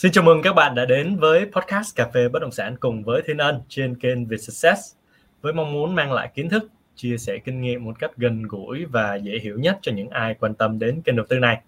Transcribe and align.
Xin 0.00 0.12
chào 0.12 0.24
mừng 0.24 0.42
các 0.42 0.52
bạn 0.52 0.74
đã 0.74 0.84
đến 0.84 1.16
với 1.16 1.46
podcast 1.52 1.96
Cà 1.96 2.08
phê 2.14 2.28
Bất 2.28 2.38
động 2.38 2.52
sản 2.52 2.76
cùng 2.80 3.04
với 3.04 3.22
Thiên 3.26 3.38
Ân 3.38 3.60
trên 3.68 3.98
kênh 3.98 4.26
Việt 4.26 4.36
Success 4.36 4.94
với 5.42 5.52
mong 5.52 5.72
muốn 5.72 5.94
mang 5.94 6.12
lại 6.12 6.30
kiến 6.34 6.48
thức, 6.48 6.70
chia 6.96 7.18
sẻ 7.18 7.38
kinh 7.44 7.60
nghiệm 7.60 7.84
một 7.84 7.98
cách 7.98 8.10
gần 8.16 8.42
gũi 8.42 8.84
và 8.84 9.14
dễ 9.14 9.38
hiểu 9.42 9.58
nhất 9.58 9.78
cho 9.82 9.92
những 9.92 10.10
ai 10.10 10.34
quan 10.34 10.54
tâm 10.54 10.78
đến 10.78 11.02
kênh 11.02 11.16
đầu 11.16 11.26
tư 11.28 11.38
này. 11.38 11.60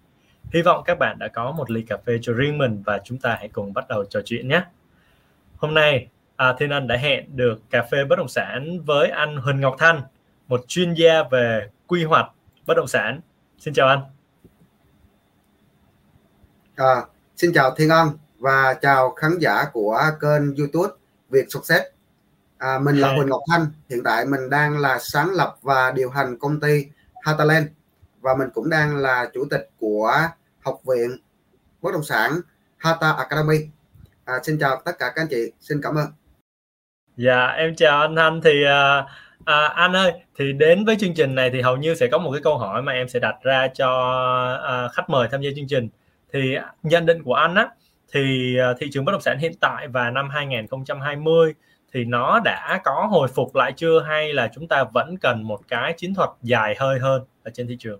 Hy 0.53 0.61
vọng 0.61 0.83
các 0.85 0.99
bạn 0.99 1.19
đã 1.19 1.27
có 1.27 1.51
một 1.51 1.71
ly 1.71 1.81
cà 1.81 1.97
phê 2.05 2.19
cho 2.21 2.33
riêng 2.33 2.57
mình 2.57 2.83
và 2.85 2.99
chúng 3.03 3.17
ta 3.17 3.35
hãy 3.39 3.49
cùng 3.49 3.73
bắt 3.73 3.87
đầu 3.89 4.05
trò 4.05 4.19
chuyện 4.25 4.47
nhé. 4.47 4.61
Hôm 5.57 5.73
nay, 5.73 6.07
à, 6.35 6.53
Thiên 6.57 6.69
Ân 6.69 6.87
đã 6.87 6.97
hẹn 6.97 7.35
được 7.35 7.61
cà 7.69 7.87
phê 7.91 8.05
bất 8.05 8.15
động 8.15 8.29
sản 8.29 8.81
với 8.81 9.09
anh 9.09 9.37
Huỳnh 9.37 9.59
Ngọc 9.59 9.75
Thanh, 9.79 10.01
một 10.47 10.65
chuyên 10.67 10.93
gia 10.93 11.23
về 11.31 11.69
quy 11.87 12.03
hoạch 12.03 12.31
bất 12.65 12.77
động 12.77 12.87
sản. 12.87 13.19
Xin 13.59 13.73
chào 13.73 13.87
anh. 13.87 13.99
À, 16.75 16.95
xin 17.35 17.51
chào 17.53 17.75
Thiên 17.75 17.89
Ân 17.89 18.22
và 18.43 18.73
chào 18.73 19.11
khán 19.11 19.31
giả 19.39 19.65
của 19.73 20.01
kênh 20.21 20.55
YouTube 20.55 20.93
Việt 21.29 21.45
Success. 21.49 21.83
À, 22.57 22.79
mình 22.79 22.95
là 22.95 23.13
Huỳnh 23.15 23.29
Ngọc 23.29 23.41
Thanh. 23.51 23.65
Hiện 23.89 24.03
tại 24.03 24.25
mình 24.25 24.49
đang 24.49 24.77
là 24.77 24.99
sáng 24.99 25.29
lập 25.31 25.55
và 25.61 25.91
điều 25.91 26.09
hành 26.09 26.39
công 26.39 26.59
ty 26.59 26.85
Hataland 27.21 27.67
và 28.21 28.35
mình 28.35 28.49
cũng 28.53 28.69
đang 28.69 28.97
là 28.97 29.29
chủ 29.33 29.45
tịch 29.49 29.69
của 29.79 30.13
học 30.59 30.79
viện 30.83 31.17
bất 31.81 31.93
động 31.93 32.03
sản 32.03 32.31
Hata 32.77 33.11
Academy. 33.11 33.57
À, 34.25 34.33
xin 34.43 34.59
chào 34.59 34.81
tất 34.85 34.91
cả 34.99 35.11
các 35.15 35.21
anh 35.21 35.27
chị. 35.29 35.51
Xin 35.59 35.81
cảm 35.81 35.95
ơn. 35.95 36.07
Dạ 37.17 37.47
em 37.47 37.75
chào 37.75 38.01
anh 38.01 38.15
Thanh 38.15 38.41
thì 38.43 38.63
uh, 38.63 39.05
à, 39.45 39.67
anh 39.67 39.93
ơi 39.93 40.13
thì 40.37 40.53
đến 40.53 40.85
với 40.85 40.95
chương 40.99 41.13
trình 41.13 41.35
này 41.35 41.49
thì 41.53 41.61
hầu 41.61 41.77
như 41.77 41.95
sẽ 41.95 42.07
có 42.11 42.17
một 42.17 42.31
cái 42.31 42.41
câu 42.43 42.57
hỏi 42.57 42.81
mà 42.81 42.91
em 42.91 43.09
sẽ 43.09 43.19
đặt 43.19 43.35
ra 43.43 43.67
cho 43.75 43.89
uh, 44.55 44.91
khách 44.93 45.09
mời 45.09 45.27
tham 45.31 45.41
gia 45.41 45.49
chương 45.55 45.67
trình 45.67 45.89
thì 46.33 46.57
nhận 46.83 47.05
định 47.05 47.23
của 47.23 47.33
anh 47.33 47.55
á 47.55 47.69
thì 48.13 48.57
à, 48.57 48.73
thị 48.79 48.89
trường 48.91 49.05
bất 49.05 49.11
động 49.11 49.21
sản 49.21 49.39
hiện 49.39 49.53
tại 49.61 49.87
và 49.87 50.09
năm 50.09 50.29
2020 50.29 51.53
thì 51.93 52.05
nó 52.05 52.39
đã 52.39 52.81
có 52.83 53.07
hồi 53.11 53.27
phục 53.27 53.55
lại 53.55 53.73
chưa? 53.77 54.03
Hay 54.07 54.33
là 54.33 54.49
chúng 54.53 54.67
ta 54.67 54.83
vẫn 54.93 55.17
cần 55.21 55.43
một 55.43 55.61
cái 55.67 55.93
chiến 55.97 56.13
thuật 56.13 56.29
dài 56.41 56.75
hơi 56.79 56.99
hơn 56.99 57.25
ở 57.43 57.51
trên 57.53 57.67
thị 57.67 57.77
trường? 57.79 57.99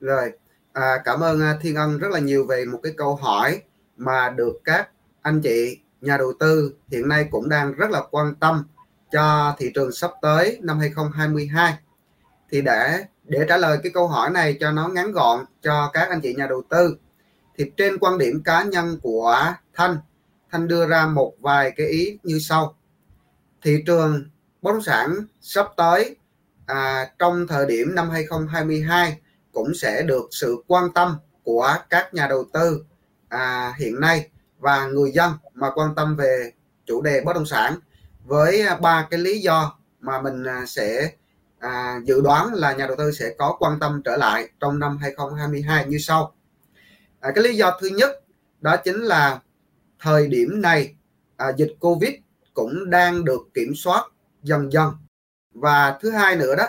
Rồi 0.00 0.32
à, 0.72 0.98
cảm 1.04 1.20
ơn 1.20 1.40
à, 1.40 1.58
Thiên 1.60 1.74
Ân 1.74 1.98
rất 1.98 2.08
là 2.10 2.18
nhiều 2.18 2.46
về 2.46 2.64
một 2.64 2.78
cái 2.82 2.92
câu 2.96 3.16
hỏi 3.16 3.62
mà 3.96 4.30
được 4.36 4.60
các 4.64 4.88
anh 5.22 5.40
chị 5.40 5.78
nhà 6.00 6.16
đầu 6.16 6.32
tư 6.40 6.74
hiện 6.90 7.08
nay 7.08 7.28
cũng 7.30 7.48
đang 7.48 7.74
rất 7.74 7.90
là 7.90 8.02
quan 8.10 8.34
tâm 8.34 8.64
cho 9.12 9.54
thị 9.58 9.70
trường 9.74 9.92
sắp 9.92 10.10
tới 10.22 10.58
năm 10.62 10.78
2022 10.78 11.74
thì 12.50 12.62
để 12.62 13.04
để 13.24 13.46
trả 13.48 13.56
lời 13.56 13.78
cái 13.82 13.92
câu 13.94 14.08
hỏi 14.08 14.30
này 14.30 14.56
cho 14.60 14.72
nó 14.72 14.88
ngắn 14.88 15.12
gọn 15.12 15.44
cho 15.62 15.90
các 15.92 16.08
anh 16.08 16.20
chị 16.20 16.34
nhà 16.34 16.46
đầu 16.46 16.62
tư 16.68 16.96
thì 17.58 17.70
trên 17.76 17.98
quan 17.98 18.18
điểm 18.18 18.42
cá 18.44 18.62
nhân 18.62 18.98
của 19.02 19.54
Thanh 19.74 19.96
Thanh 20.50 20.68
đưa 20.68 20.86
ra 20.86 21.06
một 21.06 21.32
vài 21.40 21.72
cái 21.76 21.86
ý 21.86 22.18
như 22.22 22.38
sau 22.38 22.76
thị 23.62 23.82
trường 23.86 24.24
bất 24.62 24.72
động 24.72 24.82
sản 24.82 25.16
sắp 25.40 25.66
tới 25.76 26.16
à, 26.66 27.10
trong 27.18 27.46
thời 27.46 27.66
điểm 27.66 27.94
năm 27.94 28.10
2022 28.10 29.20
cũng 29.52 29.74
sẽ 29.74 30.02
được 30.02 30.28
sự 30.30 30.56
quan 30.66 30.92
tâm 30.92 31.16
của 31.42 31.76
các 31.90 32.14
nhà 32.14 32.26
đầu 32.26 32.44
tư 32.52 32.84
à, 33.28 33.74
hiện 33.78 34.00
nay 34.00 34.28
và 34.58 34.86
người 34.86 35.12
dân 35.12 35.32
mà 35.54 35.70
quan 35.74 35.94
tâm 35.94 36.16
về 36.16 36.52
chủ 36.86 37.02
đề 37.02 37.20
bất 37.20 37.32
động 37.32 37.46
sản 37.46 37.76
với 38.24 38.64
ba 38.80 39.06
cái 39.10 39.20
lý 39.20 39.40
do 39.40 39.78
mà 40.00 40.20
mình 40.20 40.44
à, 40.44 40.64
sẽ 40.66 41.10
à, 41.58 42.00
dự 42.04 42.20
đoán 42.20 42.54
là 42.54 42.72
nhà 42.72 42.86
đầu 42.86 42.96
tư 42.96 43.12
sẽ 43.12 43.34
có 43.38 43.56
quan 43.58 43.78
tâm 43.80 44.02
trở 44.04 44.16
lại 44.16 44.48
trong 44.60 44.78
năm 44.78 44.98
2022 44.98 45.86
như 45.86 45.98
sau. 45.98 46.34
À, 47.22 47.30
cái 47.34 47.44
lý 47.44 47.56
do 47.56 47.78
thứ 47.80 47.86
nhất 47.86 48.10
đó 48.60 48.76
chính 48.76 48.96
là 48.96 49.40
thời 50.00 50.28
điểm 50.28 50.62
này 50.62 50.94
à, 51.36 51.52
dịch 51.56 51.72
Covid 51.80 52.10
cũng 52.54 52.90
đang 52.90 53.24
được 53.24 53.40
kiểm 53.54 53.74
soát 53.74 54.04
dần 54.42 54.72
dần. 54.72 54.92
Và 55.54 55.98
thứ 56.00 56.10
hai 56.10 56.36
nữa 56.36 56.54
đó 56.56 56.66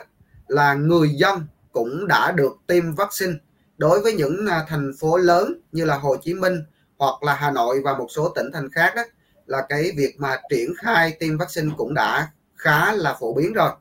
là 0.48 0.74
người 0.74 1.10
dân 1.10 1.42
cũng 1.72 2.08
đã 2.08 2.32
được 2.32 2.58
tiêm 2.68 2.96
vaccine. 2.96 3.34
Đối 3.78 4.02
với 4.02 4.14
những 4.14 4.48
à, 4.48 4.66
thành 4.68 4.92
phố 5.00 5.18
lớn 5.18 5.54
như 5.72 5.86
là 5.86 5.98
Hồ 5.98 6.16
Chí 6.24 6.34
Minh 6.34 6.64
hoặc 6.98 7.24
là 7.24 7.34
Hà 7.34 7.52
Nội 7.52 7.82
và 7.84 7.98
một 7.98 8.08
số 8.10 8.30
tỉnh 8.30 8.52
thành 8.54 8.72
khác 8.72 8.94
đó 8.96 9.04
là 9.46 9.66
cái 9.70 9.92
việc 9.98 10.16
mà 10.18 10.42
triển 10.50 10.74
khai 10.78 11.18
tiêm 11.20 11.38
vaccine 11.38 11.74
cũng 11.78 11.94
đã 11.94 12.32
khá 12.56 12.94
là 12.94 13.18
phổ 13.20 13.34
biến 13.34 13.54
rồi. 13.54 13.72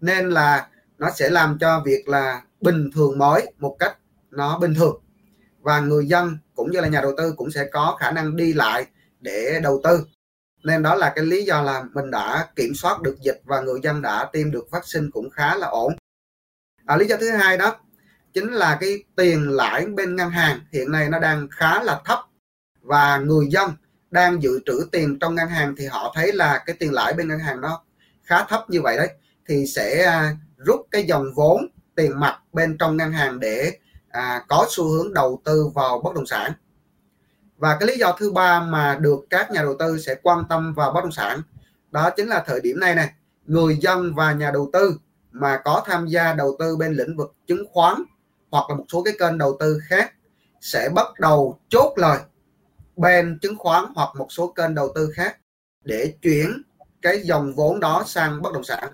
Nên 0.00 0.30
là 0.30 0.68
nó 0.98 1.10
sẽ 1.10 1.30
làm 1.30 1.58
cho 1.60 1.82
việc 1.84 2.08
là 2.08 2.42
bình 2.60 2.90
thường 2.94 3.18
mới 3.18 3.52
một 3.58 3.76
cách 3.78 3.96
nó 4.30 4.58
bình 4.58 4.74
thường 4.74 5.00
và 5.66 5.80
người 5.80 6.06
dân 6.06 6.38
cũng 6.54 6.70
như 6.70 6.80
là 6.80 6.88
nhà 6.88 7.00
đầu 7.00 7.12
tư 7.16 7.34
cũng 7.36 7.50
sẽ 7.50 7.64
có 7.72 7.96
khả 8.00 8.10
năng 8.10 8.36
đi 8.36 8.52
lại 8.52 8.86
để 9.20 9.60
đầu 9.62 9.80
tư. 9.84 10.06
Nên 10.64 10.82
đó 10.82 10.94
là 10.94 11.12
cái 11.16 11.24
lý 11.24 11.44
do 11.44 11.62
là 11.62 11.84
mình 11.92 12.10
đã 12.10 12.48
kiểm 12.56 12.74
soát 12.74 13.02
được 13.02 13.16
dịch 13.20 13.40
và 13.44 13.60
người 13.60 13.80
dân 13.82 14.02
đã 14.02 14.28
tiêm 14.32 14.50
được 14.50 14.70
vaccine 14.70 15.06
cũng 15.12 15.30
khá 15.30 15.56
là 15.56 15.66
ổn. 15.66 15.96
À, 16.86 16.96
lý 16.96 17.06
do 17.06 17.16
thứ 17.16 17.30
hai 17.30 17.56
đó 17.56 17.76
chính 18.34 18.52
là 18.52 18.76
cái 18.80 19.04
tiền 19.16 19.50
lãi 19.50 19.86
bên 19.86 20.16
ngân 20.16 20.30
hàng 20.30 20.60
hiện 20.72 20.92
nay 20.92 21.08
nó 21.08 21.18
đang 21.18 21.48
khá 21.50 21.82
là 21.82 22.00
thấp. 22.04 22.18
Và 22.80 23.18
người 23.18 23.46
dân 23.50 23.70
đang 24.10 24.42
dự 24.42 24.60
trữ 24.66 24.86
tiền 24.92 25.18
trong 25.18 25.34
ngân 25.34 25.48
hàng 25.48 25.74
thì 25.76 25.86
họ 25.86 26.12
thấy 26.14 26.32
là 26.32 26.62
cái 26.66 26.76
tiền 26.78 26.92
lãi 26.92 27.12
bên 27.12 27.28
ngân 27.28 27.38
hàng 27.38 27.60
nó 27.60 27.82
khá 28.22 28.44
thấp 28.44 28.70
như 28.70 28.82
vậy 28.82 28.96
đấy. 28.96 29.08
Thì 29.48 29.66
sẽ 29.66 30.04
à, 30.04 30.36
rút 30.56 30.80
cái 30.90 31.04
dòng 31.04 31.26
vốn 31.34 31.66
tiền 31.94 32.20
mặt 32.20 32.38
bên 32.52 32.78
trong 32.78 32.96
ngân 32.96 33.12
hàng 33.12 33.40
để 33.40 33.78
à, 34.16 34.44
có 34.48 34.66
xu 34.70 34.84
hướng 34.84 35.14
đầu 35.14 35.40
tư 35.44 35.68
vào 35.74 36.00
bất 36.04 36.14
động 36.14 36.26
sản. 36.26 36.52
Và 37.56 37.76
cái 37.80 37.88
lý 37.88 37.98
do 37.98 38.16
thứ 38.18 38.32
ba 38.32 38.60
mà 38.60 38.98
được 39.00 39.26
các 39.30 39.50
nhà 39.50 39.62
đầu 39.62 39.76
tư 39.78 39.98
sẽ 39.98 40.14
quan 40.22 40.44
tâm 40.48 40.74
vào 40.74 40.92
bất 40.92 41.00
động 41.00 41.12
sản 41.12 41.42
đó 41.90 42.10
chính 42.10 42.28
là 42.28 42.44
thời 42.46 42.60
điểm 42.60 42.80
này 42.80 42.94
này 42.94 43.12
người 43.46 43.76
dân 43.80 44.14
và 44.14 44.32
nhà 44.32 44.50
đầu 44.50 44.70
tư 44.72 44.98
mà 45.30 45.60
có 45.64 45.82
tham 45.86 46.06
gia 46.06 46.32
đầu 46.32 46.56
tư 46.58 46.76
bên 46.76 46.92
lĩnh 46.92 47.16
vực 47.16 47.34
chứng 47.46 47.66
khoán 47.72 47.94
hoặc 48.50 48.70
là 48.70 48.76
một 48.76 48.84
số 48.92 49.02
cái 49.02 49.14
kênh 49.18 49.38
đầu 49.38 49.56
tư 49.60 49.80
khác 49.88 50.12
sẽ 50.60 50.88
bắt 50.94 51.06
đầu 51.20 51.60
chốt 51.68 51.92
lời 51.96 52.18
bên 52.96 53.38
chứng 53.42 53.56
khoán 53.58 53.84
hoặc 53.94 54.08
một 54.18 54.26
số 54.30 54.52
kênh 54.52 54.74
đầu 54.74 54.92
tư 54.94 55.10
khác 55.14 55.36
để 55.84 56.14
chuyển 56.22 56.62
cái 57.02 57.20
dòng 57.20 57.54
vốn 57.54 57.80
đó 57.80 58.02
sang 58.06 58.42
bất 58.42 58.52
động 58.52 58.64
sản. 58.64 58.92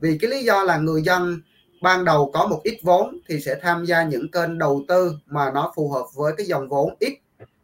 Vì 0.00 0.18
cái 0.18 0.30
lý 0.30 0.44
do 0.44 0.62
là 0.62 0.76
người 0.76 1.02
dân 1.02 1.40
ban 1.84 2.04
đầu 2.04 2.30
có 2.34 2.46
một 2.46 2.60
ít 2.62 2.78
vốn 2.82 3.18
thì 3.28 3.40
sẽ 3.40 3.58
tham 3.62 3.84
gia 3.84 4.02
những 4.02 4.30
kênh 4.30 4.58
đầu 4.58 4.84
tư 4.88 5.12
mà 5.26 5.50
nó 5.50 5.72
phù 5.76 5.90
hợp 5.90 6.04
với 6.14 6.32
cái 6.36 6.46
dòng 6.46 6.68
vốn 6.68 6.96
ít. 7.00 7.18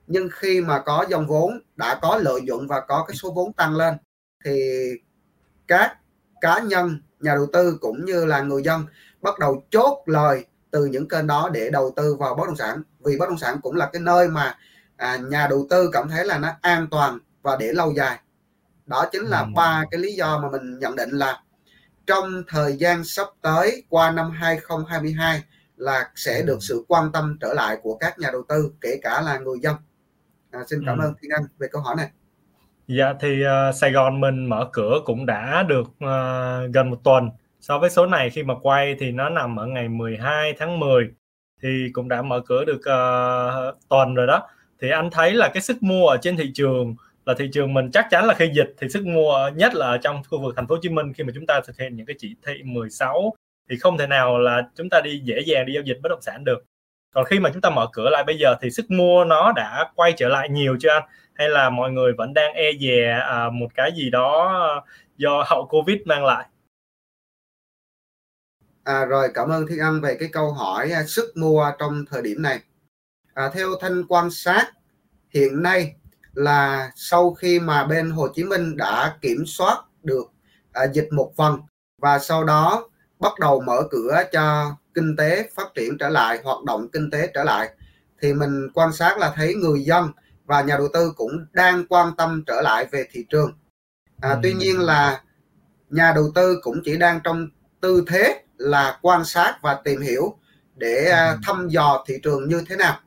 Nhưng 0.06 0.28
khi 0.32 0.60
mà 0.60 0.78
có 0.78 1.04
dòng 1.08 1.26
vốn 1.26 1.60
đã 1.76 1.98
có 2.02 2.16
lợi 2.16 2.40
nhuận 2.40 2.66
và 2.66 2.80
có 2.80 3.04
cái 3.08 3.14
số 3.16 3.32
vốn 3.32 3.52
tăng 3.52 3.76
lên 3.76 3.94
thì 4.44 4.60
các 5.68 5.96
cá 6.40 6.58
nhân 6.58 7.02
nhà 7.20 7.34
đầu 7.34 7.46
tư 7.52 7.78
cũng 7.80 8.04
như 8.04 8.24
là 8.24 8.40
người 8.40 8.62
dân 8.62 8.86
bắt 9.22 9.38
đầu 9.38 9.62
chốt 9.70 10.02
lời 10.06 10.44
từ 10.70 10.84
những 10.84 11.08
kênh 11.08 11.26
đó 11.26 11.50
để 11.52 11.70
đầu 11.70 11.92
tư 11.96 12.16
vào 12.16 12.34
bất 12.34 12.46
động 12.46 12.56
sản. 12.56 12.82
Vì 13.04 13.16
bất 13.18 13.28
động 13.28 13.38
sản 13.38 13.60
cũng 13.62 13.76
là 13.76 13.90
cái 13.92 14.02
nơi 14.02 14.28
mà 14.28 14.58
à, 14.96 15.16
nhà 15.16 15.46
đầu 15.50 15.66
tư 15.70 15.90
cảm 15.92 16.08
thấy 16.08 16.24
là 16.24 16.38
nó 16.38 16.48
an 16.60 16.86
toàn 16.90 17.18
và 17.42 17.56
để 17.56 17.72
lâu 17.72 17.92
dài. 17.96 18.18
Đó 18.86 19.06
chính 19.12 19.22
là 19.22 19.46
ba 19.56 19.84
cái 19.90 20.00
lý 20.00 20.12
do 20.12 20.38
mà 20.38 20.50
mình 20.50 20.78
nhận 20.78 20.96
định 20.96 21.10
là 21.10 21.42
trong 22.10 22.42
thời 22.48 22.76
gian 22.76 23.04
sắp 23.04 23.26
tới 23.42 23.82
qua 23.88 24.10
năm 24.10 24.30
2022 24.30 25.42
là 25.76 26.10
sẽ 26.14 26.42
được 26.46 26.58
sự 26.60 26.84
quan 26.88 27.12
tâm 27.12 27.36
trở 27.40 27.54
lại 27.54 27.76
của 27.82 27.96
các 27.96 28.18
nhà 28.18 28.28
đầu 28.32 28.42
tư 28.48 28.72
kể 28.80 29.00
cả 29.02 29.20
là 29.20 29.38
người 29.38 29.58
dân. 29.62 29.76
À, 30.50 30.60
xin 30.70 30.80
cảm 30.86 30.98
ừ. 30.98 31.04
ơn 31.04 31.14
Thiên 31.22 31.30
Anh 31.30 31.42
về 31.58 31.68
câu 31.72 31.82
hỏi 31.82 31.94
này. 31.96 32.10
Dạ 32.86 33.14
thì 33.20 33.42
uh, 33.42 33.74
Sài 33.74 33.92
Gòn 33.92 34.20
mình 34.20 34.44
mở 34.44 34.68
cửa 34.72 35.00
cũng 35.04 35.26
đã 35.26 35.62
được 35.62 35.86
uh, 35.88 36.74
gần 36.74 36.90
một 36.90 37.00
tuần. 37.04 37.30
So 37.60 37.78
với 37.78 37.90
số 37.90 38.06
này 38.06 38.30
khi 38.30 38.42
mà 38.42 38.54
quay 38.62 38.96
thì 39.00 39.10
nó 39.10 39.28
nằm 39.28 39.56
ở 39.56 39.66
ngày 39.66 39.88
12 39.88 40.54
tháng 40.58 40.80
10 40.80 41.10
thì 41.62 41.68
cũng 41.92 42.08
đã 42.08 42.22
mở 42.22 42.40
cửa 42.46 42.64
được 42.64 42.80
uh, 42.80 43.78
tuần 43.88 44.14
rồi 44.14 44.26
đó. 44.26 44.48
Thì 44.80 44.90
anh 44.90 45.10
thấy 45.10 45.34
là 45.34 45.50
cái 45.54 45.62
sức 45.62 45.82
mua 45.82 46.06
ở 46.06 46.16
trên 46.22 46.36
thị 46.36 46.50
trường 46.54 46.96
là 47.24 47.34
thị 47.38 47.48
trường 47.52 47.74
mình 47.74 47.90
chắc 47.92 48.06
chắn 48.10 48.24
là 48.24 48.34
khi 48.34 48.50
dịch 48.54 48.74
thì 48.78 48.88
sức 48.88 49.06
mua 49.06 49.50
nhất 49.54 49.74
là 49.74 49.86
ở 49.86 49.98
trong 49.98 50.22
khu 50.28 50.42
vực 50.42 50.54
thành 50.56 50.66
phố 50.66 50.74
Hồ 50.74 50.80
Chí 50.82 50.88
Minh 50.88 51.12
khi 51.12 51.24
mà 51.24 51.32
chúng 51.34 51.46
ta 51.46 51.60
thực 51.66 51.78
hiện 51.78 51.96
những 51.96 52.06
cái 52.06 52.16
chỉ 52.18 52.34
thị 52.46 52.62
16 52.64 53.34
thì 53.70 53.76
không 53.78 53.98
thể 53.98 54.06
nào 54.06 54.38
là 54.38 54.62
chúng 54.74 54.88
ta 54.90 55.00
đi 55.04 55.20
dễ 55.24 55.40
dàng 55.46 55.66
đi 55.66 55.72
giao 55.74 55.82
dịch 55.82 55.98
bất 56.02 56.08
động 56.08 56.22
sản 56.22 56.44
được. 56.44 56.64
Còn 57.14 57.24
khi 57.24 57.38
mà 57.40 57.50
chúng 57.52 57.60
ta 57.60 57.70
mở 57.70 57.86
cửa 57.92 58.10
lại 58.10 58.24
bây 58.24 58.38
giờ 58.38 58.54
thì 58.60 58.70
sức 58.70 58.90
mua 58.90 59.24
nó 59.24 59.52
đã 59.56 59.90
quay 59.96 60.12
trở 60.16 60.28
lại 60.28 60.48
nhiều 60.48 60.76
chưa 60.80 60.88
anh? 60.88 61.02
Hay 61.34 61.48
là 61.48 61.70
mọi 61.70 61.90
người 61.90 62.12
vẫn 62.18 62.34
đang 62.34 62.54
e 62.54 62.72
dè 62.80 63.20
à, 63.28 63.50
một 63.50 63.68
cái 63.74 63.92
gì 63.96 64.10
đó 64.10 64.52
ờ, 64.60 64.80
do 65.16 65.44
hậu 65.46 65.66
covid 65.66 65.98
mang 66.04 66.24
lại? 66.24 66.46
À, 68.84 69.04
rồi 69.04 69.28
cảm 69.34 69.48
ơn 69.48 69.66
thiên 69.66 69.78
ân 69.78 70.00
về 70.00 70.16
cái 70.20 70.28
câu 70.32 70.52
hỏi 70.52 70.90
à, 70.90 71.02
sức 71.06 71.32
mua 71.36 71.72
trong 71.78 72.04
thời 72.10 72.22
điểm 72.22 72.42
này. 72.42 72.60
À, 73.34 73.50
theo 73.54 73.68
thanh 73.80 74.04
quan 74.08 74.30
sát 74.30 74.66
hiện 75.34 75.62
nay 75.62 75.94
là 76.34 76.90
sau 76.96 77.34
khi 77.34 77.60
mà 77.60 77.84
bên 77.84 78.10
Hồ 78.10 78.28
Chí 78.34 78.44
Minh 78.44 78.76
đã 78.76 79.16
kiểm 79.20 79.44
soát 79.46 79.84
được 80.02 80.32
à, 80.72 80.86
dịch 80.92 81.08
một 81.12 81.32
phần 81.36 81.60
và 81.98 82.18
sau 82.18 82.44
đó 82.44 82.88
bắt 83.18 83.32
đầu 83.40 83.60
mở 83.60 83.82
cửa 83.90 84.22
cho 84.32 84.76
kinh 84.94 85.16
tế 85.16 85.48
phát 85.54 85.74
triển 85.74 85.98
trở 85.98 86.08
lại 86.08 86.40
hoạt 86.44 86.64
động 86.64 86.88
kinh 86.92 87.10
tế 87.10 87.30
trở 87.34 87.44
lại 87.44 87.70
thì 88.22 88.32
mình 88.32 88.68
quan 88.74 88.92
sát 88.92 89.18
là 89.18 89.32
thấy 89.36 89.54
người 89.54 89.84
dân 89.84 90.08
và 90.44 90.62
nhà 90.62 90.76
đầu 90.76 90.88
tư 90.92 91.12
cũng 91.16 91.46
đang 91.52 91.86
quan 91.88 92.16
tâm 92.16 92.44
trở 92.46 92.60
lại 92.60 92.86
về 92.90 93.06
thị 93.10 93.24
trường 93.28 93.52
à, 94.20 94.30
ừ. 94.30 94.38
tuy 94.42 94.52
nhiên 94.52 94.80
là 94.80 95.22
nhà 95.90 96.12
đầu 96.14 96.30
tư 96.34 96.60
cũng 96.62 96.80
chỉ 96.84 96.96
đang 96.96 97.20
trong 97.24 97.48
tư 97.80 98.04
thế 98.06 98.42
là 98.56 98.98
quan 99.02 99.24
sát 99.24 99.58
và 99.62 99.74
tìm 99.84 100.00
hiểu 100.00 100.36
để 100.76 101.10
à, 101.10 101.30
ừ. 101.30 101.36
thăm 101.46 101.68
dò 101.68 102.04
thị 102.06 102.14
trường 102.22 102.48
như 102.48 102.64
thế 102.68 102.76
nào 102.76 102.98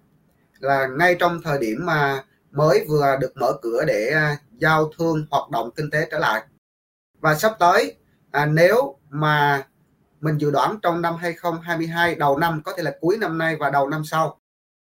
là 0.59 0.87
ngay 0.87 1.15
trong 1.19 1.41
thời 1.43 1.59
điểm 1.59 1.85
mà 1.85 2.23
mới 2.53 2.85
vừa 2.89 3.17
được 3.21 3.31
mở 3.35 3.53
cửa 3.61 3.83
để 3.87 4.09
à, 4.09 4.37
giao 4.57 4.91
thương 4.97 5.25
hoạt 5.31 5.49
động 5.49 5.69
kinh 5.75 5.89
tế 5.89 6.07
trở 6.11 6.19
lại. 6.19 6.43
Và 7.19 7.35
sắp 7.35 7.55
tới 7.59 7.95
à, 8.31 8.45
nếu 8.45 8.97
mà 9.09 9.67
mình 10.21 10.37
dự 10.37 10.51
đoán 10.51 10.79
trong 10.81 11.01
năm 11.01 11.15
2022 11.15 12.15
đầu 12.15 12.37
năm 12.37 12.61
có 12.65 12.73
thể 12.77 12.83
là 12.83 12.97
cuối 13.01 13.17
năm 13.17 13.37
nay 13.37 13.55
và 13.55 13.69
đầu 13.69 13.89
năm 13.89 14.01
sau 14.05 14.39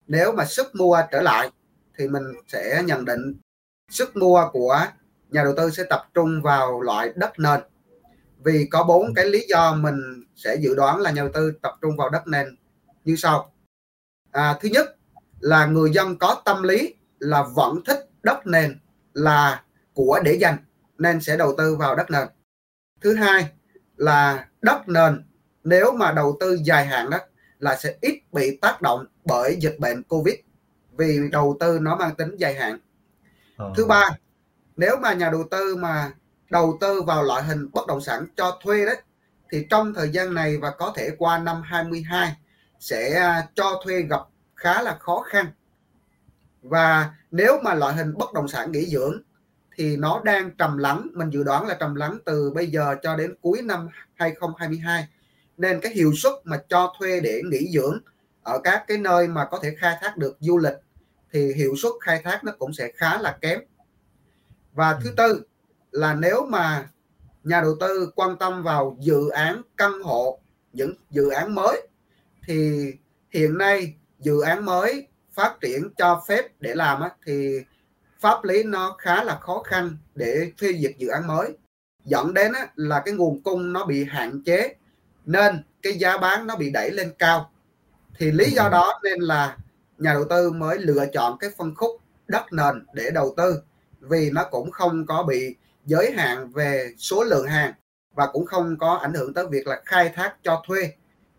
nếu 0.07 0.31
mà 0.31 0.45
sức 0.45 0.75
mua 0.75 1.01
trở 1.11 1.21
lại 1.21 1.51
thì 1.97 2.07
mình 2.07 2.23
sẽ 2.47 2.83
nhận 2.85 3.05
định 3.05 3.33
sức 3.89 4.15
mua 4.15 4.49
của 4.53 4.85
nhà 5.29 5.43
đầu 5.43 5.53
tư 5.57 5.69
sẽ 5.69 5.83
tập 5.89 6.07
trung 6.13 6.41
vào 6.41 6.81
loại 6.81 7.11
đất 7.15 7.39
nền. 7.39 7.59
Vì 8.43 8.67
có 8.71 8.83
bốn 8.83 9.13
cái 9.13 9.25
lý 9.25 9.45
do 9.49 9.73
mình 9.73 10.23
sẽ 10.35 10.55
dự 10.55 10.75
đoán 10.75 10.99
là 10.99 11.11
nhà 11.11 11.21
đầu 11.21 11.31
tư 11.33 11.53
tập 11.61 11.75
trung 11.81 11.97
vào 11.97 12.09
đất 12.09 12.27
nền 12.27 12.55
như 13.05 13.15
sau. 13.15 13.51
À, 14.31 14.57
thứ 14.61 14.69
nhất 14.69 14.95
là 15.39 15.65
người 15.65 15.91
dân 15.91 16.17
có 16.17 16.41
tâm 16.45 16.63
lý 16.63 16.95
là 17.19 17.43
vẫn 17.55 17.83
thích 17.85 18.09
đất 18.23 18.47
nền 18.47 18.79
là 19.13 19.63
của 19.93 20.19
để 20.23 20.33
dành 20.33 20.57
nên 20.97 21.21
sẽ 21.21 21.37
đầu 21.37 21.55
tư 21.57 21.75
vào 21.75 21.95
đất 21.95 22.11
nền. 22.11 22.27
Thứ 23.01 23.13
hai 23.13 23.49
là 23.97 24.47
đất 24.61 24.87
nền 24.87 25.25
nếu 25.63 25.91
mà 25.91 26.11
đầu 26.11 26.37
tư 26.39 26.59
dài 26.63 26.85
hạn 26.85 27.09
đó 27.09 27.17
là 27.59 27.75
sẽ 27.75 27.95
ít 28.01 28.19
bị 28.31 28.57
tác 28.61 28.81
động 28.81 29.05
bởi 29.25 29.57
dịch 29.59 29.75
bệnh 29.79 30.03
covid 30.03 30.35
vì 30.97 31.19
đầu 31.31 31.57
tư 31.59 31.79
nó 31.81 31.95
mang 31.95 32.15
tính 32.15 32.35
dài 32.37 32.53
hạn. 32.53 32.79
Ờ. 33.57 33.73
thứ 33.77 33.85
ba 33.85 34.09
nếu 34.75 34.97
mà 35.01 35.13
nhà 35.13 35.29
đầu 35.29 35.43
tư 35.51 35.75
mà 35.75 36.11
đầu 36.49 36.77
tư 36.81 37.01
vào 37.01 37.23
loại 37.23 37.43
hình 37.43 37.69
bất 37.73 37.87
động 37.87 38.01
sản 38.01 38.25
cho 38.37 38.59
thuê 38.63 38.85
đấy 38.85 38.97
thì 39.51 39.65
trong 39.69 39.93
thời 39.93 40.09
gian 40.09 40.33
này 40.33 40.57
và 40.57 40.71
có 40.71 40.93
thể 40.95 41.09
qua 41.17 41.37
năm 41.37 41.61
22 41.61 42.35
sẽ 42.79 43.13
à, 43.19 43.47
cho 43.55 43.81
thuê 43.85 44.01
gặp 44.01 44.21
khá 44.55 44.81
là 44.81 44.97
khó 44.99 45.21
khăn 45.21 45.45
và 46.61 47.13
nếu 47.31 47.59
mà 47.63 47.73
loại 47.73 47.95
hình 47.95 48.13
bất 48.17 48.33
động 48.33 48.47
sản 48.47 48.71
nghỉ 48.71 48.85
dưỡng 48.85 49.21
thì 49.75 49.97
nó 49.97 50.21
đang 50.25 50.51
trầm 50.51 50.77
lắng 50.77 51.07
mình 51.13 51.29
dự 51.29 51.43
đoán 51.43 51.67
là 51.67 51.77
trầm 51.79 51.95
lắng 51.95 52.17
từ 52.25 52.51
bây 52.51 52.67
giờ 52.67 52.95
cho 53.03 53.15
đến 53.15 53.35
cuối 53.41 53.61
năm 53.61 53.87
2022 54.15 55.07
nên 55.57 55.79
cái 55.81 55.93
hiệu 55.93 56.13
suất 56.15 56.33
mà 56.43 56.57
cho 56.69 56.93
thuê 56.99 57.19
để 57.19 57.41
nghỉ 57.45 57.71
dưỡng 57.71 57.99
ở 58.43 58.59
các 58.63 58.83
cái 58.87 58.97
nơi 58.97 59.27
mà 59.27 59.45
có 59.45 59.59
thể 59.63 59.75
khai 59.77 59.95
thác 60.01 60.17
được 60.17 60.37
du 60.39 60.57
lịch 60.57 60.77
thì 61.31 61.53
hiệu 61.53 61.75
suất 61.75 61.91
khai 62.01 62.21
thác 62.23 62.43
nó 62.43 62.51
cũng 62.59 62.73
sẽ 62.73 62.91
khá 62.95 63.17
là 63.17 63.37
kém 63.41 63.59
và 64.73 64.99
thứ 65.03 65.09
ừ. 65.09 65.13
tư 65.17 65.41
là 65.91 66.13
nếu 66.13 66.45
mà 66.45 66.89
nhà 67.43 67.61
đầu 67.61 67.75
tư 67.79 68.11
quan 68.15 68.37
tâm 68.37 68.63
vào 68.63 68.97
dự 68.99 69.29
án 69.29 69.61
căn 69.77 69.91
hộ 70.03 70.39
những 70.73 70.93
dự 71.11 71.29
án 71.29 71.55
mới 71.55 71.87
thì 72.47 72.91
hiện 73.29 73.57
nay 73.57 73.95
dự 74.19 74.41
án 74.41 74.65
mới 74.65 75.07
phát 75.39 75.57
triển 75.61 75.89
cho 75.97 76.23
phép 76.27 76.47
để 76.59 76.75
làm 76.75 77.01
á, 77.01 77.09
thì 77.25 77.59
pháp 78.19 78.43
lý 78.43 78.63
nó 78.63 78.95
khá 78.99 79.23
là 79.23 79.35
khó 79.35 79.63
khăn 79.63 79.97
để 80.15 80.51
phê 80.61 80.73
duyệt 80.73 80.97
dự 80.97 81.07
án 81.07 81.27
mới. 81.27 81.57
Dẫn 82.05 82.33
đến 82.33 82.53
á, 82.53 82.67
là 82.75 83.01
cái 83.05 83.13
nguồn 83.13 83.41
cung 83.43 83.73
nó 83.73 83.85
bị 83.85 84.03
hạn 84.03 84.41
chế 84.45 84.75
nên 85.25 85.63
cái 85.81 85.93
giá 85.93 86.17
bán 86.17 86.47
nó 86.47 86.55
bị 86.55 86.69
đẩy 86.69 86.91
lên 86.91 87.11
cao. 87.19 87.51
Thì 88.17 88.31
lý 88.31 88.51
do 88.51 88.69
đó 88.69 88.99
nên 89.03 89.19
là 89.19 89.57
nhà 89.97 90.13
đầu 90.13 90.25
tư 90.29 90.51
mới 90.51 90.77
lựa 90.77 91.05
chọn 91.13 91.37
cái 91.37 91.49
phân 91.57 91.75
khúc 91.75 91.91
đất 92.27 92.53
nền 92.53 92.85
để 92.93 93.09
đầu 93.13 93.33
tư 93.37 93.61
vì 93.99 94.31
nó 94.31 94.43
cũng 94.51 94.71
không 94.71 95.05
có 95.05 95.23
bị 95.23 95.55
giới 95.85 96.11
hạn 96.11 96.51
về 96.51 96.93
số 96.97 97.23
lượng 97.23 97.47
hàng 97.47 97.73
và 98.15 98.27
cũng 98.27 98.45
không 98.45 98.77
có 98.79 98.93
ảnh 98.93 99.13
hưởng 99.13 99.33
tới 99.33 99.45
việc 99.47 99.67
là 99.67 99.81
khai 99.85 100.11
thác 100.15 100.35
cho 100.43 100.63
thuê. 100.67 100.91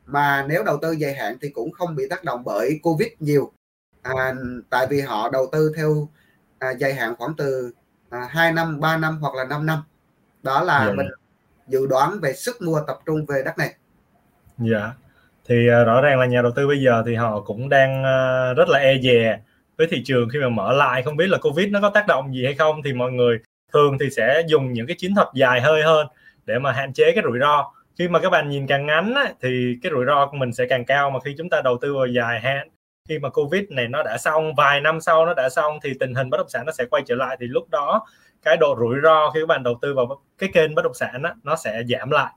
Mà 0.07 0.47
nếu 0.49 0.63
đầu 0.63 0.79
tư 0.83 0.93
dài 0.93 1.15
hạn 1.15 1.37
thì 1.41 1.49
cũng 1.49 1.73
không 1.73 1.97
bị 1.97 2.09
tác 2.11 2.25
động 2.25 2.43
bởi 2.45 2.81
covid 2.83 3.09
nhiều 3.19 3.53
à, 4.03 4.35
tại 4.71 4.87
vì 4.91 5.01
họ 5.01 5.29
đầu 5.33 5.49
tư 5.53 5.73
theo 5.77 6.09
à, 6.59 6.71
dài 6.71 6.95
hạn 6.95 7.15
khoảng 7.19 7.35
từ 7.37 7.73
à, 8.11 8.29
2 8.31 8.53
năm 8.53 8.81
3 8.81 8.97
năm 8.97 9.19
hoặc 9.21 9.35
là 9.35 9.45
5 9.45 9.67
năm. 9.67 9.79
Đó 10.43 10.63
là 10.63 10.79
yeah. 10.79 10.89
Dạ. 10.89 10.95
mình 10.97 11.07
dự 11.67 11.87
đoán 11.87 12.21
về 12.21 12.33
sức 12.33 12.63
mua 12.63 12.81
tập 12.87 12.99
trung 13.07 13.27
về 13.27 13.43
đất 13.45 13.59
này. 13.59 13.75
Dạ. 14.59 14.93
Thì 15.49 15.69
uh, 15.69 15.87
rõ 15.87 16.01
ràng 16.01 16.19
là 16.19 16.27
nhà 16.27 16.43
đầu 16.43 16.53
tư 16.57 16.67
bây 16.69 16.83
giờ 16.83 17.03
thì 17.07 17.15
họ 17.15 17.41
cũng 17.41 17.69
đang 17.69 18.03
uh, 18.03 18.57
rất 18.57 18.69
là 18.69 18.79
e 18.79 18.99
dè 19.03 19.41
với 19.79 19.87
thị 19.91 20.03
trường 20.05 20.29
khi 20.33 20.39
mà 20.39 20.49
mở 20.49 20.73
lại. 20.73 21.03
Không 21.03 21.17
biết 21.17 21.27
là 21.29 21.39
covid 21.39 21.69
nó 21.71 21.81
có 21.81 21.91
tác 21.91 22.07
động 22.07 22.35
gì 22.35 22.45
hay 22.45 22.55
không 22.55 22.83
thì 22.85 22.93
mọi 22.93 23.13
người 23.13 23.39
thường 23.73 23.99
thì 24.01 24.11
sẽ 24.11 24.43
dùng 24.47 24.73
những 24.73 24.87
cái 24.87 24.97
chiến 24.99 25.15
thuật 25.15 25.29
dài 25.35 25.61
hơi 25.61 25.83
hơn 25.83 26.07
để 26.47 26.59
mà 26.59 26.73
hạn 26.73 26.93
chế 26.93 27.13
cái 27.15 27.25
rủi 27.25 27.39
ro. 27.41 27.73
Khi 27.99 28.09
mà 28.09 28.19
các 28.21 28.31
bạn 28.31 28.51
nhìn 28.51 28.67
càng 28.67 28.87
ngắn 28.87 29.15
á, 29.15 29.33
thì 29.43 29.79
cái 29.83 29.93
rủi 29.93 30.05
ro 30.07 30.27
của 30.27 30.37
mình 30.37 30.53
sẽ 30.53 30.67
càng 30.71 30.85
cao. 30.85 31.11
Mà 31.11 31.21
khi 31.25 31.35
chúng 31.39 31.51
ta 31.51 31.61
đầu 31.65 31.79
tư 31.81 31.95
vào 31.95 32.07
dài 32.07 32.41
hạn 32.41 32.69
khi 33.11 33.19
mà 33.19 33.29
covid 33.29 33.63
này 33.71 33.89
nó 33.89 34.03
đã 34.03 34.19
xong 34.19 34.55
vài 34.55 34.81
năm 34.81 35.01
sau 35.01 35.27
nó 35.27 35.35
đã 35.35 35.49
xong 35.49 35.79
thì 35.83 35.93
tình 36.01 36.15
hình 36.15 36.31
bất 36.31 36.39
động 36.39 36.49
sản 36.49 36.67
nó 36.67 36.73
sẽ 36.73 36.85
quay 36.91 37.03
trở 37.07 37.15
lại. 37.15 37.37
Thì 37.41 37.47
lúc 37.47 37.71
đó 37.71 38.07
cái 38.43 38.57
độ 38.57 38.77
rủi 38.79 38.97
ro 39.03 39.31
khi 39.31 39.41
các 39.41 39.47
bạn 39.47 39.63
đầu 39.63 39.79
tư 39.83 39.95
vào 39.95 40.23
cái 40.39 40.51
kênh 40.53 40.75
bất 40.75 40.83
động 40.83 40.95
sản 40.95 41.23
đó, 41.23 41.31
nó 41.43 41.57
sẽ 41.57 41.83
giảm 41.89 42.11
lại. 42.11 42.33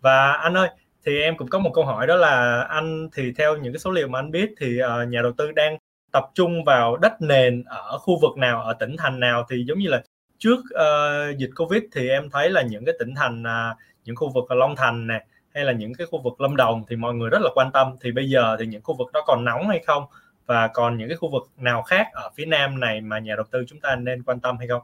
Và 0.00 0.32
anh 0.32 0.56
ơi 0.56 0.68
thì 1.04 1.22
em 1.22 1.36
cũng 1.36 1.48
có 1.48 1.58
một 1.58 1.70
câu 1.74 1.84
hỏi 1.84 2.06
đó 2.06 2.16
là 2.16 2.62
anh 2.62 3.08
thì 3.12 3.32
theo 3.36 3.56
những 3.56 3.72
cái 3.72 3.78
số 3.78 3.90
liệu 3.90 4.08
mà 4.08 4.18
anh 4.18 4.30
biết 4.30 4.50
thì 4.60 4.80
uh, 4.82 5.08
nhà 5.08 5.22
đầu 5.22 5.32
tư 5.32 5.52
đang 5.52 5.76
tập 6.12 6.24
trung 6.34 6.64
vào 6.64 6.96
đất 6.96 7.12
nền 7.20 7.64
ở 7.66 7.98
khu 7.98 8.18
vực 8.20 8.36
nào 8.36 8.62
ở 8.62 8.72
tỉnh 8.72 8.96
thành 8.98 9.20
nào? 9.20 9.46
Thì 9.50 9.64
giống 9.68 9.78
như 9.78 9.88
là 9.88 10.02
trước 10.38 10.58
uh, 10.58 11.38
dịch 11.38 11.50
covid 11.56 11.82
thì 11.92 12.08
em 12.08 12.30
thấy 12.30 12.50
là 12.50 12.62
những 12.62 12.84
cái 12.84 12.94
tỉnh 12.98 13.14
thành 13.14 13.42
uh, 13.42 13.78
những 14.04 14.16
khu 14.16 14.32
vực 14.34 14.50
Long 14.50 14.76
Thành 14.76 15.06
này 15.06 15.26
hay 15.54 15.64
là 15.64 15.72
những 15.72 15.94
cái 15.94 16.06
khu 16.10 16.22
vực 16.22 16.40
Lâm 16.40 16.56
Đồng 16.56 16.84
thì 16.88 16.96
mọi 16.96 17.14
người 17.14 17.30
rất 17.30 17.38
là 17.42 17.50
quan 17.54 17.70
tâm. 17.72 17.96
Thì 18.00 18.12
bây 18.12 18.30
giờ 18.30 18.56
thì 18.60 18.66
những 18.66 18.82
khu 18.82 18.96
vực 18.96 19.12
đó 19.12 19.24
còn 19.26 19.44
nóng 19.44 19.68
hay 19.68 19.84
không? 19.86 20.04
Và 20.46 20.68
còn 20.74 20.98
những 20.98 21.08
cái 21.08 21.16
khu 21.16 21.30
vực 21.30 21.48
nào 21.56 21.82
khác 21.82 22.06
ở 22.12 22.30
phía 22.36 22.46
Nam 22.46 22.80
này 22.80 23.00
mà 23.00 23.18
nhà 23.18 23.34
đầu 23.36 23.44
tư 23.50 23.64
chúng 23.68 23.80
ta 23.80 23.96
nên 23.96 24.22
quan 24.22 24.40
tâm 24.40 24.58
hay 24.58 24.68
không? 24.68 24.82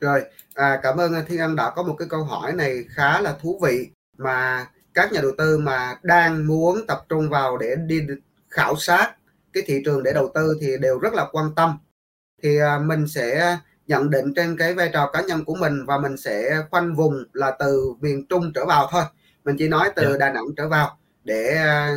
Rồi, 0.00 0.22
à, 0.54 0.80
cảm 0.82 1.00
ơn 1.00 1.12
Thiên 1.28 1.40
Anh 1.40 1.56
đã 1.56 1.70
có 1.70 1.82
một 1.82 1.96
cái 1.98 2.08
câu 2.10 2.24
hỏi 2.24 2.52
này 2.52 2.84
khá 2.88 3.20
là 3.20 3.34
thú 3.42 3.60
vị 3.62 3.88
mà 4.18 4.66
các 4.94 5.12
nhà 5.12 5.20
đầu 5.22 5.32
tư 5.38 5.58
mà 5.58 5.94
đang 6.02 6.46
muốn 6.46 6.86
tập 6.88 7.04
trung 7.08 7.28
vào 7.28 7.56
để 7.56 7.76
đi 7.86 8.00
khảo 8.50 8.76
sát 8.76 9.12
cái 9.52 9.62
thị 9.66 9.82
trường 9.84 10.02
để 10.02 10.12
đầu 10.12 10.30
tư 10.34 10.58
thì 10.60 10.66
đều 10.80 10.98
rất 10.98 11.14
là 11.14 11.26
quan 11.32 11.54
tâm. 11.56 11.78
Thì 12.42 12.58
à, 12.58 12.78
mình 12.78 13.08
sẽ 13.08 13.58
nhận 13.86 14.10
định 14.10 14.34
trên 14.36 14.56
cái 14.58 14.74
vai 14.74 14.90
trò 14.92 15.10
cá 15.12 15.22
nhân 15.22 15.44
của 15.44 15.54
mình 15.54 15.84
và 15.86 15.98
mình 15.98 16.16
sẽ 16.16 16.50
khoanh 16.70 16.94
vùng 16.94 17.24
là 17.32 17.56
từ 17.58 17.94
miền 18.00 18.26
Trung 18.26 18.52
trở 18.54 18.64
vào 18.66 18.88
thôi 18.90 19.02
mình 19.44 19.56
chỉ 19.58 19.68
nói 19.68 19.90
từ 19.96 20.02
yeah. 20.02 20.12
Dạ. 20.12 20.26
Đà 20.26 20.32
Nẵng 20.32 20.44
trở 20.56 20.68
vào 20.68 20.98
để 21.24 21.56
à, 21.56 21.96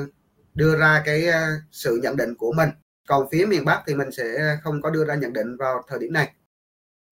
đưa 0.54 0.78
ra 0.78 1.02
cái 1.06 1.28
à, 1.28 1.62
sự 1.72 2.00
nhận 2.04 2.18
định 2.18 2.36
của 2.36 2.54
mình 2.54 2.70
còn 3.08 3.28
phía 3.32 3.46
miền 3.46 3.66
Bắc 3.66 3.84
thì 3.88 3.96
mình 3.96 4.12
sẽ 4.12 4.58
không 4.64 4.82
có 4.82 4.90
đưa 4.90 5.06
ra 5.06 5.16
nhận 5.16 5.34
định 5.34 5.58
vào 5.58 5.84
thời 5.88 6.00
điểm 6.00 6.14
này 6.14 6.34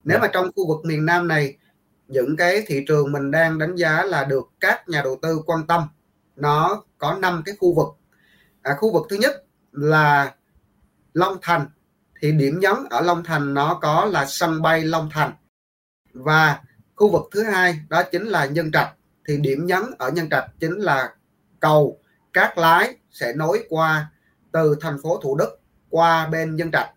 nếu. 0.04 0.18
Dạ. 0.18 0.22
mà 0.22 0.28
trong 0.34 0.52
khu 0.56 0.68
vực 0.68 0.86
miền 0.86 1.06
Nam 1.06 1.28
này 1.28 1.58
những 2.08 2.36
cái 2.38 2.64
thị 2.68 2.86
trường 2.88 3.12
mình 3.12 3.32
đang 3.32 3.60
đánh 3.60 3.76
giá 3.76 4.04
là 4.04 4.24
được 4.24 4.50
các 4.60 4.90
nhà 4.90 5.02
đầu 5.04 5.20
tư 5.22 5.42
quan 5.46 5.68
tâm 5.68 5.88
nó 6.36 6.84
có 6.98 7.18
5 7.22 7.42
cái 7.46 7.56
khu 7.60 7.76
vực 7.76 7.88
à, 8.62 8.76
khu 8.80 8.94
vực 8.94 9.08
thứ 9.10 9.16
nhất 9.16 9.44
là 9.72 10.34
Long 11.14 11.38
Thành 11.42 11.68
thì 12.22 12.32
điểm 12.32 12.60
nhấn 12.60 12.74
ở 12.90 13.02
Long 13.02 13.24
Thành 13.24 13.54
nó 13.54 13.80
có 13.82 14.06
là 14.06 14.26
sân 14.26 14.62
bay 14.62 14.84
Long 14.84 15.10
Thành 15.12 15.32
và 16.14 16.60
khu 16.96 17.12
vực 17.12 17.24
thứ 17.32 17.44
hai 17.44 17.80
đó 17.90 18.04
chính 18.12 18.24
là 18.24 18.46
Nhân 18.46 18.72
Trạch 18.72 18.94
thì 19.28 19.38
điểm 19.38 19.66
nhấn 19.66 19.84
ở 19.98 20.12
Nhân 20.12 20.30
Trạch 20.30 20.46
chính 20.60 20.74
là 20.74 21.14
cầu 21.60 22.00
Cát 22.34 22.58
Lái 22.58 22.96
sẽ 23.12 23.34
nối 23.34 23.66
qua 23.70 24.12
từ 24.52 24.76
thành 24.82 24.98
phố 25.04 25.20
Thủ 25.24 25.38
Đức 25.38 25.60
qua 25.90 26.28
bên 26.28 26.56
Nhân 26.56 26.72
Trạch. 26.72 26.90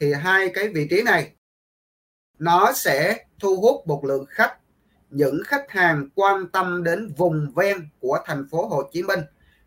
Thì 0.00 0.12
hai 0.12 0.50
cái 0.54 0.68
vị 0.68 0.86
trí 0.90 1.02
này, 1.02 1.32
nó 2.38 2.72
sẽ 2.72 3.24
thu 3.40 3.56
hút 3.60 3.86
một 3.86 4.04
lượng 4.04 4.26
khách, 4.28 4.56
những 5.10 5.42
khách 5.46 5.70
hàng 5.70 6.08
quan 6.14 6.48
tâm 6.48 6.84
đến 6.84 7.12
vùng 7.16 7.52
ven 7.54 7.88
của 8.00 8.18
thành 8.24 8.46
phố 8.50 8.66
Hồ 8.66 8.82
Chí 8.92 9.02
Minh. 9.02 9.20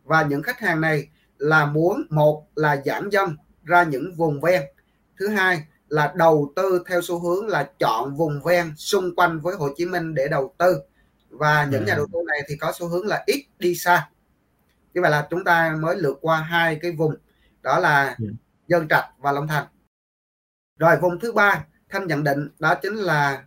Và 0.04 0.24
những 0.24 0.44
khách 0.44 0.60
hàng 0.60 0.82
này 0.82 1.10
là 1.38 1.66
muốn, 1.66 2.04
một 2.10 2.48
là 2.56 2.82
giảm 2.86 3.10
dân 3.10 3.36
ra 3.64 3.84
những 3.84 4.16
vùng 4.16 4.42
ven, 4.42 4.62
thứ 5.18 5.28
hai 5.28 5.64
là 5.88 6.14
đầu 6.16 6.54
tư 6.56 6.84
theo 6.88 7.02
xu 7.02 7.20
hướng 7.20 7.48
là 7.48 7.70
chọn 7.80 8.16
vùng 8.16 8.42
ven 8.44 8.74
xung 8.78 9.16
quanh 9.16 9.40
với 9.40 9.56
Hồ 9.56 9.70
Chí 9.78 9.86
Minh 9.86 10.16
để 10.16 10.28
đầu 10.28 10.54
tư 10.58 10.82
và 11.30 11.68
những 11.72 11.86
nhà 11.86 11.96
đầu 11.96 12.08
tư 12.14 12.20
này 12.28 12.40
thì 12.48 12.56
có 12.56 12.74
xu 12.80 12.88
hướng 12.88 13.08
là 13.08 13.24
ít 13.26 13.46
đi 13.60 13.76
xa. 13.76 14.10
Như 14.94 15.02
vậy 15.02 15.12
là 15.12 15.28
chúng 15.30 15.44
ta 15.44 15.76
mới 15.80 15.96
lượt 15.96 16.18
qua 16.22 16.42
hai 16.42 16.80
cái 16.82 16.92
vùng 16.92 17.16
đó 17.62 17.80
là 17.80 18.18
Dân 18.68 18.88
Trạch 18.88 19.06
và 19.18 19.32
Long 19.32 19.48
Thành. 19.48 19.66
Rồi 20.80 20.98
vùng 20.98 21.20
thứ 21.20 21.32
ba 21.32 21.66
Thanh 21.90 22.08
nhận 22.08 22.24
định 22.24 22.50
đó 22.60 22.76
chính 22.76 22.96
là 22.96 23.44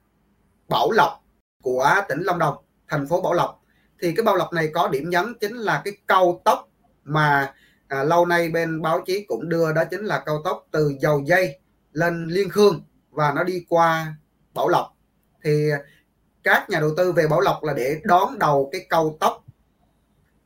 Bảo 0.69 0.91
Lộc 0.91 1.25
của 1.63 1.95
tỉnh 2.09 2.23
Long 2.23 2.39
Đồng 2.39 2.57
thành 2.89 3.09
phố 3.09 3.21
Bảo 3.21 3.33
Lộc. 3.33 3.63
Thì 4.01 4.15
cái 4.17 4.25
Bảo 4.25 4.37
Lộc 4.37 4.53
này 4.53 4.71
có 4.75 4.89
điểm 4.89 5.11
nhấn 5.11 5.35
chính 5.41 5.55
là 5.55 5.83
cái 5.85 5.97
cao 6.09 6.41
tốc 6.45 6.69
mà 7.05 7.55
à, 7.89 8.05
lâu 8.05 8.27
nay 8.27 8.49
bên 8.49 8.83
báo 8.83 9.03
chí 9.07 9.25
cũng 9.29 9.49
đưa 9.49 9.73
đó 9.73 9.85
chính 9.85 10.05
là 10.05 10.23
cao 10.27 10.43
tốc 10.45 10.67
từ 10.71 10.95
dầu 11.01 11.23
dây 11.27 11.59
lên 11.93 12.27
liên 12.29 12.49
khương 12.51 12.85
và 13.11 13.33
nó 13.33 13.45
đi 13.45 13.67
qua 13.69 14.15
bảo 14.55 14.69
lộc. 14.69 14.97
Thì 15.45 15.71
các 16.45 16.71
nhà 16.71 16.81
đầu 16.81 16.91
tư 16.97 17.13
về 17.13 17.27
bảo 17.27 17.41
lộc 17.41 17.65
là 17.65 17.73
để 17.73 18.01
đón 18.05 18.39
đầu 18.39 18.69
cái 18.73 18.87
câu 18.89 19.17
tốc. 19.21 19.45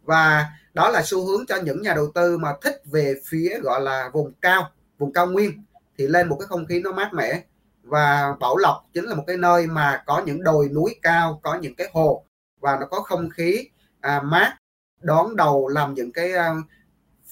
Và 0.02 0.46
đó 0.74 0.88
là 0.88 1.02
xu 1.04 1.26
hướng 1.26 1.46
cho 1.46 1.56
những 1.56 1.82
nhà 1.82 1.94
đầu 1.94 2.10
tư 2.14 2.38
mà 2.38 2.54
thích 2.62 2.82
về 2.84 3.20
phía 3.24 3.58
gọi 3.62 3.80
là 3.80 4.10
vùng 4.12 4.32
cao 4.40 4.70
vùng 4.98 5.12
cao 5.12 5.26
nguyên 5.26 5.64
thì 5.98 6.06
lên 6.06 6.28
một 6.28 6.36
cái 6.40 6.46
không 6.46 6.66
khí 6.66 6.80
nó 6.80 6.92
mát 6.92 7.12
mẻ. 7.12 7.42
Và 7.82 8.34
Bảo 8.40 8.56
Lộc 8.56 8.84
chính 8.92 9.04
là 9.04 9.14
một 9.14 9.24
cái 9.26 9.36
nơi 9.36 9.66
mà 9.66 10.02
có 10.06 10.22
những 10.26 10.42
đồi 10.42 10.68
núi 10.68 10.96
cao 11.02 11.40
có 11.42 11.54
những 11.54 11.74
cái 11.74 11.90
hồ 11.92 12.24
và 12.60 12.76
nó 12.80 12.86
có 12.86 13.00
không 13.00 13.30
khí 13.30 13.68
à, 14.00 14.22
mát 14.22 14.56
đón 15.02 15.36
đầu 15.36 15.68
làm 15.68 15.94
những 15.94 16.12
cái 16.12 16.32
à, 16.32 16.54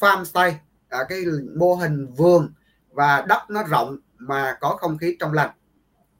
farm 0.01 0.25
stay 0.25 0.59
à, 0.89 0.99
cái 1.09 1.25
mô 1.57 1.75
hình 1.75 2.07
vườn 2.07 2.53
và 2.91 3.25
đất 3.29 3.51
nó 3.51 3.63
rộng 3.63 3.97
mà 4.19 4.57
có 4.61 4.77
không 4.81 4.99
khí 4.99 5.17
trong 5.21 5.33
lành 5.33 5.51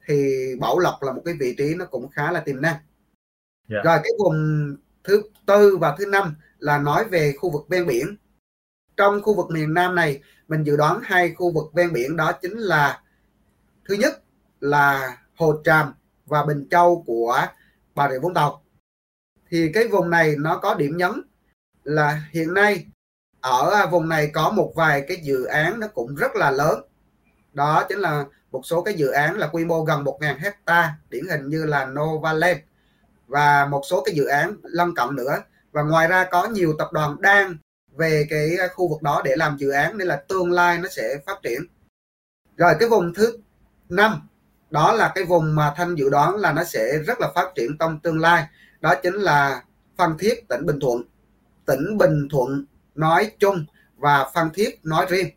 thì 0.07 0.45
Bảo 0.59 0.79
Lộc 0.79 1.03
là 1.03 1.11
một 1.11 1.21
cái 1.25 1.33
vị 1.39 1.55
trí 1.57 1.75
nó 1.75 1.85
cũng 1.85 2.09
khá 2.09 2.31
là 2.31 2.39
tiềm 2.39 2.61
năng 2.61 2.73
yeah. 2.73 2.83
Dạ. 3.69 3.81
rồi 3.83 3.99
cái 4.03 4.11
vùng 4.19 4.35
thứ 5.03 5.23
tư 5.45 5.77
và 5.77 5.95
thứ 5.97 6.05
năm 6.05 6.35
là 6.59 6.77
nói 6.77 7.05
về 7.05 7.33
khu 7.37 7.51
vực 7.51 7.65
ven 7.69 7.87
biển 7.87 8.17
trong 8.97 9.21
khu 9.21 9.35
vực 9.35 9.51
miền 9.51 9.73
Nam 9.73 9.95
này 9.95 10.21
mình 10.47 10.63
dự 10.63 10.77
đoán 10.77 10.99
hai 11.03 11.33
khu 11.33 11.51
vực 11.51 11.73
ven 11.73 11.93
biển 11.93 12.15
đó 12.15 12.31
chính 12.31 12.57
là 12.57 13.01
thứ 13.85 13.95
nhất 13.95 14.23
là 14.59 15.17
Hồ 15.35 15.61
Tràm 15.63 15.93
và 16.25 16.45
Bình 16.45 16.67
Châu 16.71 17.03
của 17.07 17.47
Bà 17.95 18.09
Rịa 18.11 18.19
Vũng 18.19 18.33
Tàu 18.33 18.63
thì 19.49 19.71
cái 19.73 19.87
vùng 19.87 20.09
này 20.09 20.35
nó 20.39 20.57
có 20.57 20.73
điểm 20.73 20.97
nhấn 20.97 21.11
là 21.83 22.21
hiện 22.31 22.53
nay 22.53 22.85
ở 23.41 23.87
vùng 23.91 24.09
này 24.09 24.31
có 24.33 24.49
một 24.49 24.73
vài 24.75 25.05
cái 25.07 25.17
dự 25.23 25.43
án 25.43 25.79
nó 25.79 25.87
cũng 25.87 26.15
rất 26.15 26.35
là 26.35 26.51
lớn 26.51 26.79
đó 27.53 27.85
chính 27.89 27.99
là 27.99 28.25
một 28.55 28.61
số 28.65 28.81
cái 28.81 28.93
dự 28.93 29.07
án 29.07 29.37
là 29.37 29.47
quy 29.47 29.65
mô 29.65 29.83
gần 29.83 30.03
1.000 30.03 30.35
hecta 30.39 30.93
điển 31.09 31.23
hình 31.29 31.49
như 31.49 31.65
là 31.65 31.85
Novaland 31.85 32.57
và 33.27 33.65
một 33.65 33.81
số 33.89 34.03
cái 34.05 34.15
dự 34.15 34.25
án 34.25 34.55
lân 34.63 34.95
cận 34.95 35.15
nữa. 35.15 35.37
Và 35.71 35.83
ngoài 35.83 36.07
ra 36.07 36.23
có 36.31 36.47
nhiều 36.47 36.75
tập 36.77 36.89
đoàn 36.93 37.21
đang 37.21 37.57
về 37.97 38.27
cái 38.29 38.57
khu 38.73 38.87
vực 38.87 39.01
đó 39.01 39.21
để 39.25 39.35
làm 39.35 39.57
dự 39.57 39.69
án 39.69 39.97
nên 39.97 40.07
là 40.07 40.23
tương 40.27 40.51
lai 40.51 40.77
nó 40.77 40.89
sẽ 40.89 41.17
phát 41.25 41.39
triển. 41.43 41.61
Rồi 42.57 42.73
cái 42.79 42.89
vùng 42.89 43.13
thứ 43.13 43.37
năm 43.89 44.27
đó 44.69 44.93
là 44.93 45.11
cái 45.15 45.23
vùng 45.23 45.55
mà 45.55 45.73
thanh 45.77 45.95
dự 45.95 46.09
đoán 46.09 46.35
là 46.35 46.51
nó 46.51 46.63
sẽ 46.63 46.97
rất 46.97 47.21
là 47.21 47.31
phát 47.35 47.51
triển 47.55 47.77
trong 47.79 47.99
tương 47.99 48.19
lai. 48.19 48.45
Đó 48.81 48.95
chính 49.03 49.15
là 49.15 49.63
Phan 49.97 50.17
Thiết 50.19 50.47
tỉnh 50.49 50.65
Bình 50.65 50.79
Thuận. 50.79 51.03
Tỉnh 51.65 51.97
Bình 51.97 52.27
Thuận 52.31 52.65
nói 52.95 53.31
chung 53.39 53.65
và 53.97 54.29
Phan 54.33 54.49
Thiết 54.53 54.79
nói 54.83 55.05
riêng. 55.09 55.27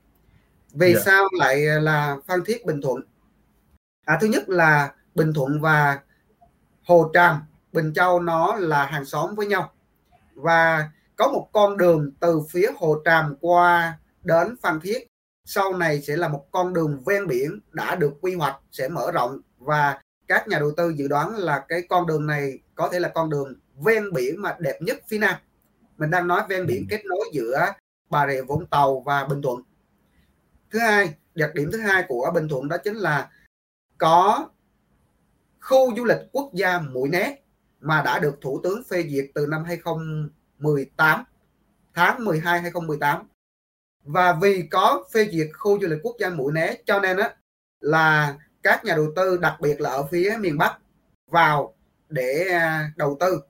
Vì 0.72 0.86
yeah. 0.86 0.96
Dạ. 0.96 1.02
sao 1.12 1.28
lại 1.38 1.56
là 1.60 2.16
Phan 2.26 2.44
Thiết 2.44 2.66
Bình 2.66 2.80
Thuận 2.82 3.02
à, 4.08 4.18
thứ 4.20 4.26
nhất 4.26 4.48
là 4.48 4.92
Bình 5.14 5.32
Thuận 5.32 5.60
và 5.60 6.00
Hồ 6.86 7.10
Tràm. 7.14 7.42
Bình 7.72 7.92
Châu 7.94 8.20
nó 8.20 8.56
là 8.56 8.86
hàng 8.86 9.04
xóm 9.04 9.34
với 9.34 9.46
nhau. 9.46 9.72
Và 10.34 10.90
có 11.16 11.28
một 11.28 11.48
con 11.52 11.76
đường 11.76 12.12
từ 12.20 12.40
phía 12.50 12.70
Hồ 12.76 13.02
Tràm 13.04 13.36
qua 13.40 13.98
đến 14.24 14.56
Phan 14.62 14.80
Thiết. 14.80 15.06
Sau 15.44 15.76
này 15.76 16.02
sẽ 16.02 16.16
là 16.16 16.28
một 16.28 16.46
con 16.50 16.72
đường 16.72 17.02
ven 17.06 17.26
biển 17.26 17.60
đã 17.70 17.94
được 17.94 18.12
quy 18.20 18.34
hoạch 18.34 18.56
sẽ 18.72 18.88
mở 18.88 19.10
rộng. 19.10 19.40
Và 19.58 20.00
các 20.28 20.48
nhà 20.48 20.58
đầu 20.58 20.70
tư 20.76 20.90
dự 20.96 21.08
đoán 21.08 21.36
là 21.36 21.64
cái 21.68 21.82
con 21.88 22.06
đường 22.06 22.26
này 22.26 22.58
có 22.74 22.88
thể 22.92 23.00
là 23.00 23.08
con 23.08 23.30
đường 23.30 23.54
ven 23.84 24.12
biển 24.12 24.42
mà 24.42 24.56
đẹp 24.58 24.78
nhất 24.80 24.98
phía 25.08 25.18
Nam. 25.18 25.34
Mình 25.98 26.10
đang 26.10 26.28
nói 26.28 26.42
ven 26.48 26.66
biển 26.66 26.80
ừ. 26.80 26.86
kết 26.90 27.04
nối 27.04 27.30
giữa 27.32 27.72
Bà 28.10 28.26
Rịa 28.28 28.42
Vũng 28.42 28.66
Tàu 28.66 29.00
và 29.00 29.24
Bình 29.24 29.42
Thuận. 29.42 29.62
Thứ 30.70 30.78
hai 30.78 31.14
đặc 31.34 31.54
điểm 31.54 31.70
thứ 31.72 31.78
hai 31.80 32.04
của 32.08 32.30
Bình 32.34 32.48
Thuận 32.48 32.68
đó 32.68 32.76
chính 32.84 32.96
là 32.96 33.30
có 33.98 34.48
khu 35.60 35.96
du 35.96 36.04
lịch 36.04 36.18
quốc 36.32 36.50
gia 36.54 36.80
Mũi 36.80 37.08
Né 37.08 37.36
mà 37.80 38.02
đã 38.02 38.18
được 38.18 38.38
Thủ 38.40 38.60
tướng 38.62 38.82
phê 38.84 39.04
duyệt 39.10 39.30
từ 39.34 39.46
năm 39.46 39.64
2018 39.64 41.24
tháng 41.94 42.24
12 42.24 42.60
2018 42.60 43.28
và 44.04 44.32
vì 44.32 44.68
có 44.70 45.04
phê 45.12 45.28
duyệt 45.32 45.48
khu 45.58 45.80
du 45.80 45.88
lịch 45.88 45.98
quốc 46.02 46.16
gia 46.18 46.30
Mũi 46.30 46.52
Né 46.52 46.74
cho 46.86 47.00
nên 47.00 47.16
á 47.16 47.34
là 47.80 48.36
các 48.62 48.84
nhà 48.84 48.94
đầu 48.96 49.12
tư 49.16 49.36
đặc 49.36 49.60
biệt 49.60 49.80
là 49.80 49.90
ở 49.90 50.06
phía 50.10 50.36
miền 50.40 50.58
Bắc 50.58 50.78
vào 51.30 51.74
để 52.08 52.48
à, 52.50 52.92
đầu 52.96 53.16
tư. 53.20 53.40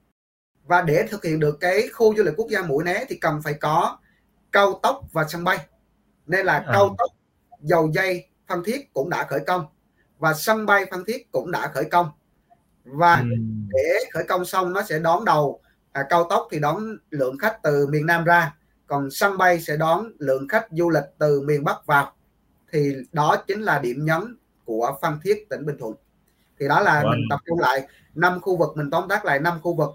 Và 0.65 0.83
để 0.83 1.07
thực 1.11 1.25
hiện 1.25 1.41
được 1.41 1.57
cái 1.61 1.89
khu 1.93 2.17
du 2.17 2.23
lịch 2.23 2.35
quốc 2.37 2.49
gia 2.51 2.63
Mũi 2.63 2.85
Né 2.85 3.05
thì 3.09 3.17
cần 3.17 3.43
phải 3.43 3.55
có 3.55 3.99
cao 4.53 4.81
tốc 4.83 5.01
và 5.13 5.25
sân 5.29 5.45
bay. 5.45 5.67
Nên 6.27 6.47
là 6.47 6.53
à. 6.53 6.71
cao 6.73 6.95
tốc 6.99 7.11
dầu 7.61 7.91
dây 7.95 8.27
Phan 8.47 8.63
Thiết 8.65 8.93
cũng 8.93 9.11
đã 9.11 9.25
khởi 9.25 9.41
công 9.47 9.67
và 10.19 10.35
sân 10.35 10.67
bay 10.67 10.87
Phan 10.91 11.05
Thiết 11.05 11.33
cũng 11.33 11.51
đã 11.51 11.71
khởi 11.75 11.85
công. 11.85 12.11
Và 12.85 13.17
ừ. 13.17 13.27
để 13.69 14.05
khởi 14.13 14.25
công 14.29 14.45
xong 14.45 14.73
nó 14.73 14.83
sẽ 14.83 14.99
đón 14.99 15.25
đầu 15.25 15.61
à, 15.93 16.07
cao 16.11 16.27
tốc 16.31 16.49
thì 16.51 16.59
đón 16.59 16.97
lượng 17.11 17.39
khách 17.39 17.63
từ 17.63 17.87
miền 17.87 18.07
Nam 18.07 18.25
ra. 18.25 18.55
Còn 18.87 19.11
sân 19.11 19.39
bay 19.39 19.61
sẽ 19.61 19.77
đón 19.77 20.13
lượng 20.19 20.49
khách 20.49 20.67
du 20.71 20.91
lịch 20.91 21.05
từ 21.19 21.41
miền 21.41 21.65
Bắc 21.65 21.87
vào. 21.87 22.13
Thì 22.73 22.95
đó 23.13 23.37
chính 23.47 23.63
là 23.63 23.79
điểm 23.79 24.05
nhấn 24.05 24.37
của 24.65 24.99
Phan 25.03 25.19
Thiết 25.25 25.47
tỉnh 25.51 25.67
Bình 25.67 25.77
Thuận. 25.79 25.95
Thì 26.61 26.69
đó 26.69 26.81
là 26.81 27.03
wow. 27.03 27.11
mình 27.11 27.21
tập 27.31 27.41
trung 27.47 27.61
lại 27.61 27.89
năm 28.15 28.41
khu 28.41 28.57
vực 28.57 28.77
mình 28.77 28.91
tóm 28.91 29.09
tắt 29.09 29.25
lại 29.25 29.39
năm 29.39 29.61
khu 29.63 29.75
vực. 29.75 29.91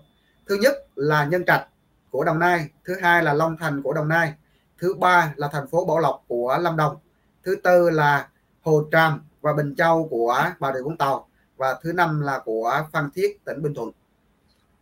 Thứ 0.48 0.56
nhất 0.56 0.74
là 0.96 1.25
Nhân 1.25 1.46
Trạch 1.46 1.68
của 2.10 2.24
Đồng 2.24 2.39
Nai 2.39 2.70
thứ 2.86 2.96
hai 3.01 3.24
là 3.24 3.34
Long 3.34 3.58
Thành 3.58 3.82
của 3.82 3.94
Đồng 3.94 4.08
Nai 4.08 4.34
thứ 4.77 4.94
ba 4.94 5.34
là 5.36 5.48
thành 5.51 5.68
phố 5.68 5.86
Bảo 5.86 6.00
Lộc 6.00 6.24
của 6.27 6.58
Lâm 6.62 6.77
Đồng 6.77 6.96
thứ 7.44 7.56
tư 7.63 7.89
là 7.89 8.27
Hồ 8.62 8.84
Tràm 8.92 9.22
và 9.44 9.54
Bình 9.54 9.76
Châu 9.78 10.08
của 10.10 10.38
Bà 10.60 10.74
Rịa 10.74 10.82
Vũng 10.82 10.98
Tàu. 10.98 11.28
Và 11.58 11.76
thứ 11.84 11.94
năm 11.94 12.22
là 12.22 12.40
của 12.46 12.72
Phan 12.92 13.10
Thiết 13.16 13.46
tỉnh 13.46 13.62
Bình 13.62 13.74
Thuận. 13.74 13.92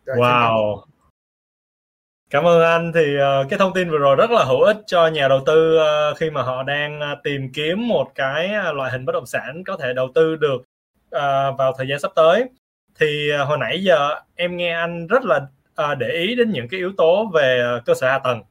Rồi, 0.04 0.16
wow. 0.16 0.82
Cảm 2.30 2.46
ơn 2.46 2.62
anh. 2.62 2.92
Thì 2.94 3.16
uh, 3.16 3.50
cái 3.50 3.58
thông 3.58 3.74
tin 3.74 3.90
vừa 3.90 3.98
rồi 3.98 4.16
rất 4.16 4.30
là 4.30 4.44
hữu 4.44 4.60
ích 4.60 4.76
cho 4.86 5.06
nhà 5.06 5.28
đầu 5.28 5.40
tư 5.46 5.78
uh, 5.78 6.16
khi 6.18 6.30
mà 6.30 6.42
họ 6.42 6.62
đang 6.62 7.00
uh, 7.00 7.18
tìm 7.24 7.52
kiếm 7.54 7.88
một 7.88 8.12
cái 8.14 8.48
loại 8.74 8.92
hình 8.92 9.04
bất 9.04 9.12
động 9.12 9.26
sản 9.26 9.62
có 9.66 9.76
thể 9.76 9.92
đầu 9.92 10.08
tư 10.14 10.36
được 10.36 10.56
uh, 10.56 11.58
vào 11.58 11.72
thời 11.78 11.88
gian 11.88 12.00
sắp 12.00 12.12
tới. 12.14 12.44
Thì 13.00 13.30
uh, 13.42 13.48
hồi 13.48 13.58
nãy 13.58 13.82
giờ 13.84 14.20
em 14.34 14.56
nghe 14.56 14.72
anh 14.72 15.06
rất 15.06 15.22
là 15.24 15.36
uh, 15.82 15.98
để 15.98 16.08
ý 16.08 16.34
đến 16.34 16.50
những 16.50 16.68
cái 16.68 16.78
yếu 16.78 16.92
tố 16.96 17.30
về 17.34 17.76
uh, 17.78 17.84
cơ 17.84 17.94
sở 17.94 18.10
hạ 18.10 18.18
tầng. 18.18 18.42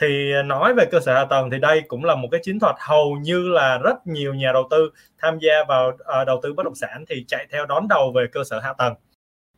Thì 0.00 0.32
à, 0.32 0.42
nói 0.42 0.74
về 0.74 0.84
cơ 0.84 1.00
sở 1.00 1.14
hạ 1.14 1.24
tầng 1.24 1.50
thì 1.50 1.58
đây 1.58 1.82
cũng 1.88 2.04
là 2.04 2.14
một 2.14 2.28
cái 2.32 2.40
chiến 2.44 2.58
thuật 2.60 2.76
hầu 2.78 3.16
như 3.22 3.48
là 3.48 3.78
rất 3.78 4.06
nhiều 4.06 4.34
nhà 4.34 4.52
đầu 4.52 4.68
tư 4.70 4.90
tham 5.18 5.38
gia 5.38 5.64
vào 5.68 5.88
uh, 5.88 6.26
đầu 6.26 6.40
tư 6.42 6.52
bất 6.52 6.62
động 6.62 6.74
sản 6.74 7.04
thì 7.08 7.24
chạy 7.28 7.46
theo 7.52 7.66
đón 7.66 7.88
đầu 7.88 8.12
về 8.12 8.26
cơ 8.32 8.44
sở 8.44 8.60
hạ 8.60 8.72
tầng. 8.78 8.94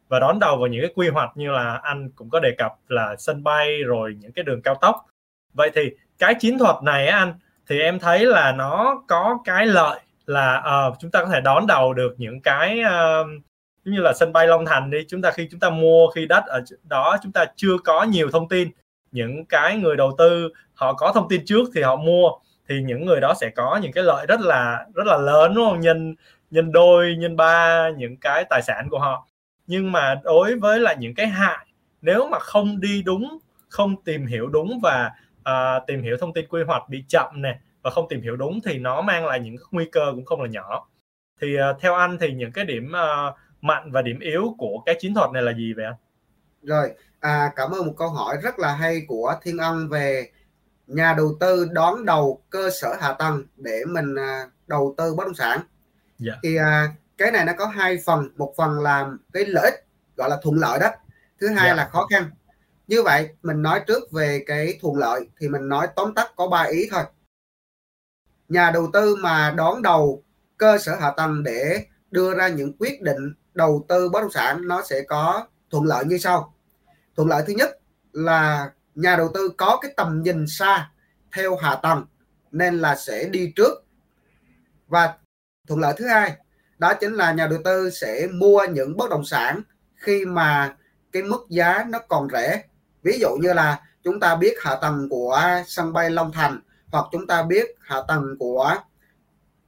Và 0.09 0.21
đón 0.21 0.39
đầu 0.39 0.57
vào 0.57 0.67
những 0.67 0.81
cái 0.81 0.91
quy 0.95 1.09
hoạch 1.09 1.31
như 1.37 1.51
là 1.51 1.81
anh 1.83 2.11
cũng 2.11 2.31
có 2.31 2.41
đề 2.41 2.55
cập 2.59 2.73
là 2.89 3.17
sân 3.17 3.45
bay 3.45 3.83
rồi 3.83 4.17
những 4.21 4.33
cái 4.33 4.43
đường 4.43 4.63
cao 4.63 4.75
tốc. 4.75 4.97
Vậy 5.55 5.71
thì 5.75 5.91
cái 6.19 6.35
chiến 6.35 6.59
thuật 6.59 6.77
này 6.83 7.07
anh 7.07 7.35
thì 7.69 7.81
em 7.81 7.99
thấy 7.99 8.27
là 8.27 8.53
nó 8.53 9.03
có 9.09 9.39
cái 9.45 9.67
lợi 9.67 10.01
là 10.27 10.65
uh, 10.89 10.97
chúng 11.01 11.11
ta 11.11 11.25
có 11.25 11.31
thể 11.31 11.41
đón 11.41 11.67
đầu 11.67 11.95
được 11.95 12.15
những 12.19 12.41
cái 12.41 12.81
uh, 12.81 13.27
như 13.85 14.01
là 14.01 14.13
sân 14.13 14.33
bay 14.33 14.47
Long 14.47 14.67
Thành 14.67 14.91
đi 14.91 14.99
chúng 15.09 15.23
ta 15.23 15.31
khi 15.31 15.49
chúng 15.51 15.61
ta 15.61 15.71
mua 15.71 16.09
khi 16.09 16.27
đất 16.27 16.45
ở 16.47 16.61
đó 16.83 17.17
chúng 17.23 17.33
ta 17.33 17.45
chưa 17.57 17.79
có 17.85 18.03
nhiều 18.03 18.31
thông 18.33 18.49
tin 18.49 18.69
những 19.13 19.45
cái 19.45 19.77
người 19.77 19.97
đầu 19.97 20.15
tư 20.19 20.53
họ 20.75 20.93
có 20.93 21.13
thông 21.15 21.29
tin 21.29 21.45
trước 21.45 21.71
thì 21.75 21.83
họ 21.83 21.97
mua 21.97 22.31
thì 22.69 22.83
những 22.83 23.07
người 23.07 23.21
đó 23.21 23.35
sẽ 23.41 23.51
có 23.57 23.81
những 23.83 23.93
cái 23.93 24.05
lợi 24.05 24.27
rất 24.27 24.41
là 24.41 24.87
rất 24.95 25.07
là 25.07 25.19
lớn 25.19 25.55
đúng 25.55 25.65
không? 25.65 25.81
Nhân 25.81 26.15
nhân 26.51 26.73
đôi 26.73 27.17
nhân 27.19 27.37
ba 27.37 27.89
những 27.97 28.17
cái 28.17 28.45
tài 28.51 28.63
sản 28.63 28.89
của 28.91 28.99
họ. 28.99 29.27
Nhưng 29.67 29.93
mà 29.93 30.21
đối 30.25 30.59
với 30.59 30.81
là 30.81 30.95
những 30.95 31.15
cái 31.15 31.27
hại 31.27 31.67
nếu 32.03 32.29
mà 32.29 32.39
không 32.39 32.81
đi 32.81 33.03
đúng 33.03 33.39
không 33.69 34.03
tìm 34.05 34.27
hiểu 34.27 34.49
đúng 34.49 34.81
và 34.83 35.11
uh, 35.41 35.87
tìm 35.87 36.03
hiểu 36.03 36.17
thông 36.21 36.33
tin 36.33 36.47
quy 36.49 36.63
hoạch 36.63 36.89
bị 36.89 37.05
chậm 37.09 37.43
nè 37.43 37.59
và 37.83 37.91
không 37.91 38.09
tìm 38.09 38.21
hiểu 38.21 38.37
đúng 38.37 38.61
thì 38.65 38.79
nó 38.79 39.03
mang 39.03 39.27
lại 39.27 39.41
những 39.41 39.57
nguy 39.71 39.85
cơ 39.93 40.13
cũng 40.15 40.25
không 40.25 40.43
là 40.43 40.49
nhỏ. 40.49 40.89
Thì 41.41 41.57
uh, 41.57 41.81
theo 41.81 41.95
anh 41.95 42.19
thì 42.21 42.33
những 42.33 42.53
cái 42.53 42.65
điểm 42.65 42.93
uh, 42.93 43.35
mạnh 43.61 43.91
và 43.93 44.03
điểm 44.03 44.19
yếu 44.19 44.55
của 44.59 44.83
cái 44.87 44.95
chiến 45.01 45.15
thuật 45.15 45.31
này 45.31 45.43
là 45.43 45.53
gì 45.53 45.73
vậy 45.77 45.85
anh? 45.85 45.95
Rồi, 46.63 46.89
à, 47.23 47.53
cảm 47.57 47.71
ơn 47.71 47.87
một 47.87 47.95
câu 47.97 48.09
hỏi 48.09 48.37
rất 48.43 48.59
là 48.59 48.75
hay 48.75 49.03
của 49.09 49.35
Thiên 49.43 49.59
Ân 49.59 49.89
về 49.89 50.31
nhà 50.87 51.15
đầu 51.17 51.37
tư 51.41 51.69
đón 51.73 52.05
đầu 52.05 52.43
cơ 52.51 52.71
sở 52.81 52.97
hạ 53.01 53.13
tầng 53.13 53.45
để 53.57 53.85
mình 53.89 54.15
à, 54.15 54.47
đầu 54.67 54.95
tư 54.97 55.15
bất 55.15 55.25
động 55.25 55.35
sản. 55.35 55.61
Dạ. 56.19 56.33
Thì 56.43 56.57
à, 56.57 56.95
cái 57.19 57.31
này 57.31 57.45
nó 57.45 57.53
có 57.59 57.67
hai 57.67 57.99
phần 58.07 58.29
một 58.37 58.55
phần 58.57 58.81
là 58.81 59.11
cái 59.33 59.45
lợi 59.47 59.71
ích 59.71 59.87
gọi 60.17 60.31
là 60.31 60.39
thuận 60.43 60.57
lợi 60.57 60.79
đó 60.79 60.89
thứ 61.41 61.49
hai 61.49 61.67
yeah. 61.67 61.69
Dạ. 61.69 61.75
là 61.75 61.89
khó 61.93 62.07
khăn 62.11 62.31
như 62.87 63.03
vậy 63.03 63.29
mình 63.43 63.63
nói 63.63 63.81
trước 63.87 64.13
về 64.13 64.45
cái 64.47 64.79
thuận 64.83 64.97
lợi 64.97 65.29
thì 65.41 65.49
mình 65.49 65.69
nói 65.69 65.89
tóm 65.97 66.15
tắt 66.15 66.33
có 66.37 66.49
ba 66.49 66.63
ý 66.63 66.89
thôi 66.91 67.05
nhà 68.49 68.71
đầu 68.71 68.91
tư 68.93 69.17
mà 69.17 69.55
đón 69.57 69.83
đầu 69.83 70.23
cơ 70.57 70.79
sở 70.79 70.97
hạ 71.01 71.13
tầng 71.17 71.43
để 71.43 71.87
đưa 72.11 72.35
ra 72.35 72.49
những 72.49 72.73
quyết 72.79 73.03
định 73.03 73.35
đầu 73.55 73.85
tư 73.89 74.09
bất 74.09 74.21
động 74.21 74.31
sản 74.31 74.69
nó 74.69 74.83
sẽ 74.83 75.03
có 75.09 75.47
thuận 75.71 75.85
lợi 75.85 76.05
như 76.05 76.19
sau 76.19 76.55
thuận 77.17 77.29
lợi 77.29 77.45
thứ 77.47 77.53
nhất 77.53 77.79
là 78.13 78.71
nhà 78.95 79.17
đầu 79.17 79.31
tư 79.35 79.53
có 79.57 79.79
cái 79.83 79.93
tầm 79.97 80.23
nhìn 80.23 80.47
xa 80.47 80.91
theo 81.37 81.57
hạ 81.57 81.75
tầng 81.83 82.05
nên 82.51 82.79
là 82.79 82.97
sẽ 82.97 83.25
đi 83.25 83.53
trước. 83.57 83.85
Và 84.89 85.15
thuận 85.69 85.81
lợi 85.81 85.95
thứ 85.97 86.07
hai 86.07 86.37
đó 86.79 86.95
chính 86.95 87.15
là 87.15 87.33
nhà 87.33 87.47
đầu 87.47 87.59
tư 87.65 87.91
sẽ 87.91 88.27
mua 88.33 88.67
những 88.71 88.97
bất 88.97 89.11
động 89.11 89.25
sản 89.25 89.63
khi 89.95 90.25
mà 90.25 90.77
cái 91.13 91.23
mức 91.23 91.47
giá 91.49 91.85
nó 91.89 91.99
còn 92.09 92.29
rẻ. 92.33 92.65
Ví 93.03 93.19
dụ 93.21 93.29
như 93.41 93.53
là 93.53 93.81
chúng 94.05 94.21
ta 94.21 94.37
biết 94.37 94.55
hạ 94.61 94.77
tầng 94.83 95.09
của 95.11 95.41
sân 95.67 95.93
bay 95.93 96.11
Long 96.11 96.33
Thành 96.33 96.61
hoặc 96.87 97.05
chúng 97.13 97.27
ta 97.27 97.43
biết 97.43 97.77
hạ 97.81 98.03
tầng 98.09 98.37
của 98.39 98.77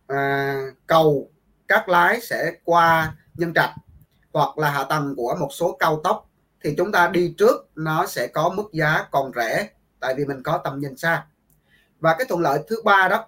à, 0.06 0.56
cầu 0.86 1.30
các 1.68 1.88
Lái 1.88 2.20
sẽ 2.20 2.52
qua 2.64 3.14
Nhân 3.34 3.54
Trạch 3.54 3.70
hoặc 4.32 4.58
là 4.58 4.70
hạ 4.70 4.84
tầng 4.84 5.14
của 5.16 5.36
một 5.40 5.48
số 5.50 5.76
cao 5.78 6.00
tốc 6.04 6.30
thì 6.64 6.75
chúng 6.76 6.92
ta 6.92 7.09
đi 7.09 7.35
trước 7.38 7.68
nó 7.75 8.06
sẽ 8.06 8.26
có 8.26 8.49
mức 8.56 8.73
giá 8.73 9.06
còn 9.11 9.33
rẻ 9.37 9.68
tại 10.00 10.14
vì 10.14 10.25
mình 10.25 10.42
có 10.42 10.61
tầm 10.64 10.78
nhìn 10.78 10.97
xa. 10.97 11.26
Và 12.00 12.14
cái 12.18 12.26
thuận 12.28 12.40
lợi 12.40 12.59
thứ 12.68 12.83
ba 12.85 13.09
đó 13.09 13.26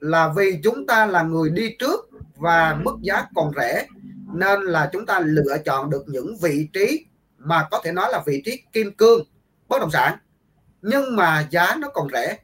là 0.00 0.32
vì 0.36 0.60
chúng 0.64 0.86
ta 0.86 1.06
là 1.06 1.22
người 1.22 1.50
đi 1.50 1.76
trước 1.78 2.10
và 2.36 2.78
mức 2.84 2.96
giá 3.02 3.26
còn 3.34 3.52
rẻ 3.56 3.86
nên 4.32 4.62
là 4.62 4.90
chúng 4.92 5.06
ta 5.06 5.20
lựa 5.20 5.56
chọn 5.64 5.90
được 5.90 6.04
những 6.06 6.36
vị 6.36 6.68
trí 6.72 7.06
mà 7.38 7.68
có 7.70 7.80
thể 7.84 7.92
nói 7.92 8.08
là 8.12 8.22
vị 8.26 8.42
trí 8.44 8.62
kim 8.72 8.92
cương 8.92 9.24
bất 9.68 9.80
động 9.80 9.90
sản. 9.90 10.18
Nhưng 10.82 11.16
mà 11.16 11.46
giá 11.50 11.76
nó 11.78 11.88
còn 11.88 12.08
rẻ. 12.12 12.38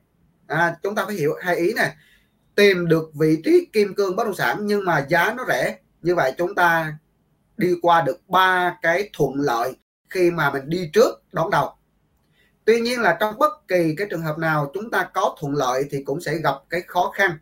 À, 0.47 0.77
chúng 0.83 0.95
ta 0.95 1.05
phải 1.07 1.15
hiểu 1.15 1.35
hai 1.41 1.57
ý 1.57 1.73
này 1.73 1.95
tìm 2.55 2.89
được 2.89 3.15
vị 3.15 3.41
trí 3.45 3.69
kim 3.73 3.95
cương 3.95 4.17
bất 4.17 4.25
động 4.25 4.35
sản 4.35 4.59
nhưng 4.61 4.85
mà 4.85 5.07
giá 5.09 5.35
nó 5.37 5.45
rẻ. 5.49 5.79
Như 6.03 6.15
vậy 6.15 6.33
chúng 6.39 6.55
ta 6.55 6.99
đi 7.57 7.75
qua 7.83 8.01
được 8.01 8.29
ba 8.29 8.77
cái 8.83 9.11
thuận 9.13 9.33
lợi 9.37 9.77
khi 10.15 10.31
mà 10.31 10.51
mình 10.51 10.63
đi 10.69 10.91
trước 10.93 11.23
đón 11.33 11.51
đầu. 11.51 11.71
Tuy 12.65 12.81
nhiên 12.81 13.01
là 13.01 13.17
trong 13.21 13.39
bất 13.39 13.69
kỳ 13.69 13.95
cái 13.99 14.07
trường 14.11 14.23
hợp 14.23 14.39
nào 14.39 14.71
chúng 14.75 14.91
ta 14.91 15.09
có 15.15 15.37
thuận 15.41 15.55
lợi 15.55 15.85
thì 15.91 16.03
cũng 16.05 16.21
sẽ 16.21 16.35
gặp 16.37 16.55
cái 16.71 16.81
khó 16.87 17.13
khăn. 17.15 17.39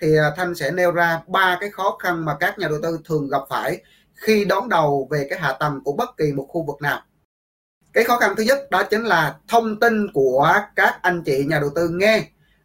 Thì 0.00 0.16
à, 0.16 0.30
thanh 0.36 0.54
sẽ 0.54 0.70
nêu 0.70 0.92
ra 0.92 1.20
ba 1.26 1.58
cái 1.60 1.70
khó 1.70 1.96
khăn 2.02 2.24
mà 2.24 2.36
các 2.40 2.58
nhà 2.58 2.68
đầu 2.68 2.78
tư 2.82 2.98
thường 3.04 3.28
gặp 3.28 3.42
phải 3.50 3.82
khi 4.14 4.44
đón 4.44 4.68
đầu 4.68 5.08
về 5.10 5.26
cái 5.30 5.38
hạ 5.38 5.52
tầng 5.60 5.80
của 5.84 5.92
bất 5.92 6.16
kỳ 6.16 6.32
một 6.32 6.46
khu 6.48 6.62
vực 6.66 6.82
nào. 6.82 7.02
Cái 7.92 8.04
khó 8.04 8.18
khăn 8.18 8.34
thứ 8.36 8.42
nhất 8.42 8.70
đó 8.70 8.82
chính 8.82 9.02
là 9.04 9.36
thông 9.48 9.80
tin 9.80 10.12
của 10.12 10.54
các 10.76 10.98
anh 11.02 11.22
chị 11.22 11.44
nhà 11.44 11.60
đầu 11.60 11.70
tư 11.74 11.88
nghe 11.88 12.22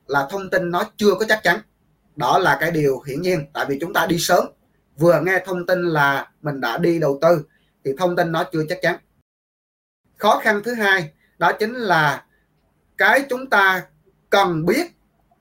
là 0.08 0.28
thông 0.32 0.50
tin 0.50 0.72
nó 0.72 0.84
chưa 0.98 1.16
có 1.20 1.26
chắc 1.30 1.40
chắn. 1.44 1.60
Đó 2.16 2.38
là 2.38 2.58
cái 2.60 2.72
điều 2.72 3.02
hiển 3.02 3.22
nhiên, 3.22 3.46
tại 3.54 3.66
vì 3.70 3.78
chúng 3.82 3.94
ta 3.94 4.06
đi 4.06 4.18
sớm, 4.20 4.46
vừa 4.98 5.22
nghe 5.22 5.44
thông 5.46 5.66
tin 5.66 5.82
là 5.82 6.32
mình 6.42 6.62
đã 6.62 6.78
đi 6.78 7.00
đầu 7.00 7.20
tư 7.22 7.46
thì 7.86 7.92
thông 7.98 8.16
tin 8.16 8.32
nó 8.32 8.44
chưa 8.44 8.64
chắc 8.70 8.80
chắn 8.82 8.96
khó 10.18 10.40
khăn 10.44 10.62
thứ 10.64 10.74
hai 10.74 11.12
đó 11.38 11.52
chính 11.60 11.74
là 11.74 12.26
cái 12.98 13.26
chúng 13.30 13.50
ta 13.50 13.86
cần 14.30 14.66
biết 14.66 14.92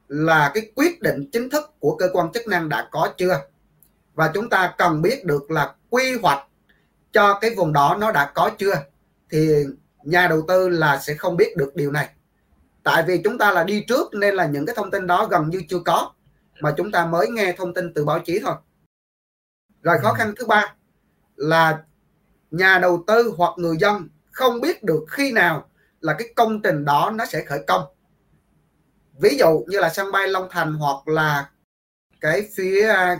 là 0.09 0.51
cái 0.55 0.71
quyết 0.75 1.01
định 1.01 1.31
chính 1.33 1.51
thức 1.51 1.75
của 1.81 1.97
cơ 1.97 2.09
quan 2.13 2.33
chức 2.33 2.47
năng 2.49 2.69
đã 2.69 2.89
có 2.91 3.15
chưa? 3.17 3.41
Và 4.15 4.31
chúng 4.35 4.49
ta 4.49 4.75
cần 4.79 5.03
biết 5.03 5.25
được 5.25 5.51
là 5.51 5.75
quy 5.91 6.19
hoạch 6.23 6.47
cho 7.13 7.39
cái 7.41 7.55
vùng 7.55 7.73
đó 7.73 7.97
nó 8.01 8.13
đã 8.13 8.33
có 8.35 8.51
chưa? 8.59 8.75
Thì 9.31 9.65
nhà 10.03 10.29
đầu 10.29 10.45
tư 10.49 10.69
là 10.69 10.99
sẽ 10.99 11.15
không 11.15 11.37
biết 11.37 11.57
được 11.57 11.77
điều 11.77 11.93
này. 11.93 12.09
Tại 12.83 13.03
vì 13.07 13.21
chúng 13.25 13.39
ta 13.39 13.53
là 13.53 13.65
đi 13.65 13.85
trước 13.89 14.15
nên 14.15 14.35
là 14.35 14.47
những 14.47 14.67
cái 14.67 14.77
thông 14.77 14.91
tin 14.91 15.07
đó 15.07 15.27
gần 15.31 15.51
như 15.51 15.63
chưa 15.69 15.81
có 15.85 16.13
mà 16.61 16.75
chúng 16.77 16.91
ta 16.91 17.07
mới 17.07 17.29
nghe 17.31 17.55
thông 17.59 17.75
tin 17.75 17.95
từ 17.95 18.05
báo 18.05 18.19
chí 18.19 18.39
thôi. 18.39 18.55
Rồi 19.83 19.97
khó 20.03 20.13
khăn 20.13 20.35
thứ 20.37 20.47
ba 20.47 20.75
là 21.37 21.83
nhà 22.51 22.79
đầu 22.79 23.05
tư 23.07 23.35
hoặc 23.37 23.53
người 23.57 23.77
dân 23.77 24.09
không 24.37 24.61
biết 24.61 24.83
được 24.83 25.05
khi 25.11 25.33
nào 25.33 25.69
là 26.01 26.15
cái 26.19 26.29
công 26.37 26.63
trình 26.63 26.85
đó 26.85 27.13
nó 27.15 27.27
sẽ 27.27 27.45
khởi 27.45 27.65
công. 27.67 27.83
Ví 29.21 29.37
dụ 29.39 29.65
như 29.69 29.81
là 29.81 29.89
sân 29.89 30.13
bay 30.13 30.29
Long 30.29 30.49
Thành 30.51 30.75
hoặc 30.75 31.09
là 31.09 31.51
cái 32.21 32.49
phía 32.57 32.89
à, 32.89 33.19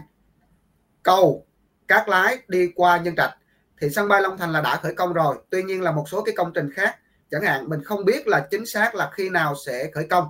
cầu 1.03 1.47
cát 1.89 2.09
lái 2.09 2.39
đi 2.49 2.73
qua 2.75 2.97
nhân 2.97 3.17
trạch, 3.17 3.37
thì 3.81 3.91
sân 3.91 4.09
bay 4.09 4.21
Long 4.23 4.39
Thành 4.39 4.53
là 4.53 4.61
đã 4.61 4.77
khởi 4.77 4.95
công 4.95 5.13
rồi. 5.13 5.37
Tuy 5.51 5.63
nhiên 5.63 5.83
là 5.83 5.93
một 5.93 6.09
số 6.09 6.23
cái 6.23 6.35
công 6.37 6.53
trình 6.53 6.73
khác, 6.73 6.97
chẳng 7.31 7.43
hạn 7.43 7.69
mình 7.69 7.85
không 7.85 8.05
biết 8.05 8.29
là 8.29 8.47
chính 8.51 8.67
xác 8.67 8.95
là 8.95 9.11
khi 9.13 9.29
nào 9.29 9.55
sẽ 9.67 9.91
khởi 9.95 10.07
công. 10.11 10.29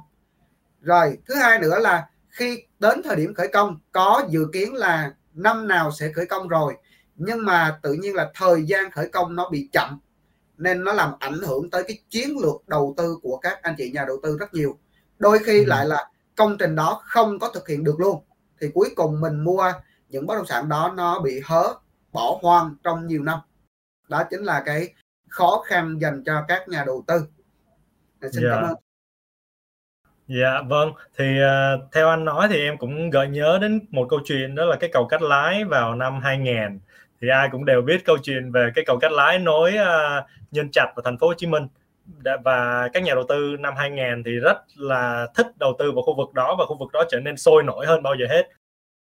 Rồi, 0.80 1.18
thứ 1.26 1.34
hai 1.34 1.58
nữa 1.58 1.78
là 1.78 2.08
khi 2.28 2.62
đến 2.78 3.02
thời 3.04 3.16
điểm 3.16 3.34
khởi 3.34 3.48
công, 3.48 3.78
có 3.92 4.24
dự 4.28 4.46
kiến 4.52 4.74
là 4.74 5.12
năm 5.34 5.68
nào 5.68 5.90
sẽ 5.92 6.12
khởi 6.12 6.26
công 6.26 6.48
rồi. 6.48 6.76
Nhưng 7.14 7.46
mà 7.46 7.78
tự 7.82 7.92
nhiên 7.92 8.14
là 8.14 8.30
thời 8.34 8.62
gian 8.62 8.90
khởi 8.90 9.08
công 9.08 9.36
nó 9.36 9.48
bị 9.50 9.68
chậm 9.72 10.00
nên 10.58 10.84
nó 10.84 10.92
làm 10.92 11.10
ảnh 11.18 11.38
hưởng 11.46 11.70
tới 11.70 11.84
cái 11.88 11.98
chiến 12.08 12.38
lược 12.42 12.68
đầu 12.68 12.94
tư 12.96 13.18
của 13.22 13.36
các 13.36 13.62
anh 13.62 13.74
chị 13.78 13.90
nhà 13.90 14.04
đầu 14.06 14.16
tư 14.22 14.36
rất 14.40 14.54
nhiều. 14.54 14.78
Đôi 15.18 15.38
khi 15.38 15.64
ừ. 15.64 15.68
lại 15.68 15.86
là 15.86 16.08
công 16.36 16.56
trình 16.58 16.76
đó 16.76 17.02
không 17.04 17.38
có 17.38 17.50
thực 17.54 17.68
hiện 17.68 17.84
được 17.84 18.00
luôn 18.00 18.22
thì 18.60 18.70
cuối 18.74 18.88
cùng 18.96 19.20
mình 19.20 19.40
mua 19.40 19.72
những 20.08 20.26
bất 20.26 20.34
động 20.36 20.46
sản 20.46 20.68
đó 20.68 20.92
nó 20.96 21.20
bị 21.20 21.40
hớ 21.44 21.74
bỏ 22.12 22.38
hoang 22.42 22.76
trong 22.84 23.06
nhiều 23.06 23.22
năm. 23.22 23.38
Đó 24.08 24.22
chính 24.30 24.40
là 24.40 24.62
cái 24.66 24.94
khó 25.28 25.62
khăn 25.66 25.98
dành 26.00 26.22
cho 26.26 26.44
các 26.48 26.68
nhà 26.68 26.84
đầu 26.86 27.04
tư. 27.06 27.26
Xin 28.32 28.44
yeah. 28.44 28.54
cảm 28.54 28.70
ơn. 28.70 28.74
Dạ 30.28 30.62
vâng, 30.68 30.92
thì 31.18 31.24
uh, 31.24 31.92
theo 31.92 32.08
anh 32.08 32.24
nói 32.24 32.48
thì 32.50 32.60
em 32.60 32.78
cũng 32.78 33.10
gợi 33.10 33.28
nhớ 33.28 33.58
đến 33.60 33.80
một 33.90 34.06
câu 34.10 34.20
chuyện 34.24 34.54
đó 34.54 34.64
là 34.64 34.76
cái 34.80 34.90
cầu 34.92 35.06
cắt 35.06 35.22
lái 35.22 35.64
vào 35.64 35.94
năm 35.94 36.20
2000 36.22 36.78
thì 37.20 37.28
ai 37.28 37.48
cũng 37.52 37.64
đều 37.64 37.82
biết 37.82 38.04
câu 38.04 38.16
chuyện 38.22 38.52
về 38.52 38.70
cái 38.74 38.84
cầu 38.84 38.98
cát 38.98 39.12
lái 39.12 39.38
nối 39.38 39.74
uh, 39.74 40.24
Nhân 40.50 40.70
Trạch 40.70 40.88
và 40.96 41.02
thành 41.04 41.18
phố 41.18 41.26
Hồ 41.26 41.34
Chí 41.36 41.46
Minh. 41.46 41.66
Và 42.44 42.88
các 42.92 43.02
nhà 43.02 43.14
đầu 43.14 43.24
tư 43.28 43.56
năm 43.60 43.74
2000 43.76 44.22
thì 44.24 44.30
rất 44.30 44.56
là 44.76 45.26
thích 45.34 45.46
đầu 45.58 45.76
tư 45.78 45.92
vào 45.92 46.02
khu 46.02 46.16
vực 46.16 46.34
đó 46.34 46.56
và 46.58 46.64
khu 46.66 46.78
vực 46.78 46.92
đó 46.92 47.04
trở 47.08 47.20
nên 47.20 47.36
sôi 47.36 47.62
nổi 47.62 47.86
hơn 47.86 48.02
bao 48.02 48.14
giờ 48.20 48.26
hết. 48.30 48.48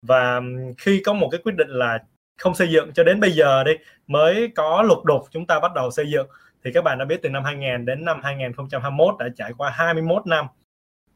Và 0.02 0.40
khi 0.78 1.02
có 1.04 1.12
một 1.12 1.28
cái 1.30 1.40
quyết 1.44 1.54
định 1.56 1.68
là 1.68 1.98
không 2.38 2.54
xây 2.54 2.68
dựng 2.68 2.92
cho 2.92 3.04
đến 3.04 3.20
bây 3.20 3.30
giờ 3.30 3.64
đi 3.64 3.72
mới 4.06 4.52
có 4.54 4.82
lục 4.82 5.04
đục 5.04 5.22
chúng 5.30 5.46
ta 5.46 5.60
bắt 5.60 5.74
đầu 5.74 5.90
xây 5.90 6.10
dựng 6.10 6.26
thì 6.64 6.72
các 6.72 6.84
bạn 6.84 6.98
đã 6.98 7.04
biết 7.04 7.22
từ 7.22 7.28
năm 7.28 7.44
2000 7.44 7.84
đến 7.84 8.04
năm 8.04 8.20
2021 8.22 9.14
đã 9.18 9.28
trải 9.36 9.52
qua 9.58 9.70
21 9.70 10.26
năm. 10.26 10.46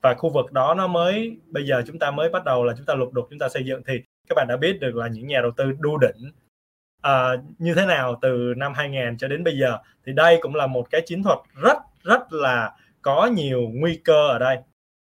Và 0.03 0.15
khu 0.15 0.31
vực 0.31 0.53
đó 0.53 0.75
nó 0.75 0.87
mới 0.87 1.37
bây 1.47 1.67
giờ 1.67 1.83
chúng 1.87 1.99
ta 1.99 2.11
mới 2.11 2.29
bắt 2.29 2.45
đầu 2.45 2.65
là 2.65 2.75
chúng 2.77 2.87
ta 2.87 2.95
lục 2.95 3.13
đục 3.13 3.27
chúng 3.31 3.39
ta 3.39 3.49
xây 3.49 3.65
dựng. 3.65 3.83
Thì 3.87 3.95
các 4.29 4.35
bạn 4.35 4.47
đã 4.49 4.57
biết 4.57 4.81
được 4.81 4.97
là 4.97 5.09
những 5.09 5.27
nhà 5.27 5.41
đầu 5.41 5.51
tư 5.57 5.73
đu 5.81 5.99
đỉnh 5.99 6.33
uh, 7.07 7.41
như 7.59 7.75
thế 7.75 7.87
nào 7.87 8.19
từ 8.23 8.55
năm 8.57 8.75
2000 8.75 9.19
cho 9.19 9.29
đến 9.29 9.45
bây 9.45 9.59
giờ? 9.59 9.79
Thì 10.07 10.13
đây 10.13 10.39
cũng 10.43 10.55
là 10.55 10.67
một 10.67 10.91
cái 10.91 11.01
chiến 11.07 11.23
thuật 11.23 11.39
rất 11.55 11.77
rất 12.03 12.33
là 12.33 12.73
có 13.03 13.27
nhiều 13.27 13.61
nguy 13.73 14.01
cơ 14.05 14.29
ở 14.29 14.39
đây. 14.39 14.59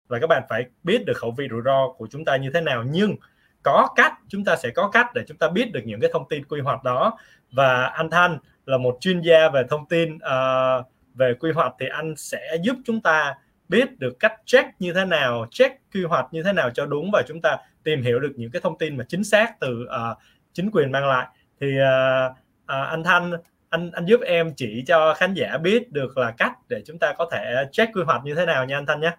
Và 0.08 0.18
các 0.18 0.26
bạn 0.26 0.42
phải 0.48 0.64
biết 0.82 1.04
được 1.06 1.16
khẩu 1.16 1.30
vị 1.30 1.48
rủi 1.50 1.62
ro 1.64 1.88
của 1.96 2.06
chúng 2.10 2.24
ta 2.24 2.36
như 2.36 2.50
thế 2.54 2.60
nào. 2.60 2.84
Nhưng 2.90 3.16
có 3.62 3.88
cách 3.96 4.12
chúng 4.28 4.44
ta 4.44 4.56
sẽ 4.56 4.70
có 4.70 4.90
cách 4.90 5.06
để 5.14 5.22
chúng 5.26 5.36
ta 5.36 5.48
biết 5.48 5.72
được 5.72 5.80
những 5.84 6.00
cái 6.00 6.10
thông 6.12 6.28
tin 6.28 6.44
quy 6.44 6.60
hoạch 6.60 6.84
đó. 6.84 7.18
Và 7.52 7.84
anh 7.84 8.10
Thanh 8.10 8.38
là 8.66 8.78
một 8.78 8.96
chuyên 9.00 9.20
gia 9.20 9.48
về 9.48 9.62
thông 9.70 9.88
tin 9.88 10.14
uh, 10.14 10.86
về 11.14 11.34
quy 11.40 11.50
hoạch 11.52 11.72
thì 11.80 11.86
anh 11.88 12.14
sẽ 12.16 12.56
giúp 12.62 12.76
chúng 12.84 13.00
ta 13.00 13.34
biết 13.68 13.98
được 13.98 14.18
cách 14.20 14.32
check 14.44 14.68
như 14.80 14.92
thế 14.92 15.04
nào 15.04 15.46
check 15.50 15.80
quy 15.94 16.04
hoạch 16.04 16.26
như 16.32 16.42
thế 16.42 16.52
nào 16.52 16.70
cho 16.70 16.86
đúng 16.86 17.10
và 17.12 17.22
chúng 17.28 17.40
ta 17.42 17.56
tìm 17.84 18.02
hiểu 18.02 18.20
được 18.20 18.32
những 18.36 18.50
cái 18.50 18.62
thông 18.62 18.78
tin 18.78 18.96
mà 18.96 19.04
chính 19.08 19.24
xác 19.24 19.60
từ 19.60 19.82
uh, 19.82 20.18
chính 20.52 20.70
quyền 20.70 20.92
mang 20.92 21.06
lại 21.06 21.26
thì 21.62 21.68
uh, 21.68 22.32
uh, 22.32 22.88
anh 22.90 23.04
Thanh 23.04 23.32
anh 23.68 23.90
anh 23.90 24.06
giúp 24.06 24.20
em 24.20 24.54
chỉ 24.56 24.84
cho 24.86 25.14
khán 25.14 25.34
giả 25.34 25.58
biết 25.58 25.92
được 25.92 26.18
là 26.18 26.34
cách 26.38 26.52
để 26.68 26.82
chúng 26.86 26.98
ta 26.98 27.14
có 27.18 27.28
thể 27.32 27.54
check 27.72 27.96
quy 27.96 28.02
hoạch 28.02 28.24
như 28.24 28.34
thế 28.34 28.46
nào 28.46 28.64
nha 28.64 28.76
anh 28.76 28.86
Thanh 28.86 29.00
nhé. 29.00 29.16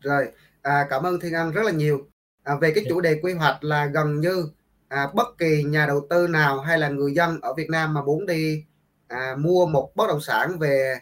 Rồi, 0.00 0.28
à, 0.62 0.86
cảm 0.90 1.02
ơn 1.02 1.20
Thiên 1.20 1.34
Anh 1.34 1.50
rất 1.50 1.62
là 1.64 1.70
nhiều. 1.70 2.06
À, 2.44 2.54
về 2.60 2.72
cái 2.74 2.84
dạ. 2.84 2.88
chủ 2.90 3.00
đề 3.00 3.20
quy 3.22 3.32
hoạch 3.32 3.64
là 3.64 3.86
gần 3.86 4.20
như 4.20 4.48
à, 4.88 5.08
bất 5.14 5.38
kỳ 5.38 5.62
nhà 5.62 5.86
đầu 5.86 6.06
tư 6.10 6.26
nào 6.28 6.60
hay 6.60 6.78
là 6.78 6.88
người 6.88 7.12
dân 7.14 7.40
ở 7.40 7.54
Việt 7.54 7.70
Nam 7.70 7.94
mà 7.94 8.02
muốn 8.02 8.26
đi 8.26 8.64
à, 9.08 9.34
mua 9.38 9.66
một 9.66 9.92
bất 9.96 10.08
động 10.08 10.20
sản 10.20 10.58
về 10.58 10.98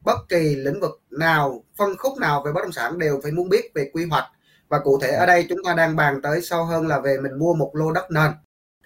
bất 0.00 0.18
kỳ 0.28 0.56
lĩnh 0.56 0.80
vực 0.80 1.00
nào, 1.10 1.64
phân 1.78 1.96
khúc 1.98 2.18
nào 2.18 2.42
về 2.42 2.52
bất 2.52 2.60
động 2.62 2.72
sản 2.72 2.98
đều 2.98 3.20
phải 3.22 3.32
muốn 3.32 3.48
biết 3.48 3.70
về 3.74 3.90
quy 3.92 4.04
hoạch 4.04 4.24
và 4.68 4.78
cụ 4.78 4.98
thể 5.02 5.08
ở 5.08 5.20
dạ. 5.20 5.26
đây 5.26 5.46
chúng 5.48 5.58
ta 5.64 5.74
đang 5.74 5.96
bàn 5.96 6.22
tới 6.22 6.42
sâu 6.42 6.64
hơn 6.64 6.86
là 6.86 7.00
về 7.00 7.18
mình 7.22 7.38
mua 7.38 7.54
một 7.54 7.70
lô 7.74 7.92
đất 7.92 8.10
nền 8.10 8.30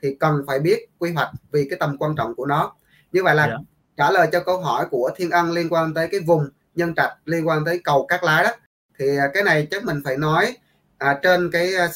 thì 0.02 0.16
cần 0.20 0.44
phải 0.46 0.58
biết 0.58 0.88
quy 0.98 1.12
hoạch 1.12 1.30
vì 1.52 1.66
cái 1.70 1.78
tầm 1.78 1.96
quan 1.98 2.14
trọng 2.16 2.34
của 2.34 2.46
nó 2.46 2.74
như 3.12 3.22
vậy 3.22 3.34
là 3.34 3.44
yeah. 3.44 3.58
Dạ. 3.58 3.64
trả 3.96 4.10
lời 4.10 4.28
cho 4.32 4.42
câu 4.42 4.60
hỏi 4.60 4.86
của 4.90 5.10
Thiên 5.16 5.30
Ân 5.30 5.50
liên 5.50 5.68
quan 5.70 5.94
tới 5.94 6.08
cái 6.08 6.20
vùng 6.20 6.48
nhân 6.74 6.94
trạch 6.94 7.12
liên 7.24 7.48
quan 7.48 7.64
tới 7.64 7.80
cầu 7.84 8.06
Cát 8.06 8.24
Lái 8.24 8.44
đó 8.44 8.50
thì 8.98 9.16
à, 9.16 9.30
cái 9.34 9.42
này 9.42 9.68
chắc 9.70 9.84
mình 9.84 10.00
phải 10.04 10.16
nói 10.16 10.56
à, 10.98 11.18
trên 11.22 11.50
cái 11.50 11.74
à, 11.74 11.88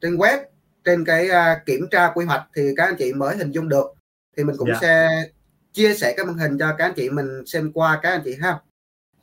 trên 0.00 0.16
web 0.16 0.38
trên 0.84 1.04
cái 1.04 1.30
à, 1.30 1.62
kiểm 1.66 1.86
tra 1.90 2.10
quy 2.14 2.24
hoạch 2.24 2.42
thì 2.54 2.74
các 2.76 2.84
anh 2.84 2.96
chị 2.98 3.12
mới 3.12 3.36
hình 3.36 3.50
dung 3.50 3.68
được 3.68 3.86
thì 4.36 4.44
mình 4.44 4.56
cũng 4.58 4.68
yeah. 4.68 4.82
Dạ. 4.82 4.88
sẽ 4.88 5.08
chia 5.72 5.94
sẻ 5.94 6.14
cái 6.16 6.26
màn 6.26 6.38
hình 6.38 6.58
cho 6.58 6.74
các 6.78 6.84
anh 6.84 6.94
chị 6.96 7.10
mình 7.10 7.46
xem 7.46 7.72
qua 7.72 8.00
các 8.02 8.10
anh 8.10 8.22
chị 8.24 8.36
ha 8.40 8.58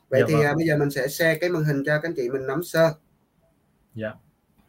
vậy 0.08 0.20
yeah, 0.20 0.30
dạ 0.30 0.36
thì 0.36 0.44
vâng. 0.44 0.46
à, 0.46 0.54
bây 0.54 0.66
giờ 0.66 0.76
mình 0.76 0.90
sẽ 0.90 1.08
share 1.08 1.38
cái 1.38 1.50
màn 1.50 1.64
hình 1.64 1.82
cho 1.86 2.00
các 2.00 2.08
anh 2.08 2.14
chị 2.16 2.30
mình 2.30 2.46
nắm 2.46 2.62
sơ 2.62 2.92
yeah. 4.02 4.14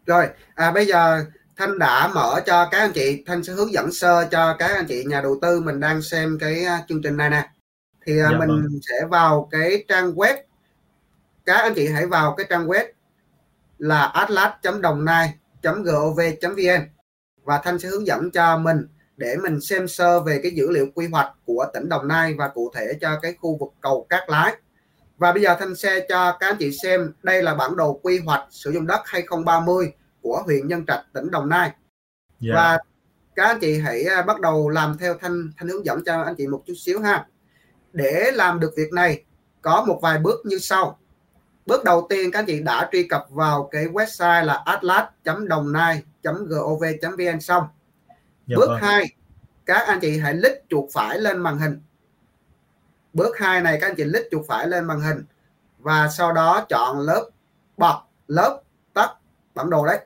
rồi 0.05 0.27
à, 0.55 0.71
bây 0.71 0.85
giờ 0.85 1.25
Thanh 1.57 1.79
đã 1.79 2.11
mở 2.15 2.41
cho 2.45 2.67
các 2.71 2.77
anh 2.79 2.91
chị 2.93 3.23
Thanh 3.25 3.43
sẽ 3.43 3.53
hướng 3.53 3.73
dẫn 3.73 3.91
sơ 3.91 4.27
cho 4.31 4.55
các 4.59 4.71
anh 4.75 4.85
chị 4.85 5.03
nhà 5.03 5.21
đầu 5.21 5.39
tư 5.41 5.59
mình 5.59 5.79
đang 5.79 6.01
xem 6.01 6.37
cái 6.39 6.65
à, 6.65 6.83
chương 6.87 7.01
trình 7.01 7.17
này 7.17 7.29
nè 7.29 7.49
thì 8.05 8.17
yeah, 8.17 8.31
dạ 8.31 8.37
mình 8.39 8.49
vâng. 8.49 8.79
sẽ 8.89 9.05
vào 9.09 9.47
cái 9.51 9.85
trang 9.87 10.13
web 10.13 10.37
các 11.45 11.55
anh 11.55 11.73
chị 11.75 11.87
hãy 11.87 12.05
vào 12.05 12.35
cái 12.37 12.45
trang 12.49 12.67
web 12.67 12.85
là 13.77 14.05
atlas.đồng 14.05 15.05
nai.gov.vn 15.05 16.81
và 17.43 17.61
Thanh 17.63 17.79
sẽ 17.79 17.89
hướng 17.89 18.07
dẫn 18.07 18.31
cho 18.31 18.57
mình 18.57 18.87
để 19.17 19.35
mình 19.43 19.61
xem 19.61 19.87
sơ 19.87 20.19
về 20.19 20.39
cái 20.43 20.51
dữ 20.51 20.71
liệu 20.71 20.87
quy 20.95 21.07
hoạch 21.07 21.31
của 21.45 21.65
tỉnh 21.73 21.89
Đồng 21.89 22.07
Nai 22.07 22.33
và 22.33 22.47
cụ 22.47 22.71
thể 22.75 22.93
cho 23.01 23.19
cái 23.21 23.35
khu 23.41 23.57
vực 23.57 23.69
cầu 23.81 24.05
Cát 24.09 24.29
Lái. 24.29 24.55
Và 25.17 25.31
bây 25.31 25.43
giờ 25.43 25.55
Thanh 25.59 25.75
sẽ 25.75 26.05
cho 26.09 26.37
các 26.39 26.47
anh 26.47 26.55
chị 26.59 26.71
xem 26.83 27.13
đây 27.23 27.43
là 27.43 27.55
bản 27.55 27.75
đồ 27.75 27.99
quy 28.03 28.19
hoạch 28.19 28.47
sử 28.49 28.71
dụng 28.71 28.87
đất 28.87 29.01
2030 29.05 29.93
của 30.25 30.41
huyện 30.45 30.67
Nhân 30.67 30.85
Trạch, 30.85 31.05
tỉnh 31.13 31.31
Đồng 31.31 31.49
Nai. 31.49 31.61
Yeah. 31.61 31.75
Dạ. 32.39 32.53
Và 32.55 32.77
các 33.35 33.45
anh 33.45 33.59
chị 33.61 33.79
hãy 33.79 34.03
à, 34.03 34.21
bắt 34.21 34.39
đầu 34.39 34.69
làm 34.69 34.97
theo 34.97 35.17
Thanh 35.21 35.49
Thanh 35.57 35.67
hướng 35.67 35.85
dẫn 35.85 36.03
cho 36.05 36.21
anh 36.21 36.35
chị 36.35 36.47
một 36.47 36.63
chút 36.65 36.73
xíu 36.77 36.99
ha. 36.99 37.27
Để 37.93 38.31
làm 38.33 38.59
được 38.59 38.73
việc 38.77 38.93
này 38.93 39.23
có 39.61 39.85
một 39.87 39.99
vài 40.01 40.19
bước 40.19 40.45
như 40.45 40.57
sau. 40.57 40.99
Bước 41.65 41.83
đầu 41.83 42.07
tiên 42.09 42.31
các 42.31 42.39
anh 42.39 42.45
chị 42.45 42.59
đã 42.59 42.89
truy 42.91 43.07
cập 43.07 43.25
vào 43.29 43.69
cái 43.71 43.85
website 43.85 44.45
là 44.45 44.63
atlas.đồng 44.65 45.71
nai.gov.vn 45.71 47.39
xong. 47.41 47.63
Dạ 48.47 48.55
bước 48.57 48.67
vâng. 48.67 48.81
2 48.81 49.15
các 49.65 49.87
anh 49.87 49.99
chị 49.99 50.19
hãy 50.19 50.33
lít 50.33 50.51
chuột 50.69 50.89
phải 50.93 51.19
lên 51.19 51.37
màn 51.37 51.57
hình. 51.57 51.81
Bước 53.13 53.37
2 53.37 53.61
này 53.61 53.77
các 53.81 53.87
anh 53.87 53.95
chị 53.95 54.03
lít 54.03 54.27
chuột 54.31 54.45
phải 54.47 54.67
lên 54.67 54.85
màn 54.85 55.01
hình 55.01 55.25
và 55.79 56.07
sau 56.07 56.33
đó 56.33 56.65
chọn 56.69 56.99
lớp 56.99 57.29
bật 57.77 57.99
lớp 58.27 58.61
tắt 58.93 59.09
bản 59.55 59.69
đồ 59.69 59.85
đấy. 59.85 59.99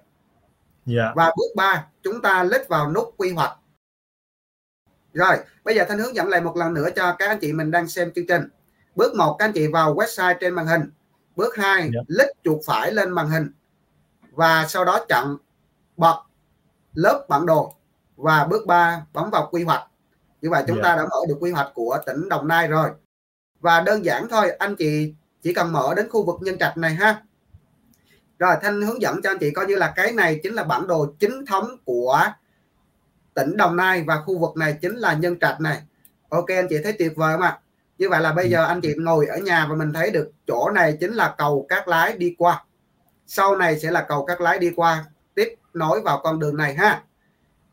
Yeah. 0.89 1.07
Dạ. 1.07 1.13
Và 1.15 1.33
bước 1.37 1.55
3 1.55 1.85
chúng 2.03 2.21
ta 2.21 2.43
lít 2.43 2.67
vào 2.67 2.91
nút 2.91 3.13
quy 3.17 3.31
hoạch. 3.31 3.57
Rồi, 5.13 5.37
bây 5.63 5.75
giờ 5.75 5.85
Thanh 5.89 5.99
hướng 5.99 6.15
dẫn 6.15 6.27
lại 6.27 6.41
một 6.41 6.57
lần 6.57 6.73
nữa 6.73 6.89
cho 6.95 7.15
các 7.19 7.27
anh 7.27 7.39
chị 7.39 7.53
mình 7.53 7.71
đang 7.71 7.87
xem 7.87 8.11
chương 8.15 8.27
trình. 8.27 8.49
Bước 8.95 9.15
1 9.15 9.35
các 9.39 9.45
anh 9.45 9.53
chị 9.53 9.67
vào 9.67 9.95
website 9.95 10.35
trên 10.39 10.53
màn 10.53 10.67
hình. 10.67 10.91
Bước 11.35 11.55
2 11.57 11.81
yeah. 11.81 11.91
Lít 12.07 12.27
chuột 12.43 12.59
phải 12.65 12.91
lên 12.91 13.11
màn 13.11 13.29
hình 13.29 13.51
và 14.31 14.65
sau 14.67 14.85
đó 14.85 15.05
chọn 15.09 15.37
bật 15.97 16.15
lớp 16.93 17.25
bản 17.29 17.45
đồ 17.45 17.73
và 18.15 18.45
bước 18.45 18.65
3 18.67 19.05
bấm 19.13 19.29
vào 19.29 19.49
quy 19.51 19.63
hoạch 19.63 19.83
như 20.41 20.49
vậy 20.49 20.63
chúng 20.67 20.75
yeah. 20.75 20.85
Dạ. 20.85 20.95
ta 20.95 20.95
đã 20.95 21.07
mở 21.09 21.17
được 21.27 21.37
quy 21.39 21.51
hoạch 21.51 21.71
của 21.73 21.97
tỉnh 22.05 22.29
Đồng 22.29 22.47
Nai 22.47 22.67
rồi 22.67 22.89
và 23.59 23.81
đơn 23.81 24.05
giản 24.05 24.27
thôi 24.29 24.49
anh 24.49 24.75
chị 24.75 25.13
chỉ 25.41 25.53
cần 25.53 25.73
mở 25.73 25.93
đến 25.95 26.09
khu 26.09 26.25
vực 26.25 26.35
nhân 26.41 26.57
trạch 26.59 26.77
này 26.77 26.93
ha 26.93 27.23
rồi 28.39 28.55
thanh 28.61 28.81
hướng 28.81 29.01
dẫn 29.01 29.21
cho 29.21 29.29
anh 29.29 29.37
chị 29.39 29.51
coi 29.51 29.65
như 29.65 29.75
là 29.75 29.93
cái 29.95 30.11
này 30.11 30.39
chính 30.43 30.53
là 30.53 30.63
bản 30.63 30.87
đồ 30.87 31.13
chính 31.19 31.45
thống 31.45 31.77
của 31.85 32.23
tỉnh 33.33 33.57
Đồng 33.57 33.75
Nai 33.75 34.03
và 34.07 34.21
khu 34.21 34.37
vực 34.37 34.57
này 34.57 34.77
chính 34.81 34.95
là 34.95 35.13
nhân 35.13 35.39
trạch 35.39 35.61
này 35.61 35.81
ok 36.29 36.47
anh 36.47 36.67
chị 36.69 36.75
thấy 36.83 36.93
tuyệt 36.93 37.15
vời 37.15 37.33
không 37.33 37.41
ạ 37.41 37.59
như 37.97 38.09
vậy 38.09 38.21
là 38.21 38.33
bây 38.33 38.45
ừ. 38.45 38.49
giờ 38.49 38.65
anh 38.65 38.81
chị 38.81 38.93
ngồi 38.97 39.25
ở 39.25 39.37
nhà 39.37 39.67
và 39.69 39.75
mình 39.75 39.93
thấy 39.93 40.11
được 40.11 40.31
chỗ 40.47 40.69
này 40.69 40.97
chính 40.99 41.13
là 41.13 41.35
cầu 41.37 41.65
cát 41.69 41.87
lái 41.87 42.17
đi 42.17 42.35
qua 42.37 42.63
sau 43.27 43.55
này 43.55 43.79
sẽ 43.79 43.91
là 43.91 44.05
cầu 44.09 44.25
cát 44.25 44.41
lái 44.41 44.59
đi 44.59 44.71
qua 44.75 45.05
tiếp 45.35 45.55
nối 45.73 46.01
vào 46.01 46.19
con 46.23 46.39
đường 46.39 46.57
này 46.57 46.73
ha 46.73 47.03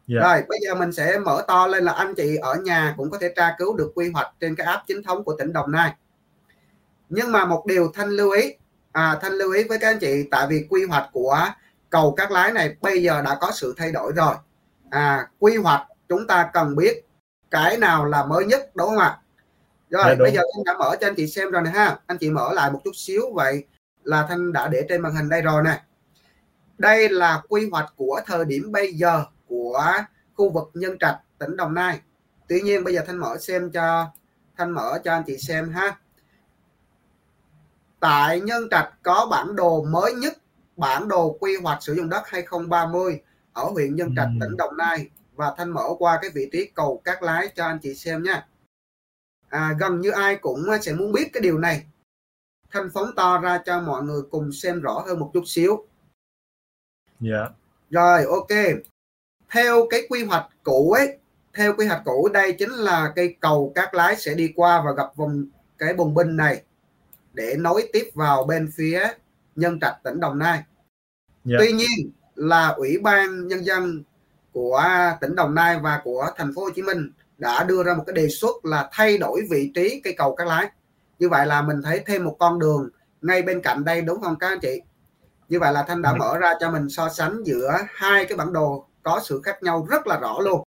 Yeah. 0.08 0.22
Dạ. 0.22 0.28
Rồi 0.28 0.42
bây 0.48 0.58
giờ 0.66 0.74
mình 0.74 0.92
sẽ 0.92 1.18
mở 1.18 1.44
to 1.48 1.66
lên 1.66 1.84
là 1.84 1.92
anh 1.92 2.14
chị 2.14 2.36
ở 2.36 2.54
nhà 2.54 2.94
cũng 2.96 3.10
có 3.10 3.18
thể 3.18 3.32
tra 3.36 3.54
cứu 3.58 3.76
được 3.76 3.92
quy 3.94 4.10
hoạch 4.10 4.32
trên 4.40 4.54
cái 4.54 4.66
app 4.66 4.86
chính 4.86 5.02
thống 5.02 5.24
của 5.24 5.36
tỉnh 5.38 5.52
Đồng 5.52 5.72
Nai. 5.72 5.94
Nhưng 7.08 7.32
mà 7.32 7.44
một 7.44 7.66
điều 7.66 7.90
Thanh 7.94 8.08
lưu 8.08 8.30
ý, 8.30 8.54
à, 8.96 9.18
Thanh 9.22 9.32
lưu 9.32 9.52
ý 9.52 9.64
với 9.64 9.78
các 9.78 9.88
anh 9.88 9.98
chị 9.98 10.28
tại 10.30 10.46
vì 10.50 10.66
quy 10.70 10.84
hoạch 10.84 11.08
của 11.12 11.38
cầu 11.90 12.14
Cát 12.16 12.30
Lái 12.30 12.52
này 12.52 12.76
bây 12.80 13.02
giờ 13.02 13.22
đã 13.22 13.36
có 13.40 13.50
sự 13.54 13.74
thay 13.76 13.92
đổi 13.92 14.12
rồi. 14.16 14.34
À, 14.90 15.28
quy 15.38 15.56
hoạch 15.56 15.82
chúng 16.08 16.26
ta 16.26 16.50
cần 16.52 16.76
biết 16.76 17.04
cái 17.50 17.76
nào 17.76 18.04
là 18.04 18.24
mới 18.24 18.44
nhất 18.44 18.70
đúng 18.74 18.88
không 18.88 18.98
ạ? 18.98 19.18
Rồi 19.90 20.04
yeah, 20.04 20.18
dạ, 20.18 20.22
bây 20.22 20.32
giờ 20.32 20.40
Thanh 20.54 20.64
đã 20.64 20.74
mở 20.78 20.96
cho 21.00 21.06
anh 21.06 21.14
chị 21.14 21.26
xem 21.26 21.50
rồi 21.50 21.62
nè 21.62 21.70
ha. 21.70 21.98
Anh 22.06 22.18
chị 22.18 22.30
mở 22.30 22.52
lại 22.52 22.70
một 22.70 22.80
chút 22.84 22.90
xíu 22.94 23.22
vậy 23.34 23.64
là 24.04 24.26
Thanh 24.28 24.52
đã 24.52 24.68
để 24.68 24.86
trên 24.88 25.00
màn 25.00 25.14
hình 25.14 25.28
đây 25.28 25.42
rồi 25.42 25.62
nè. 25.64 25.82
Đây 26.78 27.08
là 27.08 27.42
quy 27.48 27.68
hoạch 27.70 27.92
của 27.96 28.20
thời 28.26 28.44
điểm 28.44 28.72
bây 28.72 28.92
giờ 28.92 29.24
của 29.48 29.92
khu 30.34 30.50
vực 30.50 30.70
Nhân 30.74 30.98
Trạch 30.98 31.18
tỉnh 31.38 31.56
Đồng 31.56 31.74
Nai 31.74 32.00
Tuy 32.48 32.60
nhiên 32.60 32.84
bây 32.84 32.94
giờ 32.94 33.02
Thanh 33.06 33.18
mở 33.18 33.36
xem 33.38 33.70
cho 33.70 34.12
Thanh 34.56 34.70
mở 34.70 34.98
cho 35.04 35.12
anh 35.12 35.22
chị 35.26 35.38
xem 35.38 35.72
ha 35.72 35.96
tại 38.00 38.40
Nhân 38.40 38.68
Trạch 38.70 38.94
có 39.02 39.28
bản 39.30 39.56
đồ 39.56 39.84
mới 39.84 40.14
nhất 40.14 40.32
bản 40.76 41.08
đồ 41.08 41.36
quy 41.40 41.56
hoạch 41.62 41.82
sử 41.82 41.94
dụng 41.94 42.08
đất 42.08 42.22
2030 42.26 43.20
ở 43.52 43.64
huyện 43.64 43.96
Nhân 43.96 44.14
Trạch 44.16 44.28
tỉnh 44.40 44.56
Đồng 44.56 44.76
Nai. 44.76 45.10
Và 45.34 45.54
Thanh 45.56 45.70
mở 45.70 45.84
qua 45.98 46.18
cái 46.22 46.30
vị 46.34 46.48
trí 46.52 46.70
cầu 46.74 47.02
Cát 47.04 47.22
Lái 47.22 47.48
cho 47.56 47.64
anh 47.64 47.78
chị 47.82 47.94
xem 47.94 48.22
nha. 48.22 48.46
À, 49.48 49.74
gần 49.80 50.00
như 50.00 50.10
ai 50.10 50.36
cũng 50.36 50.66
sẽ 50.82 50.92
muốn 50.94 51.12
biết 51.12 51.30
cái 51.32 51.40
điều 51.40 51.58
này. 51.58 51.86
Thanh 52.70 52.90
phóng 52.94 53.10
to 53.16 53.38
ra 53.38 53.58
cho 53.66 53.80
mọi 53.80 54.02
người 54.02 54.22
cùng 54.30 54.52
xem 54.52 54.80
rõ 54.80 55.04
hơn 55.06 55.18
một 55.18 55.30
chút 55.34 55.42
xíu. 55.46 55.86
Dạ. 57.20 57.36
Yeah. 57.36 57.52
rồi 57.90 58.24
ok. 58.24 58.82
Theo 59.50 59.86
cái 59.90 60.00
quy 60.08 60.24
hoạch 60.24 60.46
cũ 60.62 60.92
ấy 60.92 61.18
theo 61.56 61.74
quy 61.76 61.86
hoạch 61.86 62.02
cũ 62.04 62.28
đây 62.32 62.52
chính 62.52 62.70
là 62.70 63.12
cây 63.16 63.36
cầu 63.40 63.72
cát 63.74 63.94
lái 63.94 64.16
sẽ 64.16 64.34
đi 64.34 64.52
qua 64.56 64.82
và 64.86 64.92
gặp 64.92 65.16
vùng 65.16 65.46
cái 65.78 65.94
bùng 65.94 66.14
binh 66.14 66.36
này 66.36 66.62
để 67.36 67.54
nối 67.58 67.88
tiếp 67.92 68.10
vào 68.14 68.44
bên 68.44 68.70
phía 68.76 69.08
nhân 69.56 69.80
trạch 69.80 69.96
tỉnh 70.04 70.20
đồng 70.20 70.38
nai 70.38 70.52
yeah. 70.52 70.66
Dạ. 71.44 71.56
tuy 71.60 71.72
nhiên 71.72 72.10
là 72.34 72.68
ủy 72.68 72.98
ban 72.98 73.48
nhân 73.48 73.64
dân 73.64 74.02
của 74.52 74.84
tỉnh 75.20 75.34
đồng 75.34 75.54
nai 75.54 75.78
và 75.78 76.00
của 76.04 76.26
thành 76.36 76.54
phố 76.54 76.62
hồ 76.64 76.70
chí 76.70 76.82
minh 76.82 77.10
đã 77.38 77.64
đưa 77.64 77.82
ra 77.82 77.94
một 77.94 78.04
cái 78.06 78.14
đề 78.14 78.28
xuất 78.28 78.64
là 78.64 78.88
thay 78.92 79.18
đổi 79.18 79.40
vị 79.50 79.72
trí 79.74 80.00
cây 80.04 80.14
cầu 80.18 80.36
cát 80.36 80.46
lái 80.46 80.70
như 81.18 81.28
vậy 81.28 81.46
là 81.46 81.62
mình 81.62 81.82
thấy 81.82 82.02
thêm 82.06 82.24
một 82.24 82.36
con 82.38 82.58
đường 82.58 82.88
ngay 83.22 83.42
bên 83.42 83.60
cạnh 83.62 83.84
đây 83.84 84.02
đúng 84.02 84.20
không 84.20 84.36
các 84.38 84.48
anh 84.48 84.60
chị 84.60 84.82
như 85.48 85.60
vậy 85.60 85.72
là 85.72 85.82
thanh 85.88 86.02
đã 86.02 86.12
dạ. 86.12 86.18
mở 86.18 86.38
ra 86.38 86.52
cho 86.60 86.70
mình 86.70 86.88
so 86.88 87.08
sánh 87.08 87.42
giữa 87.44 87.78
hai 87.88 88.24
cái 88.24 88.38
bản 88.38 88.52
đồ 88.52 88.86
có 89.02 89.20
sự 89.24 89.40
khác 89.44 89.62
nhau 89.62 89.86
rất 89.90 90.06
là 90.06 90.18
rõ 90.20 90.38
luôn 90.40 90.62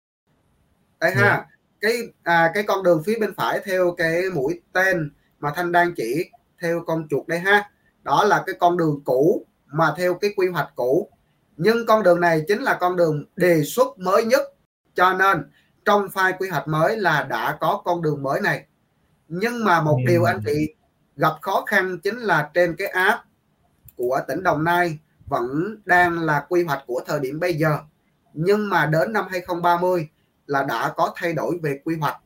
đây 1.01 1.15
ha 1.15 1.23
yeah. 1.23 1.39
Dạ. 1.39 1.57
cái 1.81 1.93
à, 2.23 2.51
cái 2.55 2.63
con 2.63 2.83
đường 2.83 3.03
phía 3.07 3.19
bên 3.21 3.35
phải 3.35 3.61
theo 3.65 3.95
cái 3.99 4.23
mũi 4.35 4.61
tên 4.73 5.11
mà 5.41 5.53
thanh 5.57 5.73
đang 5.73 5.95
chỉ 5.95 6.31
theo 6.61 6.83
con 6.87 7.07
chuột 7.11 7.27
đây 7.27 7.39
ha. 7.39 7.71
Đó 8.03 8.25
là 8.25 8.43
cái 8.47 8.55
con 8.61 8.77
đường 8.77 9.01
cũ 9.05 9.47
mà 9.67 9.95
theo 9.97 10.15
cái 10.15 10.33
quy 10.37 10.49
hoạch 10.49 10.73
cũ. 10.75 11.11
Nhưng 11.57 11.87
con 11.87 12.03
đường 12.03 12.21
này 12.21 12.43
chính 12.49 12.63
là 12.63 12.75
con 12.81 12.97
đường 12.97 13.25
đề 13.37 13.63
xuất 13.63 13.99
mới 13.99 14.25
nhất. 14.25 14.43
Cho 14.95 15.13
nên 15.13 15.51
trong 15.85 16.07
file 16.07 16.33
quy 16.39 16.49
hoạch 16.49 16.69
mới 16.69 16.97
là 16.97 17.23
đã 17.23 17.57
có 17.61 17.83
con 17.85 18.03
đường 18.03 18.23
mới 18.23 18.41
này. 18.41 18.67
Nhưng 19.29 19.65
mà 19.65 19.83
một 19.83 19.99
điều 20.07 20.25
anh 20.25 20.41
chị 20.47 20.75
gặp 21.17 21.33
khó 21.41 21.65
khăn 21.67 21.99
chính 21.99 22.19
là 22.19 22.51
trên 22.55 22.77
cái 22.79 22.89
app 22.89 23.25
của 23.97 24.21
tỉnh 24.29 24.43
Đồng 24.43 24.65
Nai 24.65 24.99
vẫn 25.27 25.77
đang 25.85 26.19
là 26.19 26.47
quy 26.49 26.65
hoạch 26.65 26.83
của 26.87 27.01
thời 27.07 27.21
điểm 27.21 27.41
bây 27.41 27.55
giờ. 27.55 27.79
Nhưng 28.33 28.69
mà 28.69 28.87
đến 28.87 29.13
năm 29.13 29.25
2030 29.31 30.09
là 30.47 30.63
đã 30.63 30.93
có 30.97 31.13
thay 31.17 31.33
đổi 31.33 31.59
về 31.63 31.81
quy 31.85 31.97
hoạch. 31.97 32.17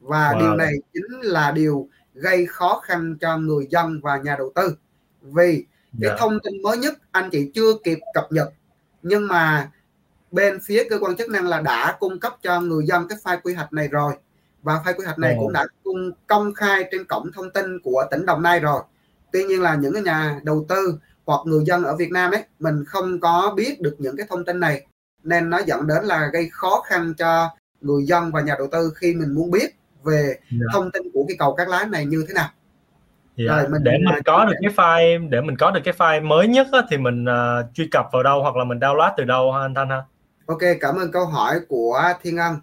Và 0.00 0.32
wow. 0.32 0.40
điều 0.40 0.54
này 0.54 0.72
chính 0.92 1.20
là 1.20 1.50
điều 1.50 1.88
gây 2.20 2.46
khó 2.46 2.80
khăn 2.84 3.16
cho 3.20 3.36
người 3.36 3.66
dân 3.70 4.00
và 4.02 4.16
nhà 4.16 4.36
đầu 4.38 4.52
tư 4.54 4.76
vì 5.22 5.64
cái 6.00 6.08
yeah. 6.08 6.12
Dạ. 6.12 6.16
thông 6.18 6.38
tin 6.44 6.62
mới 6.62 6.76
nhất 6.78 6.94
anh 7.12 7.30
chị 7.30 7.50
chưa 7.54 7.72
kịp 7.84 7.98
cập 8.14 8.32
nhật 8.32 8.52
nhưng 9.02 9.28
mà 9.28 9.70
bên 10.30 10.58
phía 10.64 10.84
cơ 10.90 10.98
quan 11.00 11.16
chức 11.16 11.30
năng 11.30 11.46
là 11.46 11.60
đã 11.60 11.96
cung 12.00 12.20
cấp 12.20 12.36
cho 12.42 12.60
người 12.60 12.86
dân 12.86 13.08
cái 13.08 13.18
file 13.24 13.40
quy 13.42 13.54
hoạch 13.54 13.72
này 13.72 13.88
rồi 13.88 14.12
và 14.62 14.82
file 14.84 14.94
quy 14.94 15.04
hoạch 15.04 15.18
này 15.18 15.36
cũng 15.38 15.52
đã 15.52 15.66
cung 15.84 16.12
công 16.26 16.54
khai 16.54 16.88
trên 16.92 17.04
cổng 17.04 17.32
thông 17.32 17.50
tin 17.50 17.80
của 17.80 18.04
tỉnh 18.10 18.26
Đồng 18.26 18.42
Nai 18.42 18.60
rồi 18.60 18.82
tuy 19.32 19.44
nhiên 19.44 19.62
là 19.62 19.74
những 19.74 19.94
cái 19.94 20.02
nhà 20.02 20.40
đầu 20.42 20.66
tư 20.68 20.98
hoặc 21.26 21.40
người 21.44 21.64
dân 21.66 21.84
ở 21.84 21.96
Việt 21.96 22.10
Nam 22.10 22.30
ấy 22.30 22.44
mình 22.58 22.84
không 22.84 23.20
có 23.20 23.54
biết 23.56 23.80
được 23.80 23.96
những 23.98 24.16
cái 24.16 24.26
thông 24.30 24.44
tin 24.44 24.60
này 24.60 24.86
nên 25.22 25.50
nó 25.50 25.60
dẫn 25.66 25.86
đến 25.86 26.04
là 26.04 26.30
gây 26.32 26.48
khó 26.52 26.82
khăn 26.86 27.14
cho 27.18 27.50
người 27.80 28.04
dân 28.04 28.30
và 28.32 28.40
nhà 28.40 28.54
đầu 28.58 28.68
tư 28.72 28.92
khi 28.96 29.14
mình 29.14 29.34
muốn 29.34 29.50
biết 29.50 29.77
về 30.08 30.22
yeah. 30.22 30.40
Dạ. 30.50 30.66
thông 30.72 30.90
tin 30.90 31.02
của 31.12 31.24
cái 31.28 31.36
cầu 31.38 31.54
cát 31.54 31.68
lái 31.68 31.86
này 31.86 32.06
như 32.06 32.24
thế 32.28 32.34
nào 32.34 32.48
yeah. 33.36 33.50
Dạ, 33.50 33.56
rồi 33.56 33.68
mình 33.68 33.84
để 33.84 33.92
mình 34.06 34.22
có 34.24 34.44
được 34.44 34.54
cái 34.62 34.72
file 34.76 35.28
để 35.28 35.40
mình 35.40 35.56
có 35.56 35.70
được 35.70 35.80
cái 35.84 35.94
file 35.98 36.26
mới 36.26 36.48
nhất 36.48 36.66
á, 36.72 36.82
thì 36.90 36.96
mình 36.96 37.24
uh, 37.24 37.74
truy 37.74 37.88
cập 37.90 38.06
vào 38.12 38.22
đâu 38.22 38.42
hoặc 38.42 38.56
là 38.56 38.64
mình 38.64 38.78
download 38.78 39.12
từ 39.16 39.24
đâu 39.24 39.52
ha 39.52 39.60
anh 39.60 39.74
Thanh 39.74 39.88
ha 39.88 40.02
Ok 40.46 40.60
cảm 40.80 40.96
ơn 40.96 41.12
câu 41.12 41.26
hỏi 41.26 41.60
của 41.68 42.02
Thiên 42.22 42.36
Ân 42.36 42.56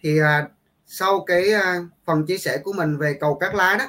thì 0.00 0.20
uh, 0.20 0.50
sau 0.86 1.24
cái 1.26 1.44
uh, 1.54 1.86
phần 2.06 2.26
chia 2.26 2.38
sẻ 2.38 2.58
của 2.64 2.72
mình 2.72 2.96
về 2.96 3.14
cầu 3.20 3.34
cát 3.34 3.54
lái 3.54 3.78
đó 3.78 3.84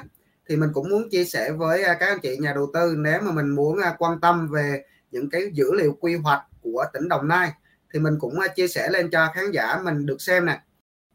thì 0.48 0.56
mình 0.56 0.70
cũng 0.72 0.88
muốn 0.88 1.10
chia 1.10 1.24
sẻ 1.24 1.52
với 1.52 1.80
uh, 1.80 1.96
các 2.00 2.06
anh 2.06 2.18
chị 2.22 2.36
nhà 2.40 2.52
đầu 2.54 2.70
tư 2.74 2.94
nếu 2.98 3.20
mà 3.22 3.32
mình 3.32 3.48
muốn 3.48 3.78
uh, 3.78 3.94
quan 3.98 4.20
tâm 4.20 4.48
về 4.48 4.82
những 5.10 5.30
cái 5.30 5.42
dữ 5.52 5.72
liệu 5.74 5.96
quy 6.00 6.16
hoạch 6.16 6.42
của 6.62 6.84
tỉnh 6.92 7.08
Đồng 7.08 7.28
Nai 7.28 7.52
thì 7.92 8.00
mình 8.00 8.14
cũng 8.20 8.38
chia 8.56 8.68
sẻ 8.68 8.88
lên 8.90 9.10
cho 9.10 9.28
khán 9.34 9.50
giả 9.50 9.80
mình 9.84 10.06
được 10.06 10.22
xem 10.22 10.46
nè 10.46 10.60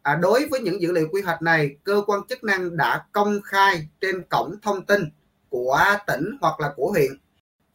à, 0.01 0.15
đối 0.15 0.45
với 0.45 0.59
những 0.59 0.81
dữ 0.81 0.91
liệu 0.91 1.07
quy 1.11 1.21
hoạch 1.21 1.41
này 1.41 1.75
cơ 1.83 2.01
quan 2.07 2.21
chức 2.29 2.43
năng 2.43 2.77
đã 2.77 3.05
công 3.11 3.41
khai 3.43 3.87
trên 4.01 4.23
cổng 4.29 4.55
thông 4.61 4.85
tin 4.85 5.01
của 5.49 5.79
tỉnh 6.07 6.37
hoặc 6.41 6.59
là 6.59 6.73
của 6.75 6.91
huyện. 6.91 7.11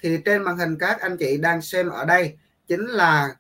Thì 0.03 0.19
trên 0.25 0.43
màn 0.43 0.57
hình 0.57 0.77
các 0.79 1.01
anh 1.01 1.17
chị 1.17 1.37
đang 1.37 1.63
xem 1.63 1.89
ở 1.89 2.05
đây 2.05 2.39
chính 2.67 2.87
là 2.87 3.37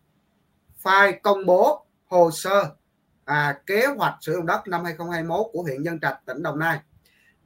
file 0.82 1.12
công 1.22 1.46
bố 1.46 1.86
hồ 2.06 2.30
sơ 2.30 2.74
à, 3.24 3.58
kế 3.66 3.86
hoạch 3.86 4.14
sử 4.20 4.32
dụng 4.32 4.46
đất 4.46 4.68
năm 4.68 4.84
2021 4.84 5.46
của 5.52 5.62
huyện 5.62 5.82
Nhân 5.82 6.00
Trạch 6.00 6.18
tỉnh 6.26 6.42
Đồng 6.42 6.58
Nai. 6.58 6.80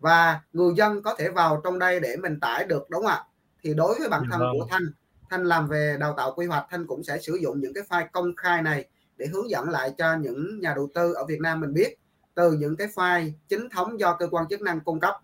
Và 0.01 0.41
người 0.53 0.75
dân 0.77 1.03
có 1.03 1.15
thể 1.19 1.29
vào 1.29 1.61
trong 1.65 1.79
đây 1.79 2.01
để 2.01 2.17
mình 2.17 2.41
tải 2.41 2.65
được 2.65 2.91
đúng 2.91 3.03
không 3.03 3.11
ạ? 3.11 3.25
Thì 3.63 3.75
đối 3.75 3.99
với 3.99 4.09
bản 4.09 4.23
thân 4.31 4.41
vâng. 4.41 4.53
của 4.53 4.67
thanh 4.71 4.83
thanh 5.31 5.45
làm 5.45 5.69
về 5.69 5.97
đào 6.01 6.15
tạo 6.17 6.33
quy 6.37 6.47
hoạch 6.47 6.67
thanh 6.71 6.87
cũng 6.87 7.05
sẽ 7.05 7.19
sử 7.19 7.39
dụng 7.43 7.61
những 7.61 7.75
cái 7.75 7.85
file 7.89 8.09
công 8.13 8.37
khai 8.37 8.63
này 8.63 8.85
để 9.19 9.27
hướng 9.27 9.51
dẫn 9.51 9.69
lại 9.69 9.95
cho 9.99 10.17
những 10.17 10.61
nhà 10.61 10.73
đầu 10.75 10.89
tư 10.95 11.13
ở 11.13 11.25
Việt 11.25 11.41
Nam 11.41 11.61
mình 11.61 11.75
biết 11.75 11.99
từ 12.35 12.53
những 12.53 12.77
cái 12.77 12.89
file 12.95 13.31
chính 13.49 13.69
thống 13.69 14.01
do 14.01 14.17
cơ 14.17 14.29
quan 14.31 14.49
chức 14.49 14.61
năng 14.61 14.81
cung 14.81 15.01
cấp. 15.01 15.15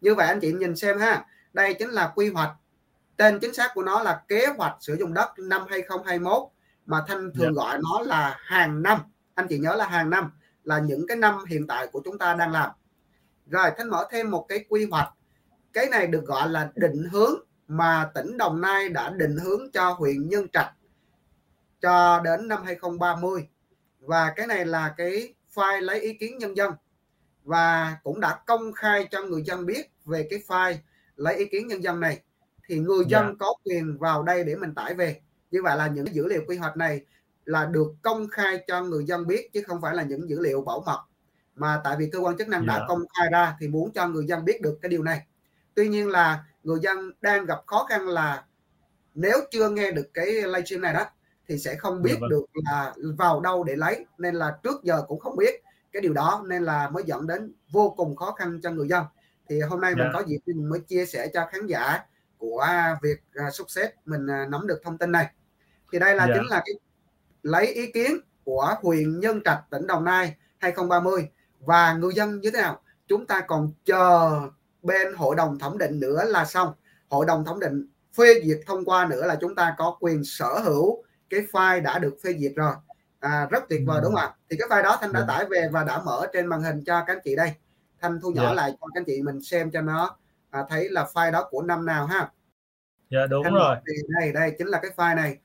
Như 0.00 0.14
vậy 0.14 0.26
anh 0.26 0.40
chị 0.40 0.52
nhìn 0.52 0.76
xem 0.76 0.98
ha 0.98 1.26
đây 1.52 1.74
chính 1.74 1.90
là 1.90 2.12
quy 2.14 2.28
hoạch. 2.30 2.50
Tên 3.16 3.38
chính 3.40 3.54
xác 3.54 3.70
của 3.74 3.82
nó 3.82 4.02
là 4.02 4.22
kế 4.28 4.46
hoạch 4.46 4.76
sử 4.80 4.94
dụng 4.94 5.14
đất 5.14 5.38
năm 5.38 5.62
2021 5.68 6.42
mà 6.86 7.04
thanh 7.08 7.32
thường 7.34 7.44
yeah. 7.44 7.54
Dạ. 7.56 7.62
gọi 7.62 7.78
nó 7.78 8.00
là 8.00 8.36
hàng 8.40 8.82
năm. 8.82 8.98
Anh 9.34 9.46
chị 9.48 9.58
nhớ 9.58 9.74
là 9.74 9.86
hàng 9.86 10.10
năm 10.10 10.30
là 10.64 10.78
những 10.78 11.06
cái 11.06 11.16
năm 11.16 11.44
hiện 11.48 11.66
tại 11.66 11.86
của 11.86 12.02
chúng 12.04 12.18
ta 12.18 12.34
đang 12.34 12.52
làm. 12.52 12.70
Rồi 13.50 13.70
thanh 13.78 13.90
mở 13.90 14.06
thêm 14.10 14.30
một 14.30 14.46
cái 14.48 14.64
quy 14.68 14.86
hoạch. 14.90 15.08
Cái 15.72 15.86
này 15.86 16.06
được 16.06 16.24
gọi 16.24 16.48
là 16.48 16.70
định 16.74 17.08
hướng 17.12 17.34
mà 17.68 18.10
tỉnh 18.14 18.38
Đồng 18.38 18.60
Nai 18.60 18.88
đã 18.88 19.10
định 19.10 19.36
hướng 19.36 19.70
cho 19.72 19.92
huyện 19.92 20.28
Nhân 20.28 20.48
Trạch 20.52 20.75
cho 21.80 22.20
đến 22.24 22.48
năm 22.48 22.62
2030 22.64 23.48
và 24.00 24.32
cái 24.36 24.46
này 24.46 24.66
là 24.66 24.94
cái 24.96 25.34
file 25.54 25.80
lấy 25.80 26.00
ý 26.00 26.14
kiến 26.14 26.38
nhân 26.38 26.56
dân 26.56 26.72
và 27.44 27.96
cũng 28.02 28.20
đã 28.20 28.38
công 28.46 28.72
khai 28.72 29.08
cho 29.10 29.22
người 29.22 29.42
dân 29.42 29.66
biết 29.66 29.90
về 30.04 30.26
cái 30.30 30.42
file 30.46 30.76
lấy 31.16 31.36
ý 31.36 31.46
kiến 31.46 31.68
nhân 31.68 31.82
dân 31.82 32.00
này 32.00 32.22
thì 32.68 32.78
người 32.78 33.04
dân 33.08 33.22
yeah. 33.22 33.32
Dạ. 33.32 33.36
có 33.38 33.54
quyền 33.64 33.98
vào 33.98 34.22
đây 34.22 34.44
để 34.44 34.56
mình 34.56 34.74
tải 34.74 34.94
về 34.94 35.20
như 35.50 35.62
vậy 35.62 35.76
là 35.76 35.86
những 35.86 36.14
dữ 36.14 36.26
liệu 36.26 36.42
quy 36.46 36.56
hoạch 36.56 36.76
này 36.76 37.00
là 37.44 37.66
được 37.66 37.94
công 38.02 38.28
khai 38.28 38.64
cho 38.66 38.82
người 38.82 39.04
dân 39.04 39.26
biết 39.26 39.52
chứ 39.52 39.62
không 39.66 39.80
phải 39.80 39.94
là 39.94 40.02
những 40.02 40.30
dữ 40.30 40.40
liệu 40.40 40.62
bảo 40.62 40.82
mật 40.86 41.00
mà 41.54 41.80
tại 41.84 41.96
vì 41.98 42.10
cơ 42.12 42.18
quan 42.18 42.36
chức 42.36 42.48
năng 42.48 42.60
yeah. 42.60 42.68
đã 42.68 42.78
dạ. 42.78 42.84
công 42.88 43.04
khai 43.18 43.28
ra 43.32 43.56
thì 43.60 43.68
muốn 43.68 43.92
cho 43.92 44.08
người 44.08 44.26
dân 44.26 44.44
biết 44.44 44.62
được 44.62 44.78
cái 44.82 44.88
điều 44.88 45.02
này 45.02 45.26
tuy 45.74 45.88
nhiên 45.88 46.08
là 46.08 46.44
người 46.62 46.78
dân 46.82 47.12
đang 47.20 47.46
gặp 47.46 47.58
khó 47.66 47.86
khăn 47.88 48.08
là 48.08 48.44
nếu 49.14 49.36
chưa 49.50 49.70
nghe 49.70 49.90
được 49.90 50.10
cái 50.14 50.26
livestream 50.26 50.82
này 50.82 50.94
đó 50.94 51.04
thì 51.48 51.58
sẽ 51.58 51.74
không 51.74 52.02
biết 52.02 52.10
yeah. 52.10 52.20
Vâng. 52.20 52.30
được 52.30 52.44
là 52.52 52.94
vào 53.18 53.40
đâu 53.40 53.64
để 53.64 53.76
lấy 53.76 54.06
nên 54.18 54.34
là 54.34 54.58
trước 54.62 54.82
giờ 54.82 55.02
cũng 55.08 55.20
không 55.20 55.36
biết 55.36 55.62
cái 55.92 56.02
điều 56.02 56.12
đó 56.12 56.44
nên 56.48 56.62
là 56.62 56.90
mới 56.90 57.02
dẫn 57.06 57.26
đến 57.26 57.52
vô 57.70 57.94
cùng 57.96 58.16
khó 58.16 58.32
khăn 58.32 58.60
cho 58.62 58.70
người 58.70 58.88
dân 58.88 59.04
thì 59.48 59.60
hôm 59.60 59.80
nay 59.80 59.94
mình 59.94 60.06
dạ. 60.06 60.10
có 60.12 60.22
dịp 60.26 60.38
mình 60.46 60.68
mới 60.68 60.80
chia 60.80 61.06
sẻ 61.06 61.28
cho 61.34 61.46
khán 61.52 61.66
giả 61.66 62.00
của 62.38 62.66
việc 63.02 63.20
uh, 63.46 63.54
sắp 63.54 63.64
xếp 63.70 63.92
mình 64.04 64.26
uh, 64.26 64.48
nắm 64.48 64.66
được 64.66 64.80
thông 64.84 64.98
tin 64.98 65.12
này 65.12 65.26
thì 65.92 65.98
đây 65.98 66.14
là 66.14 66.24
yeah. 66.24 66.36
chính 66.38 66.50
là 66.50 66.62
cái 66.66 66.74
lấy 67.42 67.66
ý 67.66 67.92
kiến 67.92 68.16
của 68.44 68.74
huyện 68.82 69.20
Nhân 69.20 69.40
Trạch 69.44 69.60
tỉnh 69.70 69.86
Đồng 69.86 70.04
Nai 70.04 70.34
2030 70.58 71.28
và 71.60 71.92
người 71.92 72.12
dân 72.14 72.40
như 72.40 72.50
thế 72.50 72.60
nào 72.60 72.80
chúng 73.08 73.26
ta 73.26 73.40
còn 73.40 73.72
chờ 73.84 74.30
bên 74.82 75.14
hội 75.14 75.36
đồng 75.36 75.58
thẩm 75.58 75.78
định 75.78 76.00
nữa 76.00 76.24
là 76.24 76.44
xong 76.44 76.72
hội 77.08 77.26
đồng 77.26 77.44
thẩm 77.44 77.60
định 77.60 77.86
phê 78.16 78.40
duyệt 78.44 78.60
thông 78.66 78.84
qua 78.84 79.06
nữa 79.06 79.26
là 79.26 79.36
chúng 79.40 79.54
ta 79.54 79.74
có 79.78 79.96
quyền 80.00 80.24
sở 80.24 80.58
hữu 80.64 81.04
cái 81.30 81.40
file 81.52 81.82
đã 81.82 81.98
được 81.98 82.16
phê 82.24 82.34
duyệt 82.38 82.52
rồi. 82.56 82.74
À, 83.20 83.46
rất 83.50 83.64
tuyệt 83.68 83.82
vời 83.86 84.00
đúng 84.02 84.14
không 84.14 84.20
ạ? 84.20 84.34
Thì 84.50 84.56
cái 84.56 84.68
file 84.68 84.82
đó 84.82 84.98
thanh 85.00 85.12
đã 85.12 85.20
dạ. 85.20 85.26
tải 85.28 85.44
về 85.50 85.68
và 85.72 85.84
đã 85.84 86.02
mở 86.02 86.26
trên 86.32 86.46
màn 86.46 86.62
hình 86.62 86.84
cho 86.84 87.04
các 87.06 87.12
anh 87.16 87.22
chị 87.24 87.36
đây. 87.36 87.52
Thanh 88.00 88.20
thu 88.20 88.30
nhỏ 88.30 88.42
yeah. 88.42 88.56
Dạ. 88.56 88.62
lại 88.62 88.70
cho 88.70 88.86
các 88.94 89.00
anh 89.00 89.04
chị 89.04 89.22
mình 89.22 89.40
xem 89.40 89.70
cho 89.70 89.80
nó 89.80 90.16
à, 90.50 90.64
thấy 90.68 90.88
là 90.88 91.06
file 91.14 91.32
đó 91.32 91.48
của 91.50 91.62
năm 91.62 91.86
nào 91.86 92.06
ha? 92.06 92.30
Dạ 93.10 93.18
yeah, 93.18 93.30
đúng 93.30 93.44
thanh 93.44 93.54
rồi. 93.54 93.76
đây 94.20 94.32
đây 94.32 94.54
chính 94.58 94.66
là 94.66 94.78
cái 94.82 94.90
file 94.96 95.16
này. 95.16 95.38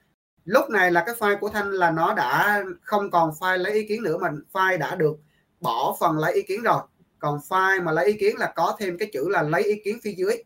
Lúc 0.45 0.69
này 0.69 0.91
là 0.91 1.03
cái 1.05 1.15
file 1.15 1.39
của 1.39 1.49
thanh 1.49 1.69
là 1.69 1.91
nó 1.91 2.13
đã 2.13 2.63
không 2.81 3.11
còn 3.11 3.31
file 3.39 3.57
lấy 3.57 3.73
ý 3.73 3.87
kiến 3.87 4.03
nữa 4.03 4.17
mà 4.17 4.29
file 4.53 4.77
đã 4.77 4.95
được 4.95 5.17
bỏ 5.59 5.97
phần 5.99 6.17
lấy 6.17 6.33
ý 6.33 6.41
kiến 6.41 6.61
rồi. 6.63 6.81
Còn 7.19 7.39
file 7.49 7.83
mà 7.83 7.91
lấy 7.91 8.05
ý 8.05 8.13
kiến 8.13 8.37
là 8.37 8.53
có 8.55 8.75
thêm 8.79 8.97
cái 8.97 9.09
chữ 9.13 9.29
là 9.29 9.41
lấy 9.41 9.63
ý 9.63 9.81
kiến 9.83 9.97
phía 10.03 10.13
dưới. 10.17 10.43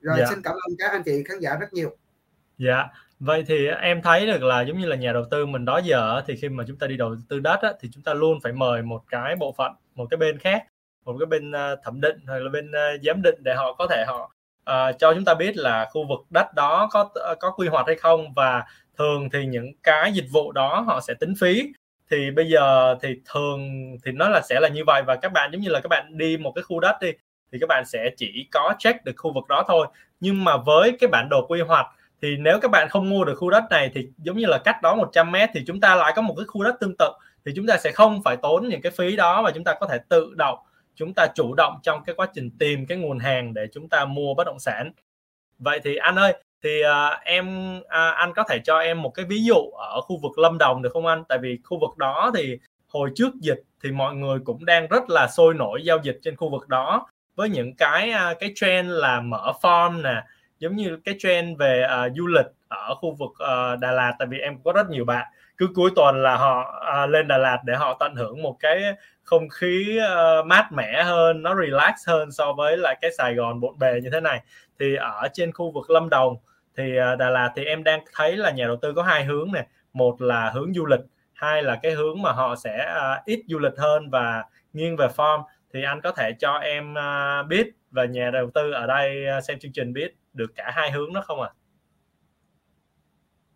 Rồi 0.00 0.16
dạ. 0.18 0.26
xin 0.30 0.42
cảm 0.42 0.54
ơn 0.54 0.76
các 0.78 0.90
anh 0.90 1.02
chị 1.02 1.24
khán 1.24 1.40
giả 1.40 1.56
rất 1.56 1.72
nhiều. 1.72 1.96
Dạ 2.58 2.88
vậy 3.20 3.44
thì 3.46 3.66
em 3.66 4.02
thấy 4.02 4.26
được 4.26 4.42
là 4.42 4.60
giống 4.60 4.78
như 4.78 4.86
là 4.86 4.96
nhà 4.96 5.12
đầu 5.12 5.24
tư 5.30 5.46
mình 5.46 5.64
đó 5.64 5.80
giờ 5.84 6.22
thì 6.26 6.36
khi 6.36 6.48
mà 6.48 6.64
chúng 6.66 6.76
ta 6.78 6.86
đi 6.86 6.96
đầu 6.96 7.16
tư 7.28 7.40
đất 7.40 7.62
á, 7.62 7.72
thì 7.80 7.88
chúng 7.92 8.02
ta 8.02 8.14
luôn 8.14 8.40
phải 8.40 8.52
mời 8.52 8.82
một 8.82 9.02
cái 9.08 9.36
bộ 9.36 9.54
phận 9.58 9.72
một 9.94 10.06
cái 10.10 10.18
bên 10.18 10.38
khác 10.38 10.64
một 11.04 11.16
cái 11.18 11.26
bên 11.26 11.52
à, 11.52 11.74
thẩm 11.84 12.00
định 12.00 12.16
hoặc 12.26 12.38
là 12.38 12.50
bên 12.50 12.72
à, 12.72 12.92
giám 13.02 13.22
định 13.22 13.34
để 13.42 13.54
họ 13.54 13.72
có 13.72 13.86
thể 13.86 14.04
họ 14.06 14.32
uh, 14.70 14.98
cho 14.98 15.14
chúng 15.14 15.24
ta 15.24 15.34
biết 15.34 15.56
là 15.56 15.88
khu 15.92 16.06
vực 16.08 16.20
đất 16.30 16.54
đó 16.54 16.88
có 16.92 17.10
có 17.40 17.50
quy 17.50 17.68
hoạch 17.68 17.86
hay 17.86 17.96
không. 17.96 18.32
Và 18.32 18.64
thường 18.98 19.28
thì 19.32 19.46
những 19.46 19.72
cái 19.82 20.12
dịch 20.12 20.26
vụ 20.32 20.52
đó 20.52 20.80
họ 20.80 21.00
sẽ 21.00 21.14
tính 21.14 21.34
phí. 21.40 21.72
Thì 22.10 22.30
bây 22.30 22.48
giờ 22.48 22.96
thì 23.02 23.20
thường 23.32 23.70
thì 24.04 24.12
nó 24.12 24.28
là 24.28 24.40
sẽ 24.48 24.60
là 24.60 24.68
như 24.68 24.82
vậy. 24.86 25.02
Và 25.06 25.16
các 25.16 25.32
bạn 25.32 25.50
giống 25.52 25.60
như 25.60 25.68
là 25.68 25.80
các 25.80 25.88
bạn 25.88 26.18
đi 26.18 26.36
một 26.36 26.52
cái 26.54 26.62
khu 26.62 26.80
đất 26.80 26.96
đi 27.00 27.12
thì 27.52 27.58
các 27.60 27.66
bạn 27.68 27.84
sẽ 27.86 28.10
chỉ 28.16 28.48
có 28.52 28.74
check 28.78 29.04
được 29.04 29.12
khu 29.16 29.32
vực 29.32 29.44
đó 29.48 29.64
thôi. 29.68 29.86
Nhưng 30.20 30.44
mà 30.44 30.56
với 30.56 30.96
cái 31.00 31.08
bản 31.08 31.28
đồ 31.30 31.46
quy 31.46 31.60
hoạch 31.60 31.86
thì 32.22 32.36
nếu 32.36 32.58
các 32.62 32.70
bạn 32.70 32.88
không 32.88 33.10
mua 33.10 33.24
được 33.24 33.34
khu 33.34 33.50
đất 33.50 33.64
này 33.70 33.90
thì 33.94 34.08
giống 34.18 34.36
như 34.36 34.46
là 34.46 34.58
cách 34.58 34.82
đó 34.82 34.94
100 34.94 35.32
mét 35.32 35.50
thì 35.54 35.64
chúng 35.66 35.80
ta 35.80 35.94
lại 35.94 36.12
có 36.16 36.22
một 36.22 36.34
cái 36.36 36.46
khu 36.46 36.64
đất 36.64 36.76
tương 36.80 36.96
tự 36.98 37.10
thì 37.44 37.52
chúng 37.56 37.66
ta 37.66 37.76
sẽ 37.76 37.92
không 37.92 38.22
phải 38.22 38.36
tốn 38.36 38.68
những 38.68 38.80
cái 38.80 38.92
phí 38.92 39.16
đó 39.16 39.42
mà 39.42 39.50
chúng 39.50 39.64
ta 39.64 39.74
có 39.80 39.86
thể 39.86 39.98
tự 40.08 40.34
động 40.36 40.58
chúng 40.94 41.14
ta 41.14 41.26
chủ 41.34 41.54
động 41.54 41.78
trong 41.82 42.04
cái 42.04 42.14
quá 42.14 42.26
trình 42.34 42.50
tìm 42.58 42.86
cái 42.86 42.98
nguồn 42.98 43.18
hàng 43.18 43.54
để 43.54 43.66
chúng 43.72 43.88
ta 43.88 44.04
mua 44.04 44.34
bất 44.34 44.46
động 44.46 44.58
sản 44.58 44.92
vậy 45.58 45.80
thì 45.84 45.96
anh 45.96 46.16
ơi 46.16 46.34
thì 46.62 46.82
uh, 46.84 47.20
em 47.24 47.76
uh, 47.78 47.84
anh 48.16 48.32
có 48.36 48.42
thể 48.48 48.58
cho 48.64 48.78
em 48.78 49.02
một 49.02 49.10
cái 49.10 49.24
ví 49.24 49.44
dụ 49.44 49.70
ở 49.76 50.00
khu 50.00 50.18
vực 50.22 50.38
Lâm 50.38 50.58
Đồng 50.58 50.82
được 50.82 50.90
không 50.92 51.06
anh? 51.06 51.24
Tại 51.28 51.38
vì 51.42 51.58
khu 51.64 51.78
vực 51.80 51.96
đó 51.96 52.30
thì 52.36 52.58
hồi 52.88 53.10
trước 53.14 53.34
dịch 53.40 53.62
thì 53.82 53.90
mọi 53.90 54.14
người 54.14 54.38
cũng 54.44 54.64
đang 54.64 54.86
rất 54.86 55.10
là 55.10 55.28
sôi 55.28 55.54
nổi 55.54 55.82
giao 55.84 55.98
dịch 56.02 56.18
trên 56.22 56.36
khu 56.36 56.50
vực 56.50 56.68
đó 56.68 57.06
với 57.36 57.48
những 57.48 57.74
cái 57.76 58.12
uh, 58.30 58.38
cái 58.40 58.52
trend 58.54 58.90
là 58.90 59.20
mở 59.20 59.52
farm 59.62 60.02
nè, 60.02 60.22
giống 60.60 60.76
như 60.76 60.98
cái 61.04 61.14
trend 61.18 61.58
về 61.58 61.86
uh, 61.86 62.12
du 62.16 62.26
lịch 62.26 62.46
ở 62.68 62.94
khu 62.94 63.14
vực 63.14 63.30
uh, 63.30 63.80
Đà 63.80 63.92
Lạt 63.92 64.12
tại 64.18 64.28
vì 64.30 64.38
em 64.38 64.62
có 64.64 64.72
rất 64.72 64.90
nhiều 64.90 65.04
bạn. 65.04 65.26
Cứ 65.58 65.68
cuối 65.74 65.90
tuần 65.96 66.22
là 66.22 66.36
họ 66.36 66.82
uh, 67.04 67.10
lên 67.10 67.28
Đà 67.28 67.38
Lạt 67.38 67.58
để 67.64 67.74
họ 67.74 67.96
tận 68.00 68.14
hưởng 68.14 68.42
một 68.42 68.56
cái 68.60 68.82
không 69.22 69.48
khí 69.48 69.98
uh, 69.98 70.46
mát 70.46 70.72
mẻ 70.72 71.02
hơn, 71.02 71.42
nó 71.42 71.54
relax 71.60 72.08
hơn 72.08 72.32
so 72.32 72.52
với 72.52 72.76
lại 72.76 72.96
cái 73.00 73.10
Sài 73.18 73.34
Gòn 73.34 73.60
bộn 73.60 73.78
bề 73.78 74.00
như 74.02 74.10
thế 74.12 74.20
này. 74.20 74.40
Thì 74.78 74.94
ở 74.94 75.28
trên 75.32 75.52
khu 75.52 75.70
vực 75.70 75.90
Lâm 75.90 76.08
Đồng 76.08 76.36
thì 76.76 76.98
uh, 77.12 77.18
Đà 77.18 77.30
Lạt 77.30 77.50
thì 77.56 77.64
em 77.64 77.84
đang 77.84 78.00
thấy 78.14 78.36
là 78.36 78.50
nhà 78.50 78.66
đầu 78.66 78.76
tư 78.82 78.92
có 78.92 79.02
hai 79.02 79.24
hướng 79.24 79.52
này 79.52 79.66
một 79.92 80.22
là 80.22 80.50
hướng 80.50 80.74
du 80.74 80.86
lịch 80.86 81.00
hai 81.32 81.62
là 81.62 81.78
cái 81.82 81.92
hướng 81.92 82.22
mà 82.22 82.32
họ 82.32 82.56
sẽ 82.56 82.94
uh, 82.96 83.24
ít 83.24 83.40
du 83.46 83.58
lịch 83.58 83.78
hơn 83.78 84.10
và 84.10 84.44
nghiêng 84.72 84.96
về 84.96 85.06
farm. 85.16 85.42
Thì 85.72 85.82
anh 85.82 86.00
có 86.00 86.12
thể 86.12 86.32
cho 86.38 86.52
em 86.52 86.94
uh, 86.94 87.46
biết 87.46 87.66
và 87.90 88.04
nhà 88.04 88.30
đầu 88.30 88.50
tư 88.54 88.72
ở 88.72 88.86
đây 88.86 89.24
uh, 89.38 89.44
xem 89.44 89.58
chương 89.58 89.72
trình 89.72 89.92
biết 89.92 90.14
được 90.32 90.50
cả 90.56 90.70
hai 90.74 90.92
hướng 90.92 91.14
đó 91.14 91.24
không 91.26 91.40
ạ? 91.42 91.48
À? 91.52 91.56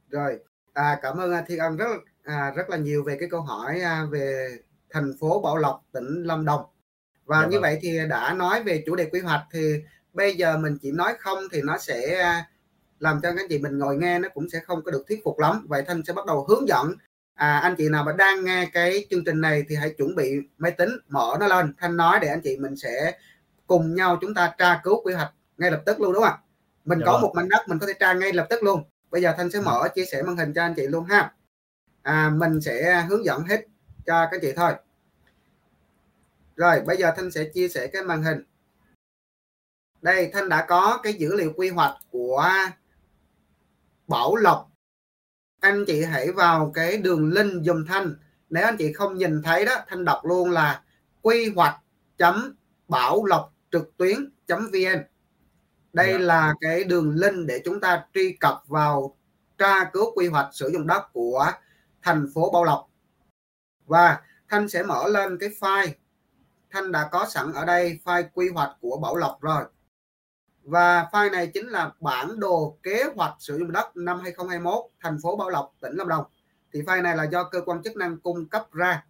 Rồi, 0.08 0.38
à, 0.72 0.98
cảm 1.02 1.18
ơn 1.18 1.44
Thiên 1.46 1.58
Ân 1.58 1.76
rất 1.76 1.86
à, 2.24 2.52
rất 2.56 2.70
là 2.70 2.76
nhiều 2.76 3.04
về 3.04 3.16
cái 3.20 3.28
câu 3.30 3.40
hỏi 3.40 3.80
à, 3.80 4.04
về 4.10 4.48
thành 4.90 5.12
phố 5.20 5.40
Bảo 5.40 5.56
Lộc, 5.56 5.84
tỉnh 5.92 6.22
Lâm 6.22 6.44
Đồng. 6.44 6.64
Và 7.24 7.40
dạ 7.40 7.46
như 7.46 7.56
vâng. 7.56 7.62
vậy 7.62 7.78
thì 7.82 7.98
đã 8.08 8.34
nói 8.34 8.62
về 8.62 8.82
chủ 8.86 8.96
đề 8.96 9.04
quy 9.04 9.20
hoạch 9.20 9.42
thì 9.52 9.82
bây 10.12 10.36
giờ 10.36 10.56
mình 10.56 10.78
chỉ 10.82 10.92
nói 10.92 11.14
không 11.18 11.38
thì 11.52 11.62
nó 11.62 11.78
sẽ 11.78 12.24
làm 12.98 13.20
cho 13.22 13.32
các 13.36 13.46
chị 13.48 13.58
mình 13.58 13.78
ngồi 13.78 13.96
nghe 13.96 14.18
nó 14.18 14.28
cũng 14.34 14.48
sẽ 14.50 14.60
không 14.66 14.82
có 14.82 14.90
được 14.90 15.04
thuyết 15.08 15.20
phục 15.24 15.38
lắm 15.38 15.66
vậy 15.68 15.82
thanh 15.86 16.02
sẽ 16.04 16.12
bắt 16.12 16.26
đầu 16.26 16.46
hướng 16.48 16.68
dẫn 16.68 16.94
à, 17.34 17.58
anh 17.58 17.74
chị 17.78 17.88
nào 17.88 18.04
mà 18.04 18.12
đang 18.12 18.44
nghe 18.44 18.70
cái 18.72 19.06
chương 19.10 19.24
trình 19.24 19.40
này 19.40 19.64
thì 19.68 19.76
hãy 19.76 19.94
chuẩn 19.98 20.14
bị 20.14 20.32
máy 20.58 20.70
tính 20.70 20.90
mở 21.08 21.36
nó 21.40 21.46
lên 21.46 21.74
thanh 21.78 21.96
nói 21.96 22.18
để 22.22 22.28
anh 22.28 22.40
chị 22.40 22.56
mình 22.56 22.76
sẽ 22.76 23.18
cùng 23.66 23.94
nhau 23.94 24.18
chúng 24.20 24.34
ta 24.34 24.54
tra 24.58 24.80
cứu 24.84 25.02
quy 25.04 25.14
hoạch 25.14 25.32
ngay 25.58 25.70
lập 25.70 25.82
tức 25.86 26.00
luôn 26.00 26.12
đúng 26.12 26.22
không 26.22 26.32
ạ 26.32 26.43
mình 26.84 26.98
dạ 26.98 27.06
có 27.06 27.12
vâng. 27.12 27.22
một 27.22 27.32
mảnh 27.34 27.48
đất 27.48 27.68
mình 27.68 27.78
có 27.78 27.86
thể 27.86 27.92
tra 28.00 28.12
ngay 28.12 28.32
lập 28.32 28.46
tức 28.50 28.62
luôn. 28.62 28.84
Bây 29.10 29.22
giờ 29.22 29.34
thanh 29.36 29.50
sẽ 29.50 29.60
mở 29.60 29.80
ừ. 29.82 29.88
chia 29.94 30.04
sẻ 30.04 30.22
màn 30.22 30.36
hình 30.36 30.52
cho 30.54 30.62
anh 30.62 30.74
chị 30.76 30.86
luôn 30.86 31.04
ha. 31.04 31.34
À, 32.02 32.30
mình 32.30 32.60
sẽ 32.60 33.02
hướng 33.08 33.24
dẫn 33.24 33.42
hết 33.42 33.66
cho 34.06 34.28
các 34.30 34.40
chị 34.42 34.52
thôi. 34.56 34.72
Rồi 36.56 36.80
bây 36.80 36.96
giờ 36.96 37.12
thanh 37.16 37.30
sẽ 37.30 37.44
chia 37.44 37.68
sẻ 37.68 37.86
cái 37.86 38.02
màn 38.02 38.22
hình. 38.22 38.42
Đây 40.02 40.30
thanh 40.32 40.48
đã 40.48 40.64
có 40.68 41.00
cái 41.02 41.14
dữ 41.14 41.34
liệu 41.36 41.52
quy 41.56 41.68
hoạch 41.68 41.94
của 42.10 42.48
Bảo 44.06 44.36
Lộc. 44.36 44.70
Anh 45.60 45.84
chị 45.86 46.04
hãy 46.04 46.32
vào 46.32 46.70
cái 46.74 46.96
đường 46.96 47.32
link 47.32 47.64
dùm 47.64 47.86
Thanh. 47.86 48.14
Nếu 48.50 48.64
anh 48.64 48.76
chị 48.76 48.92
không 48.92 49.18
nhìn 49.18 49.42
thấy 49.42 49.64
đó 49.64 49.74
Thanh 49.88 50.04
đọc 50.04 50.20
luôn 50.24 50.50
là 50.50 50.82
quy 51.22 51.52
hoạch 51.56 51.76
chấm 52.18 52.56
bảo 52.88 53.24
lộc 53.24 53.54
trực 53.72 53.96
tuyến 53.96 54.30
chấm 54.46 54.70
vn 54.72 55.04
đây 55.94 56.08
yeah. 56.08 56.20
Dạ. 56.20 56.26
là 56.26 56.54
cái 56.60 56.84
đường 56.84 57.14
link 57.16 57.46
để 57.46 57.62
chúng 57.64 57.80
ta 57.80 58.04
truy 58.14 58.36
cập 58.40 58.62
vào 58.66 59.16
tra 59.58 59.84
cứu 59.84 60.12
quy 60.14 60.28
hoạch 60.28 60.48
sử 60.52 60.70
dụng 60.72 60.86
đất 60.86 61.02
của 61.12 61.46
thành 62.02 62.26
phố 62.34 62.50
Bảo 62.50 62.64
Lộc. 62.64 62.90
Và 63.86 64.20
Thanh 64.48 64.68
sẽ 64.68 64.82
mở 64.82 65.08
lên 65.08 65.38
cái 65.38 65.48
file. 65.60 65.92
Thanh 66.70 66.92
đã 66.92 67.08
có 67.12 67.26
sẵn 67.30 67.52
ở 67.52 67.64
đây 67.64 68.00
file 68.04 68.24
quy 68.34 68.48
hoạch 68.48 68.70
của 68.80 68.98
Bảo 69.02 69.16
Lộc 69.16 69.38
rồi. 69.40 69.64
Và 70.62 71.08
file 71.12 71.30
này 71.30 71.50
chính 71.54 71.68
là 71.68 71.92
bản 72.00 72.40
đồ 72.40 72.78
kế 72.82 73.04
hoạch 73.16 73.34
sử 73.38 73.58
dụng 73.58 73.72
đất 73.72 73.96
năm 73.96 74.20
2021 74.20 74.84
thành 75.00 75.18
phố 75.22 75.36
Bảo 75.36 75.50
Lộc 75.50 75.74
tỉnh 75.80 75.92
Lâm 75.92 76.08
Đồng. 76.08 76.24
Thì 76.72 76.82
file 76.82 77.02
này 77.02 77.16
là 77.16 77.24
do 77.24 77.44
cơ 77.44 77.60
quan 77.60 77.82
chức 77.82 77.96
năng 77.96 78.20
cung 78.20 78.48
cấp 78.48 78.72
ra. 78.72 79.04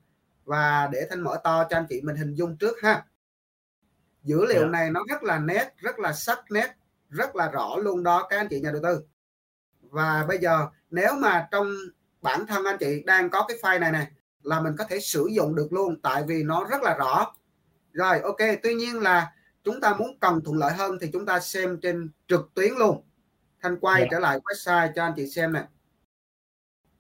Và 0.45 0.89
để 0.93 1.07
thanh 1.11 1.21
mở 1.21 1.41
to 1.45 1.65
cho 1.71 1.77
anh 1.77 1.87
chị 1.89 2.01
mình 2.01 2.17
hình 2.17 2.35
dung 2.35 2.57
trước 2.57 2.83
ha 2.83 3.05
dữ 4.25 4.47
liệu 4.47 4.61
yeah. 4.61 4.71
này 4.71 4.91
nó 4.91 5.01
rất 5.09 5.23
là 5.23 5.39
nét 5.39 5.75
rất 5.77 5.99
là 5.99 6.13
sắc 6.13 6.51
nét 6.51 6.77
rất 7.09 7.37
là 7.37 7.51
rõ 7.51 7.77
luôn 7.77 8.03
đó 8.03 8.27
các 8.31 8.37
anh 8.37 8.49
chị 8.51 8.61
nhà 8.61 8.71
đầu 8.73 8.83
tư. 8.83 9.05
Và 9.81 10.25
bây 10.29 10.39
giờ 10.39 10.69
nếu 10.91 11.15
mà 11.15 11.49
trong 11.51 11.75
bản 12.23 12.47
thân 12.47 12.65
anh 12.65 12.77
chị 12.81 13.03
đang 13.07 13.31
có 13.31 13.45
cái 13.49 13.57
file 13.63 13.81
này 13.81 13.93
này 13.93 14.07
là 14.43 14.61
mình 14.61 14.75
có 14.79 14.85
thể 14.85 15.01
sử 15.01 15.29
dụng 15.31 15.55
được 15.55 15.73
luôn 15.73 16.01
tại 16.03 16.23
vì 16.27 16.43
nó 16.43 16.65
rất 16.65 16.83
là 16.83 16.97
rõ. 16.99 17.35
Rồi 17.93 18.21
ok 18.21 18.39
tuy 18.63 18.75
nhiên 18.75 19.01
là 19.01 19.33
chúng 19.65 19.81
ta 19.81 19.95
muốn 19.95 20.19
cần 20.21 20.41
thuận 20.45 20.59
lợi 20.59 20.73
hơn 20.73 20.99
thì 21.01 21.11
chúng 21.13 21.27
ta 21.27 21.41
xem 21.41 21.81
trên 21.83 22.11
trực 22.29 22.51
tuyến 22.55 22.75
luôn. 22.79 23.05
Thanh 23.61 23.81
quay 23.81 24.01
yeah. 24.01 24.09
trở 24.11 24.19
lại 24.19 24.41
website 24.45 24.93
cho 24.95 25.05
anh 25.05 25.13
chị 25.17 25.27
xem 25.27 25.53
nè. 25.53 25.65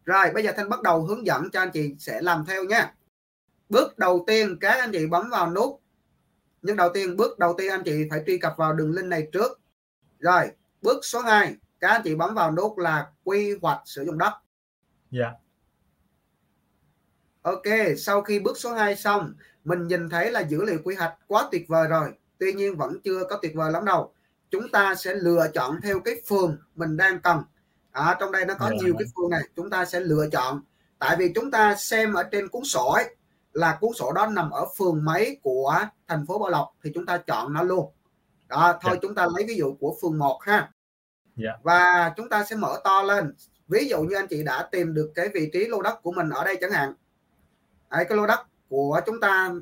Rồi 0.05 0.31
bây 0.35 0.45
giờ 0.45 0.53
thanh 0.57 0.69
bắt 0.69 0.83
đầu 0.83 1.03
hướng 1.03 1.27
dẫn 1.27 1.51
cho 1.51 1.61
anh 1.61 1.71
chị 1.71 1.95
sẽ 1.99 2.21
làm 2.21 2.45
theo 2.47 2.65
nha. 2.65 2.95
Bước 3.69 3.99
đầu 3.99 4.25
tiên 4.27 4.57
các 4.61 4.81
anh 4.81 4.93
chị 4.93 5.07
bấm 5.07 5.31
vào 5.31 5.51
nút 5.51 5.81
nhưng 6.65 6.77
đầu 6.77 6.91
tiên 6.95 7.17
bước 7.17 7.39
đầu 7.39 7.55
tiên 7.59 7.71
anh 7.71 7.83
chị 7.85 8.07
phải 8.11 8.23
truy 8.27 8.39
cập 8.39 8.55
vào 8.57 8.73
đường 8.73 8.93
link 8.93 9.09
này 9.09 9.29
trước 9.33 9.61
rồi 10.19 10.51
bước 10.83 11.05
số 11.05 11.21
2 11.21 11.57
các 11.81 11.89
anh 11.89 12.01
chị 12.05 12.15
bấm 12.15 12.35
vào 12.35 12.53
nút 12.53 12.79
là 12.79 13.07
quy 13.25 13.59
hoạch 13.63 13.81
sử 13.85 14.05
dụng 14.05 14.19
đất 14.19 14.33
dạ 15.11 15.25
yeah. 15.25 15.35
ok 17.43 17.97
sau 17.99 18.23
khi 18.23 18.39
bước 18.39 18.59
số 18.59 18.75
2 18.75 18.97
xong 18.97 19.35
mình 19.65 19.87
nhìn 19.87 20.09
thấy 20.09 20.31
là 20.31 20.41
dữ 20.41 20.65
liệu 20.65 20.79
quy 20.85 20.95
hoạch 20.95 21.15
quá 21.27 21.49
tuyệt 21.53 21.65
vời 21.69 21.89
rồi 21.89 22.13
tuy 22.39 22.53
nhiên 22.53 22.77
vẫn 22.77 23.01
chưa 23.05 23.25
có 23.31 23.39
tuyệt 23.43 23.55
vời 23.55 23.73
lắm 23.73 23.85
đâu 23.85 24.13
chúng 24.51 24.69
ta 24.69 24.95
sẽ 24.95 25.15
lựa 25.15 25.47
chọn 25.55 25.81
theo 25.83 26.01
cái 26.01 26.23
phường 26.27 26.57
mình 26.75 26.97
đang 26.97 27.21
cần 27.21 27.43
ở 27.93 28.15
trong 28.21 28.33
đây 28.33 28.45
nó 28.45 28.55
có 28.55 28.67
yeah. 28.67 28.81
Dạ. 28.81 28.85
nhiều 28.85 28.95
cái 28.99 29.09
phường 29.17 29.31
này 29.31 29.43
chúng 29.57 29.71
ta 29.71 29.85
sẽ 29.85 30.01
lựa 30.01 30.29
chọn 30.33 30.63
tại 30.99 31.17
vì 31.19 31.33
chúng 31.35 31.51
ta 31.51 31.75
xem 31.75 32.15
ở 32.15 32.23
trên 32.23 32.49
cuốn 32.49 32.65
sổ 32.65 32.87
ấy 32.89 33.17
là 33.55 33.79
cuốn 33.81 33.91
sổ 33.95 34.13
đó 34.13 34.27
nằm 34.27 34.51
ở 34.51 34.67
phường 34.79 35.05
mấy 35.05 35.39
của 35.43 35.79
thành 36.09 36.27
phố 36.27 36.39
Bảo 36.39 36.51
Lộc 36.51 36.75
thì 36.83 36.91
chúng 36.95 37.07
ta 37.07 37.19
chọn 37.19 37.53
nó 37.53 37.63
luôn 37.63 37.93
đó 38.49 38.79
thôi 38.83 38.91
yeah. 38.91 38.95
Dạ. 38.95 38.99
chúng 39.03 39.15
ta 39.15 39.27
lấy 39.35 39.45
ví 39.49 39.57
dụ 39.57 39.77
của 39.81 39.97
phường 40.03 40.19
1 40.19 40.39
ha 40.43 40.57
yeah. 40.57 40.71
Dạ. 41.37 41.53
và 41.63 42.13
chúng 42.17 42.29
ta 42.29 42.45
sẽ 42.45 42.57
mở 42.57 42.81
to 42.85 43.03
lên 43.03 43.35
ví 43.69 43.89
dụ 43.89 44.03
như 44.03 44.17
anh 44.17 44.27
chị 44.31 44.43
đã 44.43 44.69
tìm 44.73 44.95
được 44.95 45.13
cái 45.15 45.29
vị 45.35 45.51
trí 45.53 45.67
lô 45.67 45.83
đất 45.83 46.03
của 46.03 46.13
mình 46.13 46.31
ở 46.31 46.45
đây 46.45 46.59
chẳng 46.61 46.73
hạn 46.73 46.95
Đấy, 47.91 48.05
cái 48.09 48.17
lô 48.17 48.27
đất 48.27 48.41
của 48.69 49.01
chúng 49.07 49.21
ta 49.21 49.53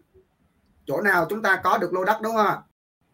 chỗ 0.87 1.01
nào 1.01 1.27
chúng 1.31 1.43
ta 1.43 1.61
có 1.65 1.79
được 1.79 1.93
lô 1.93 2.05
đất 2.05 2.19
đúng 2.23 2.35
không 2.35 2.63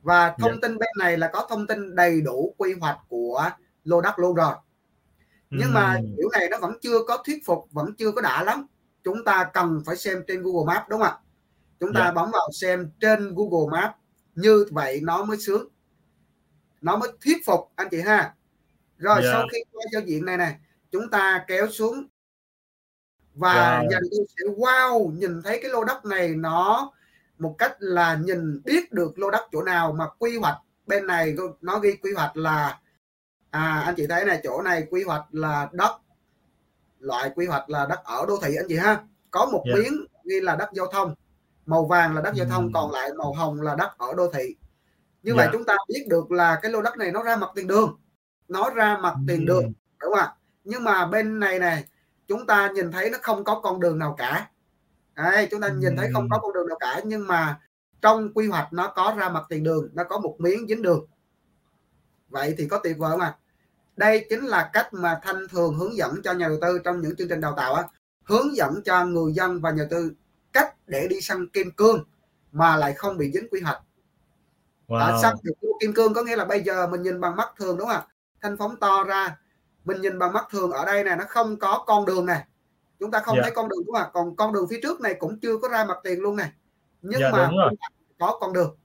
và 0.03 0.35
thông 0.39 0.51
yeah. 0.51 0.63
tin 0.63 0.79
bên 0.79 0.89
này 0.99 1.19
là 1.19 1.31
có 1.33 1.47
thông 1.51 1.67
tin 1.67 1.95
đầy 1.95 2.21
đủ 2.21 2.55
quy 2.59 2.75
hoạch 2.81 2.99
của 3.09 3.51
lô 3.85 4.01
đất 4.01 4.19
luôn 4.19 4.35
rồi 4.35 4.55
nhưng 5.51 5.73
mà 5.73 5.97
kiểu 6.17 6.29
này 6.33 6.49
nó 6.51 6.59
vẫn 6.61 6.79
chưa 6.81 6.99
có 7.07 7.23
thuyết 7.27 7.47
phục 7.47 7.69
vẫn 7.71 7.95
chưa 7.99 8.13
có 8.13 8.21
đã 8.21 8.43
lắm 8.43 8.67
chúng 9.05 9.25
ta 9.25 9.51
cần 9.55 9.83
phải 9.87 9.97
xem 9.97 10.25
trên 10.29 10.43
Google 10.43 10.75
Maps 10.75 10.89
đúng 10.89 11.01
không 11.01 11.09
ạ 11.09 11.19
chúng 11.81 11.93
ta 11.95 12.03
yeah. 12.03 12.15
bấm 12.15 12.31
vào 12.31 12.49
xem 12.53 12.91
trên 13.01 13.35
Google 13.35 13.81
Maps 13.81 13.95
như 14.35 14.65
vậy 14.71 15.01
nó 15.03 15.25
mới 15.25 15.39
sướng 15.39 15.69
nó 16.81 16.97
mới 16.97 17.13
thuyết 17.25 17.37
phục 17.47 17.73
anh 17.77 17.89
chị 17.91 18.01
ha 18.01 18.35
rồi 18.99 19.23
yeah. 19.23 19.33
sau 19.33 19.47
khi 19.53 19.59
qua 19.73 19.85
giao 19.93 20.03
diện 20.03 20.25
này 20.25 20.37
này 20.37 20.57
chúng 20.91 21.11
ta 21.11 21.45
kéo 21.49 21.71
xuống 21.71 22.07
và 23.35 23.71
yeah. 23.71 23.83
nhà 23.91 23.99
đầu 24.01 24.11
tư 24.11 24.25
sẽ 24.29 24.55
wow 24.57 25.13
nhìn 25.13 25.43
thấy 25.43 25.59
cái 25.63 25.71
lô 25.71 25.85
đất 25.85 26.05
này 26.05 26.29
nó 26.29 26.93
một 27.39 27.55
cách 27.59 27.77
là 27.79 28.15
nhìn 28.15 28.63
biết 28.65 28.93
được 28.93 29.19
lô 29.19 29.31
đất 29.31 29.49
chỗ 29.53 29.63
nào 29.63 29.93
mà 29.93 30.09
quy 30.19 30.37
hoạch 30.37 30.57
bên 30.87 31.07
này 31.07 31.37
nó 31.61 31.79
ghi 31.79 31.97
quy 32.03 32.13
hoạch 32.13 32.37
là 32.37 32.81
à 33.51 33.83
anh 33.87 33.95
chị 33.97 34.07
thấy 34.07 34.25
này 34.25 34.41
chỗ 34.45 34.63
này 34.63 34.87
quy 34.91 35.03
hoạch 35.03 35.25
là 35.31 35.69
đất 35.73 35.99
loại 37.01 37.31
quy 37.35 37.47
hoạch 37.47 37.71
là 37.71 37.87
đất 37.87 38.01
ở 38.05 38.25
đô 38.29 38.37
thị 38.43 38.55
anh 38.57 38.67
chị 38.69 38.77
ha. 38.77 39.05
Có 39.31 39.47
một 39.47 39.63
yeah. 39.67 39.79
miếng 39.79 40.07
ghi 40.25 40.41
là 40.41 40.57
đất 40.57 40.69
giao 40.73 40.87
thông. 40.87 41.15
Màu 41.67 41.85
vàng 41.85 42.15
là 42.15 42.21
đất 42.21 42.35
giao 42.35 42.47
thông 42.47 42.73
còn 42.73 42.93
lại 42.93 43.11
màu 43.19 43.33
hồng 43.33 43.61
là 43.61 43.75
đất 43.75 43.99
ở 43.99 44.15
đô 44.17 44.31
thị. 44.33 44.57
Như 45.23 45.33
yeah. 45.33 45.37
vậy 45.37 45.49
chúng 45.53 45.65
ta 45.65 45.77
biết 45.89 46.07
được 46.09 46.31
là 46.31 46.59
cái 46.63 46.71
lô 46.73 46.83
đất 46.83 46.97
này 46.97 47.13
nó 47.13 47.23
ra 47.23 47.37
mặt 47.37 47.51
tiền 47.55 47.67
đường. 47.67 48.01
Nó 48.49 48.71
ra 48.71 48.99
mặt 48.99 49.15
tiền 49.29 49.47
đường 49.47 49.73
đúng 50.01 50.11
không 50.11 50.19
ạ? 50.19 50.35
Nhưng 50.65 50.85
mà 50.85 51.07
bên 51.07 51.41
này 51.41 51.59
này 51.59 51.85
chúng 52.29 52.47
ta 52.47 52.71
nhìn 52.75 52.93
thấy 52.93 53.11
nó 53.11 53.19
không 53.23 53.45
có 53.45 53.61
con 53.61 53.81
đường 53.81 53.99
nào 53.99 54.15
cả. 54.19 54.51
Đấy, 55.15 55.49
chúng 55.51 55.61
ta 55.61 55.69
nhìn 55.69 55.97
thấy 55.97 56.11
không 56.15 56.29
có 56.31 56.39
con 56.39 56.53
đường 56.53 56.69
nào 56.69 56.79
cả 56.81 57.01
nhưng 57.05 57.27
mà 57.27 57.61
trong 58.03 58.33
quy 58.35 58.49
hoạch 58.49 58.73
nó 58.73 58.93
có 58.97 59.15
ra 59.19 59.29
mặt 59.29 59.45
tiền 59.49 59.65
đường 59.65 59.89
nó 59.93 60.05
có 60.05 60.19
một 60.19 60.37
miếng 60.39 60.67
dính 60.69 60.83
đường. 60.83 61.07
Vậy 62.29 62.55
thì 62.59 62.69
có 62.69 62.81
tuyệt 62.83 62.99
vời 62.99 63.17
mà 63.17 63.37
đây 63.99 64.27
chính 64.29 64.47
là 64.47 64.71
cách 64.73 64.89
mà 64.93 65.21
thanh 65.23 65.49
thường 65.49 65.75
hướng 65.75 65.97
dẫn 65.97 66.15
cho 66.25 66.33
nhà 66.33 66.49
đầu 66.49 66.59
tư 66.63 66.79
trong 66.85 67.01
những 67.01 67.17
chương 67.17 67.29
trình 67.29 67.41
đào 67.41 67.55
tạo 67.57 67.75
á. 67.75 67.83
Hướng 68.25 68.57
dẫn 68.57 68.83
cho 68.85 69.05
người 69.05 69.33
dân 69.33 69.61
và 69.61 69.71
nhà 69.71 69.77
đầu 69.77 69.89
tư 69.91 70.13
cách 70.53 70.75
để 70.87 71.07
đi 71.11 71.21
săn 71.21 71.49
kim 71.49 71.71
cương 71.71 72.05
mà 72.53 72.77
lại 72.77 72.93
không 72.93 73.17
bị 73.19 73.31
dính 73.33 73.49
quy 73.51 73.61
hoạch. 73.61 73.83
Wow. 74.89 74.99
à, 74.99 75.19
săn 75.23 75.35
được 75.43 75.53
kim 75.81 75.95
cương 75.95 76.15
có 76.15 76.23
nghĩa 76.23 76.37
là 76.37 76.45
bây 76.45 76.63
giờ 76.63 76.87
mình 76.87 77.03
nhìn 77.03 77.21
bằng 77.21 77.37
mắt 77.37 77.49
thường 77.57 77.77
đúng 77.77 77.89
không 77.89 77.97
ạ? 77.97 78.07
Thanh 78.43 78.57
phóng 78.57 78.77
to 78.77 79.05
ra 79.05 79.37
mình 79.85 80.01
nhìn 80.01 80.19
bằng 80.19 80.33
mắt 80.33 80.45
thường 80.51 80.71
ở 80.71 80.85
đây 80.85 81.05
này 81.05 81.17
nó 81.17 81.25
không 81.29 81.57
có 81.59 81.85
con 81.87 82.07
đường 82.07 82.27
này 82.27 82.45
chúng 83.01 83.11
ta 83.11 83.21
không 83.21 83.35
yeah. 83.35 83.45
Dạ. 83.45 83.51
thấy 83.51 83.55
con 83.57 83.69
đường 83.69 83.79
đúng 83.87 83.95
không 83.95 84.03
ạ? 84.03 84.11
Còn 84.13 84.37
con 84.37 84.53
đường 84.53 84.67
phía 84.71 84.81
trước 84.83 85.01
này 85.01 85.15
cũng 85.15 85.41
chưa 85.41 85.59
có 85.59 85.69
ra 85.69 85.85
mặt 85.85 85.99
tiền 86.05 86.21
luôn 86.21 86.37
này 86.37 86.53
nhưng 87.03 87.21
yeah, 87.21 87.35
dạ, 87.37 87.51
mà 87.51 87.69
có 88.19 88.39
con 88.41 88.53
đường. 88.53 88.77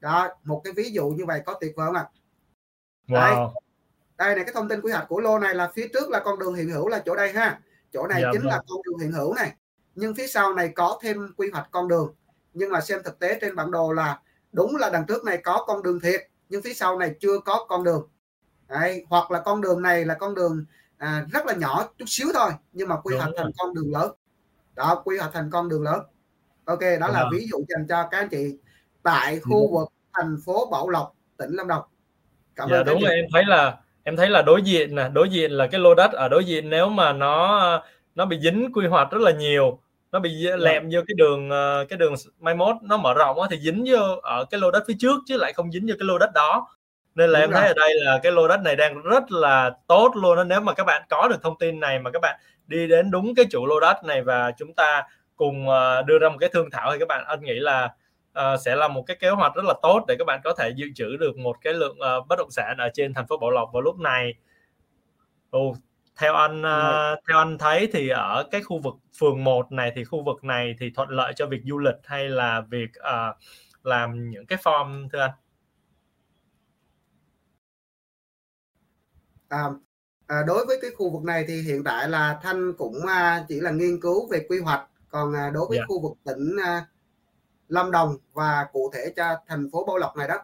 Đó 0.00 0.28
một 0.44 0.60
cái 0.64 0.72
ví 0.72 0.90
dụ 0.90 1.08
như 1.08 1.24
vậy 1.26 1.42
có 1.46 1.54
tuyệt 1.60 1.72
vời 1.76 1.86
không 1.86 1.96
ạ? 1.96 2.08
Wow. 3.08 3.14
đây 3.14 3.61
đây 4.26 4.34
này 4.34 4.44
cái 4.44 4.54
thông 4.54 4.68
tin 4.68 4.80
quy 4.80 4.92
hoạch 4.92 5.08
của 5.08 5.20
lô 5.20 5.38
này 5.38 5.54
là 5.54 5.70
phía 5.74 5.88
trước 5.92 6.10
là 6.10 6.20
con 6.20 6.38
đường 6.38 6.54
hiện 6.54 6.70
hữu 6.70 6.88
là 6.88 7.02
chỗ 7.06 7.16
đây 7.16 7.32
ha. 7.32 7.60
Chỗ 7.92 8.06
này 8.06 8.22
dạ, 8.22 8.28
chính 8.32 8.42
vâng. 8.42 8.50
là 8.50 8.62
con 8.68 8.78
đường 8.84 8.98
hiện 8.98 9.12
hữu 9.12 9.34
này. 9.34 9.52
Nhưng 9.94 10.14
phía 10.14 10.26
sau 10.26 10.54
này 10.54 10.68
có 10.68 10.98
thêm 11.02 11.32
quy 11.36 11.50
hoạch 11.50 11.68
con 11.70 11.88
đường. 11.88 12.14
Nhưng 12.54 12.70
mà 12.70 12.80
xem 12.80 13.00
thực 13.04 13.18
tế 13.18 13.38
trên 13.40 13.56
bản 13.56 13.70
đồ 13.70 13.92
là 13.92 14.20
đúng 14.52 14.76
là 14.76 14.90
đằng 14.90 15.06
trước 15.06 15.24
này 15.24 15.38
có 15.44 15.64
con 15.66 15.82
đường 15.82 16.00
thiệt 16.00 16.28
nhưng 16.48 16.62
phía 16.62 16.74
sau 16.74 16.98
này 16.98 17.14
chưa 17.20 17.38
có 17.44 17.66
con 17.68 17.84
đường. 17.84 18.08
Đấy, 18.68 19.06
hoặc 19.08 19.30
là 19.30 19.40
con 19.40 19.60
đường 19.60 19.82
này 19.82 20.04
là 20.04 20.14
con 20.14 20.34
đường 20.34 20.64
à, 20.98 21.26
rất 21.32 21.46
là 21.46 21.54
nhỏ 21.54 21.88
chút 21.98 22.04
xíu 22.08 22.28
thôi 22.34 22.50
nhưng 22.72 22.88
mà 22.88 22.96
quy 22.96 23.16
hoạch 23.16 23.30
thành 23.36 23.50
con 23.58 23.74
đường 23.74 23.92
lớn. 23.92 24.12
Đó 24.74 25.02
quy 25.04 25.18
hoạch 25.18 25.30
thành 25.32 25.50
con 25.50 25.68
đường 25.68 25.82
lớn. 25.82 26.00
Ok 26.64 26.80
đó 27.00 27.08
là 27.08 27.28
ví 27.32 27.48
dụ 27.50 27.64
dành 27.68 27.86
cho 27.88 28.08
các 28.10 28.18
anh 28.18 28.28
chị 28.28 28.58
tại 29.02 29.40
khu 29.40 29.72
vực 29.74 29.88
thành 30.12 30.36
phố 30.44 30.68
Bảo 30.70 30.88
Lộc 30.88 31.14
tỉnh 31.36 31.50
Lâm 31.50 31.68
Đồng. 31.68 31.82
Cảm 32.56 32.68
dạ, 32.70 32.76
ơn 32.76 32.86
đúng 32.86 33.00
rồi 33.02 33.14
em 33.14 33.24
thấy 33.32 33.42
là 33.46 33.78
em 34.04 34.16
thấy 34.16 34.30
là 34.30 34.42
đối 34.42 34.62
diện 34.62 34.94
nè 34.94 35.08
đối 35.12 35.28
diện 35.28 35.50
là 35.50 35.66
cái 35.66 35.80
lô 35.80 35.94
đất 35.94 36.12
ở 36.12 36.28
đối 36.28 36.44
diện 36.44 36.70
nếu 36.70 36.88
mà 36.88 37.12
nó 37.12 37.82
nó 38.14 38.26
bị 38.26 38.38
dính 38.40 38.72
quy 38.74 38.86
hoạch 38.86 39.10
rất 39.10 39.20
là 39.22 39.30
nhiều 39.30 39.78
nó 40.12 40.18
bị 40.18 40.30
dạ. 40.30 40.56
lẹm 40.56 40.88
vô 40.92 41.00
cái 41.08 41.14
đường 41.16 41.50
ờ, 41.50 41.84
cái 41.88 41.98
đường 41.98 42.14
mai 42.40 42.54
mốt 42.54 42.76
nó 42.82 42.96
mở 42.96 43.14
rộng 43.14 43.38
thì 43.50 43.58
dính 43.58 43.84
vô 43.86 44.00
ở 44.22 44.44
cái 44.50 44.60
lô 44.60 44.70
đất 44.70 44.84
phía 44.88 44.94
trước 44.98 45.20
chứ 45.26 45.36
lại 45.36 45.52
không 45.52 45.72
dính 45.72 45.86
vô 45.88 45.94
cái 45.98 46.06
lô 46.06 46.18
đất 46.18 46.30
đó 46.34 46.66
nên 47.14 47.30
là 47.30 47.40
Đúng 47.40 47.44
em 47.44 47.50
rồi. 47.50 47.60
thấy 47.60 47.68
ở 47.68 47.74
đây 47.74 47.94
là 47.94 48.20
cái 48.22 48.32
lô 48.32 48.48
đất 48.48 48.60
này 48.64 48.76
đang 48.76 49.02
rất 49.02 49.32
là 49.32 49.70
tốt 49.86 50.12
luôn 50.14 50.36
đó 50.36 50.44
nếu 50.44 50.60
mà 50.60 50.74
các 50.74 50.84
bạn 50.84 51.02
có 51.10 51.28
được 51.30 51.42
thông 51.42 51.58
tin 51.58 51.80
này 51.80 51.98
mà 51.98 52.10
các 52.10 52.22
bạn 52.22 52.40
đi 52.66 52.86
đến 52.86 53.10
đúng 53.10 53.34
cái 53.34 53.46
chủ 53.50 53.66
lô 53.66 53.80
đất 53.80 54.04
này 54.04 54.22
và 54.22 54.52
chúng 54.58 54.74
ta 54.74 55.02
cùng 55.36 55.68
ờ, 55.68 56.02
đưa 56.02 56.18
ra 56.18 56.28
một 56.28 56.36
cái 56.40 56.48
thương 56.52 56.70
thảo 56.70 56.92
thì 56.92 56.98
các 56.98 57.08
bạn 57.08 57.24
anh 57.26 57.40
nghĩ 57.42 57.54
là 57.54 57.90
uh, 58.38 58.60
sẽ 58.64 58.76
là 58.76 58.88
một 58.88 59.02
cái 59.06 59.16
kế 59.20 59.30
hoạch 59.30 59.54
rất 59.54 59.64
là 59.64 59.74
tốt 59.82 60.04
để 60.08 60.16
các 60.18 60.24
bạn 60.24 60.40
có 60.44 60.54
thể 60.58 60.70
dự 60.76 60.86
trữ 60.94 61.16
được 61.16 61.36
một 61.36 61.56
cái 61.60 61.74
lượng 61.74 61.98
uh, 61.98 62.28
bất 62.28 62.36
động 62.38 62.50
sản 62.50 62.76
ở 62.78 62.88
trên 62.94 63.14
thành 63.14 63.26
phố 63.26 63.36
Bảo 63.36 63.50
Lộc 63.50 63.70
vào 63.72 63.82
lúc 63.82 63.98
này. 63.98 64.34
Ồ, 65.50 65.74
theo 66.16 66.34
anh 66.34 66.60
uh, 66.60 67.18
theo 67.28 67.38
anh 67.38 67.58
thấy 67.58 67.88
thì 67.92 68.08
ở 68.08 68.44
cái 68.50 68.62
khu 68.62 68.78
vực 68.78 68.94
phường 69.18 69.44
1 69.44 69.72
này 69.72 69.92
thì 69.96 70.04
khu 70.04 70.24
vực 70.24 70.44
này 70.44 70.74
thì 70.80 70.90
thuận 70.90 71.08
lợi 71.08 71.32
cho 71.36 71.46
việc 71.46 71.60
du 71.64 71.78
lịch 71.78 71.96
hay 72.04 72.28
là 72.28 72.60
việc 72.60 72.90
uh, 72.98 73.36
làm 73.82 74.30
những 74.30 74.46
cái 74.46 74.58
form 74.62 75.08
thưa 75.12 75.20
anh? 75.20 75.30
À, 79.48 79.64
à, 80.26 80.42
đối 80.46 80.66
với 80.66 80.78
cái 80.82 80.90
khu 80.96 81.10
vực 81.10 81.22
này 81.24 81.44
thì 81.48 81.62
hiện 81.62 81.84
tại 81.84 82.08
là 82.08 82.38
thanh 82.42 82.72
cũng 82.78 83.06
à, 83.06 83.44
chỉ 83.48 83.60
là 83.60 83.70
nghiên 83.70 84.00
cứu 84.00 84.28
về 84.30 84.46
quy 84.48 84.58
hoạch 84.58 84.88
còn 85.08 85.34
à, 85.34 85.50
đối 85.54 85.66
với 85.68 85.78
yeah. 85.78 85.82
Dạ. 85.82 85.86
khu 85.88 86.02
vực 86.02 86.12
tỉnh 86.24 86.56
à, 86.64 86.86
Lâm 87.68 87.90
Đồng 87.90 88.16
và 88.32 88.66
cụ 88.72 88.90
thể 88.94 89.12
cho 89.16 89.36
thành 89.48 89.70
phố 89.72 89.84
Bảo 89.84 89.96
Lộc 89.98 90.16
này 90.16 90.28
đó 90.28 90.38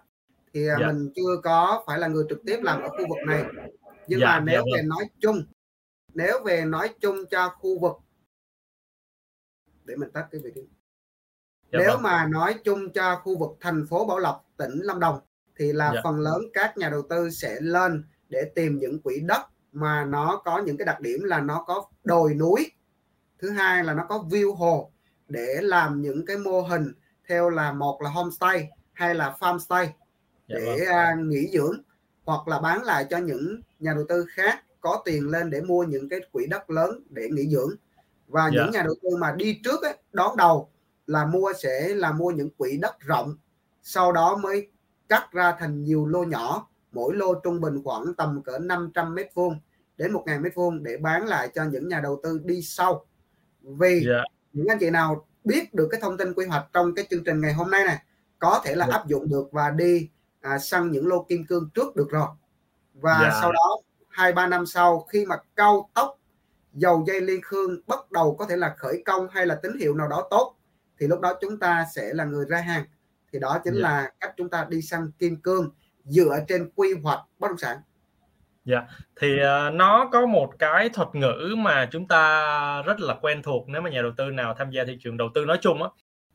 thì 0.55 0.69
à, 0.69 0.77
dạ. 0.81 0.87
mình 0.87 1.13
chưa 1.17 1.41
có 1.43 1.85
phải 1.87 1.99
là 1.99 2.09
người 2.09 2.25
trực 2.29 2.39
tiếp 2.47 2.59
làm 2.63 2.83
ở 2.83 2.89
khu 2.89 3.09
vực 3.09 3.19
này 3.27 3.45
nhưng 4.07 4.21
dạ, 4.21 4.27
mà 4.27 4.41
nếu 4.41 4.63
dạ, 4.67 4.77
về 4.77 4.83
nói 4.83 5.05
chung 5.21 5.43
nếu 6.15 6.43
về 6.45 6.65
nói 6.65 6.91
chung 7.01 7.17
cho 7.31 7.49
khu 7.49 7.79
vực 7.79 7.93
để 9.85 9.97
mình 9.97 10.11
tắt 10.11 10.29
cái 10.31 10.41
vị 10.45 10.51
trí 10.55 10.61
dạ, 11.73 11.79
nếu 11.79 11.91
vâng. 11.91 12.03
mà 12.03 12.27
nói 12.27 12.55
chung 12.65 12.93
cho 12.93 13.17
khu 13.17 13.39
vực 13.39 13.51
thành 13.61 13.87
phố 13.87 14.05
Bảo 14.07 14.19
Lộc 14.19 14.45
tỉnh 14.57 14.79
Lâm 14.83 15.01
Đồng 15.01 15.21
thì 15.57 15.73
là 15.73 15.93
dạ. 15.95 16.01
phần 16.05 16.21
lớn 16.21 16.43
các 16.53 16.79
nhà 16.79 16.91
đầu 16.91 17.03
tư 17.11 17.31
sẽ 17.31 17.61
lên 17.61 18.05
để 18.29 18.53
tìm 18.55 18.79
những 18.79 19.03
quỹ 19.03 19.21
đất 19.21 19.43
mà 19.73 20.05
nó 20.05 20.43
có 20.45 20.59
những 20.59 20.77
cái 20.77 20.85
đặc 20.85 21.01
điểm 21.01 21.23
là 21.25 21.41
nó 21.41 21.65
có 21.67 21.91
đồi 22.05 22.35
núi 22.35 22.71
thứ 23.39 23.51
hai 23.51 23.85
là 23.85 23.95
nó 23.95 24.05
có 24.09 24.25
view 24.31 24.55
hồ 24.55 24.93
để 25.29 25.59
làm 25.63 26.03
những 26.03 26.27
cái 26.27 26.37
mô 26.37 26.61
hình 26.61 26.93
theo 27.29 27.51
là 27.51 27.73
một 27.73 28.03
là 28.03 28.11
homestay 28.11 28.69
hay 28.93 29.15
là 29.15 29.37
farmstay 29.41 29.87
dạ 30.49 30.57
để 30.59 30.87
vâng. 30.87 31.21
uh, 31.21 31.27
nghỉ 31.27 31.49
dưỡng 31.53 31.83
hoặc 32.25 32.49
là 32.49 32.61
bán 32.61 32.83
lại 32.83 33.07
cho 33.11 33.19
những 33.19 33.61
nhà 33.79 33.93
đầu 33.95 34.05
tư 34.09 34.27
khác 34.29 34.65
có 34.81 35.03
tiền 35.05 35.31
lên 35.31 35.51
để 35.51 35.61
mua 35.61 35.85
những 35.85 36.09
cái 36.09 36.21
quỹ 36.33 36.47
đất 36.47 36.71
lớn 36.71 37.03
để 37.11 37.29
nghỉ 37.31 37.49
dưỡng 37.49 37.71
và. 38.29 38.51
Dạ. 38.55 38.63
những 38.63 38.71
nhà 38.71 38.83
đầu 38.83 38.95
tư 39.03 39.17
mà 39.17 39.35
đi 39.37 39.61
trước 39.65 39.83
ấy, 39.83 39.97
đón 40.13 40.37
đầu 40.37 40.71
là 41.07 41.27
mua 41.27 41.53
sẽ 41.63 41.95
là 41.95 42.13
mua 42.13 42.31
những 42.31 42.51
quỹ 42.51 42.77
đất 42.77 43.01
rộng 43.01 43.37
sau 43.83 44.13
đó 44.13 44.37
mới 44.37 44.69
cắt 45.09 45.33
ra 45.33 45.57
thành 45.59 45.85
nhiều 45.85 46.07
lô 46.07 46.25
nhỏ 46.25 46.69
mỗi 46.93 47.17
lô 47.17 47.35
trung 47.35 47.61
bình 47.61 47.83
khoảng 47.85 48.15
tầm 48.15 48.43
cỡ 48.43 48.59
500 48.59 49.15
mét 49.15 49.35
vuông 49.35 49.61
đến 49.97 50.13
1.000 50.13 50.41
mét 50.41 50.55
vuông 50.55 50.83
để 50.83 50.97
bán 50.97 51.27
lại 51.27 51.49
cho 51.55 51.65
những 51.65 51.89
nhà 51.89 52.01
đầu 52.01 52.21
tư 52.23 52.41
đi 52.45 52.63
sau 52.63 53.07
vì 53.63 53.89
yeah. 53.89 54.05
Dạ. 54.07 54.23
những 54.53 54.67
anh 54.67 54.79
chị 54.81 54.91
nào 54.91 55.28
biết 55.49 55.75
được 55.75 55.89
cái 55.91 56.01
thông 56.01 56.17
tin 56.17 56.35
quy 56.35 56.47
hoạch 56.47 56.67
trong 56.73 56.95
cái 56.95 57.07
chương 57.11 57.25
trình 57.25 57.41
ngày 57.41 57.53
hôm 57.53 57.71
nay 57.71 57.85
này 57.85 58.03
có 58.39 58.61
thể 58.65 58.75
là 58.75 58.85
yeah. 58.85 58.95
Dạ. 58.95 58.99
áp 58.99 59.07
dụng 59.07 59.29
được 59.29 59.53
và 59.53 59.71
đi 59.71 60.09
à, 60.41 60.59
săn 60.59 60.91
những 60.91 61.07
lô 61.07 61.23
kim 61.23 61.47
cương 61.47 61.71
trước 61.75 61.97
được 61.97 62.11
rồi 62.11 62.29
và 62.95 63.19
yeah. 63.19 63.33
Dạ. 63.33 63.39
sau 63.41 63.53
đó 63.53 63.77
hai 64.09 64.33
ba 64.33 64.47
năm 64.47 64.67
sau 64.67 65.01
khi 65.01 65.27
mà 65.27 65.37
cao 65.57 65.91
tốc 65.95 66.19
dầu 66.75 67.05
dây 67.07 67.21
liên 67.21 67.41
khương 67.43 67.81
bắt 67.87 68.11
đầu 68.13 68.37
có 68.37 68.47
thể 68.47 68.57
là 68.57 68.75
khởi 68.79 69.03
công 69.05 69.29
hay 69.31 69.47
là 69.47 69.55
tín 69.55 69.79
hiệu 69.81 69.95
nào 69.95 70.09
đó 70.09 70.27
tốt 70.31 70.57
thì 71.01 71.07
lúc 71.07 71.21
đó 71.21 71.35
chúng 71.41 71.59
ta 71.59 71.87
sẽ 71.95 72.15
là 72.15 72.25
người 72.25 72.45
ra 72.49 72.61
hàng 72.61 72.85
thì 73.33 73.39
đó 73.39 73.61
chính 73.65 73.75
yeah. 73.75 73.83
là 73.83 74.13
cách 74.21 74.35
chúng 74.37 74.49
ta 74.49 74.67
đi 74.69 74.83
săn 74.83 75.11
kim 75.19 75.37
cương 75.37 75.71
dựa 76.05 76.39
trên 76.49 76.71
quy 76.77 76.95
hoạch 77.03 77.21
bất 77.39 77.49
động 77.49 77.59
sản 77.59 77.79
Dạ, 78.69 78.77
yeah. 78.77 78.89
thì 79.21 79.37
uh, 79.37 79.75
nó 79.75 80.09
có 80.13 80.27
một 80.27 80.51
cái 80.59 80.89
thuật 80.89 81.09
ngữ 81.13 81.55
mà 81.59 81.89
chúng 81.91 82.09
ta 82.09 82.83
rất 82.83 83.01
là 83.01 83.15
quen 83.15 83.43
thuộc 83.43 83.69
nếu 83.69 83.83
mà 83.83 83.91
nhà 83.91 84.03
đầu 84.03 84.13
tư 84.17 84.31
nào 84.31 84.55
tham 84.55 84.71
gia 84.71 84.85
thị 84.85 84.99
trường 85.01 85.17
đầu 85.17 85.29
tư 85.35 85.45
nói 85.45 85.59
chung 85.61 85.83
á 85.83 85.89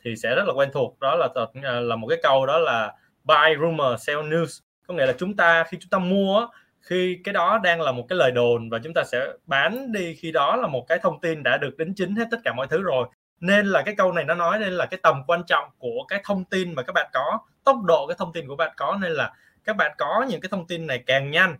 thì 0.04 0.16
sẽ 0.16 0.36
rất 0.36 0.44
là 0.48 0.54
quen 0.54 0.70
thuộc. 0.74 1.00
Đó 1.00 1.16
là 1.16 1.28
thuật, 1.36 1.50
uh, 1.50 1.64
là 1.64 1.96
một 1.96 2.08
cái 2.08 2.20
câu 2.24 2.46
đó 2.46 2.60
là 2.60 2.94
buy 3.24 3.56
rumor 3.62 4.02
sell 4.02 4.20
news 4.20 4.60
có 4.88 4.94
nghĩa 4.94 5.06
là 5.06 5.14
chúng 5.18 5.36
ta 5.36 5.64
khi 5.64 5.78
chúng 5.82 5.90
ta 5.90 5.98
mua 6.00 6.48
khi 6.82 7.20
cái 7.24 7.34
đó 7.34 7.60
đang 7.64 7.82
là 7.82 7.92
một 7.92 8.06
cái 8.10 8.18
lời 8.18 8.32
đồn 8.32 8.70
và 8.70 8.80
chúng 8.84 8.94
ta 8.94 9.04
sẽ 9.04 9.28
bán 9.46 9.92
đi 9.92 10.16
khi 10.16 10.32
đó 10.32 10.56
là 10.56 10.68
một 10.68 10.86
cái 10.88 11.00
thông 11.00 11.22
tin 11.22 11.44
đã 11.44 11.58
được 11.58 11.78
đính 11.78 11.94
chính 11.96 12.16
hết 12.16 12.26
tất 12.32 12.38
cả 12.44 12.54
mọi 12.54 12.68
thứ 12.68 12.82
rồi. 12.82 13.08
Nên 13.40 13.66
là 13.66 13.82
cái 13.82 13.96
câu 13.98 14.12
này 14.12 14.24
nó 14.24 14.34
nói 14.34 14.60
lên 14.60 14.74
là 14.74 14.86
cái 14.86 15.00
tầm 15.04 15.24
quan 15.28 15.44
trọng 15.48 15.70
của 15.78 16.06
cái 16.08 16.22
thông 16.24 16.46
tin 16.46 16.76
mà 16.76 16.84
các 16.84 16.94
bạn 16.94 17.10
có 17.14 17.40
tốc 17.64 17.78
độ 17.84 18.08
cái 18.08 18.16
thông 18.20 18.34
tin 18.34 18.48
của 18.48 18.56
bạn 18.56 18.74
có. 18.78 18.98
Nên 19.02 19.12
là 19.12 19.34
các 19.64 19.78
bạn 19.78 19.92
có 19.98 20.26
những 20.30 20.42
cái 20.42 20.50
thông 20.50 20.68
tin 20.68 20.88
này 20.88 21.04
càng 21.06 21.32
nhanh 21.32 21.58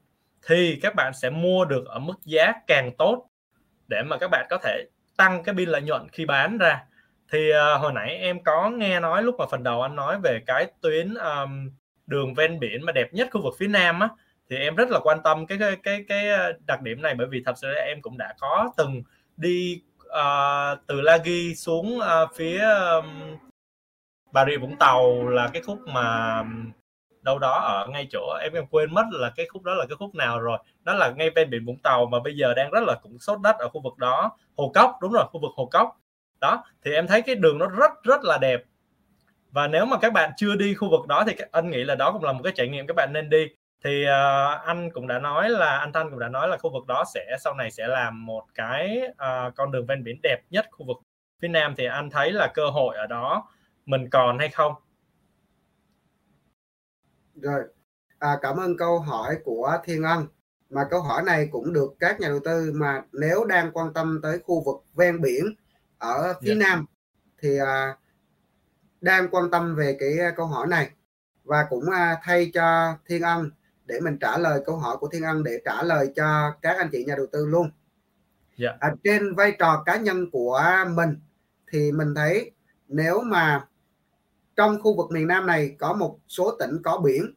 thì 0.48 0.80
các 0.82 0.96
bạn 0.96 1.14
sẽ 1.14 1.30
mua 1.30 1.66
được 1.66 1.86
ở 1.86 2.00
mức 2.00 2.16
giá 2.26 2.54
càng 2.68 2.92
tốt 2.98 3.30
để 3.88 4.04
mà 4.06 4.18
các 4.18 4.28
bạn 4.32 4.48
có 4.50 4.58
thể 4.64 4.84
tăng 5.18 5.44
cái 5.44 5.56
biên 5.56 5.70
lợi 5.70 5.82
nhuận 5.82 6.10
khi 6.12 6.26
bán 6.26 6.58
ra. 6.58 6.84
Thì 7.32 7.52
uh, 7.52 7.82
hồi 7.82 7.94
nãy 7.94 8.18
em 8.18 8.44
có 8.44 8.70
nghe 8.70 9.00
nói 9.00 9.24
lúc 9.24 9.36
mà 9.40 9.46
phần 9.52 9.64
đầu 9.64 9.82
anh 9.82 9.96
nói 9.96 10.20
về 10.24 10.40
cái 10.46 10.68
tuyến 10.82 11.14
um, 11.14 11.70
đường 12.08 12.34
ven 12.34 12.60
biển 12.60 12.86
mà 12.86 12.92
đẹp 12.92 13.14
nhất 13.14 13.28
khu 13.32 13.42
vực 13.42 13.54
phía 13.60 13.68
nam 13.68 14.00
á 14.00 14.10
thì 14.50 14.58
em 14.58 14.76
rất 14.76 14.90
là 14.90 15.00
quan 15.00 15.24
tâm 15.24 15.46
cái 15.46 15.58
cái 15.58 15.76
cái 15.84 16.06
cái 16.08 16.30
ờ, 16.30 16.54
đặc 16.68 16.82
điểm 16.82 17.02
này 17.02 17.16
bởi 17.16 17.28
vì 17.28 17.44
thật 17.46 17.58
sự 17.58 17.74
em 17.74 18.02
cũng 18.02 18.18
đã 18.18 18.34
có 18.40 18.72
từng 18.78 19.04
đi 19.38 19.82
uh, 20.06 20.80
từ 20.88 21.02
La 21.02 21.18
Ghi 21.18 21.56
xuống 21.56 21.98
uh, 21.98 22.36
phía 22.36 22.60
um, 22.62 23.38
Bà 24.32 24.46
Rịa 24.46 24.58
Vũng 24.58 24.78
Tàu 24.78 25.28
là 25.28 25.50
cái 25.54 25.62
khúc 25.62 25.80
mà 25.88 26.40
đâu 27.24 27.40
đó 27.40 27.60
ở 27.60 27.88
ngay 27.88 28.08
chỗ 28.12 28.38
em 28.42 28.54
em 28.54 28.66
quên 28.68 28.94
mất 28.94 29.06
là 29.12 29.32
cái 29.36 29.46
khúc 29.50 29.64
đó 29.64 29.74
là 29.74 29.86
cái 29.90 29.96
khúc 30.00 30.16
nào 30.16 30.40
rồi. 30.40 30.58
Đó 30.84 30.94
là 30.94 31.10
ngay 31.10 31.30
ven 31.30 31.50
biển 31.50 31.66
Vũng 31.66 31.78
Tàu 31.84 32.06
mà 32.06 32.20
bây 32.20 32.36
giờ 32.36 32.54
đang 32.54 32.72
rất 32.72 32.84
là 32.88 32.96
cũng 33.04 33.20
sốt 33.20 33.40
đất 33.42 33.56
ở 33.58 33.70
khu 33.70 33.82
vực 33.82 33.98
đó. 33.98 34.38
Hồ 34.58 34.72
Cốc 34.76 34.98
đúng 35.02 35.12
rồi 35.12 35.24
khu 35.32 35.40
vực 35.40 35.52
Hồ 35.56 35.66
Cốc. 35.66 35.98
Đó 36.42 36.64
thì 36.86 36.94
em 36.94 37.08
thấy 37.08 37.22
cái 37.22 37.36
đường 37.36 37.58
nó 37.58 37.68
rất 37.68 37.92
rất 38.04 38.24
là 38.24 38.38
đẹp. 38.38 38.64
Và 39.52 39.68
nếu 39.68 39.86
mà 39.86 39.98
các 39.98 40.14
bạn 40.14 40.32
chưa 40.38 40.56
đi 40.56 40.74
khu 40.74 40.90
vực 40.90 41.08
đó 41.08 41.24
thì 41.28 41.36
anh 41.52 41.70
nghĩ 41.70 41.84
là 41.84 41.96
đó 41.96 42.12
cũng 42.12 42.24
là 42.24 42.32
một 42.34 42.42
cái 42.44 42.54
trải 42.56 42.68
nghiệm 42.68 42.88
các 42.88 42.96
bạn 42.96 43.10
nên 43.14 43.30
đi. 43.30 43.48
Thì 43.84 44.04
uh, 44.04 44.62
anh 44.66 44.92
cũng 44.92 45.08
đã 45.08 45.20
nói 45.20 45.50
là 45.50 45.78
anh 45.78 45.94
Thanh 45.94 46.10
cũng 46.10 46.20
đã 46.20 46.30
nói 46.30 46.48
là 46.48 46.58
khu 46.58 46.72
vực 46.72 46.88
đó 46.88 47.04
sẽ 47.14 47.38
sau 47.40 47.54
này 47.54 47.72
sẽ 47.72 47.88
làm 47.88 48.26
một 48.26 48.44
cái 48.56 49.02
uh, 49.12 49.56
con 49.56 49.72
đường 49.72 49.86
ven 49.86 50.04
biển 50.04 50.20
đẹp 50.24 50.38
nhất 50.50 50.68
khu 50.72 50.86
vực 50.86 50.98
phía 51.42 51.48
Nam. 51.48 51.76
Thì 51.78 51.86
anh 51.86 52.10
thấy 52.10 52.32
là 52.32 52.48
cơ 52.48 52.70
hội 52.70 52.96
ở 52.98 53.08
đó 53.08 53.48
mình 53.86 54.10
còn 54.10 54.40
hay 54.40 54.50
không? 54.50 54.74
Rồi 57.42 57.64
à, 58.20 58.38
cảm 58.42 58.58
ơn 58.58 58.78
câu 58.78 59.00
hỏi 59.00 59.38
của 59.44 59.78
Thiên 59.84 60.04
Ân 60.04 60.28
mà 60.70 60.88
câu 60.90 61.02
hỏi 61.02 61.24
này 61.24 61.50
cũng 61.52 61.74
được 61.74 61.94
các 62.00 62.20
nhà 62.20 62.28
đầu 62.28 62.40
tư 62.46 62.72
mà 62.76 63.04
nếu 63.12 63.46
đang 63.46 63.72
quan 63.72 63.94
tâm 63.94 64.20
tới 64.24 64.40
khu 64.40 64.64
vực 64.64 64.84
ven 64.94 65.22
biển 65.22 65.46
ở 65.98 66.34
phía 66.42 66.48
yeah. 66.48 66.60
Dạ. 66.62 66.68
Nam 66.68 66.86
thì 67.42 67.58
à, 67.58 67.98
đang 69.02 69.28
quan 69.32 69.52
tâm 69.52 69.76
về 69.76 69.98
cái 70.00 70.18
câu 70.36 70.46
hỏi 70.46 70.68
này 70.68 70.90
và 71.44 71.66
cũng 71.70 71.90
à, 71.90 72.18
thay 72.24 72.52
cho 72.54 72.98
Thiên 73.08 73.22
Ân 73.22 73.52
để 73.86 74.00
mình 74.00 74.18
trả 74.22 74.38
lời 74.38 74.62
câu 74.66 74.78
hỏi 74.78 74.98
của 75.00 75.08
Thiên 75.08 75.24
Ân 75.24 75.44
để 75.44 75.62
trả 75.66 75.84
lời 75.84 76.14
cho 76.16 76.54
các 76.62 76.78
anh 76.78 76.90
chị 76.92 77.06
nhà 77.06 77.16
đầu 77.16 77.26
tư 77.32 77.46
luôn. 77.46 77.64
Yeah. 77.64 77.72
Dạ. 78.58 78.78
À, 78.80 78.96
trên 79.04 79.36
vai 79.36 79.56
trò 79.60 79.84
cá 79.86 79.98
nhân 79.98 80.32
của 80.32 80.62
mình 80.96 81.20
thì 81.72 81.92
mình 81.92 82.16
thấy 82.16 82.52
nếu 82.88 83.22
mà 83.22 83.66
trong 84.56 84.82
khu 84.82 84.98
vực 84.98 85.12
miền 85.12 85.28
Nam 85.28 85.48
này 85.48 85.76
có 85.80 85.94
một 85.94 86.20
số 86.28 86.56
tỉnh 86.60 86.82
có 86.84 86.98
biển 86.98 87.34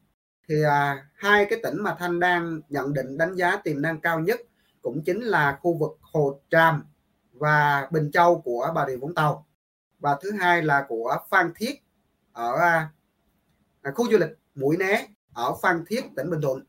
thì 0.49 0.55
à, 0.63 1.07
hai 1.13 1.45
cái 1.49 1.59
tỉnh 1.63 1.77
mà 1.83 1.95
Thanh 1.99 2.19
đang 2.19 2.61
nhận 2.69 2.93
định 2.93 3.17
đánh 3.17 3.35
giá 3.35 3.57
tiềm 3.63 3.81
năng 3.81 4.01
cao 4.01 4.19
nhất 4.19 4.41
cũng 4.81 5.03
chính 5.05 5.21
là 5.21 5.57
khu 5.61 5.77
vực 5.77 5.97
Hồ 6.01 6.41
Tràm 6.49 6.85
và 7.33 7.87
Bình 7.91 8.11
Châu 8.11 8.41
của 8.41 8.71
Bà 8.75 8.87
Rịa 8.87 8.97
Vũng 8.97 9.15
Tàu 9.15 9.47
và 9.99 10.17
thứ 10.21 10.31
hai 10.31 10.61
là 10.61 10.85
của 10.89 11.17
Phan 11.29 11.51
Thiết 11.55 11.83
ở 12.33 12.55
à, 12.59 12.89
khu 13.95 14.11
du 14.11 14.17
lịch 14.17 14.37
Mũi 14.55 14.77
Né 14.77 15.07
ở 15.33 15.55
Phan 15.61 15.85
Thiết 15.87 16.01
tỉnh 16.15 16.29
Bình 16.29 16.41
Thuận 16.41 16.63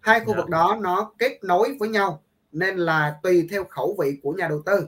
hai 0.00 0.20
khu 0.20 0.26
yeah. 0.26 0.36
Dạ. 0.36 0.42
vực 0.42 0.50
đó 0.50 0.78
nó 0.80 1.12
kết 1.18 1.38
nối 1.42 1.76
với 1.80 1.88
nhau 1.88 2.22
nên 2.52 2.76
là 2.76 3.18
tùy 3.22 3.48
theo 3.50 3.64
khẩu 3.64 3.96
vị 3.98 4.20
của 4.22 4.32
nhà 4.32 4.48
đầu 4.48 4.62
tư 4.66 4.86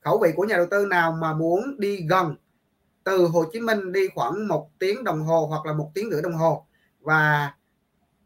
khẩu 0.00 0.18
vị 0.18 0.32
của 0.36 0.44
nhà 0.44 0.56
đầu 0.56 0.66
tư 0.70 0.86
nào 0.86 1.12
mà 1.12 1.32
muốn 1.32 1.76
đi 1.78 2.06
gần 2.10 2.34
từ 3.04 3.26
Hồ 3.26 3.44
Chí 3.52 3.60
Minh 3.60 3.92
đi 3.92 4.08
khoảng 4.14 4.48
một 4.48 4.70
tiếng 4.78 5.04
đồng 5.04 5.22
hồ 5.22 5.46
hoặc 5.46 5.66
là 5.66 5.72
một 5.72 5.90
tiếng 5.94 6.10
rưỡi 6.10 6.22
đồng 6.22 6.34
hồ. 6.34 6.66
Và 7.00 7.54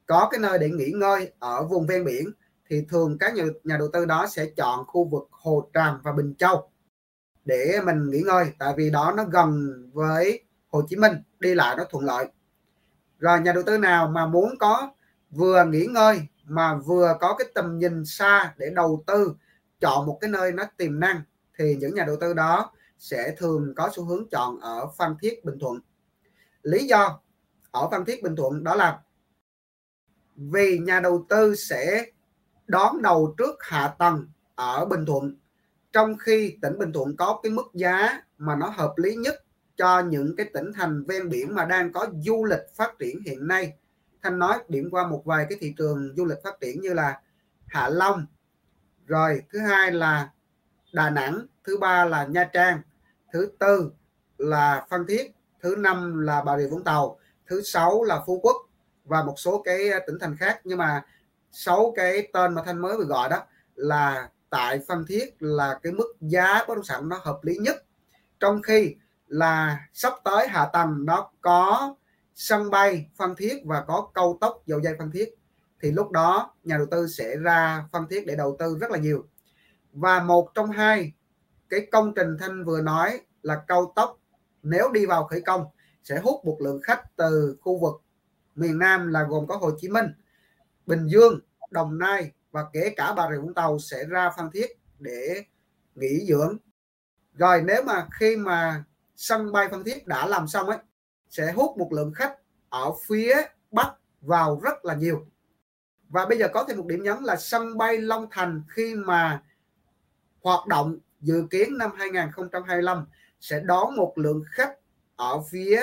có 0.07 0.29
cái 0.31 0.41
nơi 0.41 0.59
để 0.59 0.70
nghỉ 0.70 0.91
ngơi 0.91 1.33
ở 1.39 1.64
vùng 1.64 1.87
ven 1.87 2.05
biển 2.05 2.31
thì 2.70 2.85
thường 2.89 3.16
các 3.20 3.35
nhà, 3.35 3.45
nhà 3.64 3.76
đầu 3.76 3.89
tư 3.93 4.05
đó 4.05 4.26
sẽ 4.31 4.47
chọn 4.57 4.87
khu 4.87 5.05
vực 5.05 5.29
Hồ 5.31 5.70
Tràm 5.74 6.01
và 6.03 6.12
Bình 6.12 6.35
Châu 6.39 6.70
để 7.45 7.81
mình 7.85 8.11
nghỉ 8.11 8.20
ngơi 8.20 8.47
tại 8.59 8.74
vì 8.76 8.91
đó 8.91 9.14
nó 9.16 9.24
gần 9.24 9.72
với 9.93 10.45
Hồ 10.68 10.83
Chí 10.89 10.97
Minh 10.97 11.12
đi 11.41 11.55
lại 11.55 11.76
nó 11.76 11.85
thuận 11.91 12.05
lợi. 12.05 12.26
Rồi 13.18 13.41
nhà 13.41 13.53
đầu 13.53 13.62
tư 13.66 13.79
nào 13.79 14.09
mà 14.09 14.26
muốn 14.26 14.55
có 14.59 14.91
vừa 15.31 15.64
nghỉ 15.64 15.87
ngơi 15.87 16.20
mà 16.45 16.74
vừa 16.74 17.16
có 17.20 17.35
cái 17.39 17.49
tầm 17.55 17.79
nhìn 17.79 18.05
xa 18.05 18.55
để 18.57 18.70
đầu 18.74 19.05
tư 19.07 19.35
chọn 19.81 20.07
một 20.07 20.18
cái 20.20 20.31
nơi 20.31 20.53
nó 20.53 20.64
tiềm 20.76 21.01
năng 21.01 21.22
thì 21.59 21.76
những 21.81 21.95
nhà 21.95 22.05
đầu 22.05 22.16
tư 22.20 22.35
đó 22.35 22.72
sẽ 22.99 23.34
thường 23.38 23.72
có 23.76 23.90
xu 23.94 24.05
hướng 24.05 24.28
chọn 24.30 24.61
ở 24.61 24.86
Phan 24.99 25.14
Thiết 25.20 25.44
Bình 25.44 25.59
Thuận. 25.59 25.80
Lý 26.62 26.86
do 26.86 27.20
ở 27.70 27.88
Phan 27.90 28.05
Thiết 28.05 28.22
Bình 28.22 28.36
Thuận 28.36 28.64
đó 28.64 28.74
là 28.74 29.01
vì 30.36 30.78
nhà 30.78 31.01
đầu 31.01 31.26
tư 31.28 31.55
sẽ 31.55 32.07
đón 32.66 33.03
đầu 33.03 33.34
trước 33.38 33.55
hạ 33.61 33.94
tầng 33.99 34.28
ở 34.55 34.84
Bình 34.84 35.07
Thuận, 35.07 35.36
trong 35.92 36.18
khi 36.18 36.59
tỉnh 36.62 36.78
Bình 36.78 36.92
Thuận 36.92 37.16
có 37.16 37.40
cái 37.42 37.53
mức 37.53 37.66
giá 37.74 38.22
mà 38.38 38.57
nó 38.57 38.68
hợp 38.68 38.94
lý 38.96 39.16
nhất 39.16 39.34
cho 39.76 40.01
những 40.01 40.36
cái 40.36 40.51
tỉnh 40.55 40.72
thành 40.74 41.05
ven 41.05 41.28
biển 41.28 41.55
mà 41.55 41.64
đang 41.64 41.92
có 41.92 42.07
du 42.24 42.44
lịch 42.44 42.74
phát 42.74 42.94
triển 42.99 43.22
hiện 43.26 43.46
nay. 43.46 43.72
Thanh 44.22 44.38
nói 44.38 44.59
điểm 44.68 44.88
qua 44.90 45.07
một 45.07 45.22
vài 45.24 45.46
cái 45.49 45.59
thị 45.61 45.74
trường 45.78 46.14
du 46.16 46.24
lịch 46.24 46.38
phát 46.44 46.61
triển 46.61 46.80
như 46.80 46.94
là 46.94 47.20
Hạ 47.66 47.88
Long, 47.88 48.26
rồi 49.07 49.42
thứ 49.53 49.59
hai 49.59 49.92
là 49.92 50.30
Đà 50.93 51.11
Nẵng, 51.11 51.47
thứ 51.64 51.78
ba 51.78 52.05
là 52.05 52.24
Nha 52.24 52.45
Trang, 52.53 52.80
thứ 53.32 53.51
tư 53.59 53.91
là 54.39 54.86
Phan 54.91 55.07
Thiết, 55.07 55.32
thứ 55.62 55.76
năm 55.78 56.20
là 56.20 56.43
Bà 56.43 56.59
Rịa 56.59 56.68
Vũng 56.68 56.84
Tàu, 56.84 57.18
thứ 57.47 57.62
sáu 57.62 58.05
là 58.05 58.22
Phú 58.26 58.41
Quốc 58.43 58.57
và 59.05 59.22
một 59.22 59.34
số 59.36 59.62
cái 59.62 59.89
ờ, 59.89 59.99
tỉnh 60.07 60.18
thành 60.20 60.36
khác. 60.36 60.61
Nhưng 60.64 60.78
mà 60.78 61.05
sáu 61.53 61.93
cái 61.97 62.28
tên 62.32 62.55
mà 62.55 62.62
Thanh 62.66 62.82
mới 62.82 62.97
vừa 62.97 63.05
gọi 63.05 63.28
đó 63.28 63.43
là 63.74 64.30
tại 64.51 64.80
Phan 64.89 65.05
Thiết 65.09 65.36
là 65.39 65.78
cái 65.82 65.93
mức 65.93 66.14
giá 66.20 66.64
bất 66.68 66.74
động 66.74 66.84
sản 66.84 67.09
nó 67.09 67.20
hợp 67.22 67.39
lý 67.43 67.57
nhất. 67.57 67.76
Trong 68.41 68.62
khi 68.62 68.95
là 69.28 69.80
sắp 69.93 70.12
tới 70.24 70.49
hạ 70.49 70.68
tầng 70.72 71.05
nó 71.07 71.30
có 71.41 71.95
sân 72.34 72.70
bay 72.70 73.11
Phan 73.16 73.34
Thiết 73.34 73.62
và 73.64 73.84
có 73.89 74.09
cao 74.14 74.39
tốc 74.41 74.62
dầu 74.66 74.80
dây 74.80 74.95
Phan 74.99 75.11
Thiết, 75.11 75.34
thì 75.82 75.91
lúc 75.91 76.11
đó 76.11 76.55
nhà 76.64 76.76
đầu 76.76 76.86
tư 76.91 77.07
sẽ 77.07 77.36
ra 77.36 77.84
Phan 77.93 78.07
Thiết 78.11 78.26
để 78.26 78.36
đầu 78.36 78.57
tư 78.59 78.76
rất 78.80 78.91
là 78.91 78.99
nhiều 78.99 79.26
và 80.01 80.22
một 80.22 80.51
trong 80.55 80.70
hai 80.70 81.12
cái 81.68 81.86
công 81.92 82.12
trình 82.14 82.36
Thanh 82.40 82.64
vừa 82.64 82.80
nói 82.80 83.20
là 83.42 83.62
cao 83.66 83.92
tốc 83.96 84.18
nếu 84.62 84.92
đi 84.92 85.07
vào 85.07 85.24
khởi 85.24 85.40
công 85.40 85.64
sẽ 86.05 86.18
hút 86.18 86.44
một 86.44 86.57
lượng 86.61 86.80
khách 86.82 87.16
từ 87.16 87.57
khu 87.61 87.78
vực 87.78 88.03
miền 88.55 88.78
Nam 88.78 89.09
là 89.09 89.22
gồm 89.28 89.46
có 89.46 89.57
Hồ 89.57 89.70
Chí 89.78 89.88
Minh, 89.88 90.07
Bình 90.86 91.07
Dương, 91.07 91.40
Đồng 91.70 91.99
Nai 91.99 92.32
và 92.51 92.64
kể 92.72 92.92
cả 92.96 93.14
Bà 93.14 93.30
Rịa 93.30 93.38
Vũng 93.38 93.55
Tàu 93.55 93.78
sẽ 93.78 94.05
ra 94.05 94.30
Phan 94.36 94.51
Thiết 94.51 94.66
để 94.99 95.44
nghỉ 95.94 96.26
dưỡng. 96.28 96.57
Rồi 97.34 97.62
nếu 97.62 97.82
mà 97.82 98.07
khi 98.20 98.36
mà 98.36 98.84
sân 99.16 99.53
bay 99.53 99.68
Phan 99.68 99.84
Thiết 99.84 100.07
đã 100.07 100.26
làm 100.26 100.49
xong 100.49 100.66
ấy 100.66 100.78
sẽ 101.28 101.53
hút 101.53 101.78
một 101.78 101.92
lượng 101.92 102.12
khách 102.14 102.36
ở 102.68 102.92
phía 103.07 103.34
Bắc 103.70 103.92
vào 104.20 104.61
rất 104.62 104.84
là 104.84 104.94
nhiều. 104.94 105.26
Và 106.09 106.26
bây 106.26 106.38
giờ 106.38 106.49
có 106.53 106.64
thêm 106.68 106.76
một 106.76 106.86
điểm 106.86 107.03
nhấn 107.03 107.22
là 107.22 107.36
sân 107.36 107.78
bay 107.78 107.99
Long 107.99 108.26
Thành 108.30 108.62
khi 108.68 108.94
mà 108.94 109.42
hoạt 110.43 110.66
động 110.66 110.99
dự 111.20 111.47
kiến 111.51 111.78
năm 111.78 111.91
2025 111.99 113.05
sẽ 113.41 113.61
đón 113.61 113.97
một 113.97 114.12
lượng 114.16 114.43
khách 114.51 114.72
ở 115.16 115.43
phía 115.51 115.82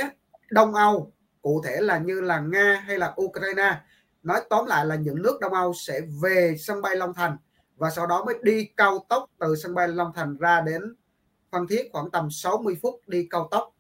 Đông 0.50 0.76
Âu 0.76 1.12
cụ 1.42 1.62
thể 1.66 1.82
là 1.82 1.98
như 1.98 2.22
là 2.22 2.40
Nga 2.40 2.84
hay 2.86 2.98
là 2.98 3.14
Ukraine. 3.22 3.82
Nói 4.24 4.42
tóm 4.50 4.66
lại 4.66 4.86
là 4.86 4.96
những 4.96 5.22
nước 5.22 5.40
Đông 5.42 5.54
Âu 5.54 5.74
sẽ 5.74 6.02
về 6.22 6.56
sân 6.60 6.82
bay 6.82 6.96
Long 6.96 7.14
Thành 7.14 7.38
và 7.76 7.90
sau 7.90 8.08
đó 8.08 8.24
mới 8.26 8.36
đi 8.42 8.70
cao 8.78 9.06
tốc 9.10 9.30
từ 9.40 9.56
sân 9.56 9.76
bay 9.76 9.88
Long 9.88 10.12
Thành 10.16 10.38
ra 10.38 10.62
đến 10.62 10.96
Phan 11.52 11.68
Thiết 11.68 11.90
khoảng 11.92 12.12
tầm 12.12 12.30
60 12.32 12.78
phút 12.82 13.02
đi 13.08 13.28
cao 13.30 13.48
tốc. 13.52 13.76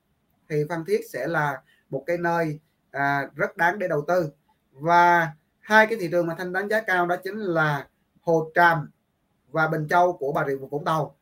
Thì 0.50 0.64
Phan 0.70 0.86
Thiết 0.86 1.02
sẽ 1.14 1.28
là 1.28 1.62
một 1.90 2.04
cái 2.08 2.18
nơi 2.18 2.60
à, 2.92 3.30
rất 3.36 3.58
đáng 3.58 3.80
để 3.80 3.88
đầu 3.88 4.06
tư. 4.08 4.30
Và 4.72 5.32
hai 5.60 5.88
cái 5.88 5.98
thị 6.02 6.08
trường 6.12 6.28
mà 6.28 6.36
thanh 6.38 6.54
đánh 6.54 6.70
giá 6.70 6.82
cao 6.82 7.06
đó 7.06 7.16
chính 7.24 7.38
là 7.38 7.88
Hồ 8.22 8.52
Tràm 8.56 8.90
và 9.56 9.68
Bình 9.68 9.88
Châu 9.88 10.14
của 10.14 10.32
Bà 10.32 10.46
Rịa 10.48 10.56
Vũng 10.56 10.86
Tàu. 10.86 11.16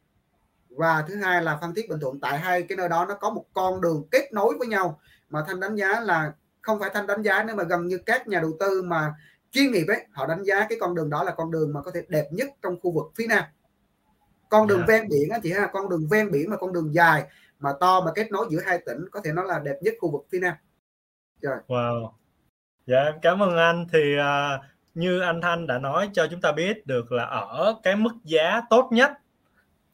Và 0.69 1.05
thứ 1.07 1.15
hai 1.15 1.41
là 1.41 1.57
Phan 1.61 1.73
Thiết 1.73 1.89
Bình 1.89 1.99
Thuận. 1.99 2.19
Tại 2.19 2.39
hai 2.39 2.61
cái 2.61 2.75
nơi 2.75 2.89
đó 2.89 3.05
nó 3.05 3.15
có 3.15 3.29
một 3.29 3.45
con 3.53 3.81
đường 3.81 4.07
kết 4.11 4.33
nối 4.33 4.57
với 4.57 4.67
nhau. 4.67 4.99
Mà 5.29 5.43
thanh 5.47 5.59
đánh 5.59 5.75
giá 5.75 5.99
là 5.99 6.33
không 6.61 6.79
phải 6.79 6.89
thanh 6.93 7.07
đánh 7.07 7.21
giá 7.21 7.43
nữa 7.43 7.53
mà 7.55 7.63
gần 7.63 7.87
như 7.87 7.97
các 7.97 8.27
nhà 8.27 8.39
đầu 8.39 8.51
tư 8.59 8.81
mà 8.81 9.13
chuyên 9.51 9.71
nghiệp 9.71 9.85
ấy 9.87 10.05
họ 10.11 10.27
đánh 10.27 10.43
giá 10.43 10.65
cái 10.69 10.77
con 10.81 10.95
đường 10.95 11.09
đó 11.09 11.23
là 11.23 11.31
con 11.31 11.51
đường 11.51 11.73
mà 11.73 11.81
có 11.81 11.91
thể 11.91 12.01
đẹp 12.07 12.27
nhất 12.31 12.49
trong 12.61 12.79
khu 12.81 12.91
vực 12.91 13.11
phía 13.15 13.27
nam. 13.27 13.43
Con 14.49 14.67
đường 14.67 14.77
yeah. 14.77 14.89
Dạ. 14.89 14.93
ven 14.99 15.09
biển 15.09 15.29
á 15.29 15.39
chị 15.43 15.51
ha 15.51 15.67
con 15.67 15.89
đường 15.89 16.07
ven 16.11 16.31
biển 16.31 16.49
mà 16.49 16.57
con 16.57 16.73
đường 16.73 16.93
dài 16.93 17.23
mà 17.59 17.73
to 17.79 18.01
mà 18.01 18.11
kết 18.15 18.31
nối 18.31 18.45
giữa 18.49 18.61
hai 18.65 18.79
tỉnh 18.85 19.09
có 19.11 19.21
thể 19.23 19.31
nói 19.31 19.45
là 19.47 19.59
đẹp 19.59 19.77
nhất 19.81 19.93
khu 19.99 20.11
vực 20.11 20.25
phía 20.31 20.39
nam. 20.39 20.53
Rồi. 21.41 21.57
Wow. 21.67 22.11
Dạ 22.87 23.11
cảm 23.21 23.43
ơn 23.43 23.57
anh. 23.57 23.87
Thì 23.93 24.15
uh, 24.19 24.72
như 24.93 25.19
anh 25.19 25.41
Thanh 25.41 25.67
đã 25.67 25.79
nói 25.79 26.09
cho 26.13 26.27
chúng 26.31 26.41
ta 26.41 26.51
biết 26.51 26.87
được 26.87 27.11
là 27.11 27.23
ở 27.23 27.75
cái 27.83 27.95
mức 27.95 28.13
giá 28.23 28.61
tốt 28.69 28.89
nhất 28.91 29.11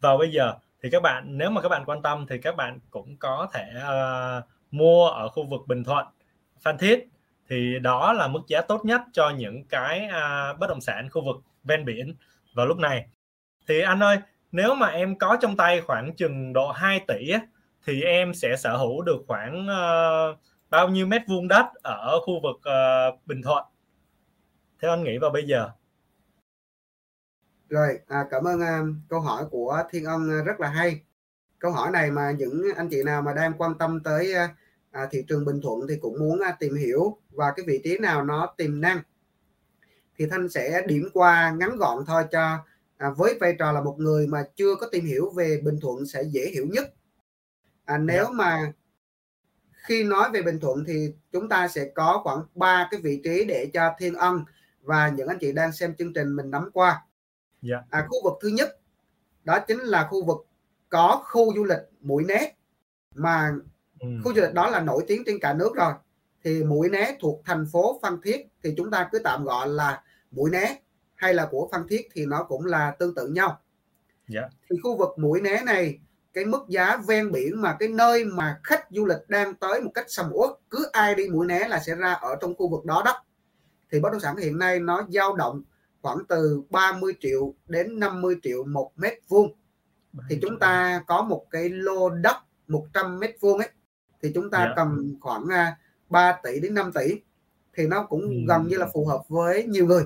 vào 0.01 0.17
bây 0.17 0.31
giờ 0.31 0.53
thì 0.83 0.89
các 0.89 1.01
bạn 1.01 1.37
nếu 1.37 1.49
mà 1.49 1.61
các 1.61 1.69
bạn 1.69 1.85
quan 1.85 2.01
tâm 2.01 2.25
thì 2.29 2.37
các 2.37 2.55
bạn 2.55 2.79
cũng 2.89 3.17
có 3.17 3.47
thể 3.53 3.65
uh, 3.77 4.43
mua 4.71 5.07
ở 5.07 5.29
khu 5.29 5.47
vực 5.49 5.61
Bình 5.67 5.83
Thuận 5.83 6.05
Phan 6.61 6.77
Thiết. 6.77 7.07
Thì 7.49 7.79
đó 7.79 8.13
là 8.13 8.27
mức 8.27 8.41
giá 8.47 8.61
tốt 8.61 8.85
nhất 8.85 9.01
cho 9.13 9.29
những 9.29 9.65
cái 9.65 10.07
uh, 10.07 10.59
bất 10.59 10.67
động 10.69 10.81
sản 10.81 11.09
khu 11.09 11.25
vực 11.25 11.35
ven 11.63 11.85
biển 11.85 12.15
vào 12.53 12.65
lúc 12.65 12.77
này. 12.77 13.05
Thì 13.67 13.81
anh 13.81 14.03
ơi 14.03 14.17
nếu 14.51 14.75
mà 14.75 14.87
em 14.87 15.17
có 15.17 15.37
trong 15.41 15.57
tay 15.57 15.81
khoảng 15.81 16.15
chừng 16.15 16.53
độ 16.53 16.71
2 16.71 16.99
tỷ 17.07 17.33
thì 17.85 18.01
em 18.01 18.33
sẽ 18.33 18.55
sở 18.57 18.77
hữu 18.77 19.01
được 19.01 19.23
khoảng 19.27 19.67
uh, 19.67 20.39
bao 20.69 20.89
nhiêu 20.89 21.05
mét 21.07 21.21
vuông 21.27 21.47
đất 21.47 21.65
ở 21.83 22.19
khu 22.19 22.39
vực 22.43 22.55
uh, 22.55 23.19
Bình 23.25 23.41
Thuận? 23.41 23.63
Theo 24.81 24.91
anh 24.91 25.03
nghĩ 25.03 25.17
vào 25.17 25.31
bây 25.31 25.47
giờ 25.47 25.69
rồi 27.69 27.99
à, 28.07 28.25
cảm 28.31 28.43
ơn 28.43 28.61
à, 28.61 28.81
câu 29.09 29.19
hỏi 29.19 29.45
của 29.51 29.83
Thiên 29.89 30.05
Ân 30.05 30.29
à, 30.29 30.43
rất 30.45 30.59
là 30.59 30.69
hay 30.69 31.01
câu 31.59 31.71
hỏi 31.71 31.91
này 31.91 32.11
mà 32.11 32.31
những 32.31 32.63
anh 32.75 32.89
chị 32.89 33.03
nào 33.03 33.21
mà 33.21 33.33
đang 33.33 33.53
quan 33.57 33.77
tâm 33.77 33.99
tới 34.03 34.33
à, 34.33 34.55
à 34.91 35.07
thị 35.11 35.23
trường 35.27 35.45
Bình 35.45 35.61
Thuận 35.61 35.79
thì 35.89 35.95
cũng 36.01 36.19
muốn 36.19 36.39
à, 36.39 36.55
tìm 36.59 36.75
hiểu 36.75 37.17
và 37.29 37.53
cái 37.55 37.65
vị 37.67 37.81
trí 37.83 37.97
nào 37.97 38.23
nó 38.25 38.53
tiềm 38.57 38.81
năng 38.81 39.01
thì 40.17 40.25
Thanh 40.27 40.49
sẽ 40.49 40.81
điểm 40.87 41.09
qua 41.13 41.55
ngắn 41.59 41.77
gọn 41.77 42.05
thôi 42.07 42.23
cho 42.31 42.57
à, 42.97 43.09
với 43.09 43.37
vai 43.41 43.55
trò 43.59 43.71
là 43.71 43.81
một 43.81 43.95
người 43.99 44.27
mà 44.27 44.43
chưa 44.55 44.75
có 44.75 44.87
tìm 44.91 45.05
hiểu 45.05 45.29
về 45.29 45.61
Bình 45.63 45.79
Thuận 45.81 46.05
sẽ 46.05 46.23
dễ 46.23 46.49
hiểu 46.53 46.67
nhất 46.69 46.93
à, 47.85 47.97
nếu 47.97 48.15
yeah. 48.15 48.27
Dạ. 48.27 48.33
mà 48.33 48.73
khi 49.83 50.03
nói 50.03 50.29
về 50.33 50.41
Bình 50.41 50.59
Thuận 50.59 50.83
thì 50.87 51.13
chúng 51.31 51.49
ta 51.49 51.67
sẽ 51.67 51.85
có 51.95 52.21
khoảng 52.23 52.39
ba 52.55 52.87
cái 52.91 53.01
vị 53.01 53.21
trí 53.23 53.45
để 53.45 53.69
cho 53.73 53.93
Thiên 53.99 54.15
Ân 54.15 54.43
và 54.89 55.09
những 55.09 55.27
anh 55.27 55.37
chị 55.39 55.51
đang 55.51 55.71
xem 55.71 55.95
chương 55.95 56.13
trình 56.13 56.35
mình 56.35 56.51
nắm 56.51 56.69
qua 56.73 56.89
yeah. 56.89 57.03
Dạ. 57.61 57.77
à, 57.89 58.05
khu 58.09 58.23
vực 58.23 58.33
thứ 58.41 58.47
nhất 58.47 58.79
đó 59.43 59.59
chính 59.59 59.79
là 59.79 60.07
khu 60.11 60.25
vực 60.25 60.37
có 60.89 61.21
khu 61.25 61.55
du 61.55 61.63
lịch 61.63 61.79
mũi 62.01 62.23
né 62.23 62.53
mà 63.15 63.51
ừ. 63.99 64.07
khu 64.23 64.33
du 64.33 64.41
lịch 64.41 64.53
đó 64.53 64.69
là 64.69 64.79
nổi 64.79 65.03
tiếng 65.07 65.23
trên 65.25 65.39
cả 65.39 65.53
nước 65.53 65.75
rồi 65.75 65.93
thì 66.43 66.63
mũi 66.63 66.89
né 66.89 67.17
thuộc 67.19 67.41
thành 67.45 67.65
phố 67.71 67.99
Phan 68.01 68.21
Thiết 68.23 68.47
thì 68.63 68.73
chúng 68.77 68.91
ta 68.91 69.09
cứ 69.11 69.19
tạm 69.19 69.43
gọi 69.43 69.67
là 69.67 70.03
mũi 70.31 70.49
né 70.49 70.79
hay 71.15 71.33
là 71.33 71.47
của 71.51 71.69
Phan 71.71 71.87
Thiết 71.87 72.09
thì 72.13 72.25
nó 72.25 72.43
cũng 72.43 72.65
là 72.65 72.91
tương 72.99 73.15
tự 73.15 73.27
nhau 73.27 73.47
yeah. 73.47 73.59
Dạ. 74.27 74.57
thì 74.69 74.75
khu 74.83 74.97
vực 74.97 75.19
mũi 75.19 75.41
né 75.41 75.61
này 75.65 75.99
cái 76.33 76.45
mức 76.45 76.65
giá 76.67 76.97
ven 77.07 77.31
biển 77.31 77.61
mà 77.61 77.75
cái 77.79 77.89
nơi 77.89 78.25
mà 78.25 78.59
khách 78.63 78.85
du 78.89 79.05
lịch 79.05 79.29
đang 79.29 79.55
tới 79.55 79.81
một 79.81 79.91
cách 79.93 80.05
sầm 80.07 80.29
uất 80.33 80.49
cứ 80.69 80.89
ai 80.93 81.15
đi 81.15 81.29
mũi 81.29 81.47
né 81.47 81.67
là 81.67 81.79
sẽ 81.79 81.95
ra 81.95 82.13
ở 82.13 82.35
trong 82.41 82.55
khu 82.55 82.69
vực 82.69 82.85
đó 82.85 83.01
đó 83.05 83.23
thì 83.91 83.99
bất 83.99 84.09
động 84.11 84.21
sản 84.21 84.37
hiện 84.37 84.57
nay 84.57 84.79
nó 84.79 85.07
dao 85.09 85.35
động 85.35 85.63
khoảng 86.01 86.17
từ 86.29 86.61
30 86.69 87.13
triệu 87.19 87.53
đến 87.67 87.99
50 87.99 88.35
triệu 88.43 88.63
một 88.63 88.91
mét 88.95 89.13
vuông 89.27 89.55
thì 90.29 90.39
chúng 90.41 90.59
ta 90.59 91.03
có 91.07 91.21
một 91.21 91.45
cái 91.51 91.69
lô 91.69 92.09
đất 92.09 92.35
100 92.67 93.19
mét 93.19 93.35
vuông 93.39 93.57
ấy 93.57 93.69
thì 94.21 94.31
chúng 94.35 94.51
ta 94.51 94.57
yeah. 94.57 94.69
Dạ. 94.69 94.75
cần 94.75 95.17
khoảng 95.21 95.47
3 96.09 96.31
à, 96.31 96.39
tỷ 96.43 96.59
đến 96.59 96.73
5 96.73 96.91
tỷ 96.93 97.15
thì 97.73 97.87
nó 97.87 98.03
cũng 98.03 98.21
ừ. 98.21 98.35
gần 98.47 98.67
như 98.67 98.77
là 98.77 98.87
phù 98.93 99.05
hợp 99.05 99.21
với 99.27 99.63
nhiều 99.63 99.85
người 99.85 100.03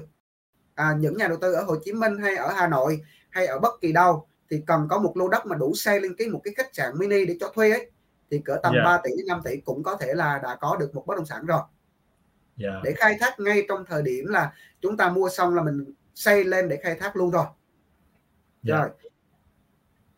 à, 0.76 0.96
những 1.00 1.18
nhà 1.18 1.28
đầu 1.28 1.38
tư 1.42 1.54
ở 1.54 1.64
Hồ 1.64 1.76
Chí 1.84 1.94
Minh 1.94 2.18
hay 2.18 2.36
ở 2.36 2.54
Hà 2.54 2.68
Nội 2.68 3.02
hay 3.30 3.48
ở 3.48 3.60
bất 3.60 3.82
kỳ 3.82 3.92
đâu 3.92 4.28
thì 4.50 4.62
cần 4.68 4.88
có 4.90 5.00
một 5.00 5.18
lô 5.18 5.28
đất 5.28 5.46
mà 5.46 5.56
đủ 5.56 5.74
xây 5.76 6.02
lên 6.02 6.16
cái 6.18 6.28
một 6.28 6.42
cái 6.44 6.54
khách 6.58 6.76
sạn 6.76 6.98
mini 6.98 7.26
để 7.26 7.38
cho 7.40 7.52
thuê 7.56 7.72
ấy 7.72 7.92
thì 8.32 8.42
cỡ 8.46 8.58
tầm 8.64 8.74
yeah. 8.74 8.86
Dạ. 8.86 8.92
3 8.92 9.02
tỷ 9.04 9.10
đến 9.18 9.28
5 9.28 9.42
tỷ 9.44 9.58
cũng 9.58 9.84
có 9.84 9.98
thể 10.00 10.14
là 10.14 10.40
đã 10.44 10.56
có 10.56 10.78
được 10.80 10.96
một 10.96 11.04
bất 11.08 11.16
động 11.16 11.26
sản 11.26 11.46
rồi 11.46 11.62
yeah. 12.58 12.74
Dạ. 12.74 12.82
để 12.84 12.94
khai 12.98 13.18
thác 13.20 13.40
ngay 13.40 13.66
trong 13.68 13.86
thời 13.86 14.02
điểm 14.02 14.26
là 14.28 14.54
chúng 14.82 14.98
ta 14.98 15.10
mua 15.10 15.30
xong 15.30 15.56
là 15.56 15.64
mình 15.64 15.94
xây 16.16 16.44
lên 16.44 16.70
để 16.70 16.80
khai 16.84 16.96
thác 16.96 17.16
luôn 17.16 17.32
rồi 17.32 17.46
yeah. 17.46 17.56
Dạ. 18.64 18.78
rồi 18.78 18.90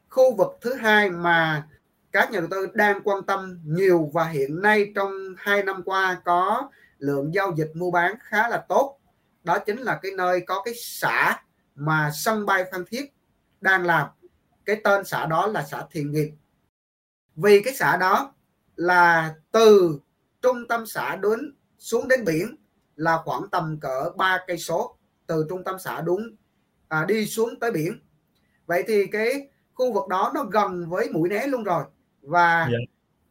khu 0.10 0.36
vực 0.36 0.58
thứ 0.62 0.74
hai 0.74 1.10
mà 1.10 1.68
các 2.12 2.32
nhà 2.32 2.40
đầu 2.40 2.48
tư 2.52 2.68
đang 2.74 3.02
quan 3.04 3.24
tâm 3.24 3.60
nhiều 3.66 4.10
và 4.14 4.28
hiện 4.28 4.62
nay 4.62 4.92
trong 4.96 5.12
hai 5.38 5.64
năm 5.64 5.84
qua 5.86 6.22
có 6.26 6.70
lượng 7.00 7.34
giao 7.34 7.54
dịch 7.56 7.72
mua 7.74 7.92
bán 7.92 8.16
khá 8.22 8.50
là 8.50 8.66
tốt 8.70 9.00
đó 9.44 9.60
chính 9.60 9.78
là 9.78 10.00
cái 10.02 10.12
nơi 10.18 10.42
có 10.42 10.62
cái 10.66 10.74
xã 10.78 11.44
mà 11.76 12.12
sân 12.14 12.46
bay 12.46 12.66
Phan 12.72 12.86
Thiết 12.86 13.14
đang 13.62 13.86
làm 13.86 14.08
cái 14.66 14.82
tên 14.84 15.06
xã 15.06 15.26
đó 15.26 15.48
là 15.48 15.64
xã 15.64 15.86
Thiền 15.92 16.12
Nghiệp 16.12 16.32
vì 17.36 17.62
cái 17.62 17.74
xã 17.74 17.98
đó 17.98 18.34
là 18.76 19.36
từ 19.52 20.00
trung 20.42 20.68
tâm 20.68 20.86
xã 20.86 21.16
đến 21.16 21.56
xuống 21.86 22.08
đến 22.08 22.26
biển 22.26 22.56
là 22.96 23.18
khoảng 23.26 23.42
tầm 23.52 23.80
cỡ 23.80 24.12
3 24.18 24.40
cây 24.48 24.58
số 24.58 24.98
từ 25.28 25.46
trung 25.50 25.64
tâm 25.64 25.76
xã 25.80 26.02
đúng 26.02 26.36
à, 26.88 27.06
đi 27.08 27.26
xuống 27.26 27.60
tới 27.60 27.72
biển 27.72 28.00
vậy 28.66 28.84
thì 28.88 29.08
cái 29.08 29.50
khu 29.74 29.94
vực 29.94 30.08
đó 30.08 30.32
nó 30.36 30.44
gần 30.44 30.90
với 30.90 31.10
mũi 31.10 31.30
né 31.30 31.48
luôn 31.48 31.64
rồi 31.64 31.84
và 32.22 32.58
yeah. 32.58 32.70
Dạ. 32.72 32.78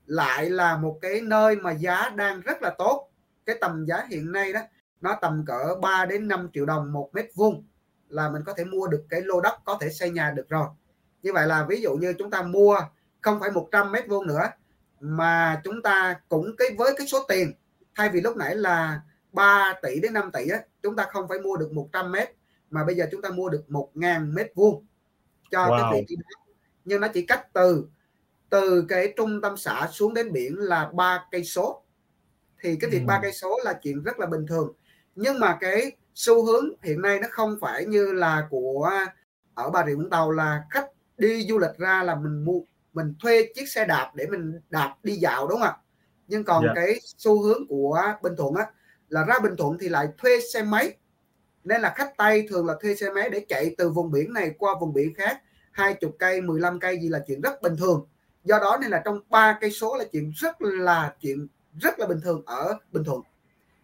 lại 0.06 0.50
là 0.50 0.76
một 0.76 0.98
cái 1.02 1.20
nơi 1.20 1.56
mà 1.56 1.72
giá 1.72 2.08
đang 2.08 2.40
rất 2.40 2.62
là 2.62 2.74
tốt 2.78 3.10
cái 3.46 3.56
tầm 3.60 3.84
giá 3.86 4.06
hiện 4.10 4.32
nay 4.32 4.52
đó 4.52 4.60
nó 5.00 5.18
tầm 5.20 5.44
cỡ 5.46 5.74
3 5.82 6.06
đến 6.06 6.28
5 6.28 6.48
triệu 6.54 6.66
đồng 6.66 6.92
một 6.92 7.10
mét 7.12 7.26
vuông 7.34 7.64
là 8.08 8.30
mình 8.30 8.42
có 8.46 8.54
thể 8.56 8.64
mua 8.64 8.86
được 8.86 9.04
cái 9.10 9.20
lô 9.24 9.40
đất 9.40 9.54
có 9.64 9.78
thể 9.80 9.90
xây 9.90 10.10
nhà 10.10 10.30
được 10.30 10.48
rồi 10.48 10.68
như 11.22 11.32
vậy 11.32 11.46
là 11.46 11.66
ví 11.68 11.80
dụ 11.80 11.94
như 11.94 12.14
chúng 12.18 12.30
ta 12.30 12.42
mua 12.42 12.78
không 13.20 13.40
phải 13.40 13.50
100 13.50 13.92
mét 13.92 14.08
vuông 14.08 14.26
nữa 14.26 14.50
mà 15.00 15.60
chúng 15.64 15.82
ta 15.82 16.20
cũng 16.28 16.56
cái 16.58 16.68
với 16.78 16.94
cái 16.98 17.06
số 17.06 17.24
tiền 17.28 17.52
thay 17.94 18.08
vì 18.08 18.20
lúc 18.20 18.36
nãy 18.36 18.56
là 18.56 19.00
3 19.32 19.74
tỷ 19.82 20.00
đến 20.00 20.12
5 20.12 20.30
tỷ 20.32 20.48
á, 20.48 20.58
chúng 20.82 20.96
ta 20.96 21.06
không 21.12 21.28
phải 21.28 21.38
mua 21.38 21.56
được 21.56 21.72
100 21.72 22.12
mét 22.12 22.34
mà 22.70 22.84
bây 22.84 22.96
giờ 22.96 23.06
chúng 23.12 23.22
ta 23.22 23.30
mua 23.30 23.48
được 23.48 23.64
1.000 23.68 24.34
mét 24.34 24.52
vuông 24.54 24.86
cho 25.50 25.66
wow. 25.66 25.78
cái 25.80 26.00
vị 26.00 26.06
trí 26.08 26.16
đó 26.16 26.52
nhưng 26.84 27.00
nó 27.00 27.08
chỉ 27.08 27.26
cách 27.26 27.52
từ 27.52 27.86
từ 28.50 28.84
cái 28.88 29.12
trung 29.16 29.40
tâm 29.40 29.56
xã 29.56 29.88
xuống 29.92 30.14
đến 30.14 30.32
biển 30.32 30.56
là 30.58 30.90
ba 30.94 31.24
cây 31.30 31.44
số 31.44 31.82
thì 32.62 32.76
cái 32.80 32.90
việc 32.90 33.02
ba 33.06 33.14
ừ. 33.14 33.18
cây 33.22 33.32
số 33.32 33.58
là 33.64 33.72
chuyện 33.82 34.02
rất 34.02 34.18
là 34.18 34.26
bình 34.26 34.46
thường 34.46 34.72
nhưng 35.16 35.38
mà 35.38 35.56
cái 35.60 35.92
xu 36.14 36.44
hướng 36.44 36.64
hiện 36.82 37.02
nay 37.02 37.18
nó 37.20 37.28
không 37.30 37.56
phải 37.60 37.86
như 37.86 38.12
là 38.12 38.46
của 38.50 38.90
ở 39.54 39.70
Bà 39.70 39.86
Rịa 39.86 39.94
Vũng 39.94 40.10
Tàu 40.10 40.30
là 40.30 40.64
khách 40.70 40.86
đi 41.18 41.46
du 41.48 41.58
lịch 41.58 41.78
ra 41.78 42.02
là 42.02 42.14
mình 42.14 42.44
mua 42.44 42.60
mình 42.92 43.14
thuê 43.20 43.48
chiếc 43.54 43.68
xe 43.68 43.84
đạp 43.84 44.12
để 44.14 44.26
mình 44.26 44.60
đạp 44.70 44.94
đi 45.02 45.12
dạo 45.12 45.48
đúng 45.48 45.60
không 45.60 45.68
ạ 45.68 45.76
nhưng 46.28 46.44
còn 46.44 46.64
yeah. 46.64 46.76
Dạ. 46.76 46.82
cái 46.82 47.00
xu 47.16 47.42
hướng 47.42 47.68
của 47.68 48.02
Bình 48.22 48.36
Thuận 48.36 48.54
á 48.54 48.66
là 49.08 49.24
ra 49.24 49.38
Bình 49.42 49.56
Thuận 49.56 49.78
thì 49.80 49.88
lại 49.88 50.08
thuê 50.18 50.40
xe 50.52 50.62
máy 50.62 50.96
nên 51.64 51.80
là 51.80 51.92
khách 51.96 52.16
Tây 52.16 52.46
thường 52.50 52.66
là 52.66 52.74
thuê 52.82 52.94
xe 52.94 53.10
máy 53.10 53.30
để 53.30 53.44
chạy 53.48 53.74
từ 53.78 53.90
vùng 53.90 54.10
biển 54.10 54.32
này 54.32 54.54
qua 54.58 54.74
vùng 54.80 54.92
biển 54.92 55.14
khác 55.14 55.42
hai 55.72 55.94
chục 55.94 56.16
cây 56.18 56.40
15 56.40 56.80
cây 56.80 56.98
gì 57.00 57.08
là 57.08 57.24
chuyện 57.26 57.40
rất 57.40 57.62
bình 57.62 57.76
thường 57.76 58.06
do 58.44 58.58
đó 58.58 58.78
nên 58.80 58.90
là 58.90 59.02
trong 59.04 59.20
ba 59.28 59.58
cây 59.60 59.70
số 59.70 59.96
là 59.96 60.04
chuyện 60.12 60.32
rất 60.34 60.62
là 60.62 61.14
chuyện 61.20 61.46
rất 61.78 61.98
là 61.98 62.06
bình 62.06 62.20
thường 62.20 62.42
ở 62.46 62.78
Bình 62.92 63.04
Thuận 63.04 63.20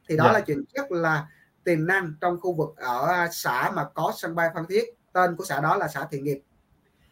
thì 0.08 0.16
đó 0.16 0.24
yeah. 0.24 0.34
Dạ. 0.34 0.38
là 0.38 0.44
chuyện 0.46 0.64
rất 0.74 0.92
là 0.92 1.28
tiềm 1.64 1.86
năng 1.86 2.14
trong 2.20 2.40
khu 2.40 2.52
vực 2.52 2.76
ở 2.76 3.28
xã 3.32 3.70
mà 3.74 3.84
có 3.94 4.12
sân 4.16 4.34
bay 4.34 4.48
Phan 4.54 4.66
Thiết 4.68 4.84
tên 5.12 5.36
của 5.36 5.44
xã 5.44 5.60
đó 5.60 5.76
là 5.76 5.88
xã 5.88 6.06
Thiện 6.10 6.24
Nghiệp 6.24 6.32
yeah. 6.32 6.42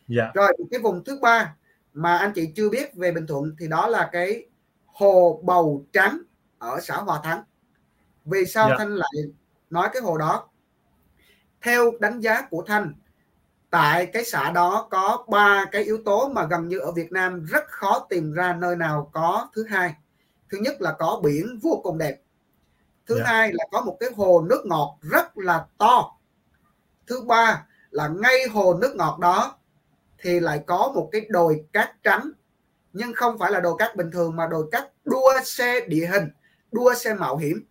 Dạ. 0.08 0.30
rồi 0.34 0.52
cái 0.70 0.80
vùng 0.80 1.04
thứ 1.04 1.18
ba 1.22 1.54
mà 1.92 2.16
anh 2.16 2.32
chị 2.34 2.52
chưa 2.56 2.68
biết 2.68 2.94
về 2.94 3.12
Bình 3.12 3.26
Thuận 3.26 3.56
thì 3.58 3.68
đó 3.68 3.86
là 3.86 4.08
cái 4.12 4.46
hồ 4.98 5.40
bầu 5.44 5.86
trắng 5.92 6.18
ở 6.58 6.80
xã 6.80 6.96
Hòa 6.96 7.20
Thắng 7.24 7.42
vì 8.24 8.46
sao 8.46 8.66
yeah. 8.66 8.78
Thanh 8.78 8.94
lại 8.94 9.12
nói 9.70 9.88
cái 9.92 10.02
hồ 10.02 10.18
đó 10.18 10.48
theo 11.62 11.92
đánh 12.00 12.20
giá 12.20 12.42
của 12.50 12.64
Thanh 12.66 12.94
tại 13.70 14.06
cái 14.06 14.24
xã 14.24 14.50
đó 14.50 14.88
có 14.90 15.24
ba 15.28 15.64
cái 15.72 15.82
yếu 15.84 15.98
tố 16.04 16.28
mà 16.28 16.46
gần 16.46 16.68
như 16.68 16.78
ở 16.78 16.92
Việt 16.92 17.12
Nam 17.12 17.44
rất 17.44 17.64
khó 17.68 18.06
tìm 18.08 18.32
ra 18.32 18.54
nơi 18.54 18.76
nào 18.76 19.10
có 19.12 19.48
thứ 19.54 19.64
hai 19.68 19.94
thứ 20.50 20.58
nhất 20.58 20.80
là 20.80 20.96
có 20.98 21.20
biển 21.24 21.58
vô 21.62 21.80
cùng 21.82 21.98
đẹp 21.98 22.20
thứ 23.06 23.14
yeah. 23.14 23.26
Dạ. 23.26 23.32
hai 23.32 23.52
là 23.52 23.64
có 23.72 23.80
một 23.80 23.96
cái 24.00 24.10
hồ 24.16 24.46
nước 24.48 24.66
ngọt 24.66 24.98
rất 25.00 25.38
là 25.38 25.66
to 25.78 26.16
thứ 27.06 27.20
ba 27.20 27.66
là 27.90 28.08
ngay 28.08 28.48
hồ 28.52 28.74
nước 28.74 28.94
ngọt 28.96 29.18
đó 29.18 29.58
thì 30.18 30.40
lại 30.40 30.64
có 30.66 30.92
một 30.94 31.08
cái 31.12 31.26
đồi 31.28 31.64
cát 31.72 32.02
trắng 32.02 32.30
nhưng 32.98 33.14
không 33.14 33.38
phải 33.38 33.52
là 33.52 33.60
đồi 33.60 33.74
cát 33.78 33.96
bình 33.96 34.10
thường, 34.10 34.36
mà 34.36 34.46
đồi 34.46 34.68
cát 34.72 34.84
đua 35.04 35.32
xe 35.44 35.80
địa 35.80 36.06
hình, 36.12 36.28
đua 36.72 36.94
xe 36.94 37.14
mạo 37.14 37.36
hiểm. 37.36 37.64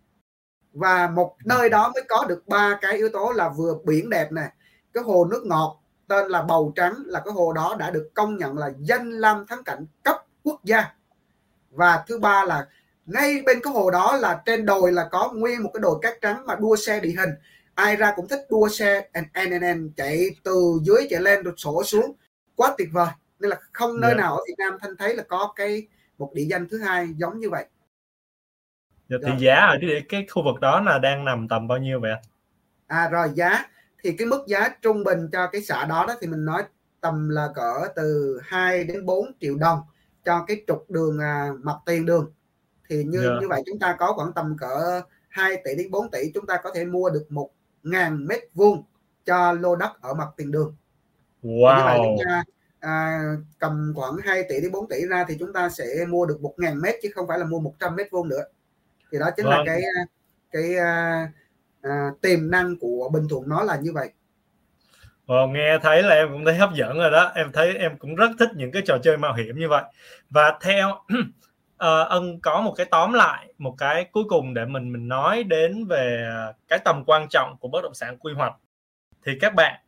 Và 0.72 1.08
một 1.08 1.36
nơi 1.44 1.70
đó 1.70 1.90
mới 1.94 2.02
có 2.08 2.24
được 2.28 2.46
ba 2.46 2.78
cái 2.80 2.96
yếu 2.96 3.08
tố 3.08 3.32
là 3.32 3.48
vừa 3.48 3.74
biển 3.84 4.10
đẹp 4.10 4.32
này 4.32 4.48
cái 4.92 5.04
hồ 5.04 5.24
nước 5.24 5.42
ngọt, 5.46 5.80
tên 6.08 6.28
là 6.28 6.42
bầu 6.42 6.72
trắng, 6.76 6.94
là 7.06 7.20
cái 7.24 7.32
hồ 7.32 7.52
đó 7.52 7.76
đã 7.78 7.90
được 7.90 8.10
công 8.14 8.36
nhận 8.36 8.58
là 8.58 8.70
danh 8.78 9.10
lam 9.10 9.46
thắng 9.46 9.64
cảnh 9.64 9.86
cấp 10.02 10.16
quốc 10.42 10.64
gia. 10.64 10.84
Và 11.70 12.04
thứ 12.08 12.18
ba 12.18 12.44
là 12.44 12.66
ngay 13.06 13.42
bên 13.46 13.60
cái 13.62 13.72
hồ 13.72 13.90
đó 13.90 14.16
là 14.16 14.42
trên 14.46 14.66
đồi 14.66 14.92
là 14.92 15.08
có 15.10 15.32
nguyên 15.34 15.62
một 15.62 15.70
cái 15.74 15.80
đồi 15.80 15.98
cát 16.02 16.20
trắng 16.20 16.46
mà 16.46 16.54
đua 16.54 16.76
xe 16.76 17.00
địa 17.00 17.14
hình. 17.18 17.30
Ai 17.74 17.96
ra 17.96 18.12
cũng 18.16 18.28
thích 18.28 18.46
đua 18.50 18.68
xe 18.68 19.08
NNN 19.34 19.92
chạy 19.96 20.30
từ 20.44 20.78
dưới 20.82 21.06
chạy 21.10 21.20
lên 21.20 21.42
rồi 21.42 21.54
sổ 21.56 21.82
xuống. 21.84 22.12
Quá 22.56 22.74
tuyệt 22.78 22.88
vời 22.92 23.08
nên 23.40 23.50
là 23.50 23.56
không 23.72 24.00
nơi 24.00 24.10
yeah. 24.10 24.18
Dạ. 24.18 24.22
nào 24.22 24.36
ở 24.36 24.42
Việt 24.48 24.54
Nam 24.58 24.72
thanh 24.80 24.96
thấy 24.96 25.16
là 25.16 25.22
có 25.28 25.52
cái 25.56 25.88
một 26.18 26.30
địa 26.34 26.46
danh 26.50 26.68
thứ 26.68 26.78
hai 26.78 27.08
giống 27.16 27.40
như 27.40 27.50
vậy 27.50 27.66
dạ, 29.08 29.16
thì 29.22 29.30
rồi. 29.30 29.36
giá 29.38 29.54
ở 29.54 29.76
cái, 29.80 30.02
cái 30.08 30.26
khu 30.30 30.44
vực 30.44 30.60
đó 30.60 30.80
là 30.80 30.98
đang 30.98 31.24
nằm 31.24 31.48
tầm 31.48 31.68
bao 31.68 31.78
nhiêu 31.78 32.00
vậy 32.00 32.12
à 32.86 33.08
rồi 33.08 33.28
giá 33.34 33.66
thì 34.02 34.12
cái 34.12 34.26
mức 34.26 34.44
giá 34.46 34.68
trung 34.82 35.04
bình 35.04 35.28
cho 35.32 35.46
cái 35.46 35.62
xã 35.62 35.84
đó 35.84 36.04
đó 36.08 36.14
thì 36.20 36.26
mình 36.26 36.44
nói 36.44 36.62
tầm 37.00 37.28
là 37.28 37.48
cỡ 37.54 37.88
từ 37.96 38.38
2 38.42 38.84
đến 38.84 39.06
4 39.06 39.32
triệu 39.40 39.56
đồng 39.56 39.80
cho 40.24 40.44
cái 40.46 40.62
trục 40.66 40.90
đường 40.90 41.18
à, 41.18 41.50
mặt 41.62 41.76
tiền 41.86 42.06
đường 42.06 42.32
thì 42.88 43.04
như 43.04 43.20
yeah. 43.20 43.32
Dạ. 43.34 43.40
như 43.40 43.48
vậy 43.48 43.62
chúng 43.66 43.78
ta 43.78 43.96
có 43.98 44.12
khoảng 44.12 44.32
tầm 44.32 44.56
cỡ 44.60 45.02
2 45.28 45.56
tỷ 45.64 45.74
đến 45.74 45.90
4 45.90 46.10
tỷ 46.10 46.30
chúng 46.34 46.46
ta 46.46 46.60
có 46.62 46.70
thể 46.74 46.84
mua 46.84 47.10
được 47.10 47.26
một 47.28 47.50
ngàn 47.82 48.26
mét 48.26 48.42
vuông 48.54 48.84
cho 49.24 49.52
lô 49.52 49.76
đất 49.76 50.00
ở 50.00 50.14
mặt 50.14 50.28
tiền 50.36 50.50
đường 50.50 50.76
wow. 51.42 51.76
như 51.76 51.84
vậy 51.84 51.98
chúng 52.02 52.24
ta 52.26 52.42
à, 52.80 53.20
cầm 53.58 53.92
khoảng 53.96 54.16
2 54.24 54.42
tỷ 54.48 54.60
đến 54.62 54.72
4 54.72 54.88
tỷ 54.88 55.06
ra 55.10 55.24
thì 55.28 55.36
chúng 55.38 55.52
ta 55.52 55.68
sẽ 55.68 55.84
mua 56.08 56.26
được 56.26 56.40
một 56.40 56.54
ngàn 56.56 56.80
mét 56.80 56.94
chứ 57.02 57.08
không 57.14 57.28
phải 57.28 57.38
là 57.38 57.44
mua 57.44 57.60
100 57.60 57.96
mét 57.96 58.06
vuông 58.10 58.28
nữa. 58.28 58.44
Thì 59.12 59.18
đó 59.18 59.26
chính 59.36 59.46
vâng. 59.46 59.58
là 59.58 59.64
cái 59.66 59.82
cái 60.52 60.76
à, 60.76 61.28
à, 61.82 62.10
tiềm 62.22 62.50
năng 62.50 62.76
của 62.80 63.10
Bình 63.12 63.28
Thuận 63.30 63.48
nó 63.48 63.62
là 63.62 63.76
như 63.76 63.92
vậy. 63.92 64.10
Ồ, 65.26 65.46
nghe 65.46 65.78
thấy 65.82 66.02
là 66.02 66.14
em 66.14 66.28
cũng 66.32 66.44
thấy 66.44 66.54
hấp 66.54 66.74
dẫn 66.74 66.98
rồi 66.98 67.10
đó. 67.10 67.32
Em 67.34 67.52
thấy 67.52 67.76
em 67.76 67.98
cũng 67.98 68.14
rất 68.14 68.30
thích 68.38 68.48
những 68.56 68.72
cái 68.72 68.82
trò 68.86 68.98
chơi 69.02 69.16
mạo 69.16 69.34
hiểm 69.34 69.58
như 69.58 69.68
vậy. 69.68 69.82
Và 70.30 70.58
theo 70.60 70.88
uh, 71.74 72.08
ân 72.08 72.40
có 72.40 72.60
một 72.60 72.74
cái 72.76 72.86
tóm 72.90 73.12
lại 73.12 73.52
một 73.58 73.74
cái 73.78 74.04
cuối 74.12 74.24
cùng 74.28 74.54
để 74.54 74.64
mình 74.64 74.92
mình 74.92 75.08
nói 75.08 75.44
đến 75.44 75.86
về 75.86 76.30
cái 76.68 76.78
tầm 76.84 77.04
quan 77.06 77.26
trọng 77.30 77.56
của 77.60 77.68
bất 77.68 77.82
động 77.82 77.94
sản 77.94 78.18
quy 78.18 78.32
hoạch. 78.32 78.52
Thì 79.26 79.32
các 79.40 79.54
bạn 79.54 79.80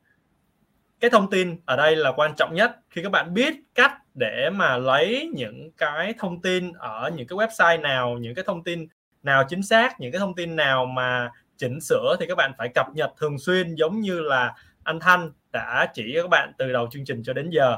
cái 1.01 1.11
thông 1.11 1.31
tin 1.31 1.57
ở 1.65 1.77
đây 1.77 1.97
là 1.97 2.13
quan 2.13 2.35
trọng 2.37 2.55
nhất. 2.55 2.77
Khi 2.91 3.03
các 3.03 3.13
bạn 3.13 3.35
biết 3.35 3.55
cách 3.75 3.93
để 4.15 4.51
mà 4.51 4.77
lấy 4.77 5.31
những 5.35 5.71
cái 5.77 6.15
thông 6.19 6.43
tin 6.43 6.73
ở 6.73 7.11
những 7.17 7.27
cái 7.27 7.37
website 7.37 7.81
nào 7.81 8.19
những 8.21 8.35
cái 8.35 8.45
thông 8.45 8.65
tin 8.65 8.89
nào 9.23 9.45
chính 9.49 9.63
xác 9.63 10.01
những 10.01 10.13
cái 10.13 10.19
thông 10.19 10.35
tin 10.35 10.57
nào 10.57 10.87
mà 10.87 11.31
chỉnh 11.57 11.81
sửa 11.81 12.17
thì 12.21 12.27
các 12.27 12.35
bạn 12.35 12.53
phải 12.59 12.69
cập 12.75 12.87
nhật 12.95 13.11
thường 13.19 13.39
xuyên 13.39 13.75
giống 13.75 14.01
như 14.01 14.21
là 14.21 14.55
anh 14.85 15.01
Thanh 15.01 15.33
đã 15.53 15.87
chỉ 15.95 16.13
các 16.17 16.31
bạn 16.31 16.53
từ 16.59 16.73
đầu 16.73 16.89
chương 16.91 17.05
trình 17.05 17.23
cho 17.23 17.33
đến 17.33 17.51
giờ. 17.51 17.77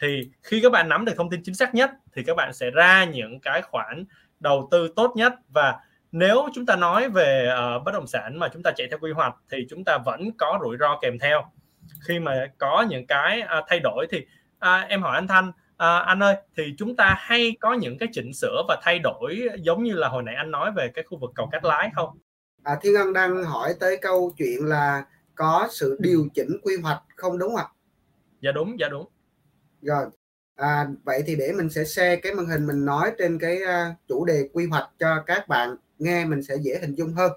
Thì 0.00 0.28
khi 0.42 0.60
các 0.62 0.72
bạn 0.72 0.88
nắm 0.88 1.04
được 1.04 1.12
thông 1.16 1.30
tin 1.30 1.42
chính 1.42 1.54
xác 1.54 1.74
nhất 1.74 1.90
thì 2.12 2.22
các 2.22 2.36
bạn 2.36 2.52
sẽ 2.52 2.70
ra 2.70 3.04
những 3.04 3.40
cái 3.40 3.62
khoản 3.62 4.04
đầu 4.40 4.68
tư 4.70 4.92
tốt 4.96 5.12
nhất. 5.16 5.32
Và 5.48 5.78
nếu 6.12 6.48
chúng 6.54 6.66
ta 6.66 6.76
nói 6.76 7.08
về 7.08 7.52
uh, 7.76 7.84
bất 7.84 7.92
động 7.92 8.06
sản 8.06 8.38
mà 8.38 8.48
chúng 8.48 8.62
ta 8.62 8.70
chạy 8.76 8.86
theo 8.90 8.98
quy 8.98 9.12
hoạch 9.12 9.34
thì 9.50 9.66
chúng 9.70 9.84
ta 9.84 9.98
vẫn 9.98 10.32
có 10.38 10.58
rủi 10.62 10.76
ro 10.80 10.98
kèm 11.02 11.18
theo 11.18 11.52
khi 12.08 12.18
mà 12.18 12.46
có 12.58 12.86
những 12.90 13.06
cái 13.06 13.42
uh, 13.42 13.64
thay 13.68 13.80
đổi 13.80 14.06
thì 14.10 14.18
uh, 14.56 14.88
em 14.88 15.02
hỏi 15.02 15.14
anh 15.14 15.28
Thanh 15.28 15.48
uh, 15.48 16.06
anh 16.06 16.22
ơi 16.22 16.36
thì 16.56 16.74
chúng 16.78 16.96
ta 16.96 17.14
hay 17.18 17.56
có 17.60 17.74
những 17.74 17.98
cái 17.98 18.08
chỉnh 18.12 18.32
sửa 18.34 18.62
và 18.68 18.80
thay 18.82 18.98
đổi 18.98 19.48
giống 19.58 19.82
như 19.82 19.92
là 19.92 20.08
hồi 20.08 20.22
nãy 20.22 20.34
anh 20.34 20.50
nói 20.50 20.72
về 20.76 20.88
cái 20.94 21.04
khu 21.08 21.18
vực 21.18 21.30
cầu 21.34 21.48
Cát 21.52 21.64
Lái 21.64 21.90
không? 21.94 22.18
À, 22.62 22.76
Thiên 22.82 22.94
Ân 22.94 23.12
đang 23.12 23.44
hỏi 23.44 23.74
tới 23.80 23.96
câu 24.02 24.32
chuyện 24.38 24.66
là 24.66 25.04
có 25.34 25.68
sự 25.70 25.96
điều 26.00 26.28
chỉnh 26.34 26.56
quy 26.62 26.76
hoạch 26.82 27.02
không 27.16 27.38
đúng 27.38 27.56
không? 27.56 27.70
Dạ 28.40 28.52
đúng, 28.52 28.76
dạ 28.80 28.88
đúng. 28.88 29.06
Rồi, 29.82 30.04
à, 30.56 30.86
vậy 31.04 31.22
thì 31.26 31.36
để 31.36 31.52
mình 31.56 31.70
sẽ 31.70 31.84
share 31.84 32.16
cái 32.16 32.34
màn 32.34 32.46
hình 32.46 32.66
mình 32.66 32.84
nói 32.84 33.12
trên 33.18 33.38
cái 33.38 33.58
uh, 33.62 33.96
chủ 34.08 34.24
đề 34.24 34.48
quy 34.52 34.66
hoạch 34.66 34.88
cho 34.98 35.22
các 35.26 35.48
bạn 35.48 35.76
nghe 35.98 36.24
mình 36.24 36.42
sẽ 36.42 36.56
dễ 36.60 36.78
hình 36.80 36.94
dung 36.94 37.12
hơn. 37.12 37.32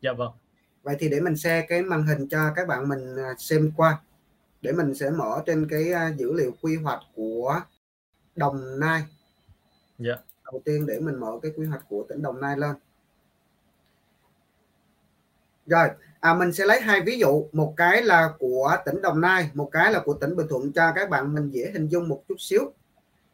Dạ 0.00 0.12
vâng. 0.12 0.32
Vậy 0.86 0.96
thì 0.98 1.08
để 1.08 1.20
mình 1.20 1.36
share 1.36 1.66
cái 1.68 1.82
màn 1.82 2.06
hình 2.06 2.28
cho 2.28 2.52
các 2.56 2.68
bạn 2.68 2.88
mình 2.88 3.14
uh, 3.14 3.40
xem 3.40 3.72
qua. 3.76 4.00
Để 4.62 4.72
mình 4.72 4.94
sẽ 4.94 5.10
mở 5.10 5.42
trên 5.46 5.68
cái 5.70 5.92
uh, 5.92 6.16
dữ 6.16 6.32
liệu 6.32 6.52
quy 6.62 6.76
hoạch 6.76 7.00
của 7.14 7.60
Đồng 8.36 8.80
Nai. 8.80 9.02
Dạ. 9.98 10.14
Đầu 10.44 10.62
tiên 10.64 10.86
để 10.86 11.00
mình 11.00 11.20
mở 11.20 11.32
cái 11.42 11.52
quy 11.56 11.66
hoạch 11.66 11.84
của 11.88 12.06
tỉnh 12.08 12.22
Đồng 12.22 12.40
Nai 12.40 12.56
lên. 12.56 12.76
Rồi, 15.66 15.88
à, 16.20 16.34
mình 16.34 16.52
sẽ 16.52 16.64
lấy 16.64 16.80
hai 16.80 17.00
ví 17.00 17.18
dụ, 17.18 17.48
một 17.52 17.74
cái 17.76 18.02
là 18.02 18.32
của 18.38 18.76
tỉnh 18.84 19.02
Đồng 19.02 19.20
Nai, 19.20 19.50
một 19.54 19.68
cái 19.72 19.92
là 19.92 20.00
của 20.04 20.14
tỉnh 20.14 20.36
Bình 20.36 20.46
Thuận 20.48 20.72
cho 20.72 20.92
các 20.94 21.10
bạn 21.10 21.34
mình 21.34 21.50
dễ 21.50 21.70
hình 21.72 21.88
dung 21.88 22.08
một 22.08 22.22
chút 22.28 22.36
xíu. 22.38 22.72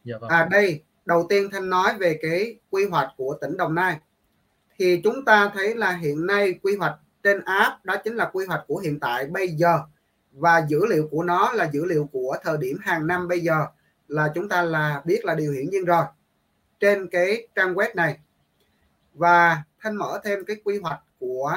Dạ 0.04 0.18
vâng. 0.20 0.30
À 0.30 0.48
đây, 0.50 0.82
đầu 1.04 1.26
tiên 1.28 1.48
Thanh 1.52 1.70
nói 1.70 1.94
về 1.98 2.18
cái 2.22 2.58
quy 2.70 2.86
hoạch 2.86 3.08
của 3.16 3.38
tỉnh 3.40 3.56
Đồng 3.56 3.74
Nai. 3.74 3.98
Thì 4.78 5.00
chúng 5.04 5.24
ta 5.24 5.50
thấy 5.54 5.74
là 5.74 5.92
hiện 5.96 6.26
nay 6.26 6.54
quy 6.62 6.76
hoạch 6.76 6.98
trên 7.22 7.40
app, 7.44 7.84
đó 7.84 7.96
chính 8.04 8.16
là 8.16 8.30
quy 8.32 8.46
hoạch 8.46 8.64
của 8.66 8.76
hiện 8.76 9.00
tại 9.00 9.26
bây 9.26 9.48
giờ. 9.48 9.78
Và 10.32 10.66
dữ 10.68 10.86
liệu 10.86 11.08
của 11.10 11.22
nó 11.22 11.52
là 11.52 11.70
dữ 11.72 11.84
liệu 11.84 12.08
của 12.12 12.36
thời 12.42 12.58
điểm 12.58 12.78
hàng 12.82 13.06
năm 13.06 13.28
bây 13.28 13.40
giờ, 13.40 13.66
là 14.08 14.32
chúng 14.34 14.48
ta 14.48 14.62
là 14.62 15.02
biết 15.04 15.24
là 15.24 15.34
điều 15.34 15.52
hiển 15.52 15.70
nhiên 15.70 15.84
rồi, 15.84 16.04
trên 16.80 17.08
cái 17.08 17.48
trang 17.54 17.74
web 17.74 17.88
này. 17.94 18.18
Và 19.14 19.62
thanh 19.80 19.96
mở 19.96 20.20
thêm 20.24 20.44
cái 20.44 20.56
quy 20.64 20.78
hoạch 20.78 21.00
của 21.20 21.54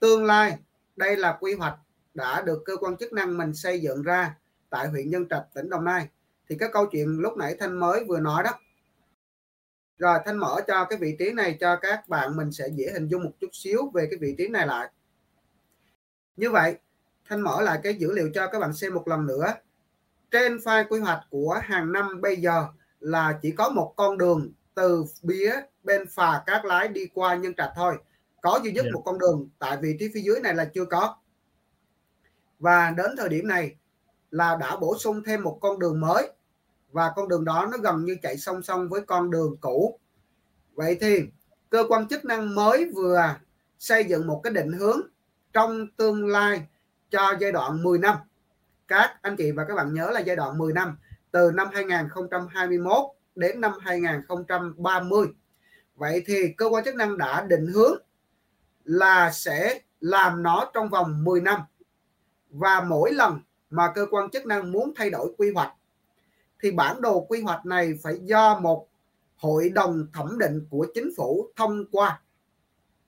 tương 0.00 0.24
lai. 0.24 0.58
Đây 0.96 1.16
là 1.16 1.36
quy 1.40 1.54
hoạch 1.54 1.74
đã 2.14 2.42
được 2.42 2.62
cơ 2.64 2.76
quan 2.76 2.96
chức 2.96 3.12
năng 3.12 3.38
mình 3.38 3.54
xây 3.54 3.80
dựng 3.80 4.02
ra 4.02 4.36
tại 4.70 4.88
huyện 4.88 5.10
Nhân 5.10 5.28
Trạch, 5.28 5.44
tỉnh 5.54 5.70
Đồng 5.70 5.84
Nai. 5.84 6.08
Thì 6.48 6.56
cái 6.58 6.68
câu 6.72 6.86
chuyện 6.86 7.18
lúc 7.18 7.36
nãy 7.36 7.56
Thanh 7.60 7.80
mới 7.80 8.04
vừa 8.04 8.20
nói 8.20 8.42
đó 8.42 8.50
rồi 10.02 10.18
Thanh 10.24 10.36
mở 10.36 10.60
cho 10.66 10.84
cái 10.84 10.98
vị 10.98 11.16
trí 11.18 11.32
này 11.32 11.56
cho 11.60 11.76
các 11.76 12.08
bạn 12.08 12.36
mình 12.36 12.52
sẽ 12.52 12.68
dễ 12.68 12.90
hình 12.92 13.08
dung 13.08 13.24
một 13.24 13.30
chút 13.40 13.48
xíu 13.52 13.90
về 13.94 14.06
cái 14.10 14.18
vị 14.20 14.34
trí 14.38 14.48
này 14.48 14.66
lại 14.66 14.90
như 16.36 16.50
vậy 16.50 16.76
Thanh 17.28 17.40
mở 17.40 17.62
lại 17.62 17.80
cái 17.82 17.94
dữ 17.94 18.12
liệu 18.12 18.30
cho 18.34 18.46
các 18.46 18.58
bạn 18.58 18.72
xem 18.72 18.94
một 18.94 19.08
lần 19.08 19.26
nữa 19.26 19.46
trên 20.30 20.56
file 20.56 20.88
quy 20.88 21.00
hoạch 21.00 21.20
của 21.30 21.60
hàng 21.62 21.92
năm 21.92 22.20
bây 22.20 22.36
giờ 22.36 22.66
là 23.00 23.38
chỉ 23.42 23.50
có 23.50 23.68
một 23.68 23.94
con 23.96 24.18
đường 24.18 24.52
từ 24.74 25.04
phía 25.28 25.54
bên 25.82 26.06
phà 26.10 26.42
cát 26.46 26.64
lái 26.64 26.88
đi 26.88 27.06
qua 27.14 27.34
nhân 27.34 27.54
trạch 27.54 27.72
thôi 27.76 27.94
có 28.40 28.60
duy 28.64 28.72
nhất 28.72 28.82
yeah. 28.82 28.92
Dạ. 28.94 28.94
một 28.94 29.02
con 29.04 29.18
đường 29.18 29.48
tại 29.58 29.76
vị 29.76 29.96
trí 29.98 30.10
phía 30.14 30.20
dưới 30.20 30.40
này 30.40 30.54
là 30.54 30.64
chưa 30.64 30.84
có 30.84 31.16
và 32.58 32.90
đến 32.96 33.10
thời 33.18 33.28
điểm 33.28 33.48
này 33.48 33.76
là 34.30 34.56
đã 34.60 34.76
bổ 34.76 34.98
sung 34.98 35.22
thêm 35.26 35.42
một 35.42 35.58
con 35.60 35.78
đường 35.78 36.00
mới 36.00 36.32
và 36.92 37.12
con 37.16 37.28
đường 37.28 37.44
đó 37.44 37.68
nó 37.72 37.78
gần 37.78 38.04
như 38.04 38.16
chạy 38.22 38.36
song 38.36 38.62
song 38.62 38.88
với 38.88 39.00
con 39.00 39.30
đường 39.30 39.56
cũ. 39.60 39.98
Vậy 40.74 40.98
thì, 41.00 41.20
cơ 41.70 41.84
quan 41.88 42.08
chức 42.08 42.24
năng 42.24 42.54
mới 42.54 42.90
vừa 42.94 43.34
xây 43.78 44.04
dựng 44.04 44.26
một 44.26 44.40
cái 44.44 44.52
định 44.52 44.72
hướng 44.72 45.00
trong 45.52 45.86
tương 45.96 46.26
lai 46.26 46.66
cho 47.10 47.34
giai 47.40 47.52
đoạn 47.52 47.82
10 47.82 47.98
năm. 47.98 48.16
Các 48.88 49.10
anh 49.22 49.36
chị 49.36 49.50
và 49.50 49.64
các 49.64 49.74
bạn 49.74 49.94
nhớ 49.94 50.10
là 50.10 50.20
giai 50.20 50.36
đoạn 50.36 50.58
10 50.58 50.72
năm, 50.72 50.96
từ 51.30 51.50
năm 51.54 51.68
2021 51.72 52.96
đến 53.34 53.60
năm 53.60 53.72
2030 53.80 55.26
vậy 55.96 56.22
thì 56.26 56.52
cơ 56.56 56.66
quan 56.66 56.84
chức 56.84 56.94
năng 56.94 57.18
đã 57.18 57.46
định 57.48 57.66
hướng 57.66 57.94
là 58.84 59.30
sẽ 59.32 59.80
làm 60.00 60.42
nó 60.42 60.70
trong 60.74 60.88
vòng 60.88 61.24
10 61.24 61.40
năm. 61.40 61.60
Và 62.50 62.80
mỗi 62.80 63.12
lần 63.12 63.40
mà 63.70 63.92
cơ 63.94 64.06
quan 64.10 64.30
chức 64.30 64.46
năng 64.46 64.72
muốn 64.72 64.92
thay 64.96 65.10
đổi 65.10 65.34
quy 65.38 65.52
hoạch 65.52 65.72
thì 66.62 66.70
bản 66.70 67.00
đồ 67.02 67.20
quy 67.20 67.42
hoạch 67.42 67.66
này 67.66 67.92
phải 68.02 68.18
do 68.22 68.58
một 68.58 68.88
hội 69.36 69.68
đồng 69.68 70.06
thẩm 70.12 70.38
định 70.38 70.66
của 70.70 70.86
chính 70.94 71.10
phủ 71.16 71.46
thông 71.56 71.84
qua 71.92 72.20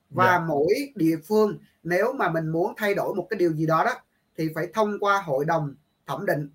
và 0.09 0.25
yeah. 0.25 0.41
Dạ. 0.41 0.45
mỗi 0.47 0.73
địa 0.95 1.17
phương 1.27 1.57
nếu 1.83 2.13
mà 2.13 2.29
mình 2.29 2.47
muốn 2.47 2.73
thay 2.77 2.95
đổi 2.95 3.15
một 3.15 3.27
cái 3.29 3.37
điều 3.39 3.53
gì 3.53 3.65
đó 3.65 3.83
đó 3.85 3.93
thì 4.37 4.49
phải 4.55 4.67
thông 4.73 4.99
qua 4.99 5.21
hội 5.21 5.45
đồng 5.45 5.75
thẩm 6.05 6.25
định 6.25 6.49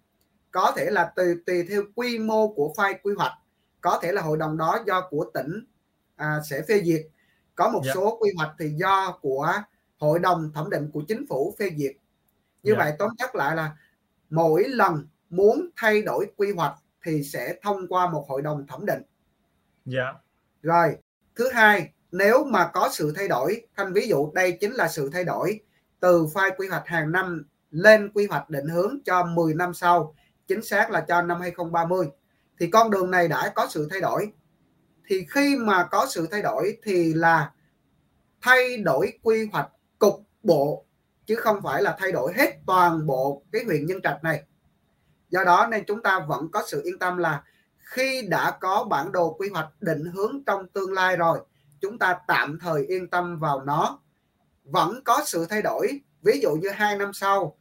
có 0.51 0.73
thể 0.77 0.91
là 0.91 1.13
tùy 1.17 1.27
tùy 1.47 1.67
theo 1.69 1.83
quy 1.95 2.19
mô 2.19 2.49
của 2.49 2.75
file 2.77 2.95
quy 3.03 3.15
hoạch 3.15 3.33
có 3.81 4.01
thể 4.03 4.13
là 4.13 4.23
hội 4.23 4.39
đồng 4.39 4.57
đó 4.57 4.79
do 4.87 5.09
của 5.11 5.31
tỉnh 5.35 5.65
à, 6.17 6.41
sẽ 6.51 6.63
phê 6.69 6.83
duyệt 6.85 7.07
có 7.55 7.71
một 7.71 7.81
yeah. 7.85 7.97
Dạ. 7.97 8.01
số 8.01 8.19
quy 8.21 8.31
hoạch 8.37 8.51
thì 8.59 8.69
do 8.69 9.19
của 9.23 9.53
hội 9.99 10.19
đồng 10.19 10.53
thẩm 10.55 10.71
định 10.71 10.91
của 10.93 11.03
chính 11.09 11.27
phủ 11.29 11.55
phê 11.59 11.71
duyệt 11.79 11.97
như 12.63 12.73
yeah. 12.73 12.79
Dạ. 12.79 12.85
vậy 12.85 12.95
tóm 12.99 13.11
tắt 13.19 13.35
lại 13.35 13.57
là 13.57 13.77
mỗi 14.31 14.65
lần 14.69 15.07
muốn 15.31 15.69
thay 15.77 16.03
đổi 16.03 16.27
quy 16.37 16.53
hoạch 16.53 16.75
thì 17.05 17.23
sẽ 17.23 17.55
thông 17.63 17.89
qua 17.89 18.11
một 18.11 18.25
hội 18.29 18.43
đồng 18.43 18.67
thẩm 18.67 18.87
định. 18.87 19.03
Dạ. 19.85 20.13
Rồi 20.63 20.97
thứ 21.35 21.51
hai 21.53 21.93
nếu 22.13 22.45
mà 22.45 22.71
có 22.73 22.89
sự 22.93 23.13
thay 23.17 23.29
đổi 23.29 23.67
thành 23.77 23.93
ví 23.93 24.09
dụ 24.09 24.33
đây 24.35 24.59
chính 24.61 24.73
là 24.73 24.89
sự 24.89 25.11
thay 25.13 25.25
đổi 25.25 25.61
từ 26.01 26.27
file 26.35 26.51
quy 26.57 26.69
hoạch 26.69 26.87
hàng 26.87 27.13
năm 27.13 27.47
lên 27.71 28.11
quy 28.15 28.27
hoạch 28.27 28.51
định 28.51 28.69
hướng 28.69 28.99
cho 29.05 29.25
10 29.25 29.55
năm 29.55 29.75
sau 29.75 30.15
chính 30.49 30.63
xác 30.63 30.91
là 30.91 31.01
cho 31.01 31.23
năm 31.23 31.41
2030 31.41 32.07
thì 32.61 32.71
con 32.71 32.91
đường 32.91 33.11
này 33.11 33.29
đã 33.29 33.53
có 33.55 33.67
sự 33.71 33.89
thay 33.91 34.01
đổi. 34.01 34.33
Thì 35.07 35.27
khi 35.31 35.57
mà 35.57 35.85
có 35.91 36.07
sự 36.11 36.29
thay 36.31 36.43
đổi 36.43 36.79
thì 36.83 37.15
là 37.15 37.53
thay 38.41 38.77
đổi 38.77 39.13
quy 39.23 39.49
hoạch 39.53 39.69
cục 39.99 40.23
bộ 40.43 40.85
chứ 41.27 41.37
không 41.37 41.63
phải 41.63 41.83
là 41.83 41.97
thay 41.99 42.13
đổi 42.13 42.33
hết 42.37 42.51
toàn 42.67 43.07
bộ 43.07 43.43
cái 43.53 43.65
huyện 43.65 43.87
Nhân 43.87 44.03
Trạch 44.03 44.25
này 44.25 44.43
do 45.31 45.45
đó 45.45 45.67
nên 45.71 45.85
chúng 45.87 46.03
ta 46.03 46.21
vẫn 46.29 46.49
có 46.53 46.63
sự 46.67 46.83
yên 46.85 46.99
tâm 46.99 47.17
là 47.17 47.43
khi 47.79 48.23
đã 48.29 48.51
có 48.61 48.85
bản 48.85 49.13
đồ 49.13 49.33
quy 49.33 49.49
hoạch 49.49 49.69
định 49.81 50.05
hướng 50.05 50.45
trong 50.47 50.69
tương 50.69 50.93
lai 50.93 51.17
rồi, 51.17 51.41
chúng 51.81 51.99
ta 51.99 52.19
tạm 52.27 52.59
thời 52.61 52.87
yên 52.87 53.11
tâm 53.11 53.39
vào 53.39 53.65
nó. 53.65 54.01
Vẫn 54.65 55.01
có 55.05 55.23
sự 55.27 55.47
thay 55.51 55.63
đổi, 55.63 56.01
ví 56.23 56.41
dụ 56.43 56.51
như 56.55 56.69
hai 56.69 56.97
năm 56.97 57.13
sau 57.13 57.57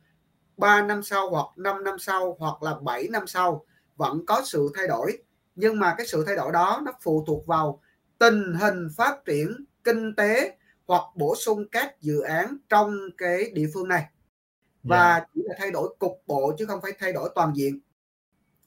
3 0.58 0.82
năm 0.82 1.04
sau 1.04 1.30
hoặc 1.30 1.46
5 1.58 1.84
năm 1.84 2.00
sau 2.00 2.36
hoặc 2.40 2.64
là 2.64 2.76
7 2.82 3.08
năm 3.08 3.28
sau, 3.28 3.66
vẫn 3.96 4.26
có 4.26 4.42
sự 4.46 4.72
thay 4.76 4.88
đổi. 4.88 5.18
Nhưng 5.56 5.80
mà 5.80 5.96
cái 5.98 6.08
sự 6.08 6.24
thay 6.28 6.36
đổi 6.36 6.52
đó 6.52 6.82
nó 6.86 6.92
phụ 7.02 7.24
thuộc 7.28 7.48
vào 7.48 7.82
tình 8.18 8.54
hình 8.54 8.88
phát 8.98 9.26
triển 9.26 9.66
kinh 9.84 10.16
tế 10.16 10.58
hoặc 10.88 11.04
bổ 11.16 11.36
sung 11.36 11.66
các 11.72 12.02
dự 12.02 12.22
án 12.22 12.58
trong 12.70 12.98
cái 13.18 13.52
địa 13.54 13.68
phương 13.74 13.88
này 13.88 14.06
và 14.84 15.12
yeah. 15.12 15.22
Dạ. 15.22 15.26
chỉ 15.36 15.42
là 15.46 15.56
thay 15.58 15.72
đổi 15.72 15.96
cục 16.00 16.24
bộ 16.28 16.54
chứ 16.58 16.66
không 16.66 16.82
phải 16.82 16.92
thay 17.00 17.14
đổi 17.14 17.30
toàn 17.36 17.54
diện. 17.56 17.80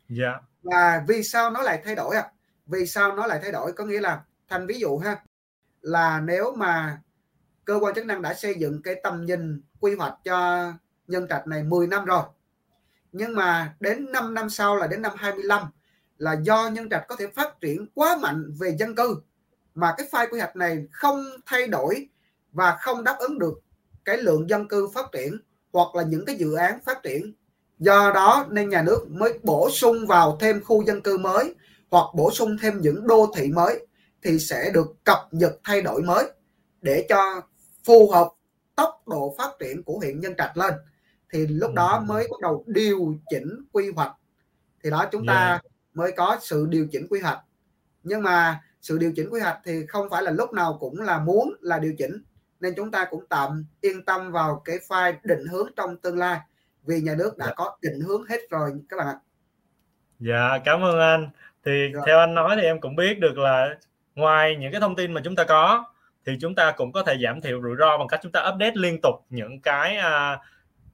Dạ. 0.08 0.24
Yeah. 0.24 0.42
Và 0.62 1.04
vì 1.08 1.22
sao 1.22 1.50
nó 1.50 1.62
lại 1.62 1.82
thay 1.84 1.94
đổi 1.94 2.16
ạ? 2.16 2.22
À? 2.22 2.32
Vì 2.66 2.86
sao 2.86 3.16
nó 3.16 3.26
lại 3.26 3.38
thay 3.42 3.52
đổi 3.52 3.72
có 3.72 3.84
nghĩa 3.84 4.00
là 4.00 4.24
thành 4.48 4.66
ví 4.66 4.80
dụ 4.80 4.98
ha 4.98 5.22
là 5.80 6.20
nếu 6.20 6.54
mà 6.56 7.00
cơ 7.64 7.78
quan 7.80 7.94
chức 7.94 8.06
năng 8.06 8.22
đã 8.22 8.34
xây 8.34 8.54
dựng 8.54 8.82
cái 8.82 8.94
tầm 9.02 9.26
nhìn 9.26 9.62
quy 9.80 9.94
hoạch 9.94 10.14
cho 10.24 10.72
nhân 11.06 11.26
trạch 11.28 11.46
này 11.46 11.62
10 11.62 11.86
năm 11.86 12.04
rồi 12.04 12.22
nhưng 13.12 13.34
mà 13.34 13.74
đến 13.80 14.12
5 14.12 14.34
năm 14.34 14.50
sau 14.50 14.76
là 14.76 14.86
đến 14.86 15.02
năm 15.02 15.12
25 15.16 15.62
là 16.18 16.32
do 16.32 16.68
nhân 16.68 16.88
trạch 16.90 17.04
có 17.08 17.16
thể 17.16 17.26
phát 17.26 17.60
triển 17.60 17.86
quá 17.94 18.18
mạnh 18.22 18.52
về 18.58 18.76
dân 18.78 18.94
cư 18.94 19.22
mà 19.74 19.94
cái 19.96 20.08
file 20.12 20.30
quy 20.30 20.38
hoạch 20.38 20.56
này 20.56 20.86
không 20.92 21.24
thay 21.46 21.66
đổi 21.66 22.08
và 22.52 22.76
không 22.80 23.04
đáp 23.04 23.16
ứng 23.18 23.38
được 23.38 23.60
cái 24.04 24.16
lượng 24.18 24.48
dân 24.48 24.68
cư 24.68 24.88
phát 24.94 25.06
triển 25.12 25.38
hoặc 25.72 25.94
là 25.94 26.02
những 26.02 26.24
cái 26.24 26.36
dự 26.36 26.54
án 26.54 26.78
phát 26.84 27.02
triển. 27.02 27.32
Do 27.78 28.12
đó 28.14 28.46
nên 28.50 28.68
nhà 28.68 28.82
nước 28.82 29.06
mới 29.08 29.38
bổ 29.42 29.70
sung 29.70 30.06
vào 30.06 30.36
thêm 30.40 30.60
khu 30.64 30.84
dân 30.84 31.02
cư 31.02 31.18
mới 31.18 31.54
hoặc 31.90 32.06
bổ 32.14 32.30
sung 32.30 32.56
thêm 32.62 32.80
những 32.80 33.06
đô 33.06 33.32
thị 33.36 33.48
mới 33.48 33.86
thì 34.22 34.38
sẽ 34.38 34.70
được 34.74 35.04
cập 35.04 35.18
nhật 35.30 35.52
thay 35.64 35.82
đổi 35.82 36.02
mới 36.02 36.30
để 36.82 37.06
cho 37.08 37.42
phù 37.84 38.10
hợp 38.10 38.28
tốc 38.76 39.08
độ 39.08 39.34
phát 39.38 39.50
triển 39.60 39.82
của 39.82 39.98
huyện 39.98 40.20
Nhân 40.20 40.34
Trạch 40.38 40.56
lên. 40.56 40.74
Thì 41.32 41.46
lúc 41.46 41.74
đó 41.74 41.96
ừ. 41.98 42.04
mới 42.08 42.28
bắt 42.30 42.40
đầu 42.40 42.64
điều 42.66 43.14
chỉnh 43.30 43.64
quy 43.72 43.90
hoạch. 43.90 44.12
Thì 44.84 44.90
đó 44.90 45.08
chúng 45.12 45.26
ta 45.26 45.48
yeah. 45.48 45.62
mới 45.94 46.12
có 46.16 46.38
sự 46.42 46.66
điều 46.66 46.86
chỉnh 46.92 47.06
quy 47.10 47.20
hoạch. 47.20 47.38
Nhưng 48.02 48.22
mà 48.22 48.62
sự 48.80 48.98
điều 48.98 49.12
chỉnh 49.16 49.28
quy 49.30 49.40
hoạch 49.40 49.58
thì 49.64 49.86
không 49.86 50.10
phải 50.10 50.22
là 50.22 50.30
lúc 50.30 50.52
nào 50.52 50.76
cũng 50.80 51.00
là 51.00 51.18
muốn 51.18 51.54
là 51.60 51.78
điều 51.78 51.94
chỉnh 51.98 52.22
nên 52.62 52.74
chúng 52.76 52.90
ta 52.90 53.06
cũng 53.10 53.24
tạm 53.28 53.64
yên 53.80 54.04
tâm 54.04 54.32
vào 54.32 54.62
cái 54.64 54.76
file 54.88 55.14
định 55.22 55.46
hướng 55.50 55.68
trong 55.76 55.96
tương 55.96 56.18
lai 56.18 56.40
vì 56.84 57.00
nhà 57.00 57.14
nước 57.18 57.38
đã. 57.38 57.46
Dạ. 57.46 57.52
có 57.56 57.76
định 57.82 58.00
hướng 58.00 58.24
hết 58.28 58.38
rồi 58.50 58.70
các 58.88 58.96
bạn 58.96 59.06
ạ. 59.06 59.18
Dạ 60.20 60.58
cảm 60.64 60.84
ơn 60.84 61.00
anh. 61.00 61.28
Thì 61.64 61.88
rồi. 61.88 62.02
theo 62.06 62.18
anh 62.18 62.34
nói 62.34 62.56
thì 62.56 62.62
em 62.62 62.80
cũng 62.80 62.96
biết 62.96 63.18
được 63.18 63.38
là 63.38 63.74
ngoài 64.14 64.56
những 64.56 64.72
cái 64.72 64.80
thông 64.80 64.96
tin 64.96 65.12
mà 65.12 65.20
chúng 65.24 65.36
ta 65.36 65.44
có 65.44 65.84
thì 66.26 66.32
chúng 66.40 66.54
ta 66.54 66.72
cũng 66.72 66.92
có 66.92 67.02
thể 67.02 67.16
giảm 67.22 67.40
thiểu 67.40 67.62
rủi 67.62 67.76
ro 67.78 67.98
bằng 67.98 68.08
cách 68.08 68.20
chúng 68.22 68.32
ta 68.32 68.40
update 68.40 68.72
liên 68.74 68.98
tục 69.02 69.14
những 69.30 69.60
cái 69.60 69.98
uh, 69.98 70.40